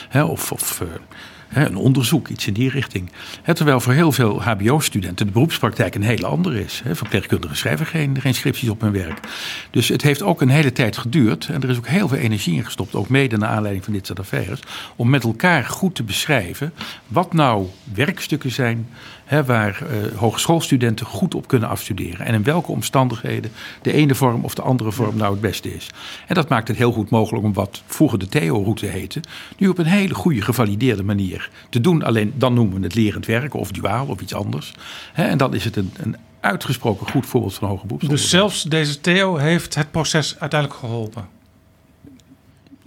Hè, 0.09 0.23
of. 0.23 0.51
of 0.51 0.81
een 1.55 1.75
onderzoek, 1.75 2.27
iets 2.27 2.47
in 2.47 2.53
die 2.53 2.69
richting. 2.69 3.11
terwijl 3.53 3.79
voor 3.79 3.93
heel 3.93 4.11
veel 4.11 4.41
HBO-studenten 4.41 5.25
de 5.25 5.31
beroepspraktijk 5.31 5.95
een 5.95 6.03
hele 6.03 6.25
andere 6.25 6.63
is. 6.63 6.81
Verpleegkundigen 6.91 7.57
schrijven 7.57 7.85
geen, 7.85 8.21
geen 8.21 8.33
scripties 8.33 8.69
op 8.69 8.81
hun 8.81 8.91
werk. 8.91 9.19
Dus 9.69 9.87
het 9.87 10.01
heeft 10.01 10.21
ook 10.21 10.41
een 10.41 10.49
hele 10.49 10.71
tijd 10.71 10.97
geduurd. 10.97 11.47
En 11.47 11.61
er 11.61 11.69
is 11.69 11.77
ook 11.77 11.87
heel 11.87 12.07
veel 12.07 12.17
energie 12.17 12.55
in 12.55 12.65
gestopt, 12.65 12.95
ook 12.95 13.09
mede 13.09 13.37
naar 13.37 13.49
aanleiding 13.49 13.83
van 13.83 13.93
dit 13.93 14.05
soort 14.05 14.19
affaires. 14.19 14.59
Om 14.95 15.09
met 15.09 15.23
elkaar 15.23 15.65
goed 15.65 15.95
te 15.95 16.03
beschrijven 16.03 16.73
wat 17.07 17.33
nou 17.33 17.67
werkstukken 17.93 18.51
zijn 18.51 18.87
Waar 19.41 19.81
uh, 19.81 20.17
hogeschoolstudenten 20.17 21.05
goed 21.05 21.35
op 21.35 21.47
kunnen 21.47 21.69
afstuderen. 21.69 22.25
En 22.25 22.33
in 22.33 22.43
welke 22.43 22.71
omstandigheden 22.71 23.51
de 23.81 23.93
ene 23.93 24.15
vorm 24.15 24.43
of 24.43 24.53
de 24.53 24.61
andere 24.61 24.91
vorm 24.91 25.17
nou 25.17 25.31
het 25.31 25.41
beste 25.41 25.73
is. 25.73 25.89
En 26.27 26.35
dat 26.35 26.49
maakt 26.49 26.67
het 26.67 26.77
heel 26.77 26.91
goed 26.91 27.09
mogelijk 27.09 27.45
om 27.45 27.53
wat 27.53 27.81
vroeger 27.85 28.19
de 28.19 28.27
Theo-route 28.27 28.85
heette, 28.85 29.19
nu 29.57 29.67
op 29.67 29.77
een 29.77 29.85
hele 29.85 30.13
goede 30.13 30.41
gevalideerde 30.41 31.03
manier 31.03 31.49
te 31.69 31.81
doen. 31.81 32.03
Alleen 32.03 32.33
dan 32.35 32.53
noemen 32.53 32.77
we 32.77 32.83
het 32.83 32.95
lerend 32.95 33.25
werken 33.25 33.59
of 33.59 33.71
duaal 33.71 34.05
of 34.05 34.21
iets 34.21 34.33
anders. 34.33 34.73
Hè, 35.13 35.23
en 35.23 35.37
dan 35.37 35.53
is 35.53 35.63
het 35.63 35.75
een, 35.75 35.91
een 35.97 36.15
uitgesproken 36.39 37.09
goed 37.09 37.25
voorbeeld 37.25 37.53
van 37.53 37.67
hoger 37.67 37.85
beroeps. 37.85 38.07
Dus 38.07 38.29
zelfs 38.29 38.63
deze 38.63 39.01
Theo 39.01 39.35
heeft 39.35 39.75
het 39.75 39.91
proces 39.91 40.35
uiteindelijk 40.39 40.79
geholpen? 40.79 41.27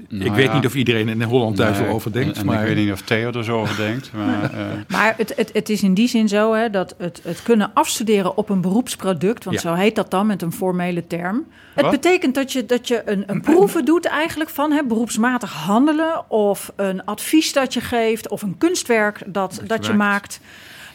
Nou, 0.08 0.24
ik 0.24 0.32
weet 0.32 0.46
ja. 0.46 0.54
niet 0.54 0.66
of 0.66 0.74
iedereen 0.74 1.08
in 1.08 1.22
Holland 1.22 1.56
daar 1.56 1.70
nee, 1.70 1.84
zo 1.84 1.86
over 1.86 2.12
denkt. 2.12 2.38
En, 2.38 2.46
maar... 2.46 2.60
ik 2.60 2.74
weet 2.74 2.84
niet 2.84 2.92
of 2.92 3.00
Theo 3.00 3.30
er 3.30 3.44
zo 3.44 3.60
over 3.60 3.76
denkt. 3.76 4.10
Maar, 4.12 4.54
uh... 4.54 4.60
maar 4.96 5.14
het, 5.16 5.32
het, 5.36 5.50
het, 5.52 5.68
is 5.68 5.82
in 5.82 5.94
die 5.94 6.08
zin 6.08 6.28
zo 6.28 6.52
hè, 6.54 6.70
dat 6.70 6.94
het, 6.98 7.20
het 7.24 7.42
kunnen 7.42 7.70
afstuderen 7.74 8.36
op 8.36 8.48
een 8.48 8.60
beroepsproduct, 8.60 9.44
want 9.44 9.62
ja. 9.62 9.68
zo 9.68 9.74
heet 9.74 9.94
dat 9.94 10.10
dan 10.10 10.26
met 10.26 10.42
een 10.42 10.52
formele 10.52 11.06
term. 11.06 11.46
Het 11.74 11.90
betekent 11.90 12.34
dat 12.34 12.52
je, 12.52 12.66
dat 12.66 12.88
je 12.88 13.02
een, 13.04 13.24
een 13.26 13.40
proeven 13.40 13.84
doet 13.84 14.06
eigenlijk 14.06 14.50
van 14.50 14.72
hè, 14.72 14.84
beroepsmatig 14.84 15.52
handelen 15.52 16.30
of 16.30 16.72
een 16.76 17.04
advies 17.04 17.52
dat 17.52 17.74
je 17.74 17.80
geeft 17.80 18.28
of 18.28 18.42
een 18.42 18.58
kunstwerk 18.58 19.22
dat, 19.26 19.32
dat, 19.32 19.60
je, 19.60 19.66
dat 19.66 19.86
je 19.86 19.92
maakt. 19.92 20.40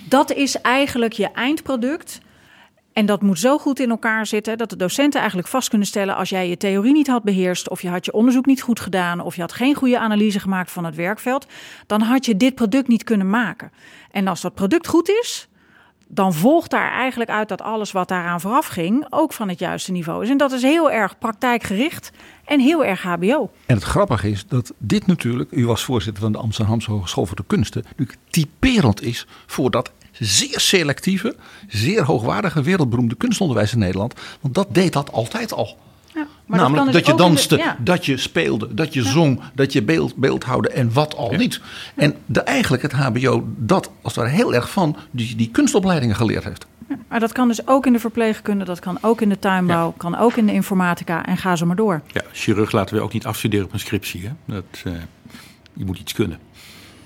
Dat 0.07 0.33
is 0.33 0.61
eigenlijk 0.61 1.13
je 1.13 1.31
eindproduct. 1.31 2.19
En 2.93 3.05
dat 3.05 3.21
moet 3.21 3.39
zo 3.39 3.57
goed 3.57 3.79
in 3.79 3.89
elkaar 3.89 4.25
zitten 4.25 4.57
dat 4.57 4.69
de 4.69 4.75
docenten 4.75 5.19
eigenlijk 5.19 5.49
vast 5.49 5.69
kunnen 5.69 5.87
stellen: 5.87 6.15
als 6.15 6.29
jij 6.29 6.49
je 6.49 6.57
theorie 6.57 6.93
niet 6.93 7.07
had 7.07 7.23
beheerst, 7.23 7.69
of 7.69 7.81
je 7.81 7.89
had 7.89 8.05
je 8.05 8.13
onderzoek 8.13 8.45
niet 8.45 8.61
goed 8.61 8.79
gedaan, 8.79 9.19
of 9.19 9.35
je 9.35 9.41
had 9.41 9.53
geen 9.53 9.75
goede 9.75 9.99
analyse 9.99 10.39
gemaakt 10.39 10.71
van 10.71 10.85
het 10.85 10.95
werkveld, 10.95 11.45
dan 11.87 12.01
had 12.01 12.25
je 12.25 12.37
dit 12.37 12.55
product 12.55 12.87
niet 12.87 13.03
kunnen 13.03 13.29
maken. 13.29 13.71
En 14.11 14.27
als 14.27 14.41
dat 14.41 14.53
product 14.53 14.87
goed 14.87 15.09
is, 15.09 15.47
dan 16.13 16.33
volgt 16.33 16.71
daar 16.71 16.91
eigenlijk 16.91 17.29
uit 17.29 17.49
dat 17.49 17.61
alles 17.61 17.91
wat 17.91 18.07
daaraan 18.07 18.41
vooraf 18.41 18.65
ging 18.65 19.05
ook 19.09 19.33
van 19.33 19.49
het 19.49 19.59
juiste 19.59 19.91
niveau 19.91 20.23
is. 20.23 20.29
En 20.29 20.37
dat 20.37 20.51
is 20.51 20.61
heel 20.61 20.91
erg 20.91 21.17
praktijkgericht 21.17 22.11
en 22.45 22.59
heel 22.59 22.85
erg 22.85 23.01
HBO. 23.01 23.51
En 23.65 23.75
het 23.75 23.83
grappige 23.83 24.29
is 24.29 24.47
dat 24.47 24.73
dit 24.77 25.07
natuurlijk, 25.07 25.51
u 25.51 25.65
was 25.65 25.83
voorzitter 25.83 26.23
van 26.23 26.31
de 26.31 26.37
Amsterdamse 26.37 26.91
Hogeschool 26.91 27.25
voor 27.25 27.35
de 27.35 27.43
Kunsten, 27.47 27.83
natuurlijk 27.89 28.17
typerend 28.29 29.01
is 29.01 29.27
voor 29.45 29.71
dat 29.71 29.91
zeer 30.11 30.59
selectieve, 30.59 31.35
zeer 31.67 32.03
hoogwaardige, 32.03 32.61
wereldberoemde 32.61 33.15
kunstonderwijs 33.15 33.73
in 33.73 33.79
Nederland. 33.79 34.13
Want 34.41 34.53
dat 34.53 34.67
deed 34.71 34.93
dat 34.93 35.11
altijd 35.11 35.53
al. 35.53 35.77
Ja, 36.13 36.27
Namelijk 36.45 36.85
dat, 36.85 36.93
dat, 36.93 37.05
je 37.05 37.15
danste, 37.15 37.55
de, 37.55 37.61
ja. 37.61 37.77
dat 37.79 38.05
je 38.05 38.17
speelde, 38.17 38.73
dat 38.73 38.93
je 38.93 39.03
ja. 39.03 39.09
zong, 39.09 39.41
dat 39.53 39.73
je 39.73 39.83
beeld, 39.83 40.15
beeldhouwde 40.15 40.69
en 40.69 40.93
wat 40.93 41.15
al 41.15 41.31
niet. 41.31 41.61
En 41.95 42.15
de, 42.25 42.41
eigenlijk 42.41 42.83
het 42.83 42.91
HBO 42.91 43.47
dat 43.57 43.91
als 44.01 44.15
het 44.15 44.23
ware 44.23 44.35
heel 44.35 44.53
erg 44.53 44.71
van 44.71 44.95
die, 45.11 45.35
die 45.35 45.49
kunstopleidingen 45.49 46.15
geleerd 46.15 46.43
heeft. 46.43 46.65
maar 47.09 47.19
dat 47.19 47.31
kan 47.31 47.47
dus 47.47 47.67
ook 47.67 47.85
in 47.85 47.93
de 47.93 47.99
verpleegkunde, 47.99 48.65
dat 48.65 48.79
kan 48.79 48.97
ook 49.01 49.21
in 49.21 49.29
de 49.29 49.39
tuinbouw, 49.39 49.93
kan 49.97 50.17
ook 50.17 50.35
in 50.37 50.45
de 50.45 50.53
informatica 50.53 51.25
en 51.25 51.37
ga 51.37 51.55
zo 51.55 51.65
maar 51.65 51.75
door. 51.75 52.01
Ja, 52.11 52.21
chirurg 52.31 52.71
laten 52.71 52.95
we 52.95 53.01
ook 53.01 53.13
niet 53.13 53.25
afstuderen 53.25 53.65
op 53.65 53.73
een 53.73 53.79
scriptie. 53.79 54.21
Hè? 54.21 54.53
Dat, 54.53 54.83
uh, 54.87 54.93
je 55.73 55.85
moet 55.85 55.99
iets 55.99 56.13
kunnen. 56.13 56.39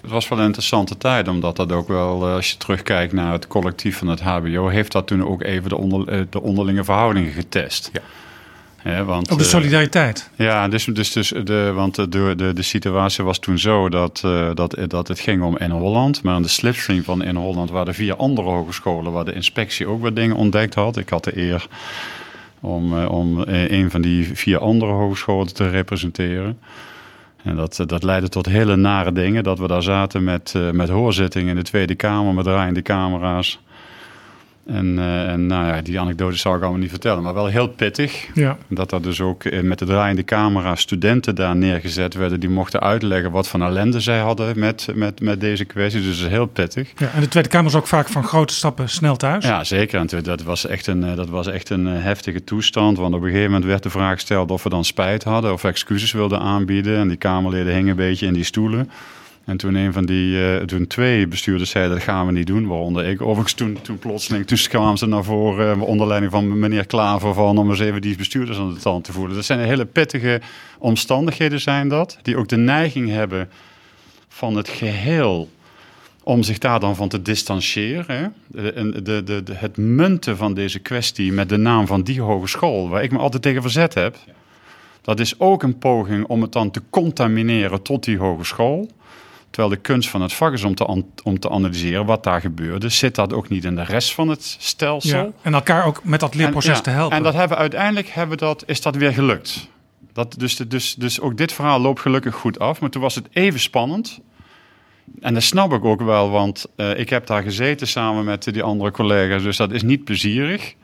Het 0.05 0.13
was 0.13 0.27
wel 0.27 0.39
een 0.39 0.45
interessante 0.45 0.97
tijd, 0.97 1.27
omdat 1.27 1.55
dat 1.55 1.71
ook 1.71 1.87
wel, 1.87 2.25
als 2.25 2.51
je 2.51 2.57
terugkijkt 2.57 3.13
naar 3.13 3.31
het 3.31 3.47
collectief 3.47 3.97
van 3.97 4.07
het 4.07 4.21
HBO, 4.21 4.67
heeft 4.67 4.91
dat 4.91 5.07
toen 5.07 5.27
ook 5.27 5.43
even 5.43 5.69
de, 5.69 5.77
onder, 5.77 6.27
de 6.29 6.41
onderlinge 6.41 6.83
verhoudingen 6.83 7.31
getest. 7.31 7.89
Ja. 7.93 8.01
Ja, 8.91 9.03
want, 9.03 9.31
Ook 9.31 9.37
de 9.37 9.43
eh, 9.43 9.49
solidariteit. 9.49 10.29
ja, 10.35 10.67
dus, 10.67 10.85
dus, 10.85 11.11
dus 11.11 11.33
de, 11.43 11.71
want 11.75 11.95
de, 11.95 12.07
de, 12.35 12.51
de 12.53 12.61
situatie 12.61 13.23
was 13.23 13.39
toen 13.39 13.59
zo 13.59 13.89
dat, 13.89 14.21
eh, 14.25 14.49
dat, 14.53 14.77
dat 14.87 15.07
het 15.07 15.19
ging 15.19 15.43
om 15.43 15.57
in 15.57 15.69
Holland. 15.71 16.23
Maar 16.23 16.33
aan 16.33 16.41
de 16.41 16.47
slipstream 16.47 17.03
van 17.03 17.23
in 17.23 17.35
Holland 17.35 17.69
waren 17.69 17.87
er 17.87 17.93
vier 17.93 18.15
andere 18.15 18.49
hogescholen 18.49 19.11
waar 19.11 19.25
de 19.25 19.33
inspectie 19.33 19.87
ook 19.87 20.01
wat 20.01 20.15
dingen 20.15 20.35
ontdekt 20.35 20.73
had. 20.73 20.97
Ik 20.97 21.09
had 21.09 21.23
de 21.23 21.37
eer 21.37 21.67
om, 22.59 22.99
eh, 22.99 23.11
om 23.11 23.43
eh, 23.43 23.71
een 23.71 23.91
van 23.91 24.01
die 24.01 24.29
vier 24.33 24.59
andere 24.59 24.91
hogescholen 24.91 25.53
te 25.53 25.69
representeren. 25.69 26.59
En 27.45 27.55
dat, 27.55 27.83
dat 27.85 28.03
leidde 28.03 28.29
tot 28.29 28.45
hele 28.45 28.75
nare 28.75 29.11
dingen. 29.11 29.43
Dat 29.43 29.59
we 29.59 29.67
daar 29.67 29.83
zaten 29.83 30.23
met, 30.23 30.53
eh, 30.55 30.71
met 30.71 30.89
hoorzittingen 30.89 31.49
in 31.49 31.55
de 31.55 31.61
Tweede 31.61 31.95
Kamer, 31.95 32.33
met 32.33 32.43
draaiende 32.43 32.81
camera's. 32.81 33.59
En, 34.65 34.99
eh, 34.99 35.31
en 35.31 35.45
nou 35.45 35.67
ja, 35.67 35.81
die 35.81 35.99
anekdotes 35.99 36.41
zal 36.41 36.55
ik 36.55 36.61
allemaal 36.61 36.79
niet 36.79 36.89
vertellen, 36.89 37.23
maar 37.23 37.33
wel 37.33 37.45
heel 37.45 37.67
pittig. 37.67 38.27
Ja. 38.33 38.57
Dat 38.67 38.91
er 38.91 39.01
dus 39.01 39.21
ook 39.21 39.43
eh, 39.43 39.61
met 39.61 39.79
de 39.79 39.85
draaiende 39.85 40.23
camera 40.23 40.75
studenten 40.75 41.35
daar 41.35 41.55
neergezet 41.55 42.13
werden. 42.13 42.39
Die 42.39 42.49
mochten 42.49 42.79
uitleggen 42.79 43.31
wat 43.31 43.47
voor 43.47 43.61
ellende 43.61 43.99
zij 43.99 44.19
hadden 44.19 44.59
met, 44.59 44.87
met, 44.93 45.21
met 45.21 45.39
deze 45.39 45.65
kwestie. 45.65 46.01
Dus 46.01 46.27
heel 46.27 46.45
pittig. 46.45 46.91
ja. 46.97 47.11
En 47.13 47.21
de 47.21 47.27
Tweede 47.27 47.49
Kamer 47.49 47.71
is 47.71 47.77
ook 47.77 47.87
vaak 47.87 48.07
van 48.07 48.23
grote 48.23 48.53
stappen 48.53 48.89
snel 48.89 49.15
thuis. 49.15 49.45
Ja, 49.45 49.63
zeker. 49.63 49.99
En 49.99 50.23
dat 50.23 50.43
was 50.43 50.65
echt 50.65 50.87
een, 50.87 51.03
eh, 51.03 51.15
dat 51.15 51.29
was 51.29 51.47
echt 51.47 51.69
een 51.69 51.85
heftige 51.85 52.43
toestand. 52.43 52.97
Want 52.97 53.13
op 53.13 53.21
een 53.21 53.27
gegeven 53.27 53.51
moment 53.51 53.69
werd 53.69 53.83
de 53.83 53.89
vraag 53.89 54.13
gesteld 54.13 54.51
of 54.51 54.63
we 54.63 54.69
dan 54.69 54.85
spijt 54.85 55.23
hadden. 55.23 55.53
Of 55.53 55.63
excuses 55.63 56.11
wilden 56.11 56.39
aanbieden. 56.39 56.97
En 56.97 57.07
die 57.07 57.17
Kamerleden 57.17 57.73
hingen 57.73 57.89
een 57.89 57.95
beetje 57.95 58.27
in 58.27 58.33
die 58.33 58.43
stoelen. 58.43 58.89
En 59.45 59.57
toen 59.57 59.75
een 59.75 59.93
van 59.93 60.05
die, 60.05 60.45
eh, 60.45 60.61
toen 60.61 60.87
twee 60.87 61.27
bestuurders 61.27 61.69
zeiden 61.69 61.93
dat 61.93 62.03
gaan 62.03 62.25
we 62.25 62.31
niet 62.31 62.47
doen. 62.47 62.67
Waaronder 62.67 63.05
ik. 63.05 63.21
Overigens 63.21 63.53
toen, 63.53 63.77
toen 63.81 63.99
plotseling, 63.99 64.47
toen 64.47 64.57
kwamen 64.57 64.97
ze 64.97 65.05
naar 65.05 65.23
voren 65.23 65.75
eh, 65.75 65.81
onder 65.81 66.07
leiding 66.07 66.31
van 66.31 66.59
meneer 66.59 66.85
Klaver 66.85 67.33
van 67.33 67.57
om 67.57 67.69
eens 67.69 67.79
even 67.79 68.01
die 68.01 68.17
bestuurders 68.17 68.57
aan 68.57 68.73
de 68.73 68.79
tand 68.79 69.03
te 69.03 69.11
voelen. 69.11 69.35
Dat 69.35 69.45
zijn 69.45 69.59
hele 69.59 69.85
pittige 69.85 70.41
omstandigheden 70.79 71.61
zijn 71.61 71.87
dat. 71.87 72.17
Die 72.21 72.37
ook 72.37 72.47
de 72.47 72.57
neiging 72.57 73.09
hebben 73.09 73.49
van 74.27 74.55
het 74.55 74.69
geheel 74.69 75.49
om 76.23 76.43
zich 76.43 76.57
daar 76.57 76.79
dan 76.79 76.95
van 76.95 77.09
te 77.09 77.21
distancieren. 77.21 78.33
de, 78.47 79.01
de, 79.03 79.23
de, 79.23 79.53
het 79.53 79.77
munten 79.77 80.37
van 80.37 80.53
deze 80.53 80.79
kwestie 80.79 81.31
met 81.31 81.49
de 81.49 81.57
naam 81.57 81.87
van 81.87 82.03
die 82.03 82.21
hogeschool, 82.21 82.89
waar 82.89 83.03
ik 83.03 83.11
me 83.11 83.17
altijd 83.17 83.41
tegen 83.41 83.61
verzet 83.61 83.93
heb, 83.93 84.17
dat 85.01 85.19
is 85.19 85.39
ook 85.39 85.63
een 85.63 85.77
poging 85.77 86.25
om 86.25 86.41
het 86.41 86.51
dan 86.51 86.71
te 86.71 86.81
contamineren 86.89 87.81
tot 87.81 88.03
die 88.03 88.17
hogeschool. 88.17 88.89
Terwijl 89.55 89.75
de 89.75 89.81
kunst 89.81 90.09
van 90.09 90.21
het 90.21 90.33
vak 90.33 90.53
is 90.53 90.63
om 90.63 90.75
te, 90.75 91.03
om 91.23 91.39
te 91.39 91.49
analyseren 91.49 92.05
wat 92.05 92.23
daar 92.23 92.41
gebeurde. 92.41 92.89
Zit 92.89 93.15
dat 93.15 93.33
ook 93.33 93.49
niet 93.49 93.63
in 93.63 93.75
de 93.75 93.83
rest 93.83 94.13
van 94.13 94.27
het 94.27 94.55
stelsel? 94.59 95.19
Ja. 95.19 95.31
En 95.41 95.53
elkaar 95.53 95.85
ook 95.85 96.03
met 96.03 96.19
dat 96.19 96.35
leerproces 96.35 96.69
En, 96.69 96.75
ja, 96.75 96.81
te 96.81 96.89
helpen. 96.89 97.17
En 97.17 97.23
dat 97.23 97.33
hebben, 97.33 97.57
uiteindelijk 97.57 98.07
hebben 98.07 98.37
dat, 98.37 98.63
is 98.65 98.81
dat 98.81 98.95
weer 98.95 99.13
gelukt. 99.13 99.69
Dat, 100.13 100.35
dus, 100.37 100.55
dus, 100.55 100.95
dus 100.95 101.19
ook 101.19 101.37
dit 101.37 101.51
verhaal 101.51 101.79
loopt 101.79 101.99
gelukkig 101.99 102.35
goed 102.35 102.59
af. 102.59 102.79
Maar 102.79 102.89
toen 102.89 103.01
was 103.01 103.15
het 103.15 103.27
even 103.31 103.59
spannend. 103.59 104.19
En 105.19 105.33
dat 105.33 105.43
snap 105.43 105.73
ik 105.73 105.85
ook 105.85 106.01
wel, 106.01 106.29
want 106.29 106.65
eh, 106.75 106.99
ik 106.99 107.09
heb 107.09 107.27
daar 107.27 107.43
gezeten 107.43 107.87
samen 107.87 108.25
met 108.25 108.43
die 108.43 108.63
andere 108.63 108.91
collega's. 108.91 109.43
Dus 109.43 109.57
dat 109.57 109.71
is 109.71 109.83
niet 109.83 110.03
plezierig. 110.03 110.75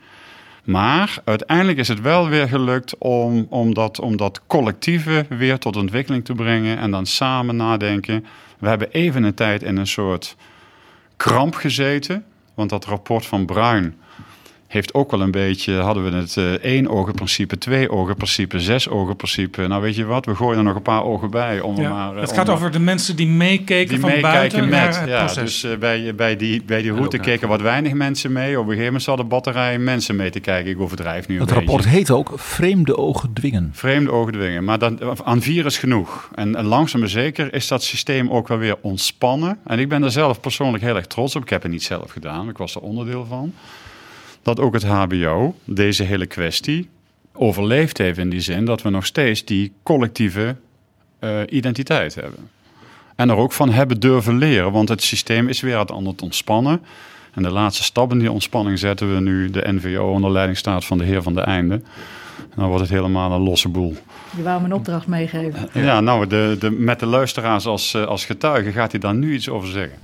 Maar 0.64 1.18
uiteindelijk 1.24 1.78
is 1.78 1.88
het 1.88 2.00
wel 2.00 2.28
weer 2.28 2.48
gelukt 2.48 2.98
om, 2.98 3.46
om, 3.50 3.74
dat, 3.74 4.00
om 4.00 4.16
dat 4.16 4.40
collectieve 4.46 5.26
weer 5.28 5.58
tot 5.58 5.76
ontwikkeling 5.76 6.24
te 6.24 6.34
brengen. 6.34 6.78
En 6.78 6.90
dan 6.90 7.06
samen 7.06 7.56
nadenken. 7.56 8.24
We 8.62 8.68
hebben 8.68 8.90
even 8.90 9.22
een 9.22 9.34
tijd 9.34 9.62
in 9.62 9.76
een 9.76 9.86
soort 9.86 10.36
kramp 11.16 11.54
gezeten. 11.54 12.24
Want 12.54 12.70
dat 12.70 12.84
rapport 12.84 13.26
van 13.26 13.46
Bruin 13.46 13.96
heeft 14.72 14.94
ook 14.94 15.10
wel 15.10 15.20
een 15.20 15.30
beetje, 15.30 15.74
hadden 15.74 16.04
we 16.10 16.16
het 16.16 16.36
eh, 16.36 16.52
één 16.52 16.88
ogen 16.88 17.14
principe, 17.14 17.58
twee 17.58 17.90
ogen 17.90 18.14
principe, 18.16 18.60
zes 18.60 18.88
ogen 18.88 19.16
principe. 19.16 19.66
Nou 19.66 19.82
weet 19.82 19.96
je 19.96 20.04
wat, 20.04 20.26
we 20.26 20.34
gooien 20.34 20.58
er 20.58 20.64
nog 20.64 20.74
een 20.74 20.82
paar 20.82 21.04
ogen 21.04 21.30
bij. 21.30 21.60
Om 21.60 21.80
Ja. 21.80 21.88
maar, 21.88 22.14
eh, 22.14 22.20
het 22.20 22.30
om 22.30 22.36
gaat 22.36 22.48
over 22.48 22.70
de 22.70 22.78
mensen 22.78 23.16
die 23.16 23.26
meekeken 23.26 23.88
die 23.88 24.00
van 24.00 24.10
meekijken 24.10 24.32
buiten 24.38 24.68
naar 24.68 24.86
met. 24.86 25.00
het 25.00 25.08
Ja, 25.08 25.18
proces. 25.24 25.60
dus 25.60 25.72
eh, 25.72 25.78
bij, 25.78 26.14
bij 26.14 26.36
die, 26.36 26.62
bij 26.62 26.82
die 26.82 26.92
route 26.92 27.18
keken 27.18 27.48
wat 27.48 27.60
weinig 27.60 27.92
mensen 27.92 28.32
mee. 28.32 28.50
Op 28.50 28.56
een 28.56 28.62
gegeven 28.62 28.84
moment 28.84 29.02
zat 29.02 29.16
de 29.16 29.24
batterij 29.24 29.78
mensen 29.78 30.16
mee 30.16 30.30
te 30.30 30.40
kijken. 30.40 30.70
Ik 30.70 30.80
overdrijf 30.80 31.28
nu 31.28 31.34
een 31.34 31.40
Het 31.40 31.50
beetje. 31.50 31.64
rapport 31.66 31.88
heet 31.88 32.10
ook 32.10 32.32
Vreemde 32.36 32.96
ogen 32.96 33.32
dwingen. 33.32 33.70
Vreemde 33.72 34.10
ogen 34.12 34.32
dwingen. 34.32 34.64
Maar 34.64 34.78
dan, 34.78 34.98
aan 35.24 35.42
vier 35.42 35.66
is 35.66 35.78
genoeg. 35.78 36.28
En, 36.34 36.56
en 36.56 36.64
langzaam 36.64 37.00
maar 37.00 37.08
zeker 37.08 37.54
is 37.54 37.68
dat 37.68 37.82
systeem 37.82 38.30
ook 38.30 38.48
wel 38.48 38.58
weer 38.58 38.76
ontspannen. 38.80 39.58
En 39.66 39.78
ik 39.78 39.88
ben 39.88 40.02
er 40.02 40.10
zelf 40.10 40.40
persoonlijk 40.40 40.84
heel 40.84 40.96
erg 40.96 41.06
trots 41.06 41.36
op. 41.36 41.42
Ik 41.42 41.48
heb 41.50 41.62
het 41.62 41.70
niet 41.72 41.82
zelf 41.82 42.10
gedaan. 42.10 42.48
Ik 42.48 42.56
was 42.58 42.74
er 42.74 42.80
onderdeel 42.80 43.24
van. 43.28 43.52
Dat 44.42 44.60
ook 44.60 44.74
het 44.74 44.84
HBO 44.84 45.54
deze 45.64 46.02
hele 46.02 46.26
kwestie 46.26 46.88
overleefd 47.32 47.98
heeft 47.98 48.18
in 48.18 48.30
die 48.30 48.40
zin 48.40 48.64
dat 48.64 48.82
we 48.82 48.90
nog 48.90 49.06
steeds 49.06 49.44
die 49.44 49.72
collectieve 49.82 50.56
eh, 51.18 51.40
identiteit 51.48 52.14
hebben. 52.14 52.50
En 53.16 53.30
er 53.30 53.36
ook 53.36 53.52
van 53.52 53.70
hebben 53.70 54.00
durven 54.00 54.38
leren, 54.38 54.72
want 54.72 54.88
het 54.88 55.02
systeem 55.02 55.48
is 55.48 55.60
weer 55.60 55.76
aan 55.76 56.06
het 56.06 56.22
ontspannen. 56.22 56.82
En 57.34 57.42
de 57.42 57.50
laatste 57.50 57.82
stap 57.82 58.12
in 58.12 58.18
die 58.18 58.32
ontspanning 58.32 58.78
zetten 58.78 59.14
we 59.14 59.20
nu 59.20 59.50
de 59.50 59.72
NVO 59.72 60.12
onder 60.12 60.30
leiding 60.30 60.58
staat 60.58 60.84
van 60.84 60.98
de 60.98 61.04
heer 61.04 61.22
van 61.22 61.34
de 61.34 61.40
Einde. 61.40 61.74
En 62.38 62.56
dan 62.56 62.66
wordt 62.66 62.82
het 62.82 62.90
helemaal 62.90 63.32
een 63.32 63.40
losse 63.40 63.68
boel. 63.68 63.96
Je 64.36 64.42
wou 64.42 64.60
me 64.60 64.66
een 64.66 64.72
opdracht 64.72 65.06
meegeven. 65.06 65.68
Ja, 65.72 66.00
nou, 66.00 66.26
de, 66.26 66.56
de, 66.58 66.70
met 66.70 67.00
de 67.00 67.06
luisteraars 67.06 67.66
als, 67.66 67.94
eh, 67.94 68.04
als 68.04 68.24
getuige 68.24 68.72
gaat 68.72 68.90
hij 68.90 69.00
daar 69.00 69.14
nu 69.14 69.34
iets 69.34 69.48
over 69.48 69.68
zeggen. 69.68 69.98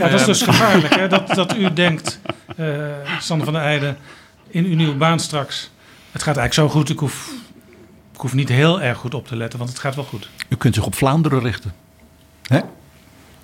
Ja, 0.00 0.08
dat 0.08 0.20
is 0.20 0.26
dus 0.26 0.42
gevaarlijk, 0.42 0.94
hè? 0.94 1.08
Dat, 1.08 1.28
dat 1.28 1.56
u 1.56 1.72
denkt, 1.72 2.20
eh 2.56 2.66
Sander 3.20 3.44
van 3.44 3.54
der 3.54 3.62
Eijden, 3.62 3.96
in 4.48 4.64
uw 4.64 4.74
nieuwe 4.74 4.94
baan 4.94 5.20
straks. 5.20 5.70
Het 6.10 6.22
gaat 6.22 6.36
eigenlijk 6.36 6.70
zo 6.70 6.78
goed, 6.78 6.88
ik 6.90 6.98
hoef, 6.98 7.32
ik 8.14 8.20
hoef 8.20 8.34
niet 8.34 8.48
heel 8.48 8.80
erg 8.80 8.98
goed 8.98 9.14
op 9.14 9.26
te 9.26 9.36
letten, 9.36 9.58
want 9.58 9.70
het 9.70 9.78
gaat 9.78 9.94
wel 9.94 10.04
goed. 10.04 10.28
U 10.48 10.56
kunt 10.56 10.74
zich 10.74 10.84
op 10.84 10.94
Vlaanderen 10.94 11.40
richten. 11.40 11.72
Hè? 12.42 12.58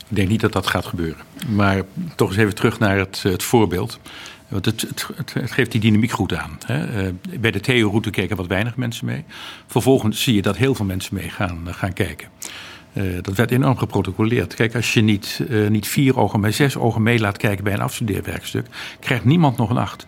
Ik 0.09 0.17
denk 0.17 0.29
niet 0.29 0.41
dat 0.41 0.53
dat 0.53 0.67
gaat 0.67 0.87
gebeuren. 0.87 1.25
Maar 1.49 1.83
toch 2.15 2.29
eens 2.29 2.39
even 2.39 2.55
terug 2.55 2.79
naar 2.79 2.99
het, 2.99 3.23
het 3.23 3.43
voorbeeld. 3.43 3.99
Want 4.49 4.65
het, 4.65 4.81
het, 4.81 5.07
het, 5.33 5.51
geeft 5.51 5.73
die 5.73 5.81
dynamiek 5.81 6.11
goed 6.11 6.35
aan. 6.35 6.59
Hè. 6.67 7.07
Eh, 7.07 7.13
Bij 7.41 7.51
de 7.51 7.61
Theo-route 7.61 8.11
keken 8.11 8.37
wat 8.37 8.47
weinig 8.47 8.77
mensen 8.77 9.07
mee. 9.07 9.25
Vervolgens 9.67 10.23
zie 10.23 10.35
je 10.35 10.43
dat 10.43 10.57
heel 10.57 10.75
veel 10.75 10.85
mensen 10.85 11.15
mee 11.15 11.29
gaan, 11.31 11.69
eh, 11.69 11.75
gaan 11.75 11.93
kijken. 11.93 12.29
Eh, 12.97 13.05
dat 13.23 13.35
werd 13.35 13.51
enorm 13.51 13.77
geprotocoleerd. 13.77 14.55
Kijk, 14.55 14.75
als 14.75 14.95
je 14.95 15.01
niet, 15.01 15.41
eh, 15.49 15.69
niet 15.69 15.89
vier 15.89 16.19
ogen, 16.19 16.41
maar 16.41 16.53
zes 16.53 16.77
ogen 16.77 17.03
mee 17.03 17.19
laat 17.19 17.37
kijken 17.37 17.65
bij 17.65 17.73
een 17.73 17.81
afstudeerwerkstuk, 17.81 18.67
krijgt 19.01 19.25
niemand 19.25 19.57
nog 19.57 19.71
een 19.71 19.77
acht. 19.77 20.07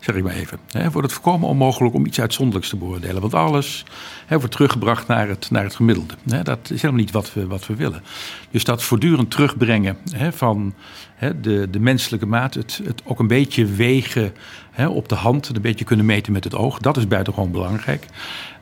Zeg 0.00 0.14
ik 0.14 0.22
maar 0.22 0.34
even. 0.34 0.58
Hè, 0.70 0.90
wordt 0.90 1.06
het 1.06 1.12
voorkomen 1.12 1.48
onmogelijk 1.48 1.94
om 1.94 2.06
iets 2.06 2.20
uitzonderlijks 2.20 2.68
te 2.68 2.76
beoordelen. 2.76 3.20
Want 3.20 3.34
alles 3.34 3.84
wordt 4.28 4.50
teruggebracht 4.50 5.06
naar 5.06 5.28
het, 5.28 5.50
naar 5.50 5.64
het 5.64 5.74
gemiddelde. 5.74 6.14
Dat 6.42 6.70
is 6.70 6.82
helemaal 6.82 7.02
niet 7.02 7.10
wat 7.10 7.32
we, 7.32 7.46
wat 7.46 7.66
we 7.66 7.74
willen. 7.74 8.02
Dus 8.50 8.64
dat 8.64 8.82
voortdurend 8.82 9.30
terugbrengen 9.30 9.96
van 10.30 10.74
hè, 11.18 11.40
de, 11.40 11.68
de 11.70 11.80
menselijke 11.80 12.26
maat, 12.26 12.54
het, 12.54 12.80
het 12.84 13.02
ook 13.04 13.18
een 13.18 13.26
beetje 13.26 13.64
wegen 13.64 14.32
hè, 14.70 14.88
op 14.88 15.08
de 15.08 15.14
hand, 15.14 15.48
een 15.48 15.62
beetje 15.62 15.84
kunnen 15.84 16.06
meten 16.06 16.32
met 16.32 16.44
het 16.44 16.54
oog, 16.54 16.78
dat 16.78 16.96
is 16.96 17.08
buitengewoon 17.08 17.50
belangrijk. 17.50 18.06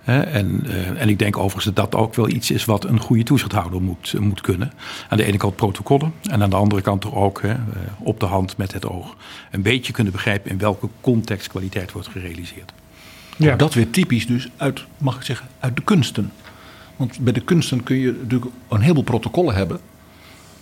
Hè, 0.03 0.21
en, 0.21 0.63
eh, 0.67 1.01
en 1.01 1.09
ik 1.09 1.19
denk 1.19 1.37
overigens 1.37 1.65
dat 1.65 1.77
dat 1.91 2.01
ook 2.01 2.15
wel 2.15 2.29
iets 2.29 2.51
is 2.51 2.65
wat 2.65 2.85
een 2.85 3.01
goede 3.01 3.23
toezichthouder 3.23 3.83
moet, 3.83 4.15
moet 4.21 4.41
kunnen. 4.41 4.73
Aan 5.09 5.17
de 5.17 5.25
ene 5.25 5.37
kant 5.37 5.57
protocollen 5.57 6.13
en 6.23 6.43
aan 6.43 6.51
de 6.51 6.57
andere 6.57 6.83
kant 6.83 7.01
toch 7.01 7.15
ook 7.15 7.43
hè, 7.43 7.53
eh, 7.53 7.59
op 7.99 8.21
de 8.21 8.27
hand 8.27 8.57
met 8.57 8.73
het 8.73 8.87
oog. 8.87 9.17
Een 9.51 9.63
beetje 9.63 9.93
kunnen 9.93 10.13
begrijpen 10.13 10.51
in 10.51 10.59
welke 10.59 10.89
context 11.01 11.49
kwaliteit 11.49 11.93
wordt 11.93 12.09
gerealiseerd. 12.09 12.73
Ja. 13.37 13.57
Dat 13.57 13.75
weer 13.75 13.91
typisch 13.91 14.27
dus 14.27 14.49
uit, 14.57 14.85
mag 14.99 15.17
ik 15.17 15.23
zeggen, 15.23 15.49
uit 15.61 15.77
de 15.77 15.83
kunsten. 15.83 16.33
Want 16.97 17.19
bij 17.21 17.33
de 17.33 17.41
kunsten 17.41 17.83
kun 17.83 17.97
je 17.97 18.13
natuurlijk 18.13 18.51
een 18.69 18.81
heleboel 18.81 19.03
protocollen 19.03 19.55
hebben. 19.55 19.81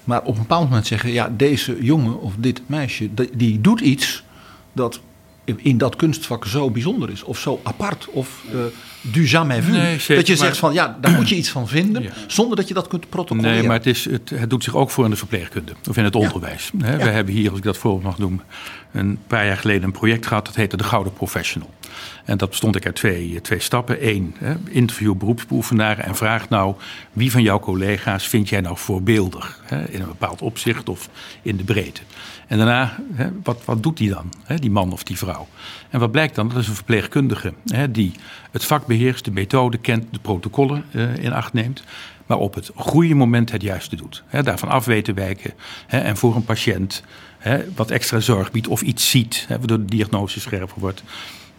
Maar 0.04 0.22
op 0.22 0.34
een 0.34 0.40
bepaald 0.40 0.68
moment 0.68 0.86
zeggen, 0.86 1.12
ja, 1.12 1.32
deze 1.36 1.76
jongen 1.80 2.20
of 2.20 2.32
dit 2.36 2.62
meisje, 2.66 3.08
die, 3.32 3.60
doet 3.60 3.80
iets 3.80 4.24
dat 4.72 5.00
in 5.44 5.78
dat 5.78 5.96
kunstvak 5.96 6.46
zo 6.46 6.70
bijzonder 6.70 7.10
is. 7.10 7.22
Of 7.22 7.38
zo 7.38 7.60
apart. 7.62 8.08
Of 8.10 8.44
eh, 8.52 8.58
du 9.00 9.26
jamais 9.26 9.64
vu. 9.64 9.72
Nee, 9.72 9.98
zeker, 9.98 10.16
dat 10.16 10.26
je 10.26 10.36
maar- 10.36 10.44
zegt 10.44 10.58
van, 10.58 10.72
ja, 10.72 10.98
daar 11.00 11.12
moet 11.12 11.28
je 11.28 11.36
iets 11.36 11.48
van 11.48 11.68
vinden. 11.68 12.02
Ja. 12.02 12.10
Zonder 12.26 12.56
dat 12.56 12.68
je 12.68 12.74
dat 12.74 12.88
kunt 12.88 13.08
protocolleren. 13.08 13.56
Nee, 13.58 13.66
maar 13.66 13.76
het, 13.76 13.86
is, 13.86 14.04
het, 14.04 14.30
het 14.34 14.50
doet 14.50 14.64
zich 14.64 14.76
ook 14.76 14.90
voor 14.90 15.04
in 15.04 15.10
de 15.10 15.16
verpleegkunde 15.16 15.72
of 15.88 15.96
in 15.96 16.04
het 16.04 16.14
onderwijs. 16.14 16.70
We 16.74 16.86
hebben 16.86 17.34
hier, 17.34 17.48
als 17.48 17.58
ik 17.58 17.64
dat 17.64 17.76
voorbeeld 17.76 18.02
mag 18.04 18.18
noemen, 18.18 18.42
een 18.94 19.18
paar 19.26 19.46
jaar 19.46 19.56
geleden 19.56 19.82
een 19.82 19.92
project 19.92 20.26
gehad. 20.26 20.46
Dat 20.46 20.54
heette 20.54 20.76
de 20.76 20.84
Gouden 20.84 21.12
Professional. 21.12 21.70
En 22.24 22.38
dat 22.38 22.48
bestond 22.48 22.76
ik 22.76 22.86
uit 22.86 22.94
twee, 22.94 23.40
twee 23.40 23.60
stappen. 23.60 24.08
Eén, 24.08 24.36
interview 24.68 25.14
beroepsbeoefenaren 25.14 26.04
en 26.04 26.16
vraag 26.16 26.48
nou... 26.48 26.74
wie 27.12 27.30
van 27.30 27.42
jouw 27.42 27.60
collega's 27.60 28.26
vind 28.26 28.48
jij 28.48 28.60
nou 28.60 28.78
voorbeeldig? 28.78 29.62
In 29.88 30.00
een 30.00 30.06
bepaald 30.06 30.42
opzicht 30.42 30.88
of 30.88 31.08
in 31.42 31.56
de 31.56 31.64
breedte. 31.64 32.00
En 32.46 32.58
daarna, 32.58 32.96
wat, 33.42 33.64
wat 33.64 33.82
doet 33.82 33.96
die 33.96 34.10
dan, 34.10 34.32
die 34.58 34.70
man 34.70 34.92
of 34.92 35.02
die 35.02 35.18
vrouw? 35.18 35.48
En 35.90 36.00
wat 36.00 36.10
blijkt 36.10 36.34
dan? 36.34 36.48
Dat 36.48 36.58
is 36.58 36.68
een 36.68 36.74
verpleegkundige 36.74 37.52
die 37.90 38.12
het 38.50 38.64
vak 38.64 38.86
beheerst, 38.86 39.24
de 39.24 39.30
methode 39.30 39.78
kent, 39.78 40.04
de 40.10 40.18
protocollen 40.18 40.84
uh, 40.92 41.16
in 41.16 41.32
acht 41.32 41.52
neemt. 41.52 41.84
Maar 42.26 42.38
op 42.38 42.54
het 42.54 42.70
goede 42.74 43.14
moment 43.14 43.50
het 43.50 43.62
juiste 43.62 43.96
doet. 43.96 44.24
Daarvan 44.42 44.68
af 44.68 44.84
weten 44.84 45.14
wijken. 45.14 45.52
En 45.86 46.16
voor 46.16 46.36
een 46.36 46.44
patiënt 46.44 47.02
wat 47.74 47.90
extra 47.90 48.20
zorg 48.20 48.50
biedt 48.50 48.68
of 48.68 48.82
iets 48.82 49.10
ziet, 49.10 49.46
waardoor 49.48 49.78
de 49.78 49.84
diagnose 49.84 50.40
scherper 50.40 50.80
wordt. 50.80 51.02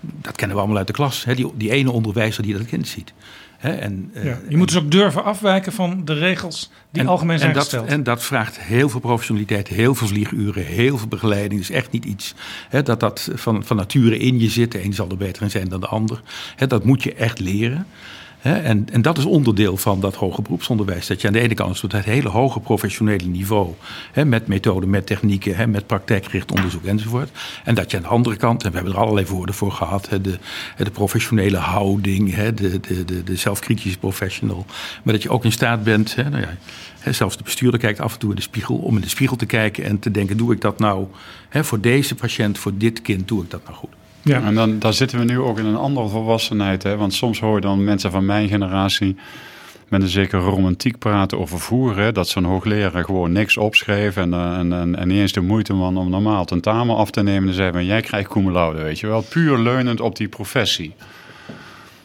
Dat 0.01 0.35
kennen 0.35 0.55
we 0.55 0.61
allemaal 0.61 0.79
uit 0.79 0.87
de 0.87 0.93
klas. 0.93 1.25
die, 1.35 1.51
die 1.55 1.71
ene 1.71 1.91
onderwijzer 1.91 2.43
die 2.43 2.57
dat 2.57 2.65
kind 2.65 2.87
ziet. 2.87 3.13
en, 3.59 4.11
ja, 4.13 4.21
je 4.21 4.37
en, 4.49 4.57
moet 4.57 4.67
dus 4.67 4.77
ook 4.77 4.91
durven 4.91 5.23
afwijken 5.23 5.71
van 5.71 6.05
de 6.05 6.13
regels 6.13 6.71
die 6.91 7.07
algemeen 7.07 7.37
zijn 7.37 7.49
en 7.49 7.55
dat, 7.55 7.63
gesteld. 7.63 7.87
En 7.87 8.03
dat 8.03 8.23
vraagt 8.23 8.59
heel 8.59 8.89
veel 8.89 8.99
professionaliteit, 8.99 9.67
heel 9.67 9.95
veel 9.95 10.07
vlieguren, 10.07 10.65
heel 10.65 10.97
veel 10.97 11.07
begeleiding. 11.07 11.59
Dus 11.59 11.69
echt 11.69 11.91
niet 11.91 12.05
iets 12.05 12.33
dat 12.83 12.99
dat 12.99 13.29
van, 13.33 13.63
van 13.63 13.77
nature 13.77 14.17
in 14.17 14.39
je 14.39 14.49
zit. 14.49 14.71
De 14.71 14.83
een 14.83 14.93
zal 14.93 15.09
er 15.09 15.17
beter 15.17 15.43
in 15.43 15.51
zijn 15.51 15.69
dan 15.69 15.79
de 15.79 15.87
ander. 15.87 16.21
dat 16.67 16.83
moet 16.85 17.03
je 17.03 17.13
echt 17.13 17.39
leren 17.39 17.87
en, 18.45 18.87
en 18.91 19.01
dat 19.01 19.17
is 19.17 19.25
onderdeel 19.25 19.77
van 19.77 19.99
dat 19.99 20.15
hoger 20.15 20.43
beroepsonderwijs. 20.43 21.07
Dat 21.07 21.21
je 21.21 21.27
aan 21.27 21.33
de 21.33 21.39
ene 21.39 21.53
kant 21.53 21.79
tot 21.79 21.91
het 21.91 22.05
hele 22.05 22.29
hoge 22.29 22.59
professionele 22.59 23.25
niveau, 23.25 23.73
met 24.25 24.47
methoden, 24.47 24.89
met 24.89 25.05
technieken, 25.05 25.69
met 25.69 25.87
praktijkgericht 25.87 26.51
onderzoek 26.51 26.83
enzovoort. 26.85 27.29
En 27.63 27.75
dat 27.75 27.91
je 27.91 27.97
aan 27.97 28.03
de 28.03 28.09
andere 28.09 28.35
kant, 28.35 28.63
en 28.63 28.69
we 28.69 28.75
hebben 28.75 28.93
er 28.93 28.99
allerlei 28.99 29.25
woorden 29.25 29.55
voor 29.55 29.71
gehad, 29.71 30.09
de, 30.21 30.37
de 30.77 30.91
professionele 30.91 31.57
houding, 31.57 32.35
de, 32.35 32.79
de, 32.79 33.05
de, 33.05 33.23
de 33.23 33.35
zelfkritische 33.35 33.99
professional. 33.99 34.65
Maar 35.03 35.13
dat 35.13 35.23
je 35.23 35.29
ook 35.29 35.45
in 35.45 35.51
staat 35.51 35.83
bent, 35.83 36.15
nou 36.15 36.39
ja, 36.41 36.57
zelfs 37.11 37.37
de 37.37 37.43
bestuurder 37.43 37.79
kijkt 37.79 37.99
af 37.99 38.13
en 38.13 38.19
toe 38.19 38.29
in 38.29 38.35
de 38.35 38.41
spiegel, 38.41 38.75
om 38.75 38.95
in 38.95 39.01
de 39.01 39.09
spiegel 39.09 39.35
te 39.35 39.45
kijken 39.45 39.83
en 39.83 39.99
te 39.99 40.11
denken: 40.11 40.37
doe 40.37 40.53
ik 40.53 40.61
dat 40.61 40.79
nou 40.79 41.07
voor 41.49 41.81
deze 41.81 42.15
patiënt, 42.15 42.57
voor 42.57 42.77
dit 42.77 43.01
kind, 43.01 43.27
doe 43.27 43.43
ik 43.43 43.49
dat 43.49 43.63
nou 43.63 43.75
goed? 43.75 43.89
Ja. 44.25 44.41
En 44.41 44.55
dan, 44.55 44.79
dan 44.79 44.93
zitten 44.93 45.19
we 45.19 45.25
nu 45.25 45.39
ook 45.39 45.59
in 45.59 45.65
een 45.65 45.75
andere 45.75 46.07
volwassenheid. 46.07 46.83
Hè? 46.83 46.97
Want 46.97 47.13
soms 47.13 47.39
hoor 47.39 47.55
je 47.55 47.61
dan 47.61 47.83
mensen 47.83 48.11
van 48.11 48.25
mijn 48.25 48.47
generatie 48.47 49.15
met 49.87 50.01
een 50.01 50.07
zekere 50.07 50.41
romantiek 50.41 50.97
praten 50.97 51.39
over 51.39 51.59
voeren. 51.59 52.13
Dat 52.13 52.27
zo'n 52.27 52.43
hoogleraar 52.43 53.03
gewoon 53.03 53.31
niks 53.31 53.57
opschreef 53.57 54.17
en, 54.17 54.33
eh, 54.33 54.57
en, 54.57 54.73
en, 54.73 54.95
en 54.95 55.07
niet 55.07 55.19
eens 55.19 55.31
de 55.31 55.41
moeite 55.41 55.73
man 55.73 55.97
om 55.97 56.09
normaal 56.09 56.45
tentamen 56.45 56.95
af 56.95 57.11
te 57.11 57.23
nemen. 57.23 57.49
En 57.49 57.55
zei 57.55 57.71
van 57.71 57.85
jij 57.85 58.01
krijgt 58.01 58.29
cum 58.29 58.51
weet 58.73 58.99
je 58.99 59.07
wel. 59.07 59.21
Puur 59.21 59.57
leunend 59.57 60.01
op 60.01 60.15
die 60.15 60.27
professie. 60.27 60.93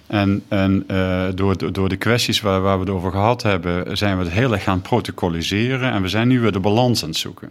En, 0.06 0.42
en 0.48 0.84
uh, 0.90 1.26
door, 1.34 1.72
door 1.72 1.88
de 1.88 1.96
kwesties 1.96 2.40
waar, 2.40 2.60
waar 2.60 2.78
we 2.78 2.84
het 2.84 2.94
over 2.94 3.10
gehad 3.10 3.42
hebben, 3.42 3.96
zijn 3.96 4.18
we 4.18 4.24
het 4.24 4.32
heel 4.32 4.52
erg 4.52 4.62
gaan 4.62 4.80
protocoliseren. 4.80 5.92
En 5.92 6.02
we 6.02 6.08
zijn 6.08 6.28
nu 6.28 6.40
weer 6.40 6.52
de 6.52 6.60
balans 6.60 7.02
aan 7.02 7.08
het 7.08 7.18
zoeken. 7.18 7.50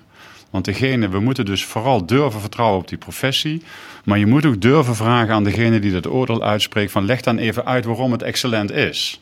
Want 0.50 0.66
degene, 0.66 1.10
we 1.10 1.20
moeten 1.20 1.46
dus 1.46 1.66
vooral 1.66 2.06
durven 2.06 2.42
vertrouwen 2.42 2.80
op 2.80 2.88
die 2.88 2.98
professie. 2.98 3.64
Maar 4.04 4.20
je 4.20 4.26
moet 4.26 4.46
ook 4.46 4.62
durven 4.62 4.96
vragen 4.96 5.34
aan 5.34 5.44
degene 5.44 5.80
die 5.80 5.92
dat 5.92 6.08
oordeel 6.08 6.44
uitspreekt: 6.44 6.92
van 6.92 7.06
leg 7.06 7.22
dan 7.22 7.38
even 7.38 7.66
uit 7.66 7.86
waarom 7.86 8.12
het 8.12 8.22
excellent 8.22 8.72
is. 8.72 9.22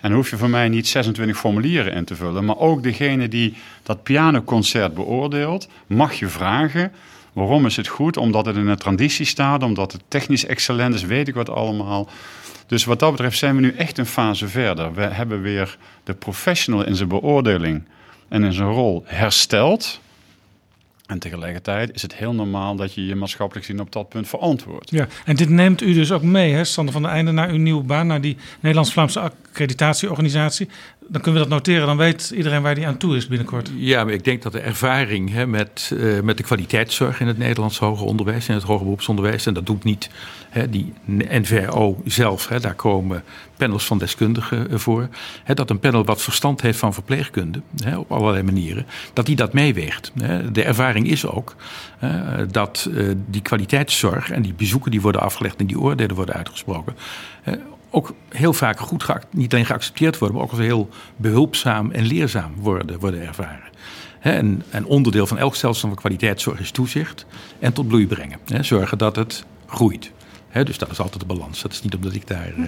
En 0.00 0.12
hoef 0.12 0.30
je 0.30 0.36
voor 0.36 0.50
mij 0.50 0.68
niet 0.68 0.88
26 0.88 1.38
formulieren 1.38 1.92
in 1.92 2.04
te 2.04 2.14
vullen. 2.14 2.44
Maar 2.44 2.58
ook 2.58 2.82
degene 2.82 3.28
die 3.28 3.54
dat 3.82 4.02
pianoconcert 4.02 4.94
beoordeelt, 4.94 5.68
mag 5.86 6.12
je 6.12 6.28
vragen. 6.28 6.92
Waarom 7.32 7.66
is 7.66 7.76
het 7.76 7.88
goed? 7.88 8.16
Omdat 8.16 8.46
het 8.46 8.56
in 8.56 8.66
een 8.66 8.76
transitie 8.76 9.26
staat, 9.26 9.62
omdat 9.62 9.92
het 9.92 10.02
technisch 10.08 10.46
excellent 10.46 10.94
is, 10.94 11.04
weet 11.04 11.28
ik 11.28 11.34
wat 11.34 11.50
allemaal. 11.50 12.08
Dus 12.66 12.84
wat 12.84 12.98
dat 12.98 13.10
betreft 13.10 13.38
zijn 13.38 13.54
we 13.54 13.60
nu 13.60 13.74
echt 13.76 13.98
een 13.98 14.06
fase 14.06 14.48
verder. 14.48 14.94
We 14.94 15.02
hebben 15.02 15.42
weer 15.42 15.78
de 16.04 16.14
professional 16.14 16.86
in 16.86 16.96
zijn 16.96 17.08
beoordeling 17.08 17.84
en 18.28 18.44
in 18.44 18.52
zijn 18.52 18.68
rol 18.68 19.02
hersteld. 19.06 20.00
En 21.06 21.18
tegelijkertijd 21.18 21.94
is 21.94 22.02
het 22.02 22.14
heel 22.14 22.34
normaal 22.34 22.76
dat 22.76 22.94
je 22.94 23.06
je 23.06 23.14
maatschappelijk 23.14 23.66
zien 23.66 23.80
op 23.80 23.92
dat 23.92 24.08
punt 24.08 24.28
verantwoordt. 24.28 24.90
Ja, 24.90 25.06
en 25.24 25.36
dit 25.36 25.48
neemt 25.48 25.80
u 25.80 25.92
dus 25.92 26.12
ook 26.12 26.22
mee, 26.22 26.52
hè, 26.52 26.64
Sander 26.64 26.92
van 26.92 27.02
der 27.02 27.10
Einde, 27.10 27.32
naar 27.32 27.48
uw 27.48 27.56
nieuwe 27.56 27.82
baan, 27.82 28.06
naar 28.06 28.20
die 28.20 28.36
Nederlands-Vlaamse 28.60 29.20
accreditatieorganisatie. 29.20 30.68
Dan 31.12 31.20
kunnen 31.20 31.42
we 31.42 31.48
dat 31.48 31.56
noteren, 31.56 31.86
dan 31.86 31.96
weet 31.96 32.32
iedereen 32.34 32.62
waar 32.62 32.74
die 32.74 32.86
aan 32.86 32.96
toe 32.96 33.16
is 33.16 33.26
binnenkort. 33.26 33.70
Ja, 33.76 34.04
maar 34.04 34.12
ik 34.12 34.24
denk 34.24 34.42
dat 34.42 34.52
de 34.52 34.60
ervaring 34.60 35.32
hè, 35.32 35.46
met, 35.46 35.90
uh, 35.94 36.20
met 36.20 36.36
de 36.36 36.42
kwaliteitszorg 36.42 37.20
in 37.20 37.26
het 37.26 37.38
Nederlands 37.38 37.78
hoger 37.78 38.06
onderwijs, 38.06 38.48
in 38.48 38.54
het 38.54 38.62
hoger 38.62 38.82
beroepsonderwijs, 38.82 39.46
en 39.46 39.54
dat 39.54 39.66
doet 39.66 39.84
niet 39.84 40.10
hè, 40.50 40.70
die 40.70 40.92
NVRO 41.06 42.02
zelf, 42.04 42.48
hè, 42.48 42.60
daar 42.60 42.74
komen 42.74 43.24
panels 43.56 43.84
van 43.84 43.98
deskundigen 43.98 44.70
eh, 44.70 44.78
voor. 44.78 45.08
Hè, 45.44 45.54
dat 45.54 45.70
een 45.70 45.78
panel 45.78 46.04
wat 46.04 46.22
verstand 46.22 46.60
heeft 46.60 46.78
van 46.78 46.94
verpleegkunde, 46.94 47.62
hè, 47.84 47.98
op 47.98 48.12
allerlei 48.12 48.42
manieren, 48.42 48.86
dat 49.12 49.26
die 49.26 49.36
dat 49.36 49.52
meeweegt. 49.52 50.12
Hè. 50.22 50.50
De 50.50 50.64
ervaring 50.64 51.06
is 51.06 51.26
ook 51.26 51.56
dat 52.50 52.88
uh, 52.90 53.10
die 53.26 53.42
kwaliteitszorg 53.42 54.30
en 54.30 54.42
die 54.42 54.54
bezoeken 54.54 54.90
die 54.90 55.00
worden 55.00 55.20
afgelegd 55.20 55.56
en 55.56 55.66
die 55.66 55.80
oordelen 55.80 56.16
worden 56.16 56.34
uitgesproken, 56.34 56.96
ook 57.92 58.14
heel 58.28 58.52
vaak 58.52 58.78
goed 58.78 59.06
niet 59.30 59.52
alleen 59.52 59.66
geaccepteerd 59.66 60.18
worden, 60.18 60.36
maar 60.36 60.46
ook 60.46 60.52
als 60.52 60.60
heel 60.60 60.88
behulpzaam 61.16 61.90
en 61.90 62.04
leerzaam 62.04 62.54
worden, 62.56 62.98
worden 62.98 63.26
ervaren. 63.26 63.70
en, 64.20 64.62
en, 64.70 64.84
onderdeel 64.84 65.26
van 65.26 65.38
elk 65.38 65.54
stelsel 65.54 65.88
van 65.88 65.96
kwaliteitszorg 65.96 66.60
is 66.60 66.70
toezicht 66.70 67.26
en 67.58 67.72
tot 67.72 67.88
bloei 67.88 68.06
brengen. 68.06 68.38
zorgen 68.60 68.98
dat 68.98 69.16
het 69.16 69.44
groeit. 69.66 70.12
dus 70.52 70.78
dat 70.78 70.90
is 70.90 71.00
altijd 71.00 71.20
de 71.20 71.26
balans. 71.26 71.62
Dat 71.62 71.72
is 71.72 71.82
niet 71.82 71.94
omdat 71.94 72.14
ik 72.14 72.26
daar. 72.26 72.52
Uh, 72.56 72.66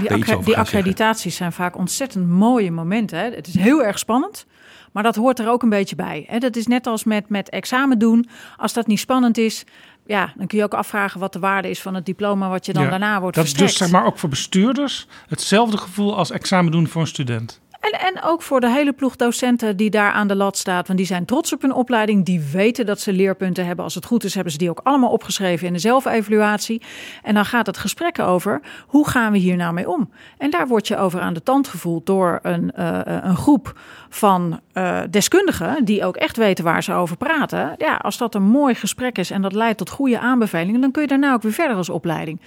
die, 0.00 0.12
accre 0.12 0.44
die 0.44 0.56
accreditaties 0.56 1.36
zijn 1.36 1.52
vaak 1.52 1.76
ontzettend 1.76 2.28
mooie 2.28 2.70
momenten. 2.70 3.18
Hè? 3.18 3.30
Het 3.30 3.46
is 3.46 3.54
heel 3.54 3.84
erg 3.84 3.98
spannend. 3.98 4.46
Maar 4.92 5.02
dat 5.02 5.16
hoort 5.16 5.38
er 5.38 5.48
ook 5.48 5.62
een 5.62 5.68
beetje 5.68 5.96
bij. 5.96 6.24
Hè? 6.28 6.38
Dat 6.38 6.56
is 6.56 6.66
net 6.66 6.86
als 6.86 7.04
met, 7.04 7.28
met 7.28 7.48
examen 7.48 7.98
doen. 7.98 8.28
Als 8.56 8.72
dat 8.72 8.86
niet 8.86 8.98
spannend 8.98 9.38
is, 9.38 9.64
ja, 10.06 10.32
dan 10.36 10.46
kun 10.46 10.58
je 10.58 10.64
ook 10.64 10.74
afvragen 10.74 11.20
wat 11.20 11.32
de 11.32 11.38
waarde 11.38 11.70
is 11.70 11.80
van 11.80 11.94
het 11.94 12.06
diploma 12.06 12.48
wat 12.48 12.66
je 12.66 12.72
dan 12.72 12.88
daarna 12.90 13.20
wordt 13.20 13.36
Dat 13.36 13.44
is 13.44 13.54
dus 13.54 13.76
zeg 13.76 13.90
maar 13.90 14.06
ook 14.06 14.18
voor 14.18 14.28
bestuurders 14.28 15.06
hetzelfde 15.28 15.76
gevoel 15.76 16.16
als 16.16 16.30
examen 16.30 16.72
doen 16.72 16.88
voor 16.88 17.00
een 17.00 17.06
student. 17.06 17.60
En, 17.80 18.00
en 18.00 18.22
ook 18.22 18.42
voor 18.42 18.60
de 18.60 18.70
hele 18.70 18.92
ploeg 18.92 19.16
docenten 19.16 19.76
die 19.76 19.90
daar 19.90 20.12
aan 20.12 20.28
de 20.28 20.34
lat 20.36 20.56
staat. 20.58 20.86
Want 20.86 20.98
die 20.98 21.06
zijn 21.08 21.24
trots 21.24 21.52
op 21.52 21.62
hun 21.62 21.72
opleiding. 21.72 22.24
Die 22.24 22.40
weten 22.40 22.86
dat 22.86 23.00
ze 23.00 23.12
leerpunten 23.12 23.66
hebben. 23.66 23.84
Als 23.84 23.94
het 23.94 24.04
goed 24.04 24.24
is, 24.24 24.34
hebben 24.34 24.52
ze 24.52 24.58
die 24.58 24.70
ook 24.70 24.80
allemaal 24.82 25.10
opgeschreven 25.10 25.66
in 25.66 25.72
de 25.72 25.78
zelfevaluatie. 25.78 26.82
En 27.22 27.34
dan 27.34 27.44
gaat 27.44 27.66
het 27.66 27.78
gesprek 27.78 28.18
over 28.18 28.60
hoe 28.86 29.08
gaan 29.08 29.32
we 29.32 29.38
hier 29.38 29.56
nou 29.56 29.72
mee 29.72 29.88
om? 29.88 30.10
En 30.38 30.50
daar 30.50 30.66
word 30.66 30.88
je 30.88 30.96
over 30.96 31.20
aan 31.20 31.34
de 31.34 31.42
tand 31.42 31.68
gevoeld 31.68 32.06
door 32.06 32.38
een, 32.42 32.72
uh, 32.78 33.00
een 33.04 33.36
groep 33.36 33.80
van 34.08 34.60
uh, 34.74 35.00
deskundigen. 35.10 35.84
die 35.84 36.04
ook 36.04 36.16
echt 36.16 36.36
weten 36.36 36.64
waar 36.64 36.82
ze 36.82 36.92
over 36.92 37.16
praten. 37.16 37.74
Ja, 37.78 37.96
als 37.96 38.16
dat 38.16 38.34
een 38.34 38.42
mooi 38.42 38.74
gesprek 38.74 39.18
is 39.18 39.30
en 39.30 39.42
dat 39.42 39.52
leidt 39.52 39.78
tot 39.78 39.90
goede 39.90 40.18
aanbevelingen. 40.18 40.80
dan 40.80 40.90
kun 40.90 41.02
je 41.02 41.08
daarna 41.08 41.32
ook 41.32 41.42
weer 41.42 41.52
verder 41.52 41.76
als 41.76 41.88
opleiding. 41.88 42.40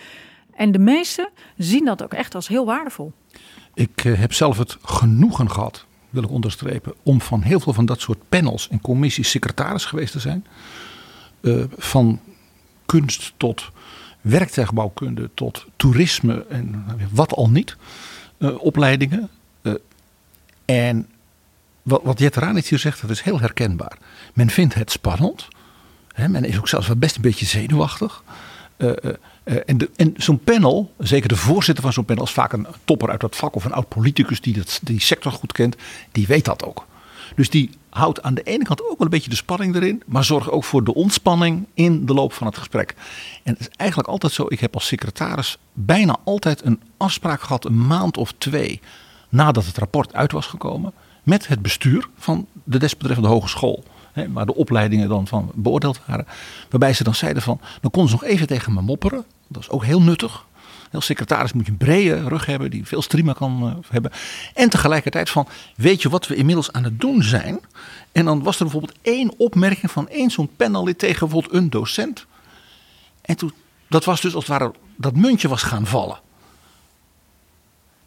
En 0.56 0.72
de 0.72 0.80
meesten 0.80 1.30
zien 1.58 1.86
dat 1.86 2.04
ook 2.04 2.14
echt 2.14 2.36
als 2.36 2.48
heel 2.48 2.66
waardevol. 2.66 3.12
Ik 3.74 4.06
eh, 4.06 4.20
heb 4.20 4.34
zelf 4.34 4.58
het 4.58 4.78
genoegen 4.84 5.52
gehad, 5.52 5.86
wil 6.10 6.24
ik 6.24 6.30
onderstrepen, 6.30 6.94
om 7.04 7.22
van 7.22 7.42
heel 7.42 7.60
veel 7.60 7.74
van 7.74 7.86
dat 7.86 8.02
soort 8.02 8.30
panels 8.30 8.70
en 8.70 8.82
commissies 8.82 9.30
secretaris 9.30 9.86
geweest 9.86 10.12
te 10.12 10.20
zijn. 10.20 10.46
Uh, 11.42 11.64
van 11.78 12.20
kunst 12.86 13.34
tot 13.38 13.72
werktuigbouwkunde 14.22 15.30
tot 15.34 15.66
toerisme 15.76 16.46
en 16.50 16.86
wat 17.12 17.34
al 17.34 17.50
niet. 17.50 17.76
Uh, 18.38 18.62
opleidingen. 18.62 19.30
En 20.66 21.10
wat, 21.82 22.02
wat 22.04 22.20
Jet 22.20 22.36
Ranitz 22.36 22.70
hier 22.70 22.80
zegt, 22.80 23.02
dat 23.02 23.10
is 23.10 23.22
heel 23.22 23.40
herkenbaar. 23.40 23.98
Men 24.34 24.50
vindt 24.50 24.74
het 24.74 24.92
spannend. 24.92 25.48
Hè, 26.14 26.28
men 26.28 26.44
is 26.44 26.58
ook 26.58 26.68
zelfs 26.68 26.88
wel 26.88 26.96
best 26.96 27.16
een 27.16 27.22
beetje 27.22 27.46
zenuwachtig. 27.46 28.24
En, 29.44 29.90
en 29.96 30.14
zo'n 30.18 30.40
panel, 30.40 30.94
zeker 30.98 31.30
de 31.30 31.36
voorzitter 31.36 31.84
van 31.84 31.94
zo'n 31.94 32.06
panel, 32.06 32.24
is 32.24 32.32
vaak 32.32 32.54
een 32.54 32.68
topper 32.86 33.10
uit 33.10 33.20
dat 33.20 33.36
vak 33.36 33.56
of 33.56 33.66
een 33.66 33.74
oud 33.74 33.88
politicus 33.88 34.42
die 34.42 34.54
dat, 34.54 34.80
die 34.84 35.02
sector 35.02 35.32
goed 35.32 35.52
kent, 35.52 35.76
die 36.12 36.28
weet 36.28 36.46
dat 36.46 36.64
ook. 36.64 36.86
Dus 37.36 37.50
die 37.50 37.70
houdt 37.90 38.22
aan 38.22 38.34
de 38.34 38.44
ene 38.44 38.64
kant 38.64 38.82
ook 38.82 38.88
wel 38.88 38.98
een 39.00 39.10
beetje 39.10 39.30
de 39.30 39.36
spanning 39.36 39.76
erin, 39.76 40.04
maar 40.06 40.24
zorgt 40.24 40.50
ook 40.50 40.64
voor 40.64 40.84
de 40.84 40.94
ontspanning 40.94 41.66
in 41.74 42.06
de 42.06 42.14
loop 42.14 42.34
van 42.34 42.48
het 42.48 42.58
gesprek. 42.58 42.96
En 43.44 43.54
het 43.54 43.60
is 43.60 43.70
eigenlijk 43.76 44.10
altijd 44.10 44.34
zo, 44.34 44.46
ik 44.48 44.60
heb 44.60 44.74
als 44.74 44.88
secretaris 44.88 45.58
bijna 45.74 46.18
altijd 46.24 46.66
een 46.66 46.82
afspraak 46.98 47.42
gehad, 47.42 47.66
een 47.66 47.88
maand 47.88 48.18
of 48.18 48.34
twee 48.38 48.82
nadat 49.30 49.66
het 49.66 49.78
rapport 49.78 50.14
uit 50.14 50.32
was 50.32 50.46
gekomen, 50.46 50.94
met 51.24 51.48
het 51.48 51.62
bestuur 51.62 52.08
van 52.18 52.48
de 52.64 52.78
desbetreffende 52.78 53.30
hogeschool 53.30 53.84
waar 54.30 54.46
de 54.46 54.56
opleidingen 54.56 55.10
dan 55.10 55.28
van 55.28 55.52
beoordeeld 55.56 56.00
waren. 56.06 56.28
Waarbij 56.70 56.94
ze 56.94 57.04
dan 57.04 57.16
zeiden 57.16 57.42
van, 57.42 57.60
dan 57.82 57.92
konden 57.92 58.12
ze 58.12 58.18
nog 58.22 58.32
even 58.32 58.48
tegen 58.48 58.74
me 58.74 58.82
mopperen. 58.82 59.26
Dat 59.48 59.62
is 59.62 59.70
ook 59.70 59.84
heel 59.84 60.02
nuttig. 60.02 60.46
Als 60.92 61.06
secretaris 61.06 61.54
moet 61.54 61.66
je 61.66 61.72
een 61.72 61.78
brede 61.78 62.28
rug 62.28 62.46
hebben 62.46 62.72
die 62.72 62.86
veel 62.86 63.02
streamen 63.02 63.36
kan 63.36 63.64
uh, 63.64 63.74
hebben. 63.90 64.12
En 64.54 64.70
tegelijkertijd 64.70 65.30
van, 65.30 65.48
weet 65.76 66.02
je 66.02 66.10
wat 66.10 66.28
we 66.28 66.36
inmiddels 66.36 66.72
aan 66.72 66.84
het 66.84 67.00
doen 67.00 67.24
zijn? 67.24 67.60
En 68.12 68.26
dan 68.26 68.44
was 68.44 68.56
er 68.56 68.64
bijvoorbeeld 68.64 68.98
één 69.02 69.34
opmerking 69.38 69.92
van 69.92 70.10
één 70.10 70.30
zo'n 70.30 70.50
panellid 70.56 71.00
tegen 71.00 71.20
bijvoorbeeld 71.20 71.54
een 71.54 71.70
docent. 71.70 72.26
En 73.22 73.38
toen, 73.38 73.54
dat 73.88 74.06
was 74.06 74.22
dus 74.22 74.36
als 74.36 74.48
het 74.48 74.58
ware, 74.58 74.74
dat 74.96 75.16
muntje 75.16 75.48
was 75.48 75.64
gaan 75.64 75.86
vallen. 75.86 76.20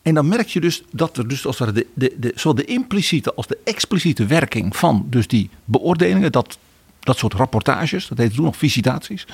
En 0.07 0.15
dan 0.15 0.29
merk 0.29 0.49
je 0.49 0.61
dus 0.61 0.83
dat 0.91 1.17
er 1.17 1.29
dus 1.29 1.47
als 1.47 1.59
het 1.59 1.75
de, 1.75 1.87
de, 1.95 2.15
de, 2.19 2.33
zowel 2.35 2.55
de 2.55 2.65
impliciete 2.65 3.35
als 3.35 3.47
de 3.47 3.59
expliciete 3.65 4.27
werking 4.27 4.77
van 4.77 5.07
dus 5.11 5.27
die 5.27 5.51
beoordelingen, 5.65 6.33
dat, 6.33 6.59
dat 7.01 7.19
soort 7.19 7.35
rapportages, 7.35 8.09
dat 8.09 8.19
heet 8.19 8.35
toen 8.35 8.45
nog 8.45 8.57
visitaties, 8.57 9.27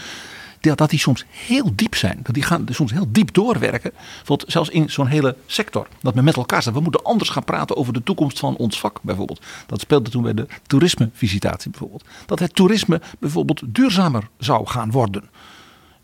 dat, 0.61 0.79
dat 0.79 0.91
die 0.91 0.99
soms 0.99 1.25
heel 1.29 1.73
diep 1.75 1.95
zijn. 1.95 2.21
Dat 2.23 2.35
die 2.35 2.43
gaan 2.43 2.67
soms 2.71 2.93
heel 2.93 3.07
diep 3.09 3.35
doorwerken. 3.35 3.93
Tot 4.25 4.45
zelfs 4.47 4.69
in 4.69 4.91
zo'n 4.91 5.07
hele 5.07 5.37
sector. 5.47 5.89
Dat 6.01 6.15
men 6.15 6.25
met 6.25 6.37
elkaar 6.37 6.63
staat. 6.63 6.75
We 6.75 6.81
moeten 6.81 7.03
anders 7.03 7.31
gaan 7.31 7.45
praten 7.45 7.77
over 7.77 7.93
de 7.93 8.03
toekomst 8.03 8.39
van 8.39 8.57
ons 8.57 8.81
vak 8.81 8.99
bijvoorbeeld. 9.03 9.43
Dat 9.67 9.81
speelde 9.81 10.11
toen 10.11 10.23
bij 10.23 10.35
de 10.35 10.47
toerismevisitatie 10.67 11.71
bijvoorbeeld. 11.71 12.05
Dat 12.27 12.39
het 12.39 12.55
toerisme 12.55 13.01
bijvoorbeeld 13.19 13.63
duurzamer 13.67 14.29
zou 14.39 14.67
gaan 14.67 14.91
worden. 14.91 15.23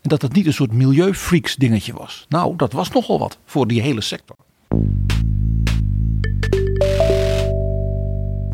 En 0.01 0.09
dat 0.09 0.21
het 0.21 0.33
niet 0.33 0.45
een 0.45 0.53
soort 0.53 0.71
milieufreaks 0.71 1.55
dingetje 1.55 1.93
was. 1.93 2.25
Nou, 2.27 2.55
dat 2.55 2.73
was 2.73 2.89
nogal 2.89 3.19
wat 3.19 3.37
voor 3.45 3.67
die 3.67 3.81
hele 3.81 4.01
sector. 4.01 4.35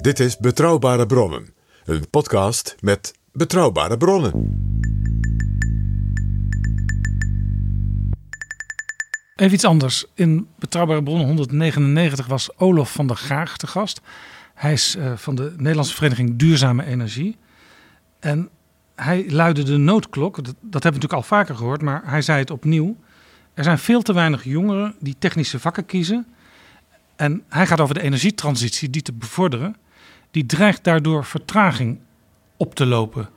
Dit 0.02 0.20
is 0.20 0.38
Betrouwbare 0.38 1.06
Bronnen, 1.06 1.54
een 1.86 2.10
podcast 2.10 2.76
met 2.80 3.14
betrouwbare 3.32 3.98
bronnen. 3.98 4.32
Even 9.36 9.54
iets 9.54 9.66
anders. 9.66 10.06
In 10.14 10.48
Betrouwbare 10.60 11.04
Bronnen 11.04 11.26
199 11.26 12.28
was 12.28 12.58
Olof 12.58 12.92
van 12.92 13.08
der 13.08 13.16
Graag 13.16 13.58
te 13.58 13.68
gast. 13.68 14.02
Hij 14.54 14.74
is 14.74 14.96
uh, 14.96 15.12
van 15.16 15.36
de 15.36 15.54
Nederlandse 15.58 15.96
Vereniging 15.96 16.36
Duurzame 16.36 16.86
Energie. 16.86 17.38
En 18.20 18.50
hij 18.96 19.26
luidde 19.30 19.64
de 19.64 19.78
noodklok. 19.78 20.36
Dat 20.36 20.54
hebben 20.54 20.72
we 20.72 20.80
natuurlijk 20.80 21.14
al 21.14 21.22
vaker 21.22 21.56
gehoord, 21.56 21.82
maar 21.82 22.02
hij 22.06 22.22
zei 22.22 22.40
het 22.40 22.52
opnieuw. 22.52 22.98
Er 23.56 23.64
zijn 23.64 23.78
veel 23.78 24.02
te 24.02 24.14
weinig 24.14 24.44
jongeren 24.44 24.96
die 25.00 25.16
technische 25.20 25.60
vakken 25.60 25.86
kiezen. 25.86 26.28
En 27.16 27.44
hij 27.50 27.68
gaat 27.68 27.80
over 27.80 27.96
de 27.96 28.02
energietransitie 28.02 28.90
die 28.90 29.02
te 29.02 29.14
bevorderen. 29.14 29.76
Die 30.32 30.46
dreigt 30.46 30.84
daardoor 30.84 31.26
vertraging 31.26 32.00
op 32.58 32.76
te 32.76 32.86
lopen. 32.86 33.30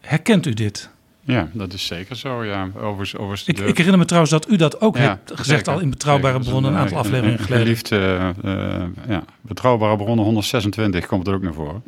Herkent 0.00 0.46
u 0.46 0.52
dit? 0.52 0.90
Ja, 1.24 1.48
dat 1.52 1.72
is 1.72 1.86
zeker 1.86 2.16
zo. 2.16 2.44
Ja. 2.44 2.68
Overigens, 2.76 3.16
overigens 3.16 3.48
ik, 3.48 3.58
ik, 3.58 3.76
herinner 3.76 3.98
me 3.98 4.04
trouwens 4.04 4.32
dat 4.32 4.50
u 4.50 4.56
dat 4.56 4.80
ook 4.80 4.96
ja, 4.96 5.02
hebt 5.02 5.32
gezegd 5.34 5.68
al 5.68 5.80
in 5.80 5.90
Betrouwbare 5.90 6.38
Bronnen 6.38 6.72
een 6.72 6.78
aantal 6.78 6.98
afleveringen 6.98 7.38
geleden. 7.38 7.76
Uh, 7.92 8.28
uh, 8.44 8.84
ja, 9.08 9.24
Betrouwbare 9.40 9.96
Bronnen 9.96 10.24
126 10.24 11.06
komt 11.06 11.26
er 11.26 11.34
ook 11.34 11.42
naar 11.42 11.54
voren. 11.54 11.82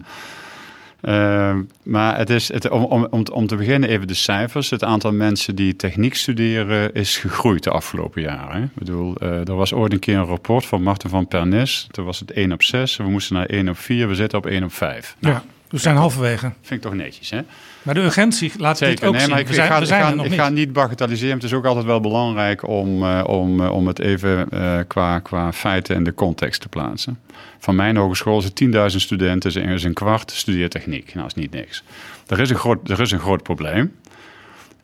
Uh, 1.05 1.57
maar 1.83 2.17
het 2.17 2.31
is, 2.31 2.53
het, 2.53 2.71
om, 2.71 2.85
om, 2.85 3.27
om, 3.33 3.47
te 3.47 3.57
beginnen 3.57 3.89
even 3.89 4.07
de 4.07 4.15
cijfers. 4.15 4.71
Het 4.71 4.85
aantal 4.85 5.13
mensen 5.13 5.55
die 5.55 5.77
techniek 5.77 6.15
studeren 6.15 6.95
is 6.95 7.17
gegroeid 7.17 7.63
de 7.63 7.71
afgelopen 7.71 8.23
jaren. 8.23 8.63
Ik 8.63 8.75
bedoel, 8.75 9.15
uh, 9.23 9.49
er 9.49 9.55
was 9.55 9.73
ooit 9.73 9.93
een 9.93 9.99
keer 9.99 10.17
een 10.17 10.25
rapport 10.25 10.67
van 10.67 10.83
Martin 10.83 11.11
van 11.11 11.29
Pernis. 11.29 11.87
Toen 11.91 12.05
was 12.05 12.21
het 12.21 12.31
1 12.31 12.53
op 12.53 12.63
6. 12.63 12.97
We 12.97 13.05
moesten 13.05 13.37
naar 13.37 13.47
1 13.47 13.69
op 13.69 13.79
4. 13.79 14.09
We 14.09 14.15
zitten 14.15 14.39
op 14.39 14.47
1 14.47 14.65
op 14.65 14.73
5. 14.73 15.17
Nou, 15.19 15.35
ja, 15.35 15.45
we 15.75 15.81
zijn 15.81 15.97
halverwege. 15.97 16.53
Vind 16.61 16.71
ik 16.71 16.81
toch 16.81 16.95
netjes, 16.95 17.31
hè? 17.31 17.41
Maar 17.83 17.95
de 17.95 18.01
urgentie 18.01 18.53
laat 18.59 18.79
zich 18.79 19.03
ook 19.03 19.15
nee, 19.15 19.29
maar 19.29 19.39
ik, 19.39 19.47
zijn, 19.47 19.83
ik, 19.83 19.89
ga, 19.89 20.13
ik 20.25 20.33
ga, 20.33 20.49
niet 20.49 20.73
bagatelliseren. 20.73 21.35
Het 21.35 21.45
is 21.45 21.53
ook 21.53 21.65
altijd 21.65 21.85
wel 21.85 22.01
belangrijk 22.01 22.69
om, 22.69 23.03
uh, 23.03 23.25
om, 23.27 23.61
uh, 23.61 23.71
om 23.71 23.87
het 23.87 23.99
even 23.99 24.49
uh, 24.53 24.79
qua, 24.87 25.19
qua 25.19 25.53
feiten 25.53 25.97
en 25.97 26.05
de 26.05 26.15
context 26.15 26.61
te 26.61 26.69
plaatsen. 26.69 27.19
Van 27.59 27.75
mijn 27.75 27.97
hogeschool 27.97 28.41
zijn 28.41 28.91
10.000 28.91 28.97
studenten, 28.97 29.69
is 29.69 29.85
een 29.85 29.93
kwart 29.93 30.31
studeertechniek. 30.31 31.15
Nou, 31.15 31.27
dat 31.27 31.37
is 31.37 31.43
niet 31.43 31.53
niks. 31.53 31.83
Er 32.27 32.41
is 32.41 32.51
een 32.51 32.57
groot, 32.57 32.91
er 32.91 33.01
is 33.01 33.11
een 33.11 33.21
groot 33.21 33.43
probleem. 33.43 33.93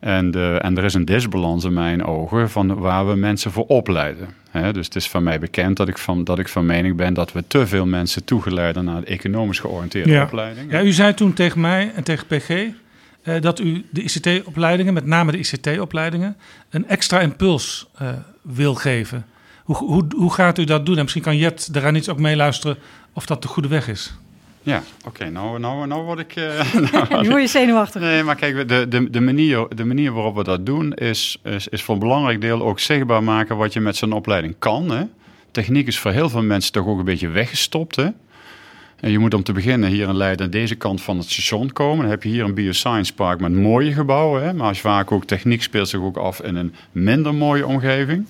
En, 0.01 0.31
de, 0.31 0.59
en 0.63 0.79
er 0.79 0.85
is 0.85 0.95
een 0.95 1.05
disbalans 1.05 1.65
in 1.65 1.73
mijn 1.73 2.05
ogen 2.05 2.51
van 2.51 2.75
waar 2.75 3.09
we 3.09 3.15
mensen 3.15 3.51
voor 3.51 3.67
opleiden. 3.67 4.29
dus 4.73 4.87
het 4.87 4.97
is 4.97 5.09
van 5.09 5.23
mij 5.23 5.39
bekend 5.39 5.77
dat 5.77 5.89
ik 5.89 5.99
van, 5.99 6.25
dat 6.25 6.39
ik 6.39 6.49
van 6.49 6.67
mening 6.67 6.97
ben 6.97 7.15
dat 7.15 7.33
we 7.33 7.45
te 7.47 7.67
veel 7.67 7.87
mensen 7.87 8.25
toegeleiden 8.25 8.85
naar 8.85 9.01
de 9.01 9.07
economisch 9.07 9.59
georiënteerde 9.59 10.11
ja. 10.11 10.23
opleiding. 10.23 10.71
Ja, 10.71 10.83
u 10.83 10.93
zei 10.93 11.15
toen 11.15 11.33
tegen 11.33 11.61
mij 11.61 11.93
en 11.95 12.03
tegen 12.03 12.27
PG 12.27 12.51
uh, 13.25 13.41
dat 13.41 13.59
u 13.59 13.85
de 13.91 14.03
ICT-opleidingen, 14.03 14.95
met 14.95 15.07
name 15.07 15.33
de 15.33 15.39
ICT-opleidingen, 15.39 16.37
een 16.71 16.89
extra 16.89 17.21
impuls 17.21 17.89
uh, 18.03 18.09
wil 18.43 18.75
geven. 18.75 19.27
Hoe, 19.65 19.77
hoe, 19.77 20.07
hoe 20.17 20.33
gaat 20.33 20.59
u 20.59 20.65
dat 20.65 20.87
doen? 20.87 20.97
En 20.97 21.03
misschien 21.03 21.23
kan 21.23 21.37
Jet 21.37 21.73
daaraan 21.73 21.95
iets 21.95 22.09
ook 22.09 22.19
meeluisteren 22.19 22.77
of 23.13 23.27
dat 23.27 23.43
de 23.43 23.49
goede 23.49 23.69
weg 23.69 23.89
is. 23.89 24.15
Ja, 24.63 24.83
oké, 24.99 25.09
okay, 25.09 25.29
nou, 25.29 25.59
nou, 25.59 25.87
nou 25.87 26.03
word 26.03 26.19
ik... 26.19 26.37
Uh, 26.37 26.75
nou, 26.93 27.29
word 27.29 27.43
je 27.43 27.47
zenuwachtig. 27.47 28.01
Nee, 28.01 28.23
maar 28.23 28.37
kijk, 28.37 28.69
de, 28.69 28.89
de, 28.89 29.11
de, 29.11 29.21
manier, 29.21 29.67
de 29.75 29.85
manier 29.85 30.13
waarop 30.13 30.37
we 30.37 30.45
dat 30.45 30.67
doen... 30.67 30.95
Is, 30.95 31.39
is, 31.43 31.69
is 31.69 31.83
voor 31.83 31.95
een 31.95 32.01
belangrijk 32.01 32.41
deel 32.41 32.63
ook 32.63 32.81
zichtbaar 32.81 33.23
maken 33.23 33.57
wat 33.57 33.73
je 33.73 33.81
met 33.81 33.97
zo'n 33.97 34.13
opleiding 34.13 34.55
kan. 34.59 34.91
Hè? 34.91 35.05
Techniek 35.51 35.87
is 35.87 35.99
voor 35.99 36.11
heel 36.11 36.29
veel 36.29 36.43
mensen 36.43 36.73
toch 36.73 36.87
ook 36.87 36.99
een 36.99 37.05
beetje 37.05 37.29
weggestopt. 37.29 37.97
Hè? 37.97 38.09
En 39.01 39.11
je 39.11 39.19
moet 39.19 39.35
om 39.35 39.43
te 39.43 39.53
beginnen 39.53 39.91
hier 39.91 40.09
in 40.09 40.17
Leiden 40.17 40.45
aan 40.45 40.51
deze 40.51 40.75
kant 40.75 41.03
van 41.03 41.19
het 41.19 41.31
station 41.31 41.73
komen. 41.73 42.01
Dan 42.01 42.11
heb 42.11 42.23
je 42.23 42.29
hier 42.29 42.45
een 42.45 42.55
bioscience 42.55 43.15
park 43.15 43.41
met 43.41 43.53
mooie 43.53 43.93
gebouwen. 43.93 44.43
Hè? 44.43 44.53
Maar 44.53 44.69
als 44.69 44.81
vaak 44.81 45.13
ook 45.13 45.25
techniek 45.25 45.63
speelt 45.63 45.89
zich 45.89 46.01
ook 46.01 46.17
af 46.17 46.41
in 46.41 46.57
een 46.57 46.75
minder 46.93 47.35
mooie 47.35 47.67
omgeving. 47.67 48.27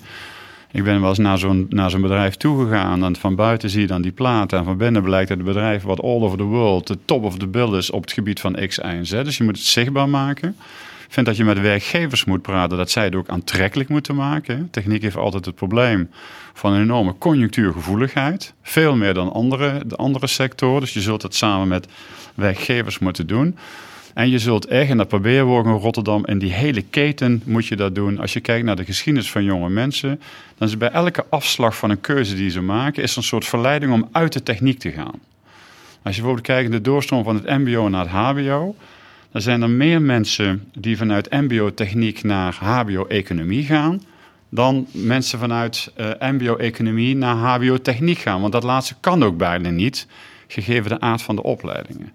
Ik 0.71 0.83
ben 0.83 0.99
wel 0.99 1.09
eens 1.09 1.17
naar 1.17 1.37
zo'n, 1.37 1.65
naar 1.69 1.89
zo'n 1.89 2.01
bedrijf 2.01 2.35
toegegaan. 2.35 3.03
En 3.03 3.15
van 3.15 3.35
buiten 3.35 3.69
zie 3.69 3.81
je 3.81 3.87
dan 3.87 4.01
die 4.01 4.11
platen. 4.11 4.57
En 4.57 4.63
van 4.63 4.77
binnen 4.77 5.03
blijkt 5.03 5.27
dat 5.29 5.37
het 5.37 5.45
bedrijf 5.45 5.83
wat 5.83 6.01
all 6.01 6.21
over 6.21 6.37
the 6.37 6.43
world 6.43 6.87
de 6.87 6.97
top 7.05 7.23
of 7.23 7.37
the 7.37 7.47
bill 7.47 7.73
is 7.77 7.89
op 7.89 8.01
het 8.01 8.11
gebied 8.11 8.39
van 8.39 8.67
X, 8.67 8.77
Y 8.77 8.81
en 8.81 9.05
Z. 9.05 9.11
Dus 9.11 9.37
je 9.37 9.43
moet 9.43 9.57
het 9.57 9.65
zichtbaar 9.65 10.09
maken. 10.09 10.55
Ik 11.05 11.17
vind 11.17 11.25
dat 11.25 11.37
je 11.37 11.43
met 11.43 11.61
werkgevers 11.61 12.25
moet 12.25 12.41
praten, 12.41 12.77
dat 12.77 12.91
zij 12.91 13.03
het 13.03 13.15
ook 13.15 13.29
aantrekkelijk 13.29 13.89
moeten 13.89 14.15
maken. 14.15 14.67
Techniek 14.71 15.01
heeft 15.01 15.15
altijd 15.15 15.45
het 15.45 15.55
probleem 15.55 16.09
van 16.53 16.73
een 16.73 16.81
enorme 16.81 17.15
conjunctuurgevoeligheid. 17.17 18.53
Veel 18.61 18.95
meer 18.95 19.13
dan 19.13 19.33
andere, 19.33 19.81
de 19.85 19.95
andere 19.95 20.27
sectoren. 20.27 20.81
Dus 20.81 20.93
je 20.93 21.01
zult 21.01 21.21
het 21.21 21.35
samen 21.35 21.67
met 21.67 21.87
werkgevers 22.35 22.99
moeten 22.99 23.27
doen. 23.27 23.57
En 24.13 24.29
je 24.29 24.39
zult 24.39 24.65
echt, 24.65 24.89
en 24.89 24.97
dat 24.97 25.07
proberen 25.07 25.47
we 25.47 25.53
ook 25.53 25.65
in 25.65 25.71
Rotterdam, 25.71 26.25
in 26.25 26.39
die 26.39 26.51
hele 26.51 26.81
keten 26.81 27.41
moet 27.45 27.67
je 27.67 27.75
dat 27.75 27.95
doen. 27.95 28.19
Als 28.19 28.33
je 28.33 28.39
kijkt 28.39 28.65
naar 28.65 28.75
de 28.75 28.85
geschiedenis 28.85 29.31
van 29.31 29.43
jonge 29.43 29.69
mensen, 29.69 30.21
dan 30.57 30.67
is 30.67 30.77
bij 30.77 30.89
elke 30.89 31.25
afslag 31.29 31.77
van 31.77 31.89
een 31.89 32.01
keuze 32.01 32.35
die 32.35 32.49
ze 32.49 32.61
maken, 32.61 33.03
is 33.03 33.11
er 33.11 33.17
een 33.17 33.23
soort 33.23 33.45
verleiding 33.45 33.93
om 33.93 34.09
uit 34.11 34.33
de 34.33 34.43
techniek 34.43 34.79
te 34.79 34.91
gaan. 34.91 35.19
Als 36.03 36.15
je 36.15 36.21
bijvoorbeeld 36.21 36.47
kijkt 36.47 36.69
naar 36.69 36.77
de 36.77 36.89
doorstroom 36.89 37.23
van 37.23 37.35
het 37.35 37.45
MBO 37.45 37.89
naar 37.89 38.01
het 38.01 38.11
HBO, 38.11 38.75
dan 39.31 39.41
zijn 39.41 39.61
er 39.61 39.69
meer 39.69 40.01
mensen 40.01 40.63
die 40.73 40.97
vanuit 40.97 41.31
MBO-techniek 41.31 42.23
naar 42.23 42.55
HBO-economie 42.59 43.63
gaan, 43.63 44.01
dan 44.49 44.87
mensen 44.91 45.39
vanuit 45.39 45.91
uh, 45.97 46.09
MBO-economie 46.19 47.15
naar 47.15 47.35
HBO-techniek 47.35 48.17
gaan. 48.17 48.41
Want 48.41 48.53
dat 48.53 48.63
laatste 48.63 48.95
kan 48.99 49.23
ook 49.23 49.37
bijna 49.37 49.69
niet, 49.69 50.07
gegeven 50.47 50.89
de 50.89 50.99
aard 50.99 51.21
van 51.21 51.35
de 51.35 51.43
opleidingen. 51.43 52.13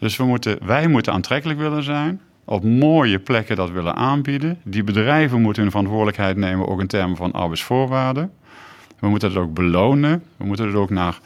Dus 0.00 0.16
we 0.16 0.24
moeten, 0.24 0.58
wij 0.66 0.88
moeten 0.88 1.12
aantrekkelijk 1.12 1.58
willen 1.58 1.82
zijn, 1.82 2.20
op 2.44 2.64
mooie 2.64 3.18
plekken 3.18 3.56
dat 3.56 3.70
willen 3.70 3.94
aanbieden. 3.94 4.58
Die 4.62 4.84
bedrijven 4.84 5.40
moeten 5.40 5.62
hun 5.62 5.70
verantwoordelijkheid 5.70 6.36
nemen, 6.36 6.68
ook 6.68 6.80
in 6.80 6.86
termen 6.86 7.16
van 7.16 7.32
arbeidsvoorwaarden. 7.32 8.32
We 8.98 9.08
moeten 9.08 9.28
het 9.28 9.38
ook 9.38 9.54
belonen. 9.54 10.22
We 10.36 10.44
moeten 10.44 10.66
het 10.66 10.74
ook 10.74 10.90
naar, 10.90 11.18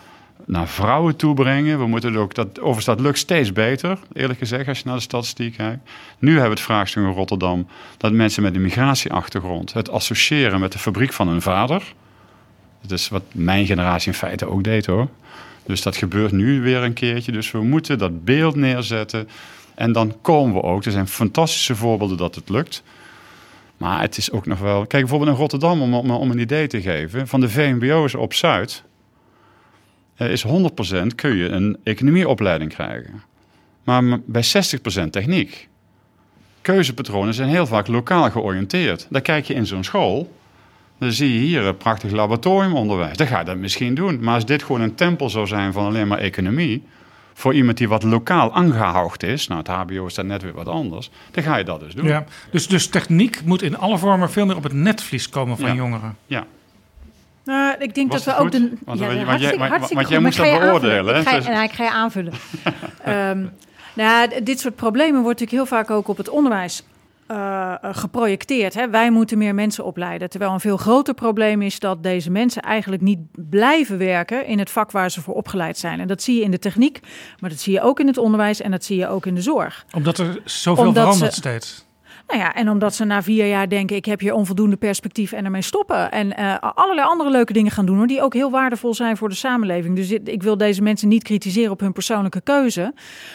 naar 0.44 0.68
vrouwen 0.68 1.16
toe 1.16 1.34
brengen. 1.34 1.78
We 1.78 1.86
moeten 1.86 2.12
het 2.12 2.18
ook, 2.18 2.34
dat, 2.34 2.58
overigens, 2.58 2.84
dat 2.84 3.00
lukt 3.00 3.18
steeds 3.18 3.52
beter, 3.52 3.98
eerlijk 4.12 4.38
gezegd, 4.38 4.68
als 4.68 4.78
je 4.78 4.84
naar 4.86 4.96
de 4.96 5.02
statistiek 5.02 5.56
kijkt. 5.56 5.90
Nu 6.18 6.30
hebben 6.30 6.50
we 6.50 6.54
het 6.54 6.64
vraagstuk 6.64 7.02
in 7.02 7.10
Rotterdam 7.10 7.66
dat 7.96 8.12
mensen 8.12 8.42
met 8.42 8.54
een 8.54 8.62
migratieachtergrond 8.62 9.72
het 9.72 9.90
associëren 9.90 10.60
met 10.60 10.72
de 10.72 10.78
fabriek 10.78 11.12
van 11.12 11.28
hun 11.28 11.42
vader. 11.42 11.94
Dat 12.82 12.90
is 12.90 13.08
wat 13.08 13.22
mijn 13.32 13.66
generatie 13.66 14.12
in 14.12 14.18
feite 14.18 14.48
ook 14.48 14.64
deed 14.64 14.86
hoor. 14.86 15.08
Dus 15.66 15.82
dat 15.82 15.96
gebeurt 15.96 16.32
nu 16.32 16.60
weer 16.60 16.82
een 16.82 16.92
keertje. 16.92 17.32
Dus 17.32 17.50
we 17.50 17.62
moeten 17.62 17.98
dat 17.98 18.24
beeld 18.24 18.56
neerzetten. 18.56 19.28
En 19.74 19.92
dan 19.92 20.16
komen 20.20 20.54
we 20.54 20.62
ook. 20.62 20.84
Er 20.84 20.92
zijn 20.92 21.08
fantastische 21.08 21.76
voorbeelden 21.76 22.16
dat 22.16 22.34
het 22.34 22.48
lukt. 22.48 22.82
Maar 23.76 24.00
het 24.00 24.16
is 24.16 24.30
ook 24.30 24.46
nog 24.46 24.58
wel. 24.58 24.78
Kijk, 24.78 25.02
bijvoorbeeld 25.02 25.30
in 25.30 25.36
Rotterdam, 25.36 25.82
om, 25.82 26.10
om, 26.10 26.30
een 26.30 26.38
idee 26.38 26.66
te 26.66 26.82
geven. 26.82 27.28
Van 27.28 27.40
de 27.40 27.48
VMBO's 27.48 28.14
op 28.14 28.34
Zuid. 28.34 28.82
is 30.16 30.46
100% 30.46 30.50
kun 31.14 31.36
je 31.36 31.48
een 31.48 31.76
economieopleiding 31.82 32.74
krijgen. 32.74 33.22
Maar 33.84 34.20
bij 34.24 34.44
60% 35.04 35.10
techniek. 35.10 35.68
Keuzepatronen 36.60 37.34
zijn 37.34 37.48
heel 37.48 37.66
vaak 37.66 37.86
lokaal 37.86 38.30
georiënteerd. 38.30 39.06
Dan 39.10 39.22
kijk 39.22 39.44
je 39.44 39.54
in 39.54 39.66
zo'n 39.66 39.84
school. 39.84 40.32
Dan 41.04 41.12
zie 41.12 41.32
je 41.32 41.38
hier 41.38 41.62
een 41.62 41.76
prachtig 41.76 42.10
laboratoriumonderwijs. 42.10 43.16
Dan 43.16 43.26
ga 43.26 43.38
je 43.38 43.44
dat 43.44 43.56
misschien 43.56 43.94
doen. 43.94 44.18
Maar 44.20 44.34
als 44.34 44.46
dit 44.46 44.62
gewoon 44.62 44.80
een 44.80 44.94
tempel 44.94 45.30
zou 45.30 45.46
zijn 45.46 45.72
van 45.72 45.84
alleen 45.86 46.08
maar 46.08 46.18
economie, 46.18 46.82
voor 47.34 47.54
iemand 47.54 47.78
die 47.78 47.88
wat 47.88 48.02
lokaal 48.02 48.54
aangehoogd 48.54 49.22
is, 49.22 49.46
nou 49.46 49.60
het 49.60 49.68
HBO 49.68 50.06
is 50.06 50.14
daar 50.14 50.24
net 50.24 50.42
weer 50.42 50.52
wat 50.52 50.68
anders, 50.68 51.10
dan 51.30 51.42
ga 51.42 51.56
je 51.56 51.64
dat 51.64 51.80
dus 51.80 51.94
doen. 51.94 52.04
Ja, 52.04 52.24
dus, 52.50 52.68
dus 52.68 52.86
techniek 52.86 53.44
moet 53.44 53.62
in 53.62 53.78
alle 53.78 53.98
vormen 53.98 54.30
veel 54.30 54.46
meer 54.46 54.56
op 54.56 54.62
het 54.62 54.72
netvlies 54.72 55.28
komen 55.28 55.58
van 55.58 55.74
jongeren. 55.74 56.16
Ja. 56.26 56.46
Nou, 57.44 57.74
ik 57.78 57.94
denk 57.94 58.12
dat 58.12 58.24
we 58.24 58.36
ook 58.36 58.52
de. 58.52 58.72
Want, 58.84 58.98
ja, 58.98 59.24
want, 59.24 59.40
jij, 59.40 59.58
want 59.90 60.08
jij 60.08 60.20
moet 60.20 60.36
dat 60.36 60.60
beoordelen. 60.60 61.16
Ik 61.16 61.28
ga, 61.28 61.36
je, 61.36 61.42
nou, 61.42 61.64
ik 61.64 61.72
ga 61.72 61.84
je 61.84 61.90
aanvullen. 61.90 62.32
um, 63.08 63.50
nou, 64.02 64.42
dit 64.42 64.60
soort 64.60 64.76
problemen 64.76 65.22
wordt 65.22 65.40
natuurlijk 65.40 65.68
heel 65.70 65.78
vaak 65.78 65.90
ook 65.90 66.08
op 66.08 66.16
het 66.16 66.28
onderwijs 66.28 66.82
uh, 67.28 67.74
geprojecteerd. 67.82 68.74
Hè? 68.74 68.90
Wij 68.90 69.10
moeten 69.10 69.38
meer 69.38 69.54
mensen 69.54 69.84
opleiden. 69.84 70.30
Terwijl 70.30 70.52
een 70.52 70.60
veel 70.60 70.76
groter 70.76 71.14
probleem 71.14 71.62
is 71.62 71.78
dat 71.78 72.02
deze 72.02 72.30
mensen 72.30 72.62
eigenlijk 72.62 73.02
niet 73.02 73.18
blijven 73.32 73.98
werken 73.98 74.46
in 74.46 74.58
het 74.58 74.70
vak 74.70 74.90
waar 74.90 75.10
ze 75.10 75.20
voor 75.20 75.34
opgeleid 75.34 75.78
zijn. 75.78 76.00
En 76.00 76.06
dat 76.06 76.22
zie 76.22 76.36
je 76.36 76.42
in 76.42 76.50
de 76.50 76.58
techniek, 76.58 77.00
maar 77.40 77.50
dat 77.50 77.58
zie 77.58 77.72
je 77.72 77.80
ook 77.80 78.00
in 78.00 78.06
het 78.06 78.18
onderwijs 78.18 78.60
en 78.60 78.70
dat 78.70 78.84
zie 78.84 78.98
je 78.98 79.08
ook 79.08 79.26
in 79.26 79.34
de 79.34 79.42
zorg. 79.42 79.84
Omdat 79.94 80.18
er 80.18 80.40
zoveel 80.44 80.86
Omdat 80.86 81.02
verandert 81.02 81.32
steeds. 81.32 81.84
Nou 82.26 82.40
ja, 82.40 82.54
en 82.54 82.70
omdat 82.70 82.94
ze 82.94 83.04
na 83.04 83.22
vier 83.22 83.46
jaar 83.46 83.68
denken, 83.68 83.96
ik 83.96 84.04
heb 84.04 84.20
hier 84.20 84.34
onvoldoende 84.34 84.76
perspectief 84.76 85.32
en 85.32 85.44
ermee 85.44 85.62
stoppen. 85.62 86.10
En 86.10 86.40
uh, 86.40 86.56
allerlei 86.60 87.08
andere 87.08 87.30
leuke 87.30 87.52
dingen 87.52 87.70
gaan 87.70 87.86
doen, 87.86 87.96
hoor, 87.96 88.06
die 88.06 88.22
ook 88.22 88.34
heel 88.34 88.50
waardevol 88.50 88.94
zijn 88.94 89.16
voor 89.16 89.28
de 89.28 89.34
samenleving. 89.34 89.96
Dus 89.96 90.10
ik 90.10 90.42
wil 90.42 90.56
deze 90.56 90.82
mensen 90.82 91.08
niet 91.08 91.22
kritiseren 91.22 91.70
op 91.70 91.80
hun 91.80 91.92
persoonlijke 91.92 92.40
keuze. 92.40 92.94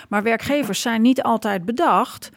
Maar 0.09 0.23
werkgevers 0.23 0.81
zijn 0.81 1.01
niet 1.01 1.23
altijd 1.23 1.65
bedacht 1.65 2.29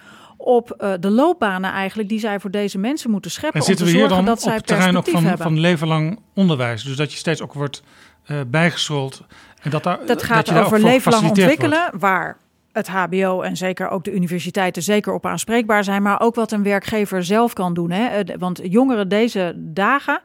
op 0.44 0.74
uh, 0.78 0.93
de 1.01 1.10
loopbanen 1.10 1.73
eigenlijk 1.73 2.09
die 2.09 2.19
zij 2.19 2.40
voor 2.40 2.51
deze 2.51 2.78
mensen 2.78 3.10
moeten 3.10 3.31
scheppen. 3.31 3.60
En 3.60 3.66
zitten 3.66 3.86
om 3.86 3.93
we 3.93 3.98
te 3.98 4.02
hier 4.02 4.09
zorgen 4.09 4.27
dan 4.27 4.35
dat 4.35 4.43
zij 4.43 4.52
op 4.52 4.59
het 4.59 4.66
terrein 4.66 4.97
ook 4.97 5.09
van, 5.09 5.24
hebben. 5.24 5.47
van 5.47 5.60
leven 5.60 5.89
lang 5.89 6.19
onderwijs? 6.35 6.82
Dus 6.82 6.97
dat 6.97 7.12
je 7.12 7.19
steeds 7.19 7.43
ook 7.43 7.52
wordt 7.52 7.82
uh, 8.31 8.40
bijgeschoold. 8.47 9.23
En 9.62 9.70
dat, 9.70 9.82
daar, 9.82 9.98
dat 10.06 10.23
gaat 10.23 10.47
je 10.47 10.55
daar 10.55 10.64
over 10.64 10.77
ook 10.77 10.81
voor 10.81 10.90
leven 10.90 11.12
lang 11.12 11.23
gefaciliteerd 11.23 11.48
ontwikkelen, 11.48 11.89
wordt. 11.90 12.01
waar 12.01 12.39
het 12.73 12.89
HBO 12.89 13.40
en 13.40 13.56
zeker 13.56 13.89
ook 13.89 14.05
de 14.05 14.12
universiteiten 14.12 14.82
zeker 14.82 15.12
op 15.12 15.27
aanspreekbaar 15.27 15.85
zijn, 15.85 16.02
maar 16.02 16.20
ook 16.20 16.35
wat 16.35 16.52
een 16.52 16.62
werkgever 16.62 17.24
zelf 17.24 17.52
kan 17.52 17.74
doen. 17.74 17.90
Hè? 17.90 18.06
Eh, 18.06 18.36
Want 18.39 18.60
jongeren 18.62 19.09
deze 19.09 19.55
dagen. 19.56 20.20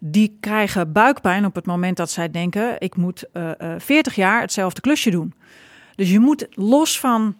Die 0.00 0.36
krijgen 0.40 0.92
buikpijn 0.92 1.44
op 1.44 1.54
het 1.54 1.66
moment 1.66 1.96
dat 1.96 2.10
zij 2.10 2.30
denken: 2.30 2.74
ik 2.78 2.96
moet 2.96 3.24
uh, 3.32 3.50
uh, 3.58 3.74
40 3.78 4.14
jaar 4.14 4.40
hetzelfde 4.40 4.80
klusje 4.80 5.10
doen. 5.10 5.34
Dus 5.94 6.10
je 6.10 6.20
moet 6.20 6.46
los 6.50 7.00
van 7.00 7.36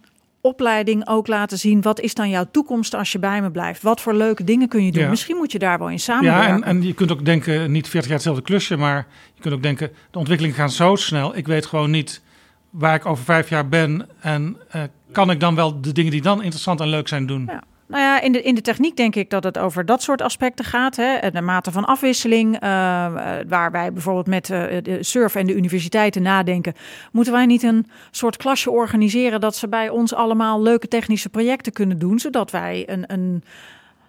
opleiding 0.47 1.09
ook 1.09 1.27
laten 1.27 1.59
zien. 1.59 1.82
Wat 1.82 2.01
is 2.01 2.14
dan 2.14 2.31
jouw 2.31 2.47
toekomst 2.51 2.94
als 2.94 3.12
je 3.12 3.18
bij 3.18 3.43
me 3.43 3.51
blijft? 3.51 3.82
Wat 3.82 4.01
voor 4.01 4.14
leuke 4.14 4.44
dingen 4.44 4.68
kun 4.68 4.85
je 4.85 4.93
doen? 4.93 5.02
Ja. 5.02 5.09
Misschien 5.09 5.36
moet 5.36 5.52
je 5.52 5.59
daar 5.59 5.78
wel 5.78 5.90
in 5.90 6.01
samenwerken. 6.01 6.48
Ja, 6.48 6.55
en, 6.55 6.62
en 6.62 6.82
je 6.82 6.94
kunt 6.94 7.12
ook 7.12 7.24
denken, 7.24 7.73
niet 7.73 7.89
40 7.89 8.02
jaar 8.02 8.14
hetzelfde 8.14 8.43
klusje, 8.43 8.77
maar 8.77 9.06
je 9.35 9.40
kunt 9.40 9.55
ook 9.55 9.62
denken, 9.62 9.90
de 10.10 10.18
ontwikkelingen 10.18 10.56
gaan 10.56 10.70
zo 10.70 10.94
snel. 10.94 11.36
Ik 11.36 11.47
weet 11.47 11.66
gewoon 11.66 11.90
niet 11.90 12.23
waar 12.70 12.94
ik 12.94 13.06
over 13.06 13.24
vijf 13.24 13.48
jaar 13.48 13.68
ben. 13.68 14.09
En 14.20 14.56
uh, 14.77 14.82
kan 15.12 15.31
ik 15.31 15.40
dan 15.40 15.55
wel 15.55 15.81
de 15.81 15.93
dingen 15.93 16.10
die 16.10 16.23
dan 16.23 16.43
interessant 16.43 16.81
en 16.81 16.89
leuk 16.89 17.09
zijn 17.09 17.27
doen? 17.27 17.44
Ja. 17.47 17.62
Nou 17.88 18.02
ja, 18.02 18.20
in 18.20 18.32
de, 18.32 18.42
in 18.42 18.54
de 18.54 18.60
techniek 18.60 18.96
denk 18.96 19.14
ik 19.14 19.30
dat 19.30 19.44
het 19.44 19.58
over 19.58 19.84
dat 19.84 20.02
soort 20.02 20.22
aspecten 20.22 20.64
gaat. 20.64 20.96
Hè? 20.96 21.30
De 21.30 21.40
mate 21.40 21.72
van 21.72 21.84
afwisseling, 21.84 22.54
uh, 22.54 22.60
waar 23.48 23.70
wij 23.70 23.92
bijvoorbeeld 23.92 24.26
met 24.26 24.46
de 24.46 24.98
SURF 25.00 25.34
en 25.34 25.46
de 25.46 25.54
universiteiten 25.54 26.22
nadenken. 26.22 26.74
Moeten 27.12 27.32
wij 27.32 27.46
niet 27.46 27.62
een 27.62 27.86
soort 28.10 28.36
klasje 28.36 28.70
organiseren 28.70 29.40
dat 29.40 29.56
ze 29.56 29.68
bij 29.68 29.88
ons 29.88 30.14
allemaal 30.14 30.62
leuke 30.62 30.88
technische 30.88 31.28
projecten 31.28 31.72
kunnen 31.72 31.98
doen, 31.98 32.18
zodat 32.18 32.50
wij 32.50 32.84
een, 32.86 33.04
een 33.06 33.42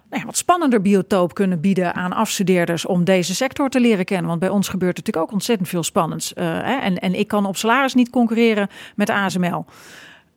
nou 0.10 0.22
ja, 0.22 0.26
wat 0.26 0.38
spannender 0.38 0.82
biotoop 0.82 1.34
kunnen 1.34 1.62
bieden 1.62 1.94
aan 1.94 2.14
afstudeerders 2.14 2.86
om 2.86 3.04
deze 3.04 3.36
sector 3.36 3.70
te 3.70 3.80
leren 3.80 4.06
kennen. 4.06 4.28
Want 4.28 4.40
bij 4.40 4.50
ons 4.50 4.70
gebeurt 4.70 4.98
natuurlijk 4.98 5.26
ook 5.26 5.34
ontzettend 5.34 5.70
veel 5.70 5.84
spannends. 5.84 6.32
Hè? 6.36 6.76
En, 6.76 6.98
en 6.98 7.14
ik 7.14 7.28
kan 7.28 7.46
op 7.46 7.58
salaris 7.58 7.94
niet 7.94 8.10
concurreren 8.10 8.70
met 8.96 9.10
ASML. 9.10 9.66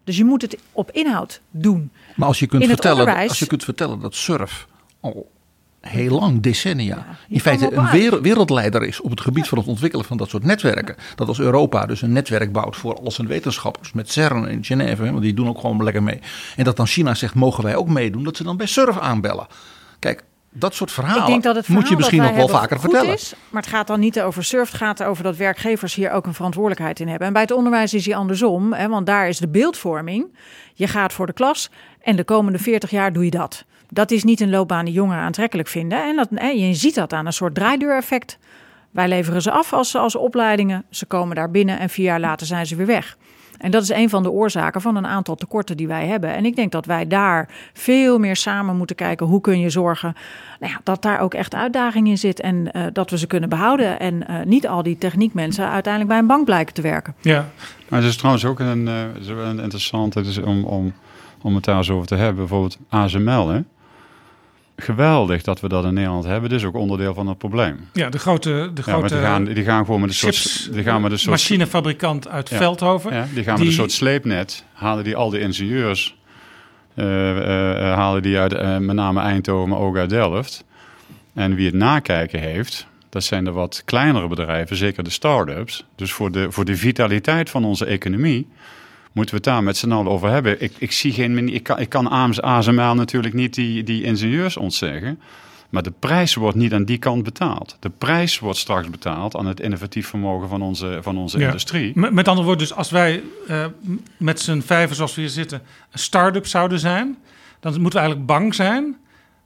Dus 0.04 0.16
je 0.16 0.24
moet 0.24 0.42
het 0.42 0.56
op 0.72 0.90
inhoud 0.90 1.40
doen. 1.50 1.90
Maar 2.16 2.28
als 2.28 2.38
je 2.38 2.46
kunt, 2.46 2.62
In 2.62 2.68
vertellen, 2.68 2.98
onderwijs- 2.98 3.28
als 3.28 3.38
je 3.38 3.46
kunt 3.46 3.64
vertellen 3.64 4.00
dat 4.00 4.14
surf 4.14 4.66
al 5.00 5.30
heel 5.80 6.18
lang, 6.18 6.40
decennia, 6.42 7.06
in 7.28 7.40
feite 7.40 7.72
een 7.72 7.90
wereld- 7.90 8.22
wereldleider 8.22 8.82
is 8.82 9.00
op 9.00 9.10
het 9.10 9.20
gebied 9.20 9.48
van 9.48 9.58
het 9.58 9.66
ontwikkelen 9.66 10.06
van 10.06 10.16
dat 10.16 10.28
soort 10.28 10.44
netwerken. 10.44 10.96
Dat 11.14 11.28
als 11.28 11.38
Europa 11.40 11.86
dus 11.86 12.02
een 12.02 12.12
netwerk 12.12 12.52
bouwt 12.52 12.76
voor 12.76 13.00
al 13.00 13.10
zijn 13.10 13.26
wetenschappers 13.26 13.92
met 13.92 14.10
CERN 14.10 14.48
in 14.48 14.64
Genève, 14.64 15.10
want 15.10 15.22
die 15.22 15.34
doen 15.34 15.48
ook 15.48 15.60
gewoon 15.60 15.84
lekker 15.84 16.02
mee. 16.02 16.20
En 16.56 16.64
dat 16.64 16.76
dan 16.76 16.86
China 16.86 17.14
zegt, 17.14 17.34
mogen 17.34 17.64
wij 17.64 17.76
ook 17.76 17.88
meedoen, 17.88 18.24
dat 18.24 18.36
ze 18.36 18.42
dan 18.42 18.56
bij 18.56 18.66
surf 18.66 18.98
aanbellen. 18.98 19.46
Kijk, 19.98 20.24
dat 20.50 20.74
soort 20.74 20.92
verhalen 20.92 21.22
Ik 21.22 21.28
denk 21.28 21.42
dat 21.42 21.56
het 21.56 21.68
moet 21.68 21.76
je 21.76 21.86
verhaal 21.86 21.98
misschien 21.98 22.22
nog 22.22 22.34
wel 22.34 22.48
vaker 22.48 22.78
goed 22.78 22.90
vertellen. 22.90 23.14
Is, 23.14 23.34
maar 23.50 23.62
het 23.62 23.70
gaat 23.70 23.86
dan 23.86 24.00
niet 24.00 24.20
over 24.20 24.44
surf, 24.44 24.68
het 24.68 24.76
gaat 24.76 25.00
erover 25.00 25.24
dat 25.24 25.36
werkgevers 25.36 25.94
hier 25.94 26.10
ook 26.10 26.26
een 26.26 26.34
verantwoordelijkheid 26.34 27.00
in 27.00 27.08
hebben. 27.08 27.26
En 27.26 27.32
bij 27.32 27.42
het 27.42 27.52
onderwijs 27.52 27.94
is 27.94 28.04
die 28.04 28.16
andersom, 28.16 28.72
hè, 28.72 28.88
want 28.88 29.06
daar 29.06 29.28
is 29.28 29.38
de 29.38 29.48
beeldvorming. 29.48 30.36
Je 30.74 30.86
gaat 30.86 31.12
voor 31.12 31.26
de 31.26 31.32
klas 31.32 31.70
en 32.00 32.16
de 32.16 32.24
komende 32.24 32.58
40 32.58 32.90
jaar 32.90 33.12
doe 33.12 33.24
je 33.24 33.30
dat. 33.30 33.64
Dat 33.88 34.10
is 34.10 34.24
niet 34.24 34.40
een 34.40 34.50
loopbaan 34.50 34.84
die 34.84 34.94
jongeren 34.94 35.22
aantrekkelijk 35.22 35.68
vinden. 35.68 36.04
En 36.04 36.16
dat, 36.16 36.28
hè, 36.34 36.48
je 36.48 36.74
ziet 36.74 36.94
dat 36.94 37.12
aan 37.12 37.26
een 37.26 37.32
soort 37.32 37.54
draaideureffect. 37.54 38.38
Wij 38.90 39.08
leveren 39.08 39.42
ze 39.42 39.50
af 39.50 39.72
als, 39.72 39.96
als 39.96 40.16
opleidingen. 40.16 40.84
Ze 40.90 41.06
komen 41.06 41.36
daar 41.36 41.50
binnen 41.50 41.78
en 41.78 41.90
vier 41.90 42.04
jaar 42.04 42.20
later 42.20 42.46
zijn 42.46 42.66
ze 42.66 42.76
weer 42.76 42.86
weg. 42.86 43.16
En 43.60 43.70
dat 43.70 43.82
is 43.82 43.88
een 43.88 44.08
van 44.08 44.22
de 44.22 44.30
oorzaken 44.30 44.80
van 44.80 44.96
een 44.96 45.06
aantal 45.06 45.34
tekorten 45.34 45.76
die 45.76 45.88
wij 45.88 46.06
hebben. 46.06 46.34
En 46.34 46.44
ik 46.44 46.56
denk 46.56 46.72
dat 46.72 46.86
wij 46.86 47.06
daar 47.06 47.48
veel 47.72 48.18
meer 48.18 48.36
samen 48.36 48.76
moeten 48.76 48.96
kijken. 48.96 49.26
Hoe 49.26 49.40
kun 49.40 49.60
je 49.60 49.70
zorgen 49.70 50.14
nou 50.60 50.72
ja, 50.72 50.80
dat 50.84 51.02
daar 51.02 51.20
ook 51.20 51.34
echt 51.34 51.54
uitdaging 51.54 52.08
in 52.08 52.18
zit. 52.18 52.40
En 52.40 52.68
uh, 52.72 52.86
dat 52.92 53.10
we 53.10 53.18
ze 53.18 53.26
kunnen 53.26 53.48
behouden. 53.48 54.00
En 54.00 54.24
uh, 54.30 54.42
niet 54.44 54.68
al 54.68 54.82
die 54.82 54.98
techniekmensen 54.98 55.70
uiteindelijk 55.70 56.12
bij 56.12 56.20
een 56.20 56.26
bank 56.26 56.44
blijken 56.44 56.74
te 56.74 56.82
werken. 56.82 57.14
Ja, 57.20 57.48
Maar 57.88 58.00
het 58.00 58.08
is 58.08 58.16
trouwens 58.16 58.44
ook 58.44 58.58
een, 58.58 58.86
uh, 58.86 59.34
wel 59.36 59.44
een 59.44 59.60
interessant 59.60 60.14
het 60.14 60.26
is 60.26 60.38
om, 60.38 60.64
om, 60.64 60.92
om 61.42 61.54
het 61.54 61.64
daar 61.64 61.84
zo 61.84 61.94
over 61.94 62.06
te 62.06 62.14
hebben. 62.14 62.36
Bijvoorbeeld 62.36 62.78
ASML. 62.88 63.48
Hè? 63.48 63.60
Geweldig 64.80 65.42
dat 65.42 65.60
we 65.60 65.68
dat 65.68 65.84
in 65.84 65.94
Nederland 65.94 66.24
hebben. 66.24 66.50
Dit 66.50 66.58
is 66.58 66.64
ook 66.64 66.74
onderdeel 66.74 67.14
van 67.14 67.26
het 67.26 67.38
probleem. 67.38 67.88
ja 67.92 68.08
de 68.10 68.18
grote, 68.18 68.50
de 68.50 68.54
Ja, 68.56 68.70
maar 68.74 68.82
grote 68.84 69.14
die, 69.14 69.22
gaan, 69.24 69.44
die 69.44 69.64
gaan 69.64 69.84
gewoon 69.84 70.00
met 70.00 70.08
een 70.08 70.14
soort... 70.14 70.68
Die 70.72 70.82
gaan 70.82 71.00
met 71.02 71.12
een 71.12 71.18
soort 71.18 71.30
machinefabrikant 71.30 72.28
uit 72.28 72.48
Ja. 72.48 72.56
Veldhoven. 72.56 73.14
Ja, 73.14 73.26
die 73.34 73.44
gaan 73.44 73.54
Die- 73.54 73.64
met 73.64 73.72
een 73.72 73.78
soort 73.78 73.92
sleepnet, 73.92 74.64
halen 74.72 75.04
die 75.04 75.16
al 75.16 75.30
die 75.30 75.40
ingenieurs, 75.40 76.16
eh, 76.94 77.04
halen 77.94 78.22
die 78.22 78.38
uit 78.38 78.80
met 78.80 78.96
name 78.96 79.20
Eindhoven, 79.20 79.68
maar 79.68 79.78
ook 79.78 79.96
uit 79.96 80.10
Delft. 80.10 80.64
En 81.34 81.54
wie 81.54 81.66
het 81.66 81.74
nakijken 81.74 82.40
heeft, 82.40 82.86
dat 83.08 83.24
zijn 83.24 83.44
de 83.44 83.50
wat 83.52 83.82
kleinere 83.84 84.28
bedrijven, 84.28 84.76
zeker 84.76 85.04
de 85.04 85.10
start-ups. 85.10 85.84
Dus 85.96 86.12
voor 86.12 86.32
de, 86.32 86.52
voor 86.52 86.64
de 86.64 86.76
vitaliteit 86.76 87.50
van 87.50 87.64
onze 87.64 87.84
economie 87.84 88.48
moeten 89.12 89.34
we 89.34 89.40
het 89.40 89.50
daar 89.54 89.62
met 89.62 89.76
z'n 89.76 89.92
allen 89.92 90.12
over 90.12 90.30
hebben. 90.30 90.62
Ik, 90.62 90.72
ik, 90.78 90.92
zie 90.92 91.12
geen, 91.12 91.48
ik 91.48 91.62
kan, 91.62 91.78
ik 91.78 91.88
kan 91.88 92.06
AMS 92.06 92.40
ASML 92.42 92.94
natuurlijk 92.94 93.34
niet 93.34 93.54
die, 93.54 93.82
die 93.82 94.02
ingenieurs 94.02 94.56
ontzeggen. 94.56 95.20
Maar 95.70 95.82
de 95.82 95.92
prijs 95.98 96.34
wordt 96.34 96.56
niet 96.56 96.72
aan 96.72 96.84
die 96.84 96.98
kant 96.98 97.22
betaald. 97.22 97.76
De 97.80 97.90
prijs 97.90 98.38
wordt 98.38 98.58
straks 98.58 98.90
betaald 98.90 99.36
aan 99.36 99.46
het 99.46 99.60
innovatief 99.60 100.08
vermogen 100.08 100.48
van 100.48 100.62
onze, 100.62 100.98
van 101.02 101.16
onze 101.18 101.38
Ja. 101.38 101.46
industrie. 101.46 101.92
Met, 101.94 102.12
met 102.12 102.28
andere 102.28 102.46
woorden, 102.46 102.66
dus 102.68 102.76
als 102.76 102.90
wij 102.90 103.22
eh, 103.48 103.66
met 104.16 104.40
z'n 104.40 104.60
vijven, 104.60 104.96
zoals 104.96 105.14
we 105.14 105.20
hier 105.20 105.30
zitten, 105.30 105.62
een 105.90 105.98
start-up 105.98 106.46
zouden 106.46 106.78
zijn, 106.78 107.16
dan 107.60 107.72
moeten 107.72 107.90
we 108.00 108.06
eigenlijk 108.06 108.26
bang 108.26 108.54
zijn 108.54 108.96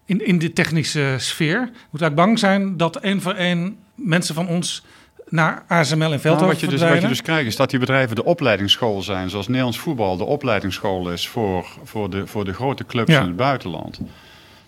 in, 0.05 0.27
in 0.27 0.39
de 0.39 0.53
technische 0.53 1.15
sfeer. 1.19 1.59
Moeten 1.59 1.73
we 1.73 1.99
eigenlijk 1.99 2.15
bang 2.15 2.39
zijn 2.39 2.77
dat 2.77 2.97
één 2.97 3.21
voor 3.21 3.35
één 3.35 3.77
mensen 3.95 4.35
van 4.35 4.49
ons 4.49 4.85
naar 5.35 5.65
ASML 5.69 6.13
in 6.13 6.19
Veldhoven 6.19 6.37
Nou, 6.37 6.47
wat, 6.47 6.61
je 6.61 6.67
dus, 6.67 6.81
wat 6.81 7.01
je 7.03 7.09
dus 7.09 7.23
krijgt 7.23 7.47
is 7.47 7.57
dat 7.57 7.71
die 7.71 7.79
bedrijven 7.79 8.17
de 8.17 8.25
opleidingsschool 8.25 9.03
zijn. 9.03 9.31
Zoals 9.31 9.47
Nederlands 9.47 9.79
voetbal 9.79 10.17
de 10.17 10.25
opleidingsschool 10.25 11.11
is 11.11 11.29
voor, 11.29 11.67
voor, 11.85 12.11
de, 12.11 12.27
voor 12.27 12.45
de 12.45 12.53
grote 12.53 12.87
clubs 12.87 13.13
Ja. 13.13 13.21
in 13.21 13.27
het 13.27 13.37
buitenland. 13.37 14.01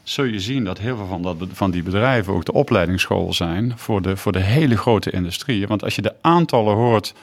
Zul 0.02 0.24
je 0.24 0.40
zien 0.40 0.64
dat 0.64 0.78
heel 0.78 0.96
veel 0.96 1.06
van, 1.06 1.22
dat, 1.22 1.36
van 1.52 1.70
die 1.70 1.82
bedrijven 1.82 2.32
ook 2.34 2.44
de 2.44 2.52
opleidingsschool 2.52 3.32
zijn 3.32 3.72
voor 3.76 4.02
de, 4.02 4.16
voor 4.16 4.32
de 4.32 4.40
hele 4.40 4.76
grote 4.76 5.10
industrie. 5.10 5.66
Want 5.66 5.84
als 5.84 5.94
je 5.94 6.02
de 6.02 6.14
aantallen 6.20 6.74
hoort 6.74 7.14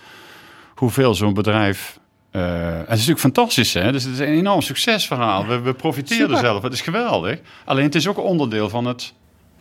hoeveel 0.76 1.16
zo'n 1.16 1.34
bedrijf. 1.34 2.00
eh, 2.32 2.42
het 2.78 2.82
is 2.82 2.88
natuurlijk 2.90 3.20
fantastisch, 3.20 3.74
hè? 3.74 3.92
Dus 3.92 4.04
het 4.04 4.14
is 4.14 4.20
een 4.20 4.26
enorm 4.28 4.62
succesverhaal. 4.62 5.46
We, 5.48 5.60
we 5.60 5.74
profiteren 5.74 6.32
er 6.32 6.38
zelf. 6.38 6.64
Het 6.64 6.74
is 6.74 6.82
geweldig. 6.82 7.40
Alleen 7.66 7.84
het 7.84 7.96
is 7.96 8.08
ook 8.08 8.20
onderdeel 8.20 8.70
van 8.70 8.86
het 8.86 9.14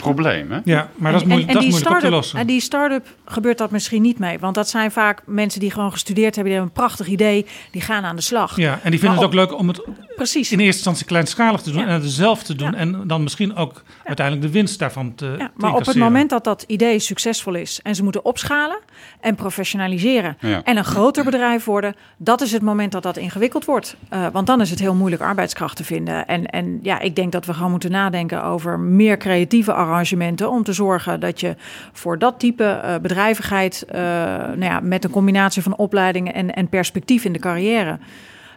probleem. 0.03 0.51
Hè? 0.51 0.59
Ja, 0.65 0.89
maar 0.97 1.13
dat 1.13 1.21
is, 1.21 1.27
moeilijk, 1.27 1.53
dat 1.53 1.63
is 1.63 1.69
moeilijk 1.69 1.95
op 1.95 2.01
te 2.01 2.11
lossen. 2.11 2.39
En 2.39 2.47
die 2.47 2.61
start-up 2.61 3.07
gebeurt 3.25 3.59
dat 3.59 3.71
misschien 3.71 4.03
niet 4.03 4.19
mee. 4.19 4.39
Want 4.39 4.55
dat 4.55 4.69
zijn 4.69 4.91
vaak 4.91 5.23
mensen 5.27 5.61
die 5.61 5.71
gewoon 5.71 5.93
gestudeerd 5.93 6.35
hebben. 6.35 6.53
Die 6.53 6.61
hebben 6.61 6.71
een 6.77 6.83
prachtig 6.83 7.07
idee. 7.07 7.47
Die 7.71 7.81
gaan 7.81 8.05
aan 8.05 8.17
de 8.17 8.23
slag. 8.23 8.57
Ja, 8.57 8.81
en 8.83 8.91
die 8.91 9.01
vinden 9.01 9.09
Maar 9.19 9.29
het 9.29 9.39
ook 9.39 9.49
leuk 9.49 9.59
om 9.59 9.69
het 9.69 9.83
Precies. 10.17 10.53
in 10.53 10.59
eerste 10.59 10.75
instantie 10.77 11.07
kleinschalig 11.07 11.61
te 11.61 11.71
doen 11.71 11.81
Ja. 11.81 11.87
en 11.87 11.93
het 12.01 12.11
zelf 12.11 12.43
te 12.43 12.55
doen. 12.55 12.71
Ja. 12.71 12.77
En 12.77 13.03
dan 13.07 13.23
misschien 13.23 13.57
ook 13.57 13.83
uiteindelijk 14.05 14.47
de 14.47 14.53
winst 14.53 14.79
daarvan 14.79 15.15
te, 15.15 15.35
Ja, 15.39 15.47
te 15.47 15.53
maar 15.57 15.75
op 15.75 15.87
het 15.87 15.97
moment 15.97 16.31
dat 16.31 16.45
dat 16.45 16.65
idee 16.67 16.99
succesvol 16.99 17.55
is 17.55 17.81
en 17.83 17.95
ze 17.95 18.03
moeten 18.03 18.25
opschalen 18.25 18.79
en 19.21 19.35
professionaliseren 19.35 20.37
Ja. 20.41 20.63
en 20.65 20.77
een 20.77 20.85
groter 20.85 21.25
bedrijf 21.25 21.65
worden, 21.65 21.95
dat 22.17 22.41
is 22.41 22.53
het 22.53 22.63
moment 22.63 22.93
dat 22.93 23.03
dat 23.03 23.17
ingewikkeld 23.17 23.65
wordt. 23.65 23.97
Uh, 24.13 24.27
want 24.33 24.47
dan 24.47 24.61
is 24.61 24.71
het 24.71 24.79
heel 24.79 24.95
moeilijk 24.95 25.23
arbeidskracht 25.23 25.77
te 25.77 25.85
vinden. 25.85 26.27
En, 26.27 26.47
en 26.47 26.79
ja, 26.83 27.01
ik 27.01 27.17
denk 27.17 27.33
dat 27.33 27.47
we 27.47 27.55
gewoon 27.55 27.71
moeten 27.71 27.91
nadenken 27.91 28.45
over 28.45 28.79
meer 28.79 29.17
creatieve 29.17 29.73
arrangementen 29.73 30.51
om 30.51 30.63
te 30.63 30.73
zorgen 30.73 31.21
dat 31.21 31.41
je 31.41 31.57
voor 31.93 32.19
dat 32.19 32.39
type 32.39 32.81
uh, 32.85 32.95
bedrijvigheid, 33.03 33.85
uh, 33.89 33.95
nou 34.01 34.65
ja, 34.65 34.81
met 34.81 35.05
een 35.05 35.11
combinatie 35.11 35.63
van 35.63 35.77
opleidingen 35.77 36.35
en, 36.35 36.55
en 36.55 36.69
perspectief 36.69 37.25
in 37.25 37.33
de 37.33 37.39
carrière. 37.39 37.99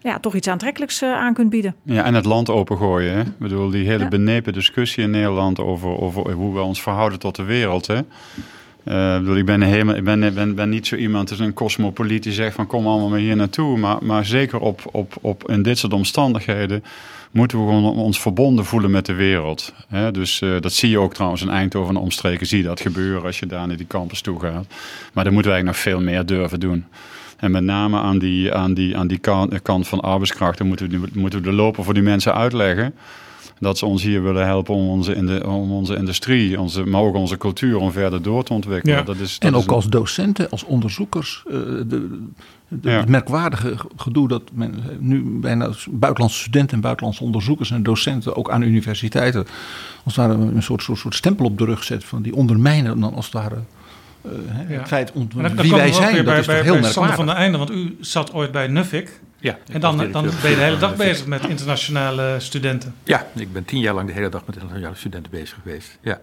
Ja, 0.05 0.19
toch 0.19 0.35
iets 0.35 0.47
aantrekkelijks 0.47 1.01
uh, 1.01 1.13
aan 1.13 1.33
kunt 1.33 1.49
bieden. 1.49 1.75
Ja, 1.83 2.03
en 2.03 2.13
het 2.13 2.25
land 2.25 2.49
opengooien. 2.49 3.13
Hè? 3.13 3.21
Ik 3.21 3.37
bedoel, 3.37 3.69
die 3.69 3.85
hele 3.87 4.03
Ja. 4.03 4.09
benepen 4.09 4.53
discussie 4.53 5.03
in 5.03 5.09
Nederland 5.09 5.59
over, 5.59 5.99
over 5.99 6.31
hoe 6.31 6.53
we 6.53 6.61
ons 6.61 6.81
verhouden 6.81 7.19
tot 7.19 7.35
de 7.35 7.43
wereld. 7.43 7.87
Hè? 7.87 7.95
Uh, 7.95 9.13
ik 9.15 9.19
bedoel, 9.19 9.35
ik 9.37 9.45
ben, 9.45 9.61
helemaal, 9.61 9.95
ik 9.95 10.03
ben, 10.03 10.33
ben, 10.33 10.55
ben 10.55 10.69
niet 10.69 10.87
zo 10.87 10.95
iemand, 10.95 11.27
dus 11.27 11.39
een 11.39 11.53
cosmopoliet 11.53 12.23
die 12.23 12.33
zegt 12.33 12.55
van 12.55 12.67
kom 12.67 12.87
allemaal 12.87 13.09
maar 13.09 13.19
hier 13.19 13.35
naartoe. 13.35 13.77
Maar, 13.77 13.97
maar 14.01 14.25
zeker 14.25 14.59
op, 14.59 14.81
op, 14.91 15.13
op 15.21 15.49
in 15.49 15.61
dit 15.61 15.77
soort 15.77 15.93
omstandigheden 15.93 16.83
moeten 17.31 17.57
we 17.57 17.65
gewoon 17.65 17.95
ons 17.95 18.21
verbonden 18.21 18.65
voelen 18.65 18.91
met 18.91 19.05
de 19.05 19.13
wereld. 19.13 19.73
Hè? 19.87 20.11
Dus 20.11 20.41
uh, 20.41 20.61
dat 20.61 20.73
zie 20.73 20.89
je 20.89 20.99
ook 20.99 21.13
trouwens 21.13 21.41
in 21.41 21.49
Eindhoven 21.49 21.95
en 21.95 22.01
omstreken, 22.01 22.47
zie 22.47 22.57
je 22.57 22.63
dat 22.63 22.79
gebeuren 22.79 23.23
als 23.23 23.39
je 23.39 23.45
daar 23.45 23.67
naar 23.67 23.77
die 23.77 23.87
campus 23.87 24.21
toe 24.21 24.39
gaat. 24.39 24.65
Maar 25.13 25.23
dan 25.23 25.33
moeten 25.33 25.51
we 25.51 25.57
eigenlijk 25.57 25.65
nog 25.65 25.77
veel 25.77 26.01
meer 26.01 26.25
durven 26.25 26.59
doen. 26.59 26.85
En 27.45 27.51
met 27.51 27.63
name 27.63 27.99
aan 27.99 28.17
die, 28.19 28.53
aan 28.53 28.73
die, 28.73 28.97
aan 28.97 29.07
die 29.07 29.17
kant, 29.17 29.61
kant 29.61 29.87
van 29.87 29.99
arbeidskrachten 30.01 30.67
moeten 30.67 30.89
we, 30.89 31.07
moeten 31.13 31.39
we 31.41 31.45
de 31.49 31.53
lopen 31.55 31.83
voor 31.83 31.93
die 31.93 32.03
mensen 32.03 32.33
uitleggen. 32.33 32.93
dat 33.59 33.77
ze 33.77 33.85
ons 33.85 34.03
hier 34.03 34.23
willen 34.23 34.45
helpen 34.45 34.75
om 34.75 34.87
onze, 34.89 35.15
in 35.15 35.25
de, 35.25 35.47
om 35.47 35.71
onze 35.71 35.95
industrie, 35.95 36.59
onze, 36.59 36.83
maar 36.85 37.01
ook 37.01 37.15
onze 37.15 37.37
cultuur 37.37 37.77
om 37.77 37.91
verder 37.91 38.21
door 38.21 38.43
te 38.43 38.53
ontwikkelen. 38.53 38.95
Ja. 38.95 39.03
Dat 39.03 39.17
is, 39.17 39.39
dat 39.39 39.49
En 39.51 39.55
is 39.57 39.63
ook 39.63 39.69
een- 39.69 39.75
als 39.75 39.87
docenten, 39.87 40.49
als 40.49 40.63
onderzoekers. 40.63 41.43
eh, 41.47 41.53
de, 41.53 41.85
de, 42.67 42.89
Ja. 42.89 42.99
Het 42.99 43.09
merkwaardige 43.09 43.75
gedoe 43.95 44.27
dat 44.27 44.41
men 44.53 44.73
nu 44.99 45.23
bijna 45.39 45.69
buitenlandse 45.91 46.39
studenten 46.39 46.75
en 46.75 46.81
buitenlandse 46.81 47.23
onderzoekers 47.23 47.71
en 47.71 47.83
docenten 47.83 48.35
ook 48.35 48.49
aan 48.49 48.61
universiteiten. 48.61 49.45
als 50.03 50.15
het 50.15 50.25
ware 50.27 50.33
een 50.55 50.63
soort, 50.63 50.83
soort, 50.83 50.97
soort 50.99 51.15
stempel 51.15 51.45
op 51.45 51.57
de 51.57 51.65
rug 51.65 51.83
zet 51.83 52.03
van 52.03 52.21
die 52.21 52.35
ondermijnen 52.35 52.99
dan 52.99 53.13
als 53.13 53.25
het 53.25 53.33
ware. 53.33 53.55
Eh, 54.25 54.37
hè, 54.47 54.73
Ja. 54.73 54.79
Het 54.79 54.87
feit 54.87 55.11
dan, 55.13 55.55
wie 55.55 55.71
wij 55.71 55.91
zijn, 55.91 56.15
dat 56.15 56.25
bij, 56.25 56.39
is 56.39 56.45
bij, 56.45 56.61
heel 56.61 56.79
bij 56.79 56.83
Sander 56.83 56.83
merkwaardig. 56.83 57.15
van 57.15 57.25
der 57.25 57.35
Einde, 57.35 57.57
want 57.57 57.71
u 57.71 57.97
zat 58.01 58.33
ooit 58.33 58.51
bij 58.51 58.67
Nuffic. 58.67 59.19
Ja, 59.39 59.57
En 59.71 59.79
dan, 59.79 59.97
dan 60.11 60.23
ben 60.41 60.49
je 60.49 60.55
de 60.55 60.61
hele 60.61 60.77
dag 60.77 60.95
bezig 60.95 61.25
met 61.25 61.45
internationale 61.47 62.35
studenten. 62.39 62.95
Ja, 63.03 63.27
ik 63.35 63.53
ben 63.53 63.65
tien 63.65 63.79
jaar 63.79 63.93
lang 63.93 64.07
de 64.07 64.13
hele 64.13 64.29
dag 64.29 64.45
met 64.45 64.55
internationale 64.55 64.95
studenten 64.95 65.31
bezig 65.31 65.57
geweest. 65.63 65.97
Ja. 66.01 66.19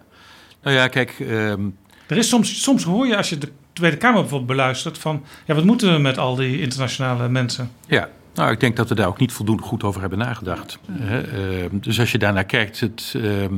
Nou 0.62 0.76
ja, 0.76 0.88
kijk, 0.88 1.16
ehm, 1.20 1.60
Er 2.06 2.16
is 2.16 2.28
soms, 2.28 2.62
soms 2.62 2.84
hoor 2.84 3.06
je 3.06 3.16
als 3.16 3.28
je 3.28 3.38
de 3.38 3.48
Tweede 3.72 3.96
Kamer 3.96 4.20
bijvoorbeeld 4.20 4.50
beluistert 4.50 4.98
van... 4.98 5.24
ja, 5.44 5.54
wat 5.54 5.64
moeten 5.64 5.92
we 5.92 5.98
met 5.98 6.18
al 6.18 6.34
die 6.36 6.60
internationale 6.60 7.28
mensen? 7.28 7.70
ja. 7.86 8.08
Nou, 8.34 8.50
ik 8.50 8.60
denk 8.60 8.76
dat 8.76 8.88
we 8.88 8.94
daar 8.94 9.06
ook 9.06 9.18
niet 9.18 9.32
voldoende 9.32 9.62
goed 9.62 9.82
over 9.82 10.00
hebben 10.00 10.18
nagedacht. 10.18 10.78
Hè, 10.92 11.20
ehm, 11.20 11.68
dus 11.80 12.00
als 12.00 12.12
je 12.12 12.18
daarnaar 12.18 12.44
kijkt, 12.44 12.80
het, 12.80 13.14
ehm, 13.16 13.54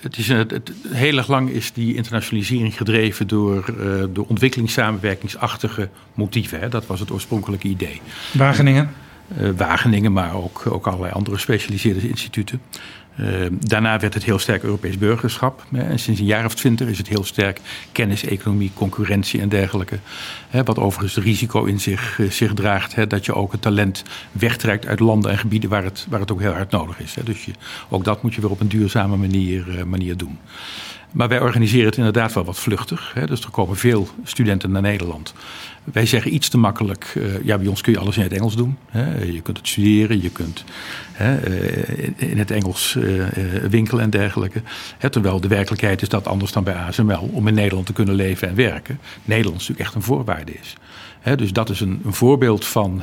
het 0.00 0.16
is 0.18 0.28
een, 0.28 0.36
het, 0.36 0.50
het- 0.50 0.72
heel 0.88 1.16
erg 1.16 1.28
lang 1.28 1.50
is 1.50 1.72
die 1.72 1.94
internationalisering 1.94 2.76
gedreven 2.76 3.26
door, 3.26 3.64
eh 3.80 4.04
door 4.12 4.24
ontwikkelingssamenwerkingsachtige 4.28 5.88
motieven. 6.14 6.60
Hè. 6.60 6.68
Dat 6.68 6.86
was 6.86 7.00
het 7.00 7.10
oorspronkelijke 7.10 7.68
idee. 7.68 8.00
Wageningen. 8.32 8.90
eh, 9.36 9.48
Wageningen, 9.56 10.12
maar 10.12 10.34
ook, 10.34 10.62
ook 10.68 10.86
allerlei 10.86 11.12
andere 11.12 11.36
gespecialiseerde 11.36 12.08
instituten. 12.08 12.60
Eh, 13.20 13.46
daarna 13.50 13.98
werd 13.98 14.14
het 14.14 14.24
heel 14.24 14.38
sterk 14.38 14.62
Europees 14.62 14.98
burgerschap. 14.98 15.64
Hè, 15.70 15.82
en 15.82 15.98
sinds 15.98 16.20
een 16.20 16.26
jaar 16.26 16.44
of 16.44 16.54
twintig 16.54 16.88
is 16.88 16.98
het 16.98 17.08
heel 17.08 17.24
sterk 17.24 17.60
kennis, 17.92 18.24
economie, 18.24 18.70
concurrentie 18.74 19.40
en 19.40 19.48
dergelijke. 19.48 19.98
Hè, 20.48 20.62
wat 20.62 20.78
overigens 20.78 21.14
het 21.14 21.24
risico 21.24 21.64
in 21.64 21.80
zich, 21.80 22.20
eh, 22.20 22.30
zich 22.30 22.54
draagt 22.54 22.94
hè, 22.94 23.06
dat 23.06 23.24
je 23.24 23.34
ook 23.34 23.52
het 23.52 23.62
talent 23.62 24.02
wegtrekt 24.32 24.86
uit 24.86 25.00
landen 25.00 25.30
en 25.30 25.38
gebieden 25.38 25.70
waar 25.70 25.84
het, 25.84 26.06
waar 26.08 26.20
het 26.20 26.32
ook 26.32 26.40
heel 26.40 26.52
hard 26.52 26.70
nodig 26.70 27.00
is. 27.00 27.14
Dus 27.24 27.44
je, 27.44 27.52
ook 27.88 28.04
dat 28.04 28.22
moet 28.22 28.34
je 28.34 28.40
weer 28.40 28.50
op 28.50 28.60
een 28.60 28.68
duurzame 28.68 29.16
manier, 29.16 29.78
eh, 29.78 29.84
manier 29.84 30.16
doen. 30.16 30.38
Maar 31.12 31.28
wij 31.28 31.40
organiseren 31.40 31.86
het 31.86 31.96
inderdaad 31.96 32.32
wel 32.32 32.44
wat 32.44 32.58
vluchtig. 32.58 33.10
Hè. 33.14 33.26
Dus 33.26 33.44
er 33.44 33.50
komen 33.50 33.76
veel 33.76 34.08
studenten 34.24 34.70
naar 34.70 34.82
Nederland. 34.82 35.34
Wij 35.84 36.06
zeggen 36.06 36.34
iets 36.34 36.48
te 36.48 36.58
makkelijk, 36.58 37.12
eh, 37.16 37.44
ja, 37.44 37.58
bij 37.58 37.66
ons 37.66 37.80
kun 37.80 37.92
je 37.92 37.98
alles 37.98 38.16
in 38.16 38.22
het 38.22 38.32
Engels 38.32 38.56
doen. 38.56 38.76
Hè. 38.90 39.22
Je 39.22 39.40
kunt 39.40 39.56
het 39.56 39.68
studeren, 39.68 40.22
je 40.22 40.30
kunt 40.30 40.64
hè, 41.12 41.36
eh, 41.36 42.30
in 42.30 42.38
het 42.38 42.50
Engels 42.50 42.96
eh, 42.96 43.24
winkelen 43.70 44.04
en 44.04 44.10
dergelijke. 44.10 44.62
Hè, 44.98 45.10
terwijl 45.10 45.40
de 45.40 45.48
werkelijkheid 45.48 46.02
is 46.02 46.08
dat 46.08 46.26
anders 46.26 46.52
dan 46.52 46.64
bij 46.64 46.74
ASML, 46.74 47.30
om 47.32 47.48
in 47.48 47.54
Nederland 47.54 47.86
te 47.86 47.92
kunnen 47.92 48.14
leven 48.14 48.48
en 48.48 48.54
werken, 48.54 48.98
Nederlands 49.24 49.68
natuurlijk 49.68 49.86
echt 49.86 49.94
een 49.94 50.14
voorwaarde 50.14 50.52
is. 50.52 50.76
Dus 51.22 51.52
dat 51.52 51.68
is 51.68 51.80
een, 51.80 52.00
een 52.04 52.14
voorbeeld 52.14 52.64
van 52.64 53.00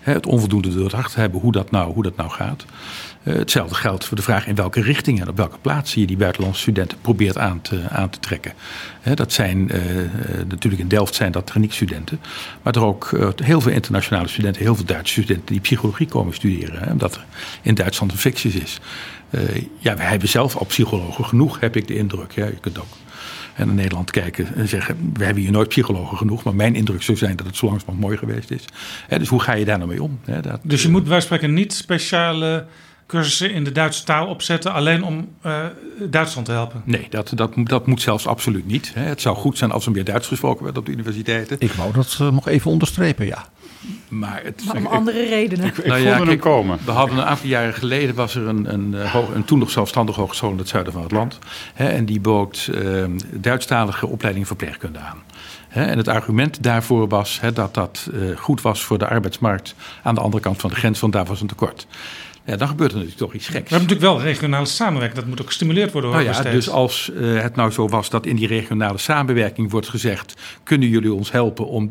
het 0.00 0.26
onvoldoende 0.26 0.74
doordacht 0.74 1.14
hebben 1.14 1.40
hoe 1.40 1.52
dat 1.52 1.70
nou, 1.70 1.92
hoe 1.92 2.02
dat 2.02 2.16
nou 2.16 2.30
gaat. 2.30 2.64
Eh, 3.22 3.34
hetzelfde 3.34 3.74
geldt 3.74 4.04
voor 4.04 4.16
de 4.16 4.22
vraag 4.22 4.46
in 4.46 4.54
welke 4.54 4.80
richting 4.80 5.20
en 5.20 5.28
op 5.28 5.36
welke 5.36 5.58
plaats 5.58 5.94
je 5.94 6.06
die 6.06 6.16
buitenlandse 6.16 6.60
studenten 6.60 6.98
probeert 7.00 7.38
aan 7.38 7.60
te, 7.60 7.88
aan 7.88 8.10
te 8.10 8.18
trekken. 8.18 8.52
Dat 9.14 9.32
zijn 9.32 9.70
eh, 9.70 10.00
eh, 10.00 10.08
natuurlijk 10.48 10.82
in 10.82 10.88
Delft 10.88 11.14
zijn 11.14 11.32
dat 11.32 11.46
techniekstudenten, 11.46 12.20
maar 12.62 12.74
er 12.74 12.84
ook 12.84 13.10
heel 13.42 13.60
veel 13.60 13.72
internationale 13.72 14.28
studenten, 14.28 14.62
heel 14.62 14.74
veel 14.74 14.84
Duitse 14.84 15.12
studenten 15.12 15.46
die 15.46 15.60
psychologie 15.60 16.06
komen 16.06 16.34
studeren, 16.34 16.90
omdat 16.90 17.14
er 17.14 17.24
in 17.62 17.74
Duitsland 17.74 18.12
een 18.12 18.18
fictie 18.18 18.52
is. 18.62 18.80
Ja, 19.78 19.96
wij 19.96 20.06
hebben 20.06 20.28
zelf 20.28 20.56
al 20.56 20.66
psychologen 20.66 21.24
genoeg, 21.24 21.60
heb 21.60 21.76
ik 21.76 21.86
de 21.86 21.96
indruk. 21.96 22.32
Ja, 22.32 22.44
je 22.44 22.60
kunt 22.60 22.78
ook 22.78 22.96
en 23.62 23.68
naar 23.68 23.76
Nederland 23.82 24.10
kijken 24.10 24.54
en 24.54 24.68
zeggen: 24.68 25.12
We 25.14 25.24
hebben 25.24 25.42
hier 25.42 25.52
nooit 25.52 25.68
psychologen 25.68 26.16
genoeg. 26.16 26.42
Maar 26.42 26.54
mijn 26.54 26.74
indruk 26.74 27.02
zou 27.02 27.18
zijn 27.18 27.36
dat 27.36 27.46
het 27.46 27.56
zo 27.56 27.66
langzamerhand 27.66 28.06
mooi 28.06 28.18
geweest 28.18 28.50
is. 28.50 28.64
Hè, 29.08 29.18
dus 29.18 29.28
hoe 29.28 29.40
ga 29.40 29.52
je 29.52 29.64
daar 29.64 29.78
nou 29.78 29.90
mee 29.90 30.02
om? 30.02 30.18
Hè, 30.24 30.40
dat, 30.40 30.60
Dus 30.62 30.82
je 30.82 30.88
moet 30.88 31.00
bij 31.00 31.10
wijze 31.10 31.26
van 31.26 31.36
spreken 31.36 31.56
niet 31.56 31.72
speciale 31.74 32.66
cursussen 33.06 33.52
in 33.52 33.64
de 33.64 33.72
Duitse 33.72 34.04
taal 34.04 34.26
opzetten... 34.26 34.72
alleen 34.72 35.04
om 35.04 35.28
eh, 35.42 35.64
Duitsland 36.10 36.46
te 36.46 36.52
helpen. 36.52 36.82
Nee, 36.84 37.06
dat, 37.10 37.32
dat, 37.34 37.52
dat 37.56 37.86
moet 37.86 38.00
zelfs 38.02 38.26
absoluut 38.26 38.66
niet. 38.66 38.90
hè. 38.94 39.02
Het 39.02 39.20
zou 39.20 39.36
goed 39.36 39.58
zijn 39.58 39.70
als 39.70 39.86
er 39.86 39.92
meer 39.92 40.04
Duits 40.04 40.26
gesproken 40.26 40.64
werd 40.64 40.78
op 40.78 40.86
de 40.86 40.92
universiteiten. 40.92 41.56
Ik 41.60 41.72
wou 41.72 41.92
dat 41.92 42.16
eh, 42.20 42.28
nog 42.30 42.48
even 42.48 42.70
onderstrepen, 42.70 43.26
ja. 43.26 43.46
Maar 44.08 44.40
het, 44.44 44.64
Maar 44.66 44.76
om 44.76 44.86
andere 44.86 45.24
redenen. 45.26 45.66
Ik, 45.66 45.76
ik 45.76 45.86
Nou 45.86 46.00
ja, 46.00 46.18
kijk, 46.18 46.40
komen. 46.40 46.78
We 46.84 46.90
hadden 46.90 47.18
een 47.18 47.24
aantal 47.24 47.48
jaren 47.48 47.74
geleden 47.74 48.14
was 48.14 48.34
er 48.34 48.46
een, 48.48 48.72
een, 48.72 48.94
eh, 48.94 49.12
hoog- 49.12 49.34
een 49.34 49.44
toen 49.44 49.58
nog 49.58 49.70
zelfstandige 49.70 50.20
hogeschool 50.20 50.50
in 50.50 50.58
het 50.58 50.68
zuiden 50.68 50.92
van 50.92 51.02
het 51.02 51.12
land. 51.12 51.38
Hè, 51.74 51.88
en 51.88 52.04
die 52.04 52.20
bood 52.20 52.70
eh, 52.74 53.04
Duitsstalige 53.30 54.06
opleiding 54.06 54.46
verpleegkunde 54.46 54.98
aan. 54.98 55.22
Hè, 55.68 55.84
en 55.84 55.98
het 55.98 56.08
argument 56.08 56.62
daarvoor 56.62 57.08
was 57.08 57.40
hè, 57.40 57.52
dat 57.52 57.74
dat 57.74 58.10
eh, 58.12 58.36
goed 58.36 58.60
was 58.60 58.84
voor 58.84 58.98
de 58.98 59.08
arbeidsmarkt 59.08 59.74
aan 60.02 60.14
de 60.14 60.20
andere 60.20 60.42
kant 60.42 60.60
van 60.60 60.70
de 60.70 60.76
grens, 60.76 61.00
want 61.00 61.12
daar 61.12 61.24
was 61.24 61.40
een 61.40 61.46
tekort. 61.46 61.86
Ja, 62.44 62.56
dan 62.56 62.68
gebeurt 62.68 62.90
er 62.90 62.96
natuurlijk 62.96 63.22
toch 63.22 63.34
iets 63.34 63.46
geks. 63.48 63.70
We 63.70 63.76
hebben 63.76 63.88
natuurlijk 63.88 64.18
wel 64.18 64.26
regionale 64.26 64.66
samenwerking. 64.66 65.18
Dat 65.20 65.28
moet 65.28 65.40
ook 65.40 65.46
gestimuleerd 65.46 65.92
worden. 65.92 66.10
Nou 66.10 66.22
ja, 66.22 66.32
steeds. 66.32 66.54
dus 66.54 66.68
als 66.68 67.10
eh, 67.12 67.40
het 67.40 67.56
nou 67.56 67.70
zo 67.70 67.88
was 67.88 68.10
dat 68.10 68.26
in 68.26 68.36
die 68.36 68.46
regionale 68.46 68.98
samenwerking 68.98 69.70
wordt 69.70 69.88
gezegd: 69.88 70.34
kunnen 70.62 70.88
jullie 70.88 71.12
ons 71.12 71.32
helpen 71.32 71.66
om 71.66 71.90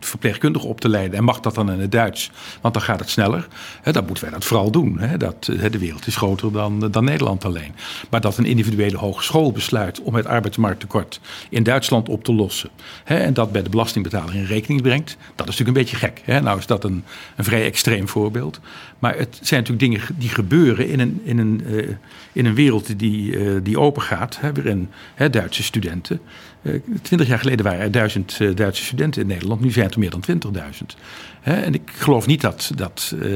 verpleegkundige 0.00 0.66
op 0.66 0.80
te 0.80 0.88
leiden 0.88 1.18
en 1.18 1.24
mag 1.24 1.40
dat 1.40 1.54
dan 1.54 1.72
in 1.72 1.80
het 1.80 1.92
Duits, 1.92 2.30
want 2.60 2.74
dan 2.74 2.82
gaat 2.82 3.00
het 3.00 3.10
sneller. 3.10 3.48
Hè, 3.82 3.92
dan 3.92 4.04
moeten 4.04 4.24
wij 4.24 4.32
dat 4.32 4.44
vooral 4.44 4.70
doen. 4.70 5.00
Dat, 5.18 5.48
eh, 5.48 5.70
de 5.70 5.78
wereld 5.78 6.06
is 6.06 6.16
groter 6.16 6.52
dan, 6.52 6.90
dan 6.90 7.04
Nederland 7.04 7.44
alleen. 7.44 7.74
Maar 8.10 8.20
dat 8.20 8.38
een 8.38 8.44
individuele 8.44 8.96
hogeschool 8.96 9.52
besluit 9.52 10.00
om 10.02 10.14
het 10.14 10.26
arbeidsmarkttekort 10.26 11.20
in 11.50 11.62
Duitsland 11.62 12.08
op 12.08 12.24
te 12.24 12.32
lossen 12.32 12.70
en 13.04 13.34
dat 13.34 13.52
bij 13.52 13.62
de 13.62 13.70
belastingbetaler 13.70 14.34
in 14.34 14.44
rekening 14.44 14.82
brengt, 14.82 15.16
dat 15.34 15.48
is 15.48 15.56
natuurlijk 15.56 15.68
een 15.68 15.82
beetje 15.84 15.96
gek. 15.96 16.42
Nou 16.42 16.58
is 16.58 16.66
dat 16.66 16.84
een, 16.84 17.04
een 17.36 17.44
vrij 17.44 17.64
extreem 17.64 18.08
voorbeeld. 18.08 18.60
Maar 18.98 19.16
het 19.16 19.38
zijn 19.42 19.60
natuurlijk 19.60 19.90
dingen 19.90 20.16
die 20.18 20.28
gebeuren 20.28 20.88
in 20.88 21.00
een, 21.00 21.20
in 21.24 21.38
een, 21.38 21.62
eh, 21.66 21.88
in 22.32 22.46
een 22.46 22.54
wereld 22.54 22.98
die, 22.98 23.38
eh, 23.38 23.56
die 23.62 23.78
open 23.78 24.02
gaat. 24.02 24.38
Hè, 24.40 24.52
waarin 24.52 24.88
Duitse 25.30 25.62
studenten. 25.62 26.20
Eh, 26.62 26.72
Twintig 27.02 27.28
jaar 27.28 27.38
geleden 27.38 27.64
waren 27.64 27.80
er 27.80 27.90
duizend 27.90 28.36
eh, 28.40 28.54
Duitse 28.54 28.84
studenten 28.84 29.22
in 29.22 29.28
Nederland. 29.28 29.60
Nu 29.60 29.70
zijn 29.70 29.84
het 29.84 29.94
er 29.94 30.00
meer 30.00 30.10
dan 30.10 30.54
20.000. 30.54 30.98
Hè, 31.40 31.60
en 31.60 31.74
ik 31.74 31.90
geloof 31.94 32.26
niet 32.26 32.40
dat, 32.40 32.70
dat, 32.74 33.14
eh, 33.22 33.30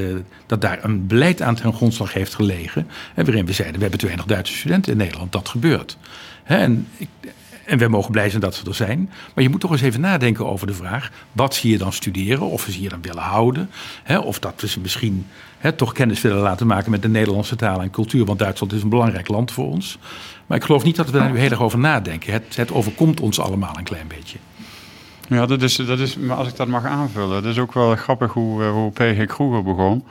dat 0.47 0.61
daar 0.61 0.85
een 0.85 1.07
beleid 1.07 1.43
aan 1.43 1.55
ten 1.55 1.75
grondslag 1.75 2.13
heeft 2.13 2.35
gelegen. 2.35 2.87
Waarin 3.15 3.47
we 3.47 3.53
zeiden: 3.53 3.77
we 3.77 3.83
hebben 3.83 4.01
te 4.01 4.07
weinig 4.07 4.27
Duitse 4.27 4.55
studenten 4.55 4.93
in 4.93 4.99
Nederland. 4.99 5.33
Dat 5.33 5.49
gebeurt. 5.49 5.97
En 6.45 6.89
en 7.65 7.79
wij 7.79 7.89
mogen 7.89 8.13
blij 8.13 8.29
zijn 8.29 8.41
dat 8.41 8.55
ze 8.55 8.67
er 8.67 8.75
zijn. 8.75 9.11
Maar 9.35 9.45
je 9.45 9.51
moet 9.51 9.61
toch 9.61 9.71
eens 9.71 9.81
even 9.83 10.01
nadenken 10.01 10.47
over 10.47 10.67
de 10.67 10.75
vraag: 10.75 11.11
wat 11.33 11.55
ze 11.55 11.67
hier 11.67 11.79
dan 11.79 11.93
studeren? 11.93 12.51
Of 12.51 12.67
we 12.67 12.73
ze 12.73 12.79
hier 12.79 12.91
dan 12.91 13.03
willen 13.03 13.23
houden? 13.23 13.71
Of 14.25 14.39
dat 14.39 14.61
we 14.61 14.69
ze 14.69 14.81
misschien 14.81 15.27
toch 15.71 15.93
kennis 15.93 16.21
willen 16.21 16.43
laten 16.43 16.67
maken 16.67 16.91
met 16.91 17.03
de 17.03 17.09
Nederlandse 17.09 17.57
taal 17.57 17.83
en 17.83 17.91
cultuur. 17.91 18.25
Want 18.25 18.39
Duitsland 18.39 18.73
is 18.73 18.83
een 18.83 18.89
belangrijk 18.89 19.29
land 19.29 19.53
voor 19.53 19.67
ons. 19.67 19.99
Maar 20.47 20.59
ik 20.59 20.65
geloof 20.65 20.85
niet 20.85 20.97
dat 20.97 21.07
we 21.07 21.13
daar 21.13 21.31
nu 21.31 21.39
heel 21.39 21.51
erg 21.51 21.63
over 21.63 21.79
nadenken. 21.79 22.33
Het, 22.33 22.57
het 22.57 22.73
overkomt 22.73 23.21
ons 23.21 23.41
allemaal 23.41 23.79
een 23.79 23.85
klein 23.85 24.07
beetje. 24.09 24.39
Ja, 25.29 25.47
dat 25.47 25.63
is, 25.63 25.77
dat 25.77 25.99
is, 25.99 26.17
maar 26.17 26.37
als 26.37 26.49
ik 26.49 26.57
dat 26.57 26.69
mag 26.69 26.85
aanvullen, 26.85 27.43
dat 27.43 27.53
is 27.53 27.59
ook 27.59 27.73
wel 27.73 27.97
grappig 27.97 28.33
hoe, 28.33 28.63
eh, 28.63 28.71
hoe 28.71 28.91
P.G. 28.91 29.27
Kroeger 29.27 29.63
begon. 29.63 30.05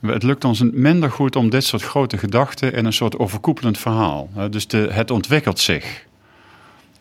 Het 0.00 0.22
lukt 0.22 0.44
ons 0.44 0.62
minder 0.72 1.10
goed 1.10 1.36
om 1.36 1.50
dit 1.50 1.64
soort 1.64 1.82
grote 1.82 2.18
gedachten 2.18 2.72
in 2.72 2.84
een 2.84 2.92
soort 2.92 3.18
overkoepelend 3.18 3.78
verhaal. 3.78 4.28
Dus 4.50 4.66
de, 4.66 4.88
het 4.90 5.10
ontwikkelt 5.10 5.58
zich. 5.58 6.06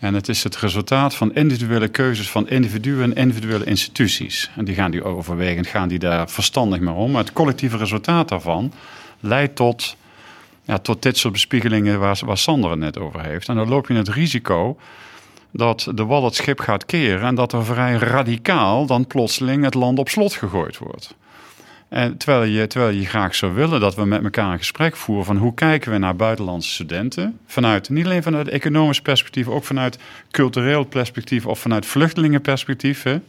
En 0.02 0.14
het 0.14 0.28
is 0.28 0.44
het 0.44 0.57
resultaat 0.57 1.15
van 1.15 1.34
individuele 1.34 1.88
keuzes 1.88 2.30
van 2.30 2.49
individuen 2.49 3.03
en 3.03 3.15
individuele 3.15 3.65
instituties. 3.65 4.49
En 4.56 4.65
die 4.65 4.76
gaan 4.76 4.91
die 4.91 5.03
overwegend, 5.03 5.68
gaan 5.68 5.88
die 5.88 5.99
daar 5.99 6.30
verstandig 6.30 6.80
mee 6.80 6.94
om. 6.94 7.11
Maar 7.11 7.23
het 7.23 7.34
collectieve 7.34 7.78
resultaat 7.78 8.30
daarvan 8.30 8.73
leidt 9.19 9.56
tot, 9.56 9.95
ja, 10.64 10.78
tot 10.78 11.02
dit 11.02 11.18
soort 11.18 11.34
bespiegelingen 11.34 11.99
waar, 11.99 12.19
waar 12.26 12.38
Sander 12.38 12.69
het 12.69 12.80
net 12.80 12.99
over 12.99 13.23
heeft. 13.23 13.49
En 13.49 13.56
dan 13.56 13.69
loop 13.69 13.88
je 13.88 13.94
het 13.94 14.10
risico 14.10 14.78
dat 15.52 15.88
de 15.95 16.06
wal 16.06 16.26
het 16.26 16.36
schip 16.36 16.60
gaat 16.60 16.86
keren 16.86 17.28
en 17.28 17.36
dat 17.36 17.53
er 17.53 17.65
vrij 17.65 17.94
radicaal 17.94 18.86
dan 18.86 19.07
plotseling 19.07 19.64
het 19.64 19.73
land 19.73 19.99
op 19.99 20.10
slot 20.10 20.34
gegooid 20.34 20.78
wordt. 20.78 21.15
En 21.91 22.18
terwijl 22.18 22.43
je, 22.43 22.68
terwijl 22.68 22.97
je 22.97 23.05
graag 23.05 23.35
zou 23.35 23.53
willen 23.53 23.80
dat 23.80 23.95
we 23.95 24.05
met 24.05 24.23
elkaar 24.23 24.51
een 24.51 24.57
gesprek 24.57 24.95
voeren 24.95 25.26
van 25.26 25.38
hoe 25.38 25.53
kijken 25.53 25.91
we 25.91 25.97
naar 25.97 26.15
buitenlandse 26.15 26.69
studenten. 26.69 27.39
Vanuit, 27.45 27.89
niet 27.89 28.05
alleen 28.05 28.23
vanuit 28.23 28.47
economisch 28.47 29.01
perspectief, 29.01 29.47
ook 29.47 29.63
vanuit 29.63 29.97
cultureel 30.31 30.84
perspectief 30.84 31.45
of 31.45 31.59
vanuit 31.59 31.85
vluchtelingenperspectief. 31.85 33.03
Hè. 33.03 33.19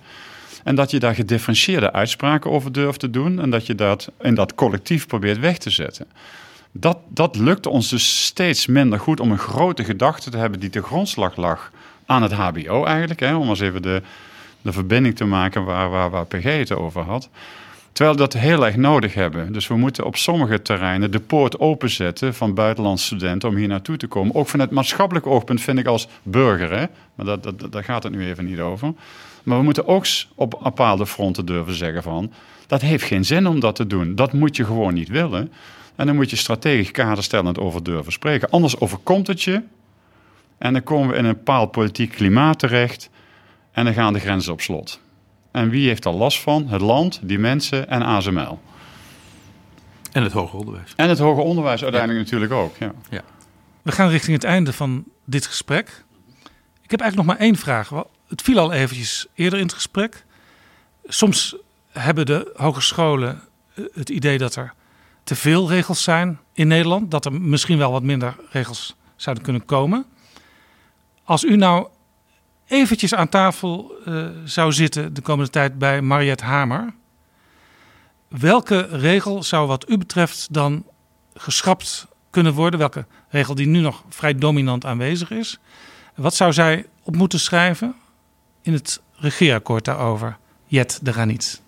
En 0.65 0.75
dat 0.75 0.91
je 0.91 0.99
daar 0.99 1.15
gedifferentieerde 1.15 1.93
uitspraken 1.93 2.51
over 2.51 2.73
durft 2.73 3.01
te 3.01 3.11
doen 3.11 3.41
en 3.41 3.51
dat 3.51 3.67
je 3.67 3.75
dat 3.75 4.11
in 4.21 4.35
dat 4.35 4.55
collectief 4.55 5.07
probeert 5.07 5.39
weg 5.39 5.59
te 5.59 5.71
zetten. 5.71 6.07
Dat, 6.73 6.99
dat 7.09 7.37
lukt 7.37 7.67
ons 7.67 7.89
dus 7.89 8.25
steeds 8.25 8.67
minder 8.67 9.01
goed 9.01 9.21
om 9.21 9.31
een 9.31 9.39
grote 9.39 9.85
gedachte 9.85 10.31
te 10.31 10.37
hebben 10.37 10.61
die 10.61 10.71
de 10.71 10.83
grondslag 10.83 11.37
lag 11.37 11.71
aan 12.07 12.23
het 12.23 12.33
HBO 12.33 12.85
eigenlijk. 12.85 13.21
Hè, 13.21 13.35
om 13.35 13.49
eens 13.49 13.61
even 13.61 13.83
de, 13.83 14.03
de 14.63 14.73
verbinding 14.73 15.17
te 15.17 15.25
maken 15.25 15.65
waar, 15.65 15.91
waar, 15.91 16.11
waar 16.11 16.27
PG 16.27 16.45
het 16.45 16.73
over 16.73 17.03
had. 17.03 17.29
Terwijl 17.93 18.17
we 18.17 18.23
dat 18.23 18.33
heel 18.33 18.67
erg 18.67 18.77
nodig 18.77 19.15
hebben. 19.15 19.53
Dus 19.53 19.67
we 19.67 19.77
moeten 19.77 20.05
op 20.05 20.17
sommige 20.17 20.63
terreinen 20.63 21.11
de 21.11 21.21
poort 21.21 21.59
openzetten 21.59 22.35
van 22.35 22.55
buitenlandse 22.55 23.05
studenten 23.05 23.49
om 23.49 23.57
hier 23.57 23.69
naartoe 23.69 23.97
te 23.97 24.07
komen. 24.07 24.35
Ook 24.35 24.49
vanuit 24.49 24.71
maatschappelijk 24.71 25.27
oogpunt 25.27 25.61
vind 25.61 25.79
ik 25.79 25.87
als 25.87 26.09
burger, 26.23 26.71
hè? 26.71 26.87
maar 27.15 27.27
dat, 27.27 27.43
dat, 27.43 27.73
daar 27.73 27.85
gaat 27.85 28.03
het 28.03 28.13
nu 28.13 28.27
even 28.27 28.45
niet 28.45 28.61
over. 28.61 28.93
Maar 29.43 29.59
we 29.59 29.65
moeten 29.65 29.87
ook 29.87 30.07
op 30.35 30.61
bepaalde 30.63 31.07
fronten 31.07 31.47
durven 31.47 31.75
zeggen 31.75 32.03
van, 32.03 32.33
dat 32.67 32.81
heeft 32.81 33.05
geen 33.05 33.25
zin 33.25 33.47
om 33.47 33.61
dat 33.61 33.75
te 33.75 33.87
doen. 33.87 34.15
Dat 34.15 34.33
moet 34.33 34.57
je 34.57 34.65
gewoon 34.65 34.95
niet 34.95 35.09
willen. 35.09 35.53
En 35.97 36.07
dan 36.07 36.15
moet 36.15 36.31
je 36.31 36.37
strategisch 36.37 36.91
kaderstellend 36.91 37.59
over 37.59 37.83
durven 37.83 38.13
spreken. 38.13 38.51
Anders 38.51 38.81
overkomt 38.81 39.27
het 39.27 39.43
je 39.43 39.63
en 40.59 40.73
dan 40.73 40.83
komen 40.83 41.09
we 41.09 41.17
in 41.17 41.25
een 41.25 41.35
bepaald 41.35 41.71
politiek 41.71 42.11
klimaat 42.11 42.59
terecht 42.59 43.11
en 43.73 43.85
dan 43.85 43.95
gaan 43.95 44.13
de 44.13 44.19
grenzen 44.19 44.53
op 44.53 44.61
slot. 44.61 45.01
En 45.53 45.69
wie 45.69 45.89
heeft 45.89 46.05
er 46.05 46.13
last 46.13 46.41
van? 46.41 46.69
Het 46.69 46.81
land, 46.81 47.21
die 47.23 47.39
mensen 47.39 47.89
en 47.89 48.03
ASML. 48.03 48.61
En 50.13 50.23
het 50.23 50.33
hoger 50.33 50.59
onderwijs. 50.59 50.93
En 50.97 51.09
het 51.09 51.19
hoger 51.19 51.43
onderwijs 51.43 51.83
uiteindelijk 51.83 52.25
natuurlijk 52.25 52.53
ook. 52.53 52.77
Ja. 52.77 52.93
Ja. 53.11 53.23
We 53.83 53.93
gaan 53.93 54.09
richting 54.09 54.37
het 54.37 54.45
einde 54.45 54.73
van 54.73 55.05
dit 55.25 55.47
gesprek. 55.47 56.05
Ik 56.83 56.91
heb 56.91 57.01
eigenlijk 57.01 57.17
nog 57.17 57.27
maar 57.27 57.47
één 57.47 57.57
vraag. 57.57 57.91
Het 58.29 58.43
viel 58.43 58.59
al 58.59 58.73
eventjes 58.73 59.27
eerder 59.35 59.59
in 59.59 59.65
het 59.65 59.75
gesprek. 59.75 60.25
Soms 61.05 61.57
hebben 61.91 62.27
de 62.27 62.53
hogescholen 62.57 63.41
eh, 63.75 63.85
het 63.95 64.09
idee 64.09 64.39
dat 64.39 64.55
er 64.55 64.75
te 65.25 65.35
veel 65.35 65.69
regels 65.69 66.03
zijn 66.03 66.39
in 66.53 66.69
Nederland. 66.69 67.11
Dat 67.11 67.25
er 67.25 67.33
misschien 67.33 67.79
wel 67.79 67.93
wat 67.93 68.03
minder 68.03 68.37
regels 68.51 68.97
zouden 69.17 69.45
kunnen 69.45 69.65
komen. 69.65 70.05
Als 71.25 71.45
u 71.45 71.57
nou 71.57 71.87
eventjes 72.73 73.15
aan 73.15 73.29
tafel 73.29 73.95
uh, 74.07 74.27
zou 74.45 74.73
zitten 74.73 75.15
de 75.15 75.21
komende 75.21 75.51
tijd 75.51 75.79
bij 75.79 76.03
Mariette 76.03 76.45
Hamer. 76.45 76.95
Welke 78.29 78.89
regel 78.91 79.43
zou 79.43 79.67
wat 79.67 79.91
u 79.91 79.99
betreft 79.99 80.53
dan 80.55 80.85
geschrapt 81.35 82.07
kunnen 82.31 82.53
worden? 82.53 82.79
Welke 82.79 83.07
regel 83.29 83.55
die 83.55 83.67
nu 83.67 83.81
nog 83.81 84.05
vrij 84.09 84.35
dominant 84.35 84.85
aanwezig 84.85 85.31
is? 85.31 85.59
Wat 86.15 86.35
zou 86.35 86.53
zij 86.53 86.87
op 87.03 87.17
moeten 87.17 87.41
schrijven 87.41 87.95
in 88.63 88.73
het 88.73 89.01
regeerakkoord 89.17 89.85
daarover? 89.85 90.37
Jet 90.67 90.99
de 91.03 91.13
Granit. 91.13 91.63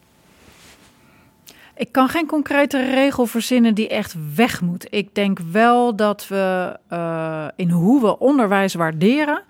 Ik 1.76 1.92
kan 1.92 2.08
geen 2.08 2.26
concrete 2.26 2.90
regel 2.90 3.26
verzinnen 3.26 3.74
die 3.74 3.88
echt 3.88 4.14
weg 4.34 4.60
moet. 4.60 4.86
Ik 4.90 5.14
denk 5.14 5.38
wel 5.38 5.96
dat 5.96 6.28
we 6.28 6.76
uh, 6.92 7.46
in 7.56 7.70
hoe 7.70 8.00
we 8.00 8.18
onderwijs 8.18 8.74
waarderen 8.74 9.42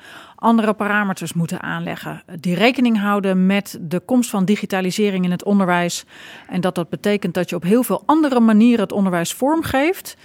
andere 0.44 0.72
parameters 0.72 1.32
moeten 1.32 1.62
aanleggen. 1.62 2.22
Die 2.40 2.54
rekening 2.54 3.00
houden 3.00 3.46
met 3.46 3.78
de 3.80 4.00
komst 4.00 4.30
van 4.30 4.44
digitalisering 4.44 5.24
in 5.24 5.30
het 5.30 5.44
onderwijs. 5.44 6.04
En 6.48 6.60
dat 6.60 6.74
dat 6.74 6.88
betekent 6.88 7.34
dat 7.34 7.50
je 7.50 7.56
op 7.56 7.62
heel 7.62 7.82
veel 7.82 8.02
andere 8.06 8.40
manieren 8.40 8.80
het 8.80 8.92
onderwijs 8.92 9.32
vormgeeft. 9.32 10.16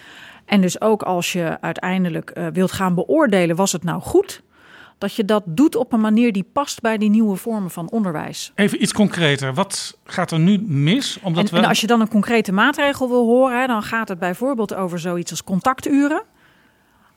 En 0.46 0.62
dus 0.62 0.82
ook 0.82 1.04
als 1.04 1.34
je 1.34 1.58
uiteindelijk 1.62 2.32
uh, 2.34 2.48
wilt 2.54 2.72
gaan 2.72 2.96
beoordelen, 2.96 3.56
was 3.56 3.72
het 3.72 3.84
nou 3.84 4.02
goed? 4.02 4.42
Dat 4.98 5.14
je 5.14 5.26
dat 5.26 5.44
doet 5.46 5.76
op 5.76 5.94
een 5.94 6.02
manier 6.02 6.32
die 6.32 6.50
past 6.54 6.82
bij 6.82 6.98
die 6.98 7.10
nieuwe 7.10 7.36
vormen 7.36 7.72
van 7.72 7.90
onderwijs. 7.90 8.52
Even 8.56 8.82
iets 8.82 8.94
concreter. 8.94 9.54
Wat 9.54 9.98
gaat 10.04 10.32
er 10.32 10.40
nu 10.40 10.64
mis? 10.68 11.20
Omdat 11.22 11.44
en, 11.44 11.52
we... 11.52 11.58
en 11.58 11.66
als 11.66 11.82
je 11.82 11.88
dan 11.88 12.02
een 12.02 12.10
concrete 12.10 12.52
maatregel 12.52 13.10
wil 13.10 13.26
horen, 13.26 13.68
dan 13.68 13.84
gaat 13.84 14.10
het 14.10 14.20
bijvoorbeeld 14.20 14.74
over 14.74 15.00
zoiets 15.00 15.32
als 15.32 15.44
contacturen 15.44 16.24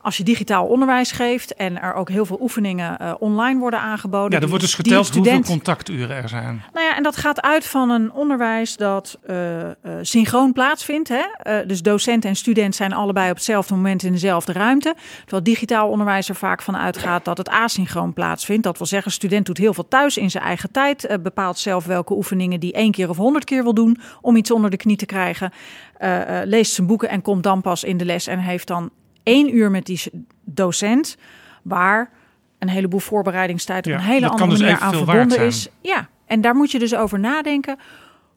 als 0.03 0.17
je 0.17 0.23
digitaal 0.23 0.67
onderwijs 0.67 1.13
geeft 1.13 1.55
en 1.55 1.83
er 1.83 1.95
ook 1.95 2.09
heel 2.09 2.27
veel 2.27 2.39
oefeningen 2.41 2.99
uh, 3.03 3.15
online 3.19 3.59
worden 3.59 3.81
aangeboden. 3.81 4.39
Ja, 4.39 4.41
er 4.41 4.49
wordt 4.49 4.65
dus 4.65 4.75
geteld 4.75 5.07
student... 5.07 5.35
hoeveel 5.35 5.55
contacturen 5.55 6.17
er 6.17 6.29
zijn. 6.29 6.63
Nou 6.73 6.87
ja, 6.87 6.97
en 6.97 7.03
dat 7.03 7.17
gaat 7.17 7.43
uit 7.43 7.67
van 7.67 7.91
een 7.91 8.13
onderwijs 8.13 8.77
dat 8.77 9.19
uh, 9.27 9.59
uh, 9.61 9.71
synchroon 10.01 10.53
plaatsvindt. 10.53 11.09
Hè? 11.09 11.23
dus 11.67 11.83
docent 11.83 12.25
en 12.25 12.37
student 12.37 12.75
zijn 12.75 12.93
allebei 12.93 13.31
op 13.31 13.37
hetzelfde 13.37 13.75
moment 13.75 14.03
in 14.03 14.13
dezelfde 14.13 14.53
ruimte. 14.53 14.95
Terwijl 15.21 15.43
digitaal 15.43 15.89
onderwijs 15.89 16.29
er 16.29 16.35
vaak 16.35 16.63
van 16.63 16.77
uitgaat 16.77 17.25
dat 17.25 17.39
het 17.39 17.49
asynchroon 17.49 18.13
plaatsvindt. 18.13 18.63
Dat 18.63 18.79
wil 18.79 18.87
zeggen, 18.87 19.13
student 19.13 19.47
doet 19.47 19.59
heel 19.59 19.75
veel 19.75 19.89
thuis 19.89 20.17
in 20.17 20.31
zijn 20.31 20.45
eigen 20.45 20.71
tijd. 20.71 21.19
bepaalt 21.23 21.59
zelf 21.59 21.85
welke 21.85 22.15
oefeningen 22.15 22.61
die 22.61 22.73
één 22.73 22.91
keer 22.91 23.09
of 23.09 23.17
honderd 23.17 23.45
keer 23.45 23.63
wil 23.63 23.75
doen 23.75 24.01
om 24.21 24.37
iets 24.37 24.51
onder 24.51 24.71
de 24.71 24.77
knie 24.77 24.97
te 24.97 25.07
krijgen. 25.07 25.53
leest 26.45 26.73
zijn 26.73 26.87
boeken 26.87 27.09
en 27.09 27.23
komt 27.23 27.43
dan 27.43 27.61
pas 27.61 27.85
in 27.85 27.97
de 27.97 28.05
les 28.05 28.27
en 28.27 28.39
heeft 28.39 28.67
dan 28.67 28.91
één 29.23 29.57
uur 29.57 29.71
met 29.71 29.87
die 29.87 30.01
docent, 30.45 31.17
waar 31.63 32.11
een 32.59 32.69
heleboel 32.69 33.01
voorbereidingstijd 33.01 33.87
op 33.87 33.93
een 33.93 33.99
hele 33.99 34.29
andere 34.29 34.51
dus 34.51 34.61
manier 34.61 34.79
aan 34.79 34.95
verbonden 34.95 35.41
is. 35.41 35.69
Ja, 35.81 36.09
en 36.27 36.41
daar 36.41 36.55
moet 36.55 36.71
je 36.71 36.79
dus 36.79 36.95
over 36.95 37.19
nadenken. 37.19 37.79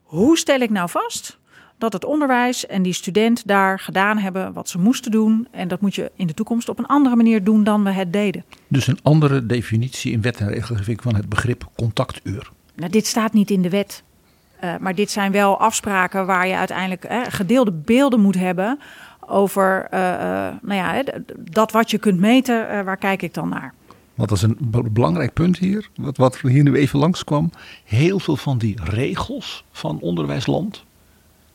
Hoe 0.03 0.37
stel 0.37 0.59
ik 0.59 0.69
nou 0.69 0.89
vast 0.89 1.39
dat 1.77 1.93
het 1.93 2.05
onderwijs 2.05 2.65
en 2.65 2.81
die 2.81 2.93
student 2.93 3.47
daar 3.47 3.79
gedaan 3.79 4.17
hebben 4.17 4.53
wat 4.53 4.69
ze 4.69 4.79
moesten 4.79 5.11
doen. 5.11 5.47
En 5.51 5.67
dat 5.67 5.81
moet 5.81 5.95
je 5.95 6.11
in 6.15 6.27
de 6.27 6.33
toekomst 6.33 6.69
op 6.69 6.79
een 6.79 6.85
andere 6.85 7.15
manier 7.15 7.43
doen 7.43 7.63
dan 7.63 7.83
we 7.83 7.91
het 7.91 8.13
deden. 8.13 8.43
Dus 8.67 8.87
een 8.87 8.99
andere 9.03 9.45
definitie 9.45 10.11
in 10.11 10.21
wet 10.21 10.39
en 10.39 10.49
regelgeving 10.49 11.01
van 11.01 11.15
het 11.15 11.29
begrip 11.29 11.67
contactuur. 11.75 12.51
Nou, 12.75 12.91
dit 12.91 13.05
staat 13.05 13.33
niet 13.33 13.51
in 13.51 13.61
de 13.61 13.69
wet. 13.69 14.03
Uh, 14.63 14.73
maar 14.79 14.95
dit 14.95 15.11
zijn 15.11 15.31
wel 15.31 15.59
afspraken 15.59 16.25
waar 16.25 16.47
je 16.47 16.55
uiteindelijk 16.55 17.03
eh, 17.03 17.21
gedeelde 17.29 17.71
beelden 17.71 18.19
moet 18.19 18.35
hebben 18.35 18.79
over 19.27 19.87
uh, 19.93 19.99
uh, 19.99 20.17
nou 20.61 20.73
ja, 20.73 21.03
dat 21.37 21.71
wat 21.71 21.91
je 21.91 21.97
kunt 21.97 22.19
meten, 22.19 22.67
uh, 22.71 22.81
waar 22.81 22.97
kijk 22.97 23.21
ik 23.21 23.33
dan 23.33 23.49
naar? 23.49 23.73
Want 24.15 24.29
dat 24.29 24.37
is 24.37 24.43
een 24.43 24.57
belangrijk 24.91 25.33
punt 25.33 25.57
hier, 25.57 25.89
wat, 25.95 26.17
wat 26.17 26.39
hier 26.39 26.63
nu 26.63 26.75
even 26.75 26.99
langskwam. 26.99 27.51
Heel 27.83 28.19
veel 28.19 28.35
van 28.35 28.57
die 28.57 28.77
regels 28.83 29.63
van 29.71 29.99
onderwijsland 29.99 30.83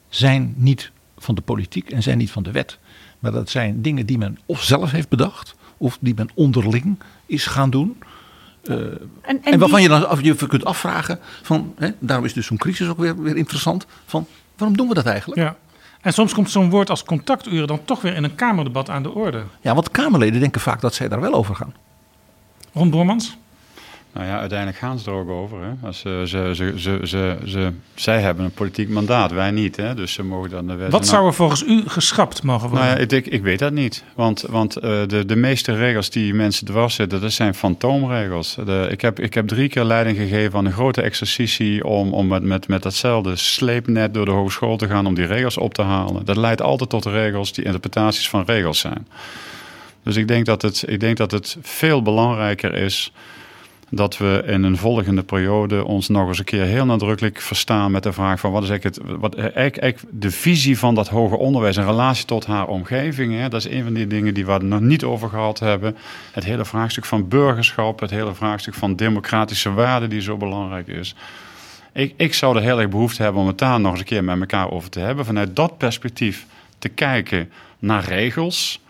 zijn 0.08 0.54
niet 0.56 0.90
van 1.18 1.34
de 1.34 1.40
politiek 1.40 1.90
en 1.90 2.02
zijn 2.02 2.18
niet 2.18 2.30
van 2.30 2.42
de 2.42 2.50
wet. 2.50 2.78
Maar 3.18 3.32
dat 3.32 3.50
zijn 3.50 3.82
dingen 3.82 4.06
die 4.06 4.18
men 4.18 4.38
of 4.46 4.62
zelf 4.62 4.90
heeft 4.90 5.08
bedacht, 5.08 5.54
of 5.76 5.98
die 6.00 6.14
men 6.14 6.28
onderling 6.34 6.98
is 7.26 7.46
gaan 7.46 7.70
doen. 7.70 7.96
Uh, 8.64 8.76
en, 8.76 9.00
en, 9.22 9.42
en, 9.42 9.58
waarvan 9.58 9.80
die... 9.80 9.88
je 9.88 9.94
dan 9.94 10.08
af, 10.08 10.20
je 10.20 10.34
kunt 10.34 10.64
afvragen, 10.64 11.18
van, 11.42 11.74
hè, 11.76 11.90
daarom 11.98 12.24
is 12.24 12.32
dus 12.32 12.46
zo'n 12.46 12.56
crisis 12.56 12.88
ook 12.88 12.98
weer, 12.98 13.22
weer 13.22 13.36
interessant, 13.36 13.86
van 14.06 14.26
waarom 14.56 14.76
doen 14.76 14.88
we 14.88 14.94
dat 14.94 15.06
eigenlijk? 15.06 15.40
Ja. 15.40 15.56
En 16.00 16.12
soms 16.12 16.34
komt 16.34 16.50
zo'n 16.50 16.70
woord 16.70 16.90
als 16.90 17.04
contacturen 17.04 17.66
dan 17.66 17.84
toch 17.84 18.00
weer 18.00 18.14
in 18.14 18.24
een 18.24 18.34
Kamerdebat 18.34 18.90
aan 18.90 19.02
de 19.02 19.14
orde. 19.14 19.42
Ja, 19.60 19.74
want 19.74 19.90
Kamerleden 19.90 20.40
denken 20.40 20.60
vaak 20.60 20.80
dat 20.80 20.94
zij 20.94 21.08
daar 21.08 21.20
wel 21.20 21.34
over 21.34 21.54
gaan. 21.54 21.74
Ron 22.72 22.90
Bormans? 22.90 23.36
Nou 24.12 24.26
ja, 24.26 24.38
uiteindelijk 24.38 24.78
gaan 24.78 24.98
ze 24.98 25.10
er 25.10 25.16
ook 25.16 25.28
over. 25.28 25.58
Hè. 25.62 25.86
Als, 25.86 25.98
ze, 25.98 26.22
ze, 26.26 26.50
ze, 26.54 27.00
ze, 27.04 27.38
ze, 27.44 27.72
zij 27.94 28.20
hebben 28.20 28.44
een 28.44 28.50
politiek 28.50 28.88
mandaat, 28.88 29.30
wij 29.30 29.50
niet. 29.50 29.76
Hè. 29.76 29.94
Dus 29.94 30.12
ze 30.12 30.22
mogen 30.22 30.50
dan 30.50 30.66
de 30.66 30.74
wet. 30.74 30.90
Wat 30.90 31.06
zou 31.06 31.26
er 31.26 31.34
volgens 31.34 31.62
u 31.66 31.82
geschrapt 31.86 32.42
mogen 32.42 32.68
worden? 32.68 32.86
Nou 32.86 33.00
ja, 33.00 33.16
ik, 33.16 33.26
ik 33.26 33.42
weet 33.42 33.58
dat 33.58 33.72
niet. 33.72 34.04
Want, 34.14 34.44
want 34.48 34.76
uh, 34.76 34.82
de, 34.82 35.24
de 35.26 35.36
meeste 35.36 35.74
regels 35.74 36.10
die 36.10 36.34
mensen 36.34 36.66
dwars 36.66 36.94
zitten, 36.94 37.20
dat 37.20 37.32
zijn 37.32 37.54
fantoomregels. 37.54 38.56
De, 38.64 38.86
ik, 38.90 39.00
heb, 39.00 39.20
ik 39.20 39.34
heb 39.34 39.48
drie 39.48 39.68
keer 39.68 39.84
leiding 39.84 40.16
gegeven 40.16 40.58
aan 40.58 40.66
een 40.66 40.72
grote 40.72 41.02
exercitie 41.02 41.84
om, 41.84 42.12
om 42.12 42.26
met, 42.26 42.42
met, 42.42 42.68
met 42.68 42.82
datzelfde 42.82 43.36
sleepnet 43.36 44.14
door 44.14 44.24
de 44.24 44.30
hogeschool 44.30 44.76
te 44.76 44.86
gaan 44.86 45.06
om 45.06 45.14
die 45.14 45.26
regels 45.26 45.58
op 45.58 45.74
te 45.74 45.82
halen. 45.82 46.24
Dat 46.24 46.36
leidt 46.36 46.62
altijd 46.62 46.90
tot 46.90 47.04
regels 47.04 47.52
die 47.52 47.64
interpretaties 47.64 48.28
van 48.28 48.44
regels 48.46 48.78
zijn. 48.78 49.06
Dus 50.02 50.16
ik 50.16 50.28
denk 50.28 50.46
dat 50.46 50.62
het, 50.62 50.84
ik 50.86 51.00
denk 51.00 51.16
dat 51.16 51.30
het 51.30 51.56
veel 51.62 52.02
belangrijker 52.02 52.74
is 52.74 53.12
dat 53.90 54.18
we 54.18 54.42
in 54.46 54.62
een 54.62 54.76
volgende 54.76 55.22
periode 55.22 55.84
ons 55.84 56.08
nog 56.08 56.28
eens 56.28 56.38
een 56.38 56.44
keer 56.44 56.64
heel 56.64 56.84
nadrukkelijk 56.84 57.40
verstaan 57.40 57.90
met 57.90 58.02
de 58.02 58.12
vraag 58.12 58.40
van 58.40 58.52
wat 58.52 58.62
is 58.62 58.68
eigenlijk, 58.68 58.96
het, 58.96 59.18
wat, 59.18 60.04
de 60.10 60.30
visie 60.30 60.78
van 60.78 60.94
dat 60.94 61.08
hoger 61.08 61.38
onderwijs 61.38 61.76
in 61.76 61.84
relatie 61.84 62.24
tot 62.24 62.46
haar 62.46 62.66
omgeving. 62.66 63.34
Hè? 63.34 63.48
Dat 63.48 63.64
is 63.64 63.72
een 63.72 63.84
van 63.84 63.92
die 63.92 64.06
dingen 64.06 64.34
die 64.34 64.46
we 64.46 64.52
er 64.52 64.64
nog 64.64 64.80
niet 64.80 65.04
over 65.04 65.28
gehad 65.28 65.58
hebben. 65.58 65.96
Het 66.32 66.44
hele 66.44 66.64
vraagstuk 66.64 67.04
van 67.04 67.28
burgerschap, 67.28 68.00
het 68.00 68.10
hele 68.10 68.34
vraagstuk 68.34 68.74
van 68.74 68.96
democratische 68.96 69.72
waarden 69.72 70.10
die 70.10 70.20
zo 70.20 70.36
belangrijk 70.36 70.86
is. 70.86 71.14
Ik, 71.92 72.14
ik 72.16 72.34
zou 72.34 72.56
er 72.56 72.62
heel 72.62 72.80
erg 72.80 72.88
behoefte 72.88 73.22
hebben 73.22 73.40
om 73.40 73.46
het 73.46 73.58
daar 73.58 73.80
nog 73.80 73.90
eens 73.90 74.00
een 74.00 74.06
keer 74.06 74.24
met 74.24 74.40
elkaar 74.40 74.70
over 74.70 74.90
te 74.90 75.00
hebben. 75.00 75.24
Vanuit 75.24 75.56
dat 75.56 75.78
perspectief 75.78 76.46
te 76.78 76.88
kijken 76.88 77.50
naar 77.78 78.04
regels 78.04 78.80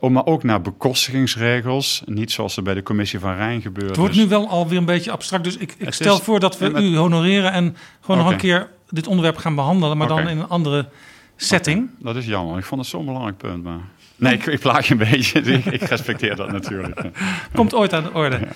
maar 0.00 0.26
ook 0.26 0.42
naar 0.42 0.60
bekostigingsregels. 0.60 2.02
Niet 2.06 2.32
zoals 2.32 2.56
er 2.56 2.62
bij 2.62 2.74
de 2.74 2.82
commissie 2.82 3.18
van 3.18 3.34
Rijn 3.34 3.62
gebeurt. 3.62 3.88
Het 3.88 3.96
wordt 3.96 4.14
nu 4.14 4.28
wel 4.28 4.48
alweer 4.48 4.78
een 4.78 4.84
beetje 4.84 5.10
abstract. 5.10 5.44
Dus 5.44 5.56
ik, 5.56 5.74
ik 5.78 5.92
stel 5.92 6.18
voor 6.18 6.40
dat 6.40 6.58
we 6.58 6.70
u 6.70 6.96
honoreren 6.96 7.52
en 7.52 7.76
gewoon 8.00 8.20
nog 8.20 8.30
een 8.30 8.36
keer 8.36 8.70
dit 8.88 9.06
onderwerp 9.06 9.36
gaan 9.36 9.54
behandelen. 9.54 9.96
Maar 9.96 10.08
dan 10.08 10.28
in 10.28 10.38
een 10.38 10.48
andere 10.48 10.88
setting. 11.36 11.90
Dat 11.98 12.16
is 12.16 12.26
jammer. 12.26 12.58
Ik 12.58 12.64
vond 12.64 12.80
het 12.80 12.90
zo'n 12.90 13.04
belangrijk 13.04 13.36
punt. 13.36 13.62
Maar... 13.62 13.80
Nee, 14.16 14.34
ik, 14.34 14.46
ik 14.46 14.60
plaag 14.60 14.86
je 14.86 14.92
een 14.92 15.10
beetje. 15.10 15.40
ik 15.78 15.82
respecteer 15.82 16.36
dat 16.36 16.52
natuurlijk. 16.52 17.00
Komt 17.54 17.74
ooit 17.74 17.92
aan 17.92 18.02
de 18.02 18.12
orde. 18.12 18.38
Ja. 18.38 18.48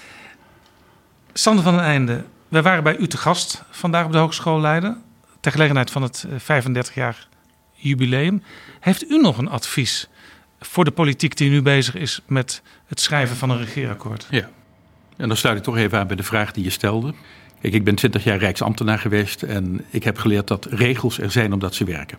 Sander 1.33 1.65
van 1.65 1.75
den 1.75 1.85
Einde, 1.85 2.25
wij 2.49 2.63
waren 2.63 2.83
bij 2.83 2.97
u 2.97 3.07
te 3.07 3.17
gast 3.17 3.65
vandaag 3.71 4.05
op 4.05 4.13
de 4.13 4.19
Hogeschool 4.19 4.61
Leiden. 4.61 5.03
Ter 5.41 5.53
gelegenheid 5.53 5.91
van 5.91 6.03
het 6.03 6.27
35 6.37 6.93
eh, 6.93 7.03
jaar 7.03 7.29
jubileum. 7.73 8.43
Heeft 8.81 9.11
u 9.11 9.21
nog 9.21 9.39
een 9.39 9.49
advies 9.49 10.09
voor 10.61 10.85
de 10.85 10.91
politiek 10.91 11.37
die 11.37 11.51
nu 11.51 11.63
bezig 11.63 11.95
is 11.95 12.21
met 12.27 12.63
het 12.87 13.01
schrijven 13.01 13.37
van 13.37 13.51
een 13.51 13.59
regeerakkoord. 13.59 14.27
Ja, 14.31 14.49
en 15.17 15.29
dan 15.29 15.37
sluit 15.37 15.59
ik 15.59 15.63
toch 15.63 15.77
even 15.77 15.99
aan 15.99 16.07
bij 16.07 16.17
de 16.17 16.23
vraag 16.23 16.53
die 16.53 16.65
je 16.65 16.71
stelde. 16.71 17.15
Kijk, 17.61 17.75
ik 17.75 17.85
ben 17.85 17.95
twintig 17.95 18.25
jaar 18.25 18.39
Rijksambtenaar 18.39 18.99
geweest 18.99 19.43
en 19.43 19.85
ik 19.91 20.05
heb 20.05 20.19
geleerd 20.19 20.47
dat 20.47 20.67
regels 20.71 21.19
er 21.19 21.31
zijn 21.31 21.53
omdat 21.53 21.75
ze 21.75 21.85
werken. 21.85 22.19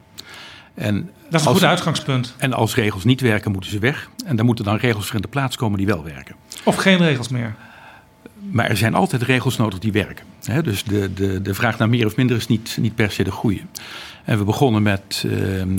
En 0.74 1.12
dat 1.30 1.40
is 1.40 1.46
een 1.46 1.54
goed 1.54 1.64
uitgangspunt. 1.64 2.36
En 2.38 2.54
als 2.54 2.76
regels 2.76 3.04
niet 3.04 3.22
werken, 3.22 3.52
moeten 3.52 3.70
ze 3.70 3.80
weg. 3.80 4.10
En 4.26 4.36
dan 4.36 4.46
moeten 4.46 4.66
dan 4.66 4.76
regels 4.76 5.06
voor 5.06 5.16
in 5.16 5.22
de 5.22 5.28
plaats 5.28 5.56
komen 5.56 5.78
die 5.78 5.88
wel 5.88 6.04
werken. 6.04 6.36
Of 6.64 6.76
geen 6.76 6.98
regels 6.98 7.28
meer. 7.28 7.56
Maar 8.40 8.70
er 8.70 8.78
zijn 8.78 8.96
altijd 8.96 9.22
regels 9.22 9.58
nodig 9.58 9.80
die 9.80 9.92
werken. 9.92 10.26
dus 10.64 10.84
de, 10.84 11.14
de, 11.14 11.42
de 11.42 11.54
vraag 11.54 11.78
naar 11.78 11.90
meer 11.90 12.06
of 12.06 12.16
minder 12.16 12.38
is 12.38 12.48
niet, 12.48 12.78
niet 12.80 12.96
per 12.96 13.12
se 13.12 13.24
de 13.24 13.32
goede. 13.32 13.62
En 14.26 14.38
we 14.38 14.44
begonnen 14.44 14.82
met 14.82 15.24
ehm, 15.26 15.78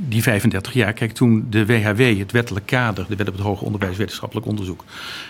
die 0.00 0.22
35 0.22 0.72
jaar. 0.72 0.92
Kijk, 0.92 1.12
toen 1.12 1.46
de 1.50 1.66
WHW, 1.66 2.18
het 2.18 2.32
wettelijk 2.32 2.66
kader, 2.66 3.06
de 3.08 3.16
Wet 3.16 3.28
op 3.28 3.34
het 3.34 3.42
Hoger 3.42 3.66
Onderwijs 3.66 3.96
Wetenschappelijk 3.96 4.46
Onderzoek, 4.46 4.84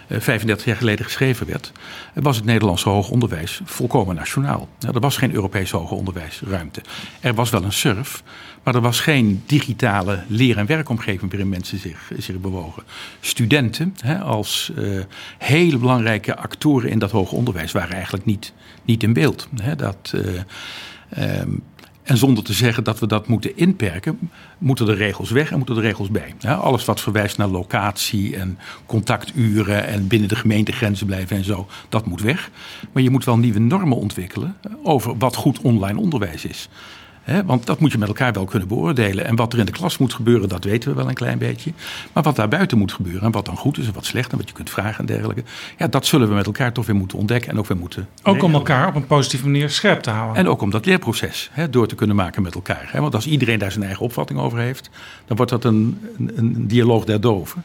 35 0.08 0.60
eh, 0.60 0.66
jaar 0.66 0.76
geleden 0.76 1.04
geschreven 1.04 1.46
werd, 1.46 1.72
was 2.14 2.36
het 2.36 2.44
Nederlandse 2.44 2.88
hoger 2.88 3.12
onderwijs 3.12 3.60
volkomen 3.64 4.14
nationaal. 4.14 4.68
er 4.80 5.00
was 5.00 5.16
geen 5.16 5.34
Europese 5.34 5.76
hoger 5.76 5.96
onderwijsruimte. 5.96 6.82
Er 7.20 7.34
was 7.34 7.50
wel 7.50 7.64
een 7.64 7.72
surf, 7.72 8.22
maar 8.62 8.74
er 8.74 8.80
was 8.80 9.00
geen 9.00 9.42
digitale 9.46 10.22
leer- 10.26 10.58
en 10.58 10.66
werkomgeving 10.66 11.30
waarin 11.30 11.48
mensen 11.48 11.78
zich, 11.78 12.10
zich 12.18 12.40
bewogen. 12.40 12.82
Studenten 13.20 13.94
als 14.22 14.72
uh, 14.78 15.00
hele 15.38 15.78
belangrijke 15.78 16.36
actoren 16.36 16.90
in 16.90 16.98
dat 16.98 17.10
hoger 17.10 17.36
onderwijs 17.36 17.72
waren 17.72 17.94
eigenlijk 17.94 18.24
niet, 18.24 18.52
niet 18.84 19.02
in 19.02 19.12
beeld. 19.12 19.48
dat, 19.76 20.12
uh, 20.14 21.42
en 22.08 22.16
zonder 22.16 22.44
te 22.44 22.52
zeggen 22.52 22.84
dat 22.84 22.98
we 22.98 23.06
dat 23.06 23.26
moeten 23.26 23.56
inperken, 23.56 24.30
moeten 24.58 24.86
de 24.86 24.94
regels 24.94 25.30
weg 25.30 25.50
en 25.50 25.56
moeten 25.56 25.74
de 25.74 25.80
regels 25.80 26.10
bij. 26.10 26.34
alles 26.56 26.84
wat 26.84 27.00
verwijst 27.00 27.38
naar 27.38 27.48
locatie 27.48 28.36
en 28.36 28.58
contacturen 28.86 29.86
en 29.86 30.06
binnen 30.06 30.28
de 30.28 30.36
gemeentegrenzen 30.36 31.06
blijven 31.06 31.36
en 31.36 31.44
zo, 31.44 31.66
dat 31.88 32.06
moet 32.06 32.20
weg. 32.20 32.50
Maar 32.92 33.02
je 33.02 33.10
moet 33.10 33.24
wel 33.24 33.38
nieuwe 33.38 33.58
normen 33.58 33.96
ontwikkelen 33.96 34.56
over 34.82 35.18
wat 35.18 35.36
goed 35.36 35.60
online 35.60 36.00
onderwijs 36.00 36.44
is 36.44 36.68
want 37.46 37.66
dat 37.66 37.80
moet 37.80 37.92
je 37.92 37.98
met 37.98 38.08
elkaar 38.08 38.32
wel 38.32 38.44
kunnen 38.44 38.68
beoordelen. 38.68 39.24
En 39.24 39.36
wat 39.36 39.52
er 39.52 39.58
in 39.58 39.64
de 39.64 39.72
klas 39.72 39.98
moet 39.98 40.12
gebeuren, 40.12 40.48
dat 40.48 40.64
weten 40.64 40.90
we 40.90 40.96
wel 40.96 41.08
een 41.08 41.14
klein 41.14 41.38
beetje. 41.38 41.72
Maar 42.12 42.22
wat 42.22 42.36
daar 42.36 42.48
buiten 42.48 42.78
moet 42.78 42.92
gebeuren 42.92 43.22
en 43.22 43.30
wat 43.30 43.44
dan 43.44 43.56
goed 43.56 43.78
is 43.78 43.86
en 43.86 43.92
wat 43.92 44.04
slecht 44.04 44.32
en 44.32 44.38
wat 44.38 44.48
je 44.48 44.54
kunt 44.54 44.70
vragen 44.70 44.98
en 44.98 45.06
dergelijke. 45.06 45.42
Ja, 45.78 45.86
dat 45.86 46.06
zullen 46.06 46.28
we 46.28 46.34
met 46.34 46.46
elkaar 46.46 46.72
toch 46.72 46.86
weer 46.86 46.96
moeten 46.96 47.18
ontdekken 47.18 47.50
en 47.50 47.58
ook 47.58 47.66
weer 47.66 47.76
moeten. 47.76 48.08
Ook 48.22 48.42
om 48.42 48.54
elkaar 48.54 48.88
op 48.88 48.94
een 48.94 49.06
positieve 49.06 49.44
manier 49.44 49.70
scherp 49.70 50.00
te 50.00 50.10
houden. 50.10 50.36
En 50.36 50.48
ook 50.48 50.62
om 50.62 50.70
dat 50.70 50.86
leerproces 50.86 51.50
door 51.70 51.86
te 51.86 51.94
kunnen 51.94 52.16
maken 52.16 52.42
met 52.42 52.54
elkaar. 52.54 52.90
want 52.92 53.14
als 53.14 53.26
iedereen 53.26 53.58
daar 53.58 53.72
zijn 53.72 53.84
eigen 53.84 54.04
opvatting 54.04 54.38
over 54.38 54.58
heeft, 54.58 54.90
dan 55.26 55.36
wordt 55.36 55.52
dat 55.52 55.64
een, 55.64 56.00
een, 56.18 56.32
een 56.36 56.68
dialoog 56.68 57.04
der 57.04 57.20
doven. 57.20 57.64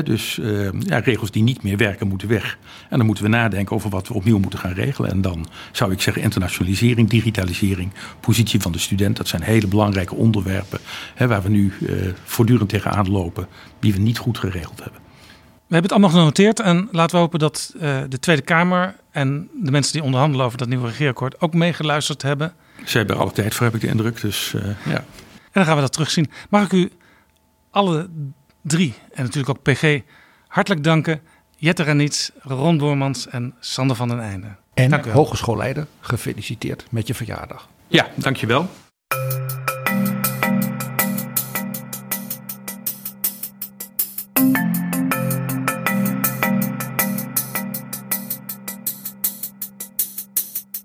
Dus 0.00 0.38
uh, 0.38 0.68
ja, 0.78 0.98
regels 0.98 1.30
die 1.30 1.42
niet 1.42 1.62
meer 1.62 1.76
werken, 1.76 2.08
moeten 2.08 2.28
weg. 2.28 2.58
En 2.88 2.96
dan 2.96 3.06
moeten 3.06 3.24
we 3.24 3.30
nadenken 3.30 3.76
over 3.76 3.90
wat 3.90 4.08
we 4.08 4.14
opnieuw 4.14 4.38
moeten 4.38 4.58
gaan 4.58 4.72
regelen. 4.72 5.10
En 5.10 5.20
dan 5.20 5.46
zou 5.72 5.92
ik 5.92 6.00
zeggen 6.00 6.22
internationalisering, 6.22 7.08
digitalisering, 7.08 7.92
positie 8.20 8.60
van 8.60 8.72
de 8.72 8.78
student 8.78 9.16
dat 9.16 9.28
zijn 9.28 9.42
hele 9.42 9.66
belangrijke 9.66 10.14
onderwerpen 10.14 10.78
waar 11.16 11.42
we 11.42 11.48
nu 11.48 11.72
uh, 11.80 12.12
voortdurend 12.24 12.68
tegenaan 12.68 13.10
lopen, 13.10 13.46
die 13.80 13.92
we 13.92 13.98
niet 13.98 14.18
goed 14.18 14.38
geregeld 14.38 14.82
hebben. 14.82 15.00
We 15.66 15.78
hebben 15.78 15.90
het 15.90 15.92
allemaal 15.92 16.20
genoteerd 16.20 16.60
en 16.60 16.88
laten 16.92 17.16
we 17.16 17.22
hopen 17.22 17.38
dat 17.38 17.72
uh, 17.76 17.80
de 18.08 18.18
Tweede 18.18 18.42
Kamer 18.42 18.96
en 19.10 19.48
de 19.54 19.70
mensen 19.70 19.92
die 19.92 20.02
onderhandelen 20.02 20.46
over 20.46 20.58
dat 20.58 20.68
nieuwe 20.68 20.86
regeerakkoord 20.86 21.40
ook 21.40 21.54
meegeluisterd 21.54 22.22
hebben. 22.22 22.52
Ze 22.84 22.96
hebben 22.96 23.16
er 23.16 23.22
alle 23.22 23.32
tijd 23.32 23.54
voor, 23.54 23.66
heb 23.66 23.74
ik 23.74 23.80
de 23.80 23.86
indruk. 23.86 24.20
Dus, 24.20 24.54
ja. 24.84 25.04
En 25.52 25.60
dan 25.60 25.64
gaan 25.64 25.74
we 25.74 25.80
dat 25.80 25.92
terugzien. 25.92 26.30
Mag 26.48 26.64
ik 26.64 26.72
u 26.72 26.90
alle 27.70 28.08
drie 28.62 28.94
en 29.12 29.22
natuurlijk 29.22 29.58
ook 29.58 29.62
PG 29.62 30.00
hartelijk 30.46 30.84
danken. 30.84 31.20
Jette 31.56 31.82
Ranits, 31.82 32.30
Ron 32.40 32.78
Boormans 32.78 33.28
en 33.28 33.54
Sander 33.60 33.96
van 33.96 34.08
den 34.08 34.20
Einde. 34.20 34.56
En 34.74 35.10
hogeschoolleider, 35.10 35.86
gefeliciteerd 36.00 36.86
met 36.90 37.06
je 37.06 37.14
verjaardag. 37.14 37.68
Ja, 37.88 38.06
dankjewel. 38.16 38.68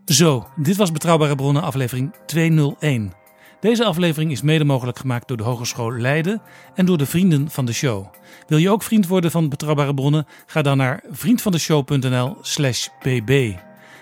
Zo, 0.06 0.48
dit 0.56 0.76
was 0.76 0.91
Betrouwbare 0.91 1.36
Bronnen 1.36 1.64
aflevering 1.64 2.16
201. 2.26 3.14
Deze 3.59 3.85
aflevering 3.85 4.31
is 4.31 4.41
mede 4.41 4.63
mogelijk 4.63 4.99
gemaakt 4.99 5.27
door 5.27 5.38
de 5.38 5.43
Hogeschool 5.43 5.91
Leiden 5.91 6.41
en 6.75 6.85
door 6.85 6.97
de 6.97 7.05
vrienden 7.05 7.49
van 7.49 7.65
de 7.65 7.73
show. 7.73 8.05
Wil 8.47 8.57
je 8.57 8.69
ook 8.69 8.84
vriend 8.84 9.07
worden 9.07 9.31
van 9.31 9.49
Betrouwbare 9.49 9.93
Bronnen? 9.93 10.27
Ga 10.45 10.61
dan 10.61 10.77
naar 10.77 11.03
vriendvandeshow.nl/slash 11.09 12.88
bb. 12.99 13.55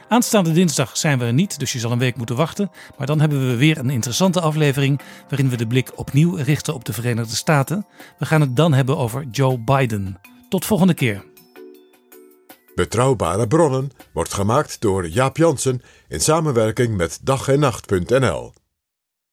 Aanstaande 0.07 0.51
dinsdag 0.51 0.97
zijn 0.97 1.19
we 1.19 1.25
er 1.25 1.33
niet, 1.33 1.59
dus 1.59 1.73
je 1.73 1.79
zal 1.79 1.91
een 1.91 1.99
week 1.99 2.17
moeten 2.17 2.35
wachten. 2.35 2.71
Maar 2.97 3.07
dan 3.07 3.19
hebben 3.19 3.47
we 3.47 3.55
weer 3.55 3.77
een 3.77 3.89
interessante 3.89 4.41
aflevering 4.41 5.01
waarin 5.29 5.49
we 5.49 5.57
de 5.57 5.67
blik 5.67 5.91
opnieuw 5.95 6.35
richten 6.35 6.73
op 6.73 6.85
de 6.85 6.93
Verenigde 6.93 7.35
Staten. 7.35 7.85
We 8.17 8.25
gaan 8.25 8.41
het 8.41 8.55
dan 8.55 8.73
hebben 8.73 8.97
over 8.97 9.25
Joe 9.31 9.59
Biden. 9.59 10.19
Tot 10.49 10.65
volgende 10.65 10.93
keer. 10.93 11.23
Betrouwbare 12.75 13.47
bronnen 13.47 13.91
wordt 14.13 14.33
gemaakt 14.33 14.81
door 14.81 15.07
Jaap 15.07 15.37
Jansen 15.37 15.81
in 16.07 16.21
samenwerking 16.21 16.97
met 16.97 17.19
dag 17.23 17.47
en 17.47 17.59
nacht.nl. 17.59 18.53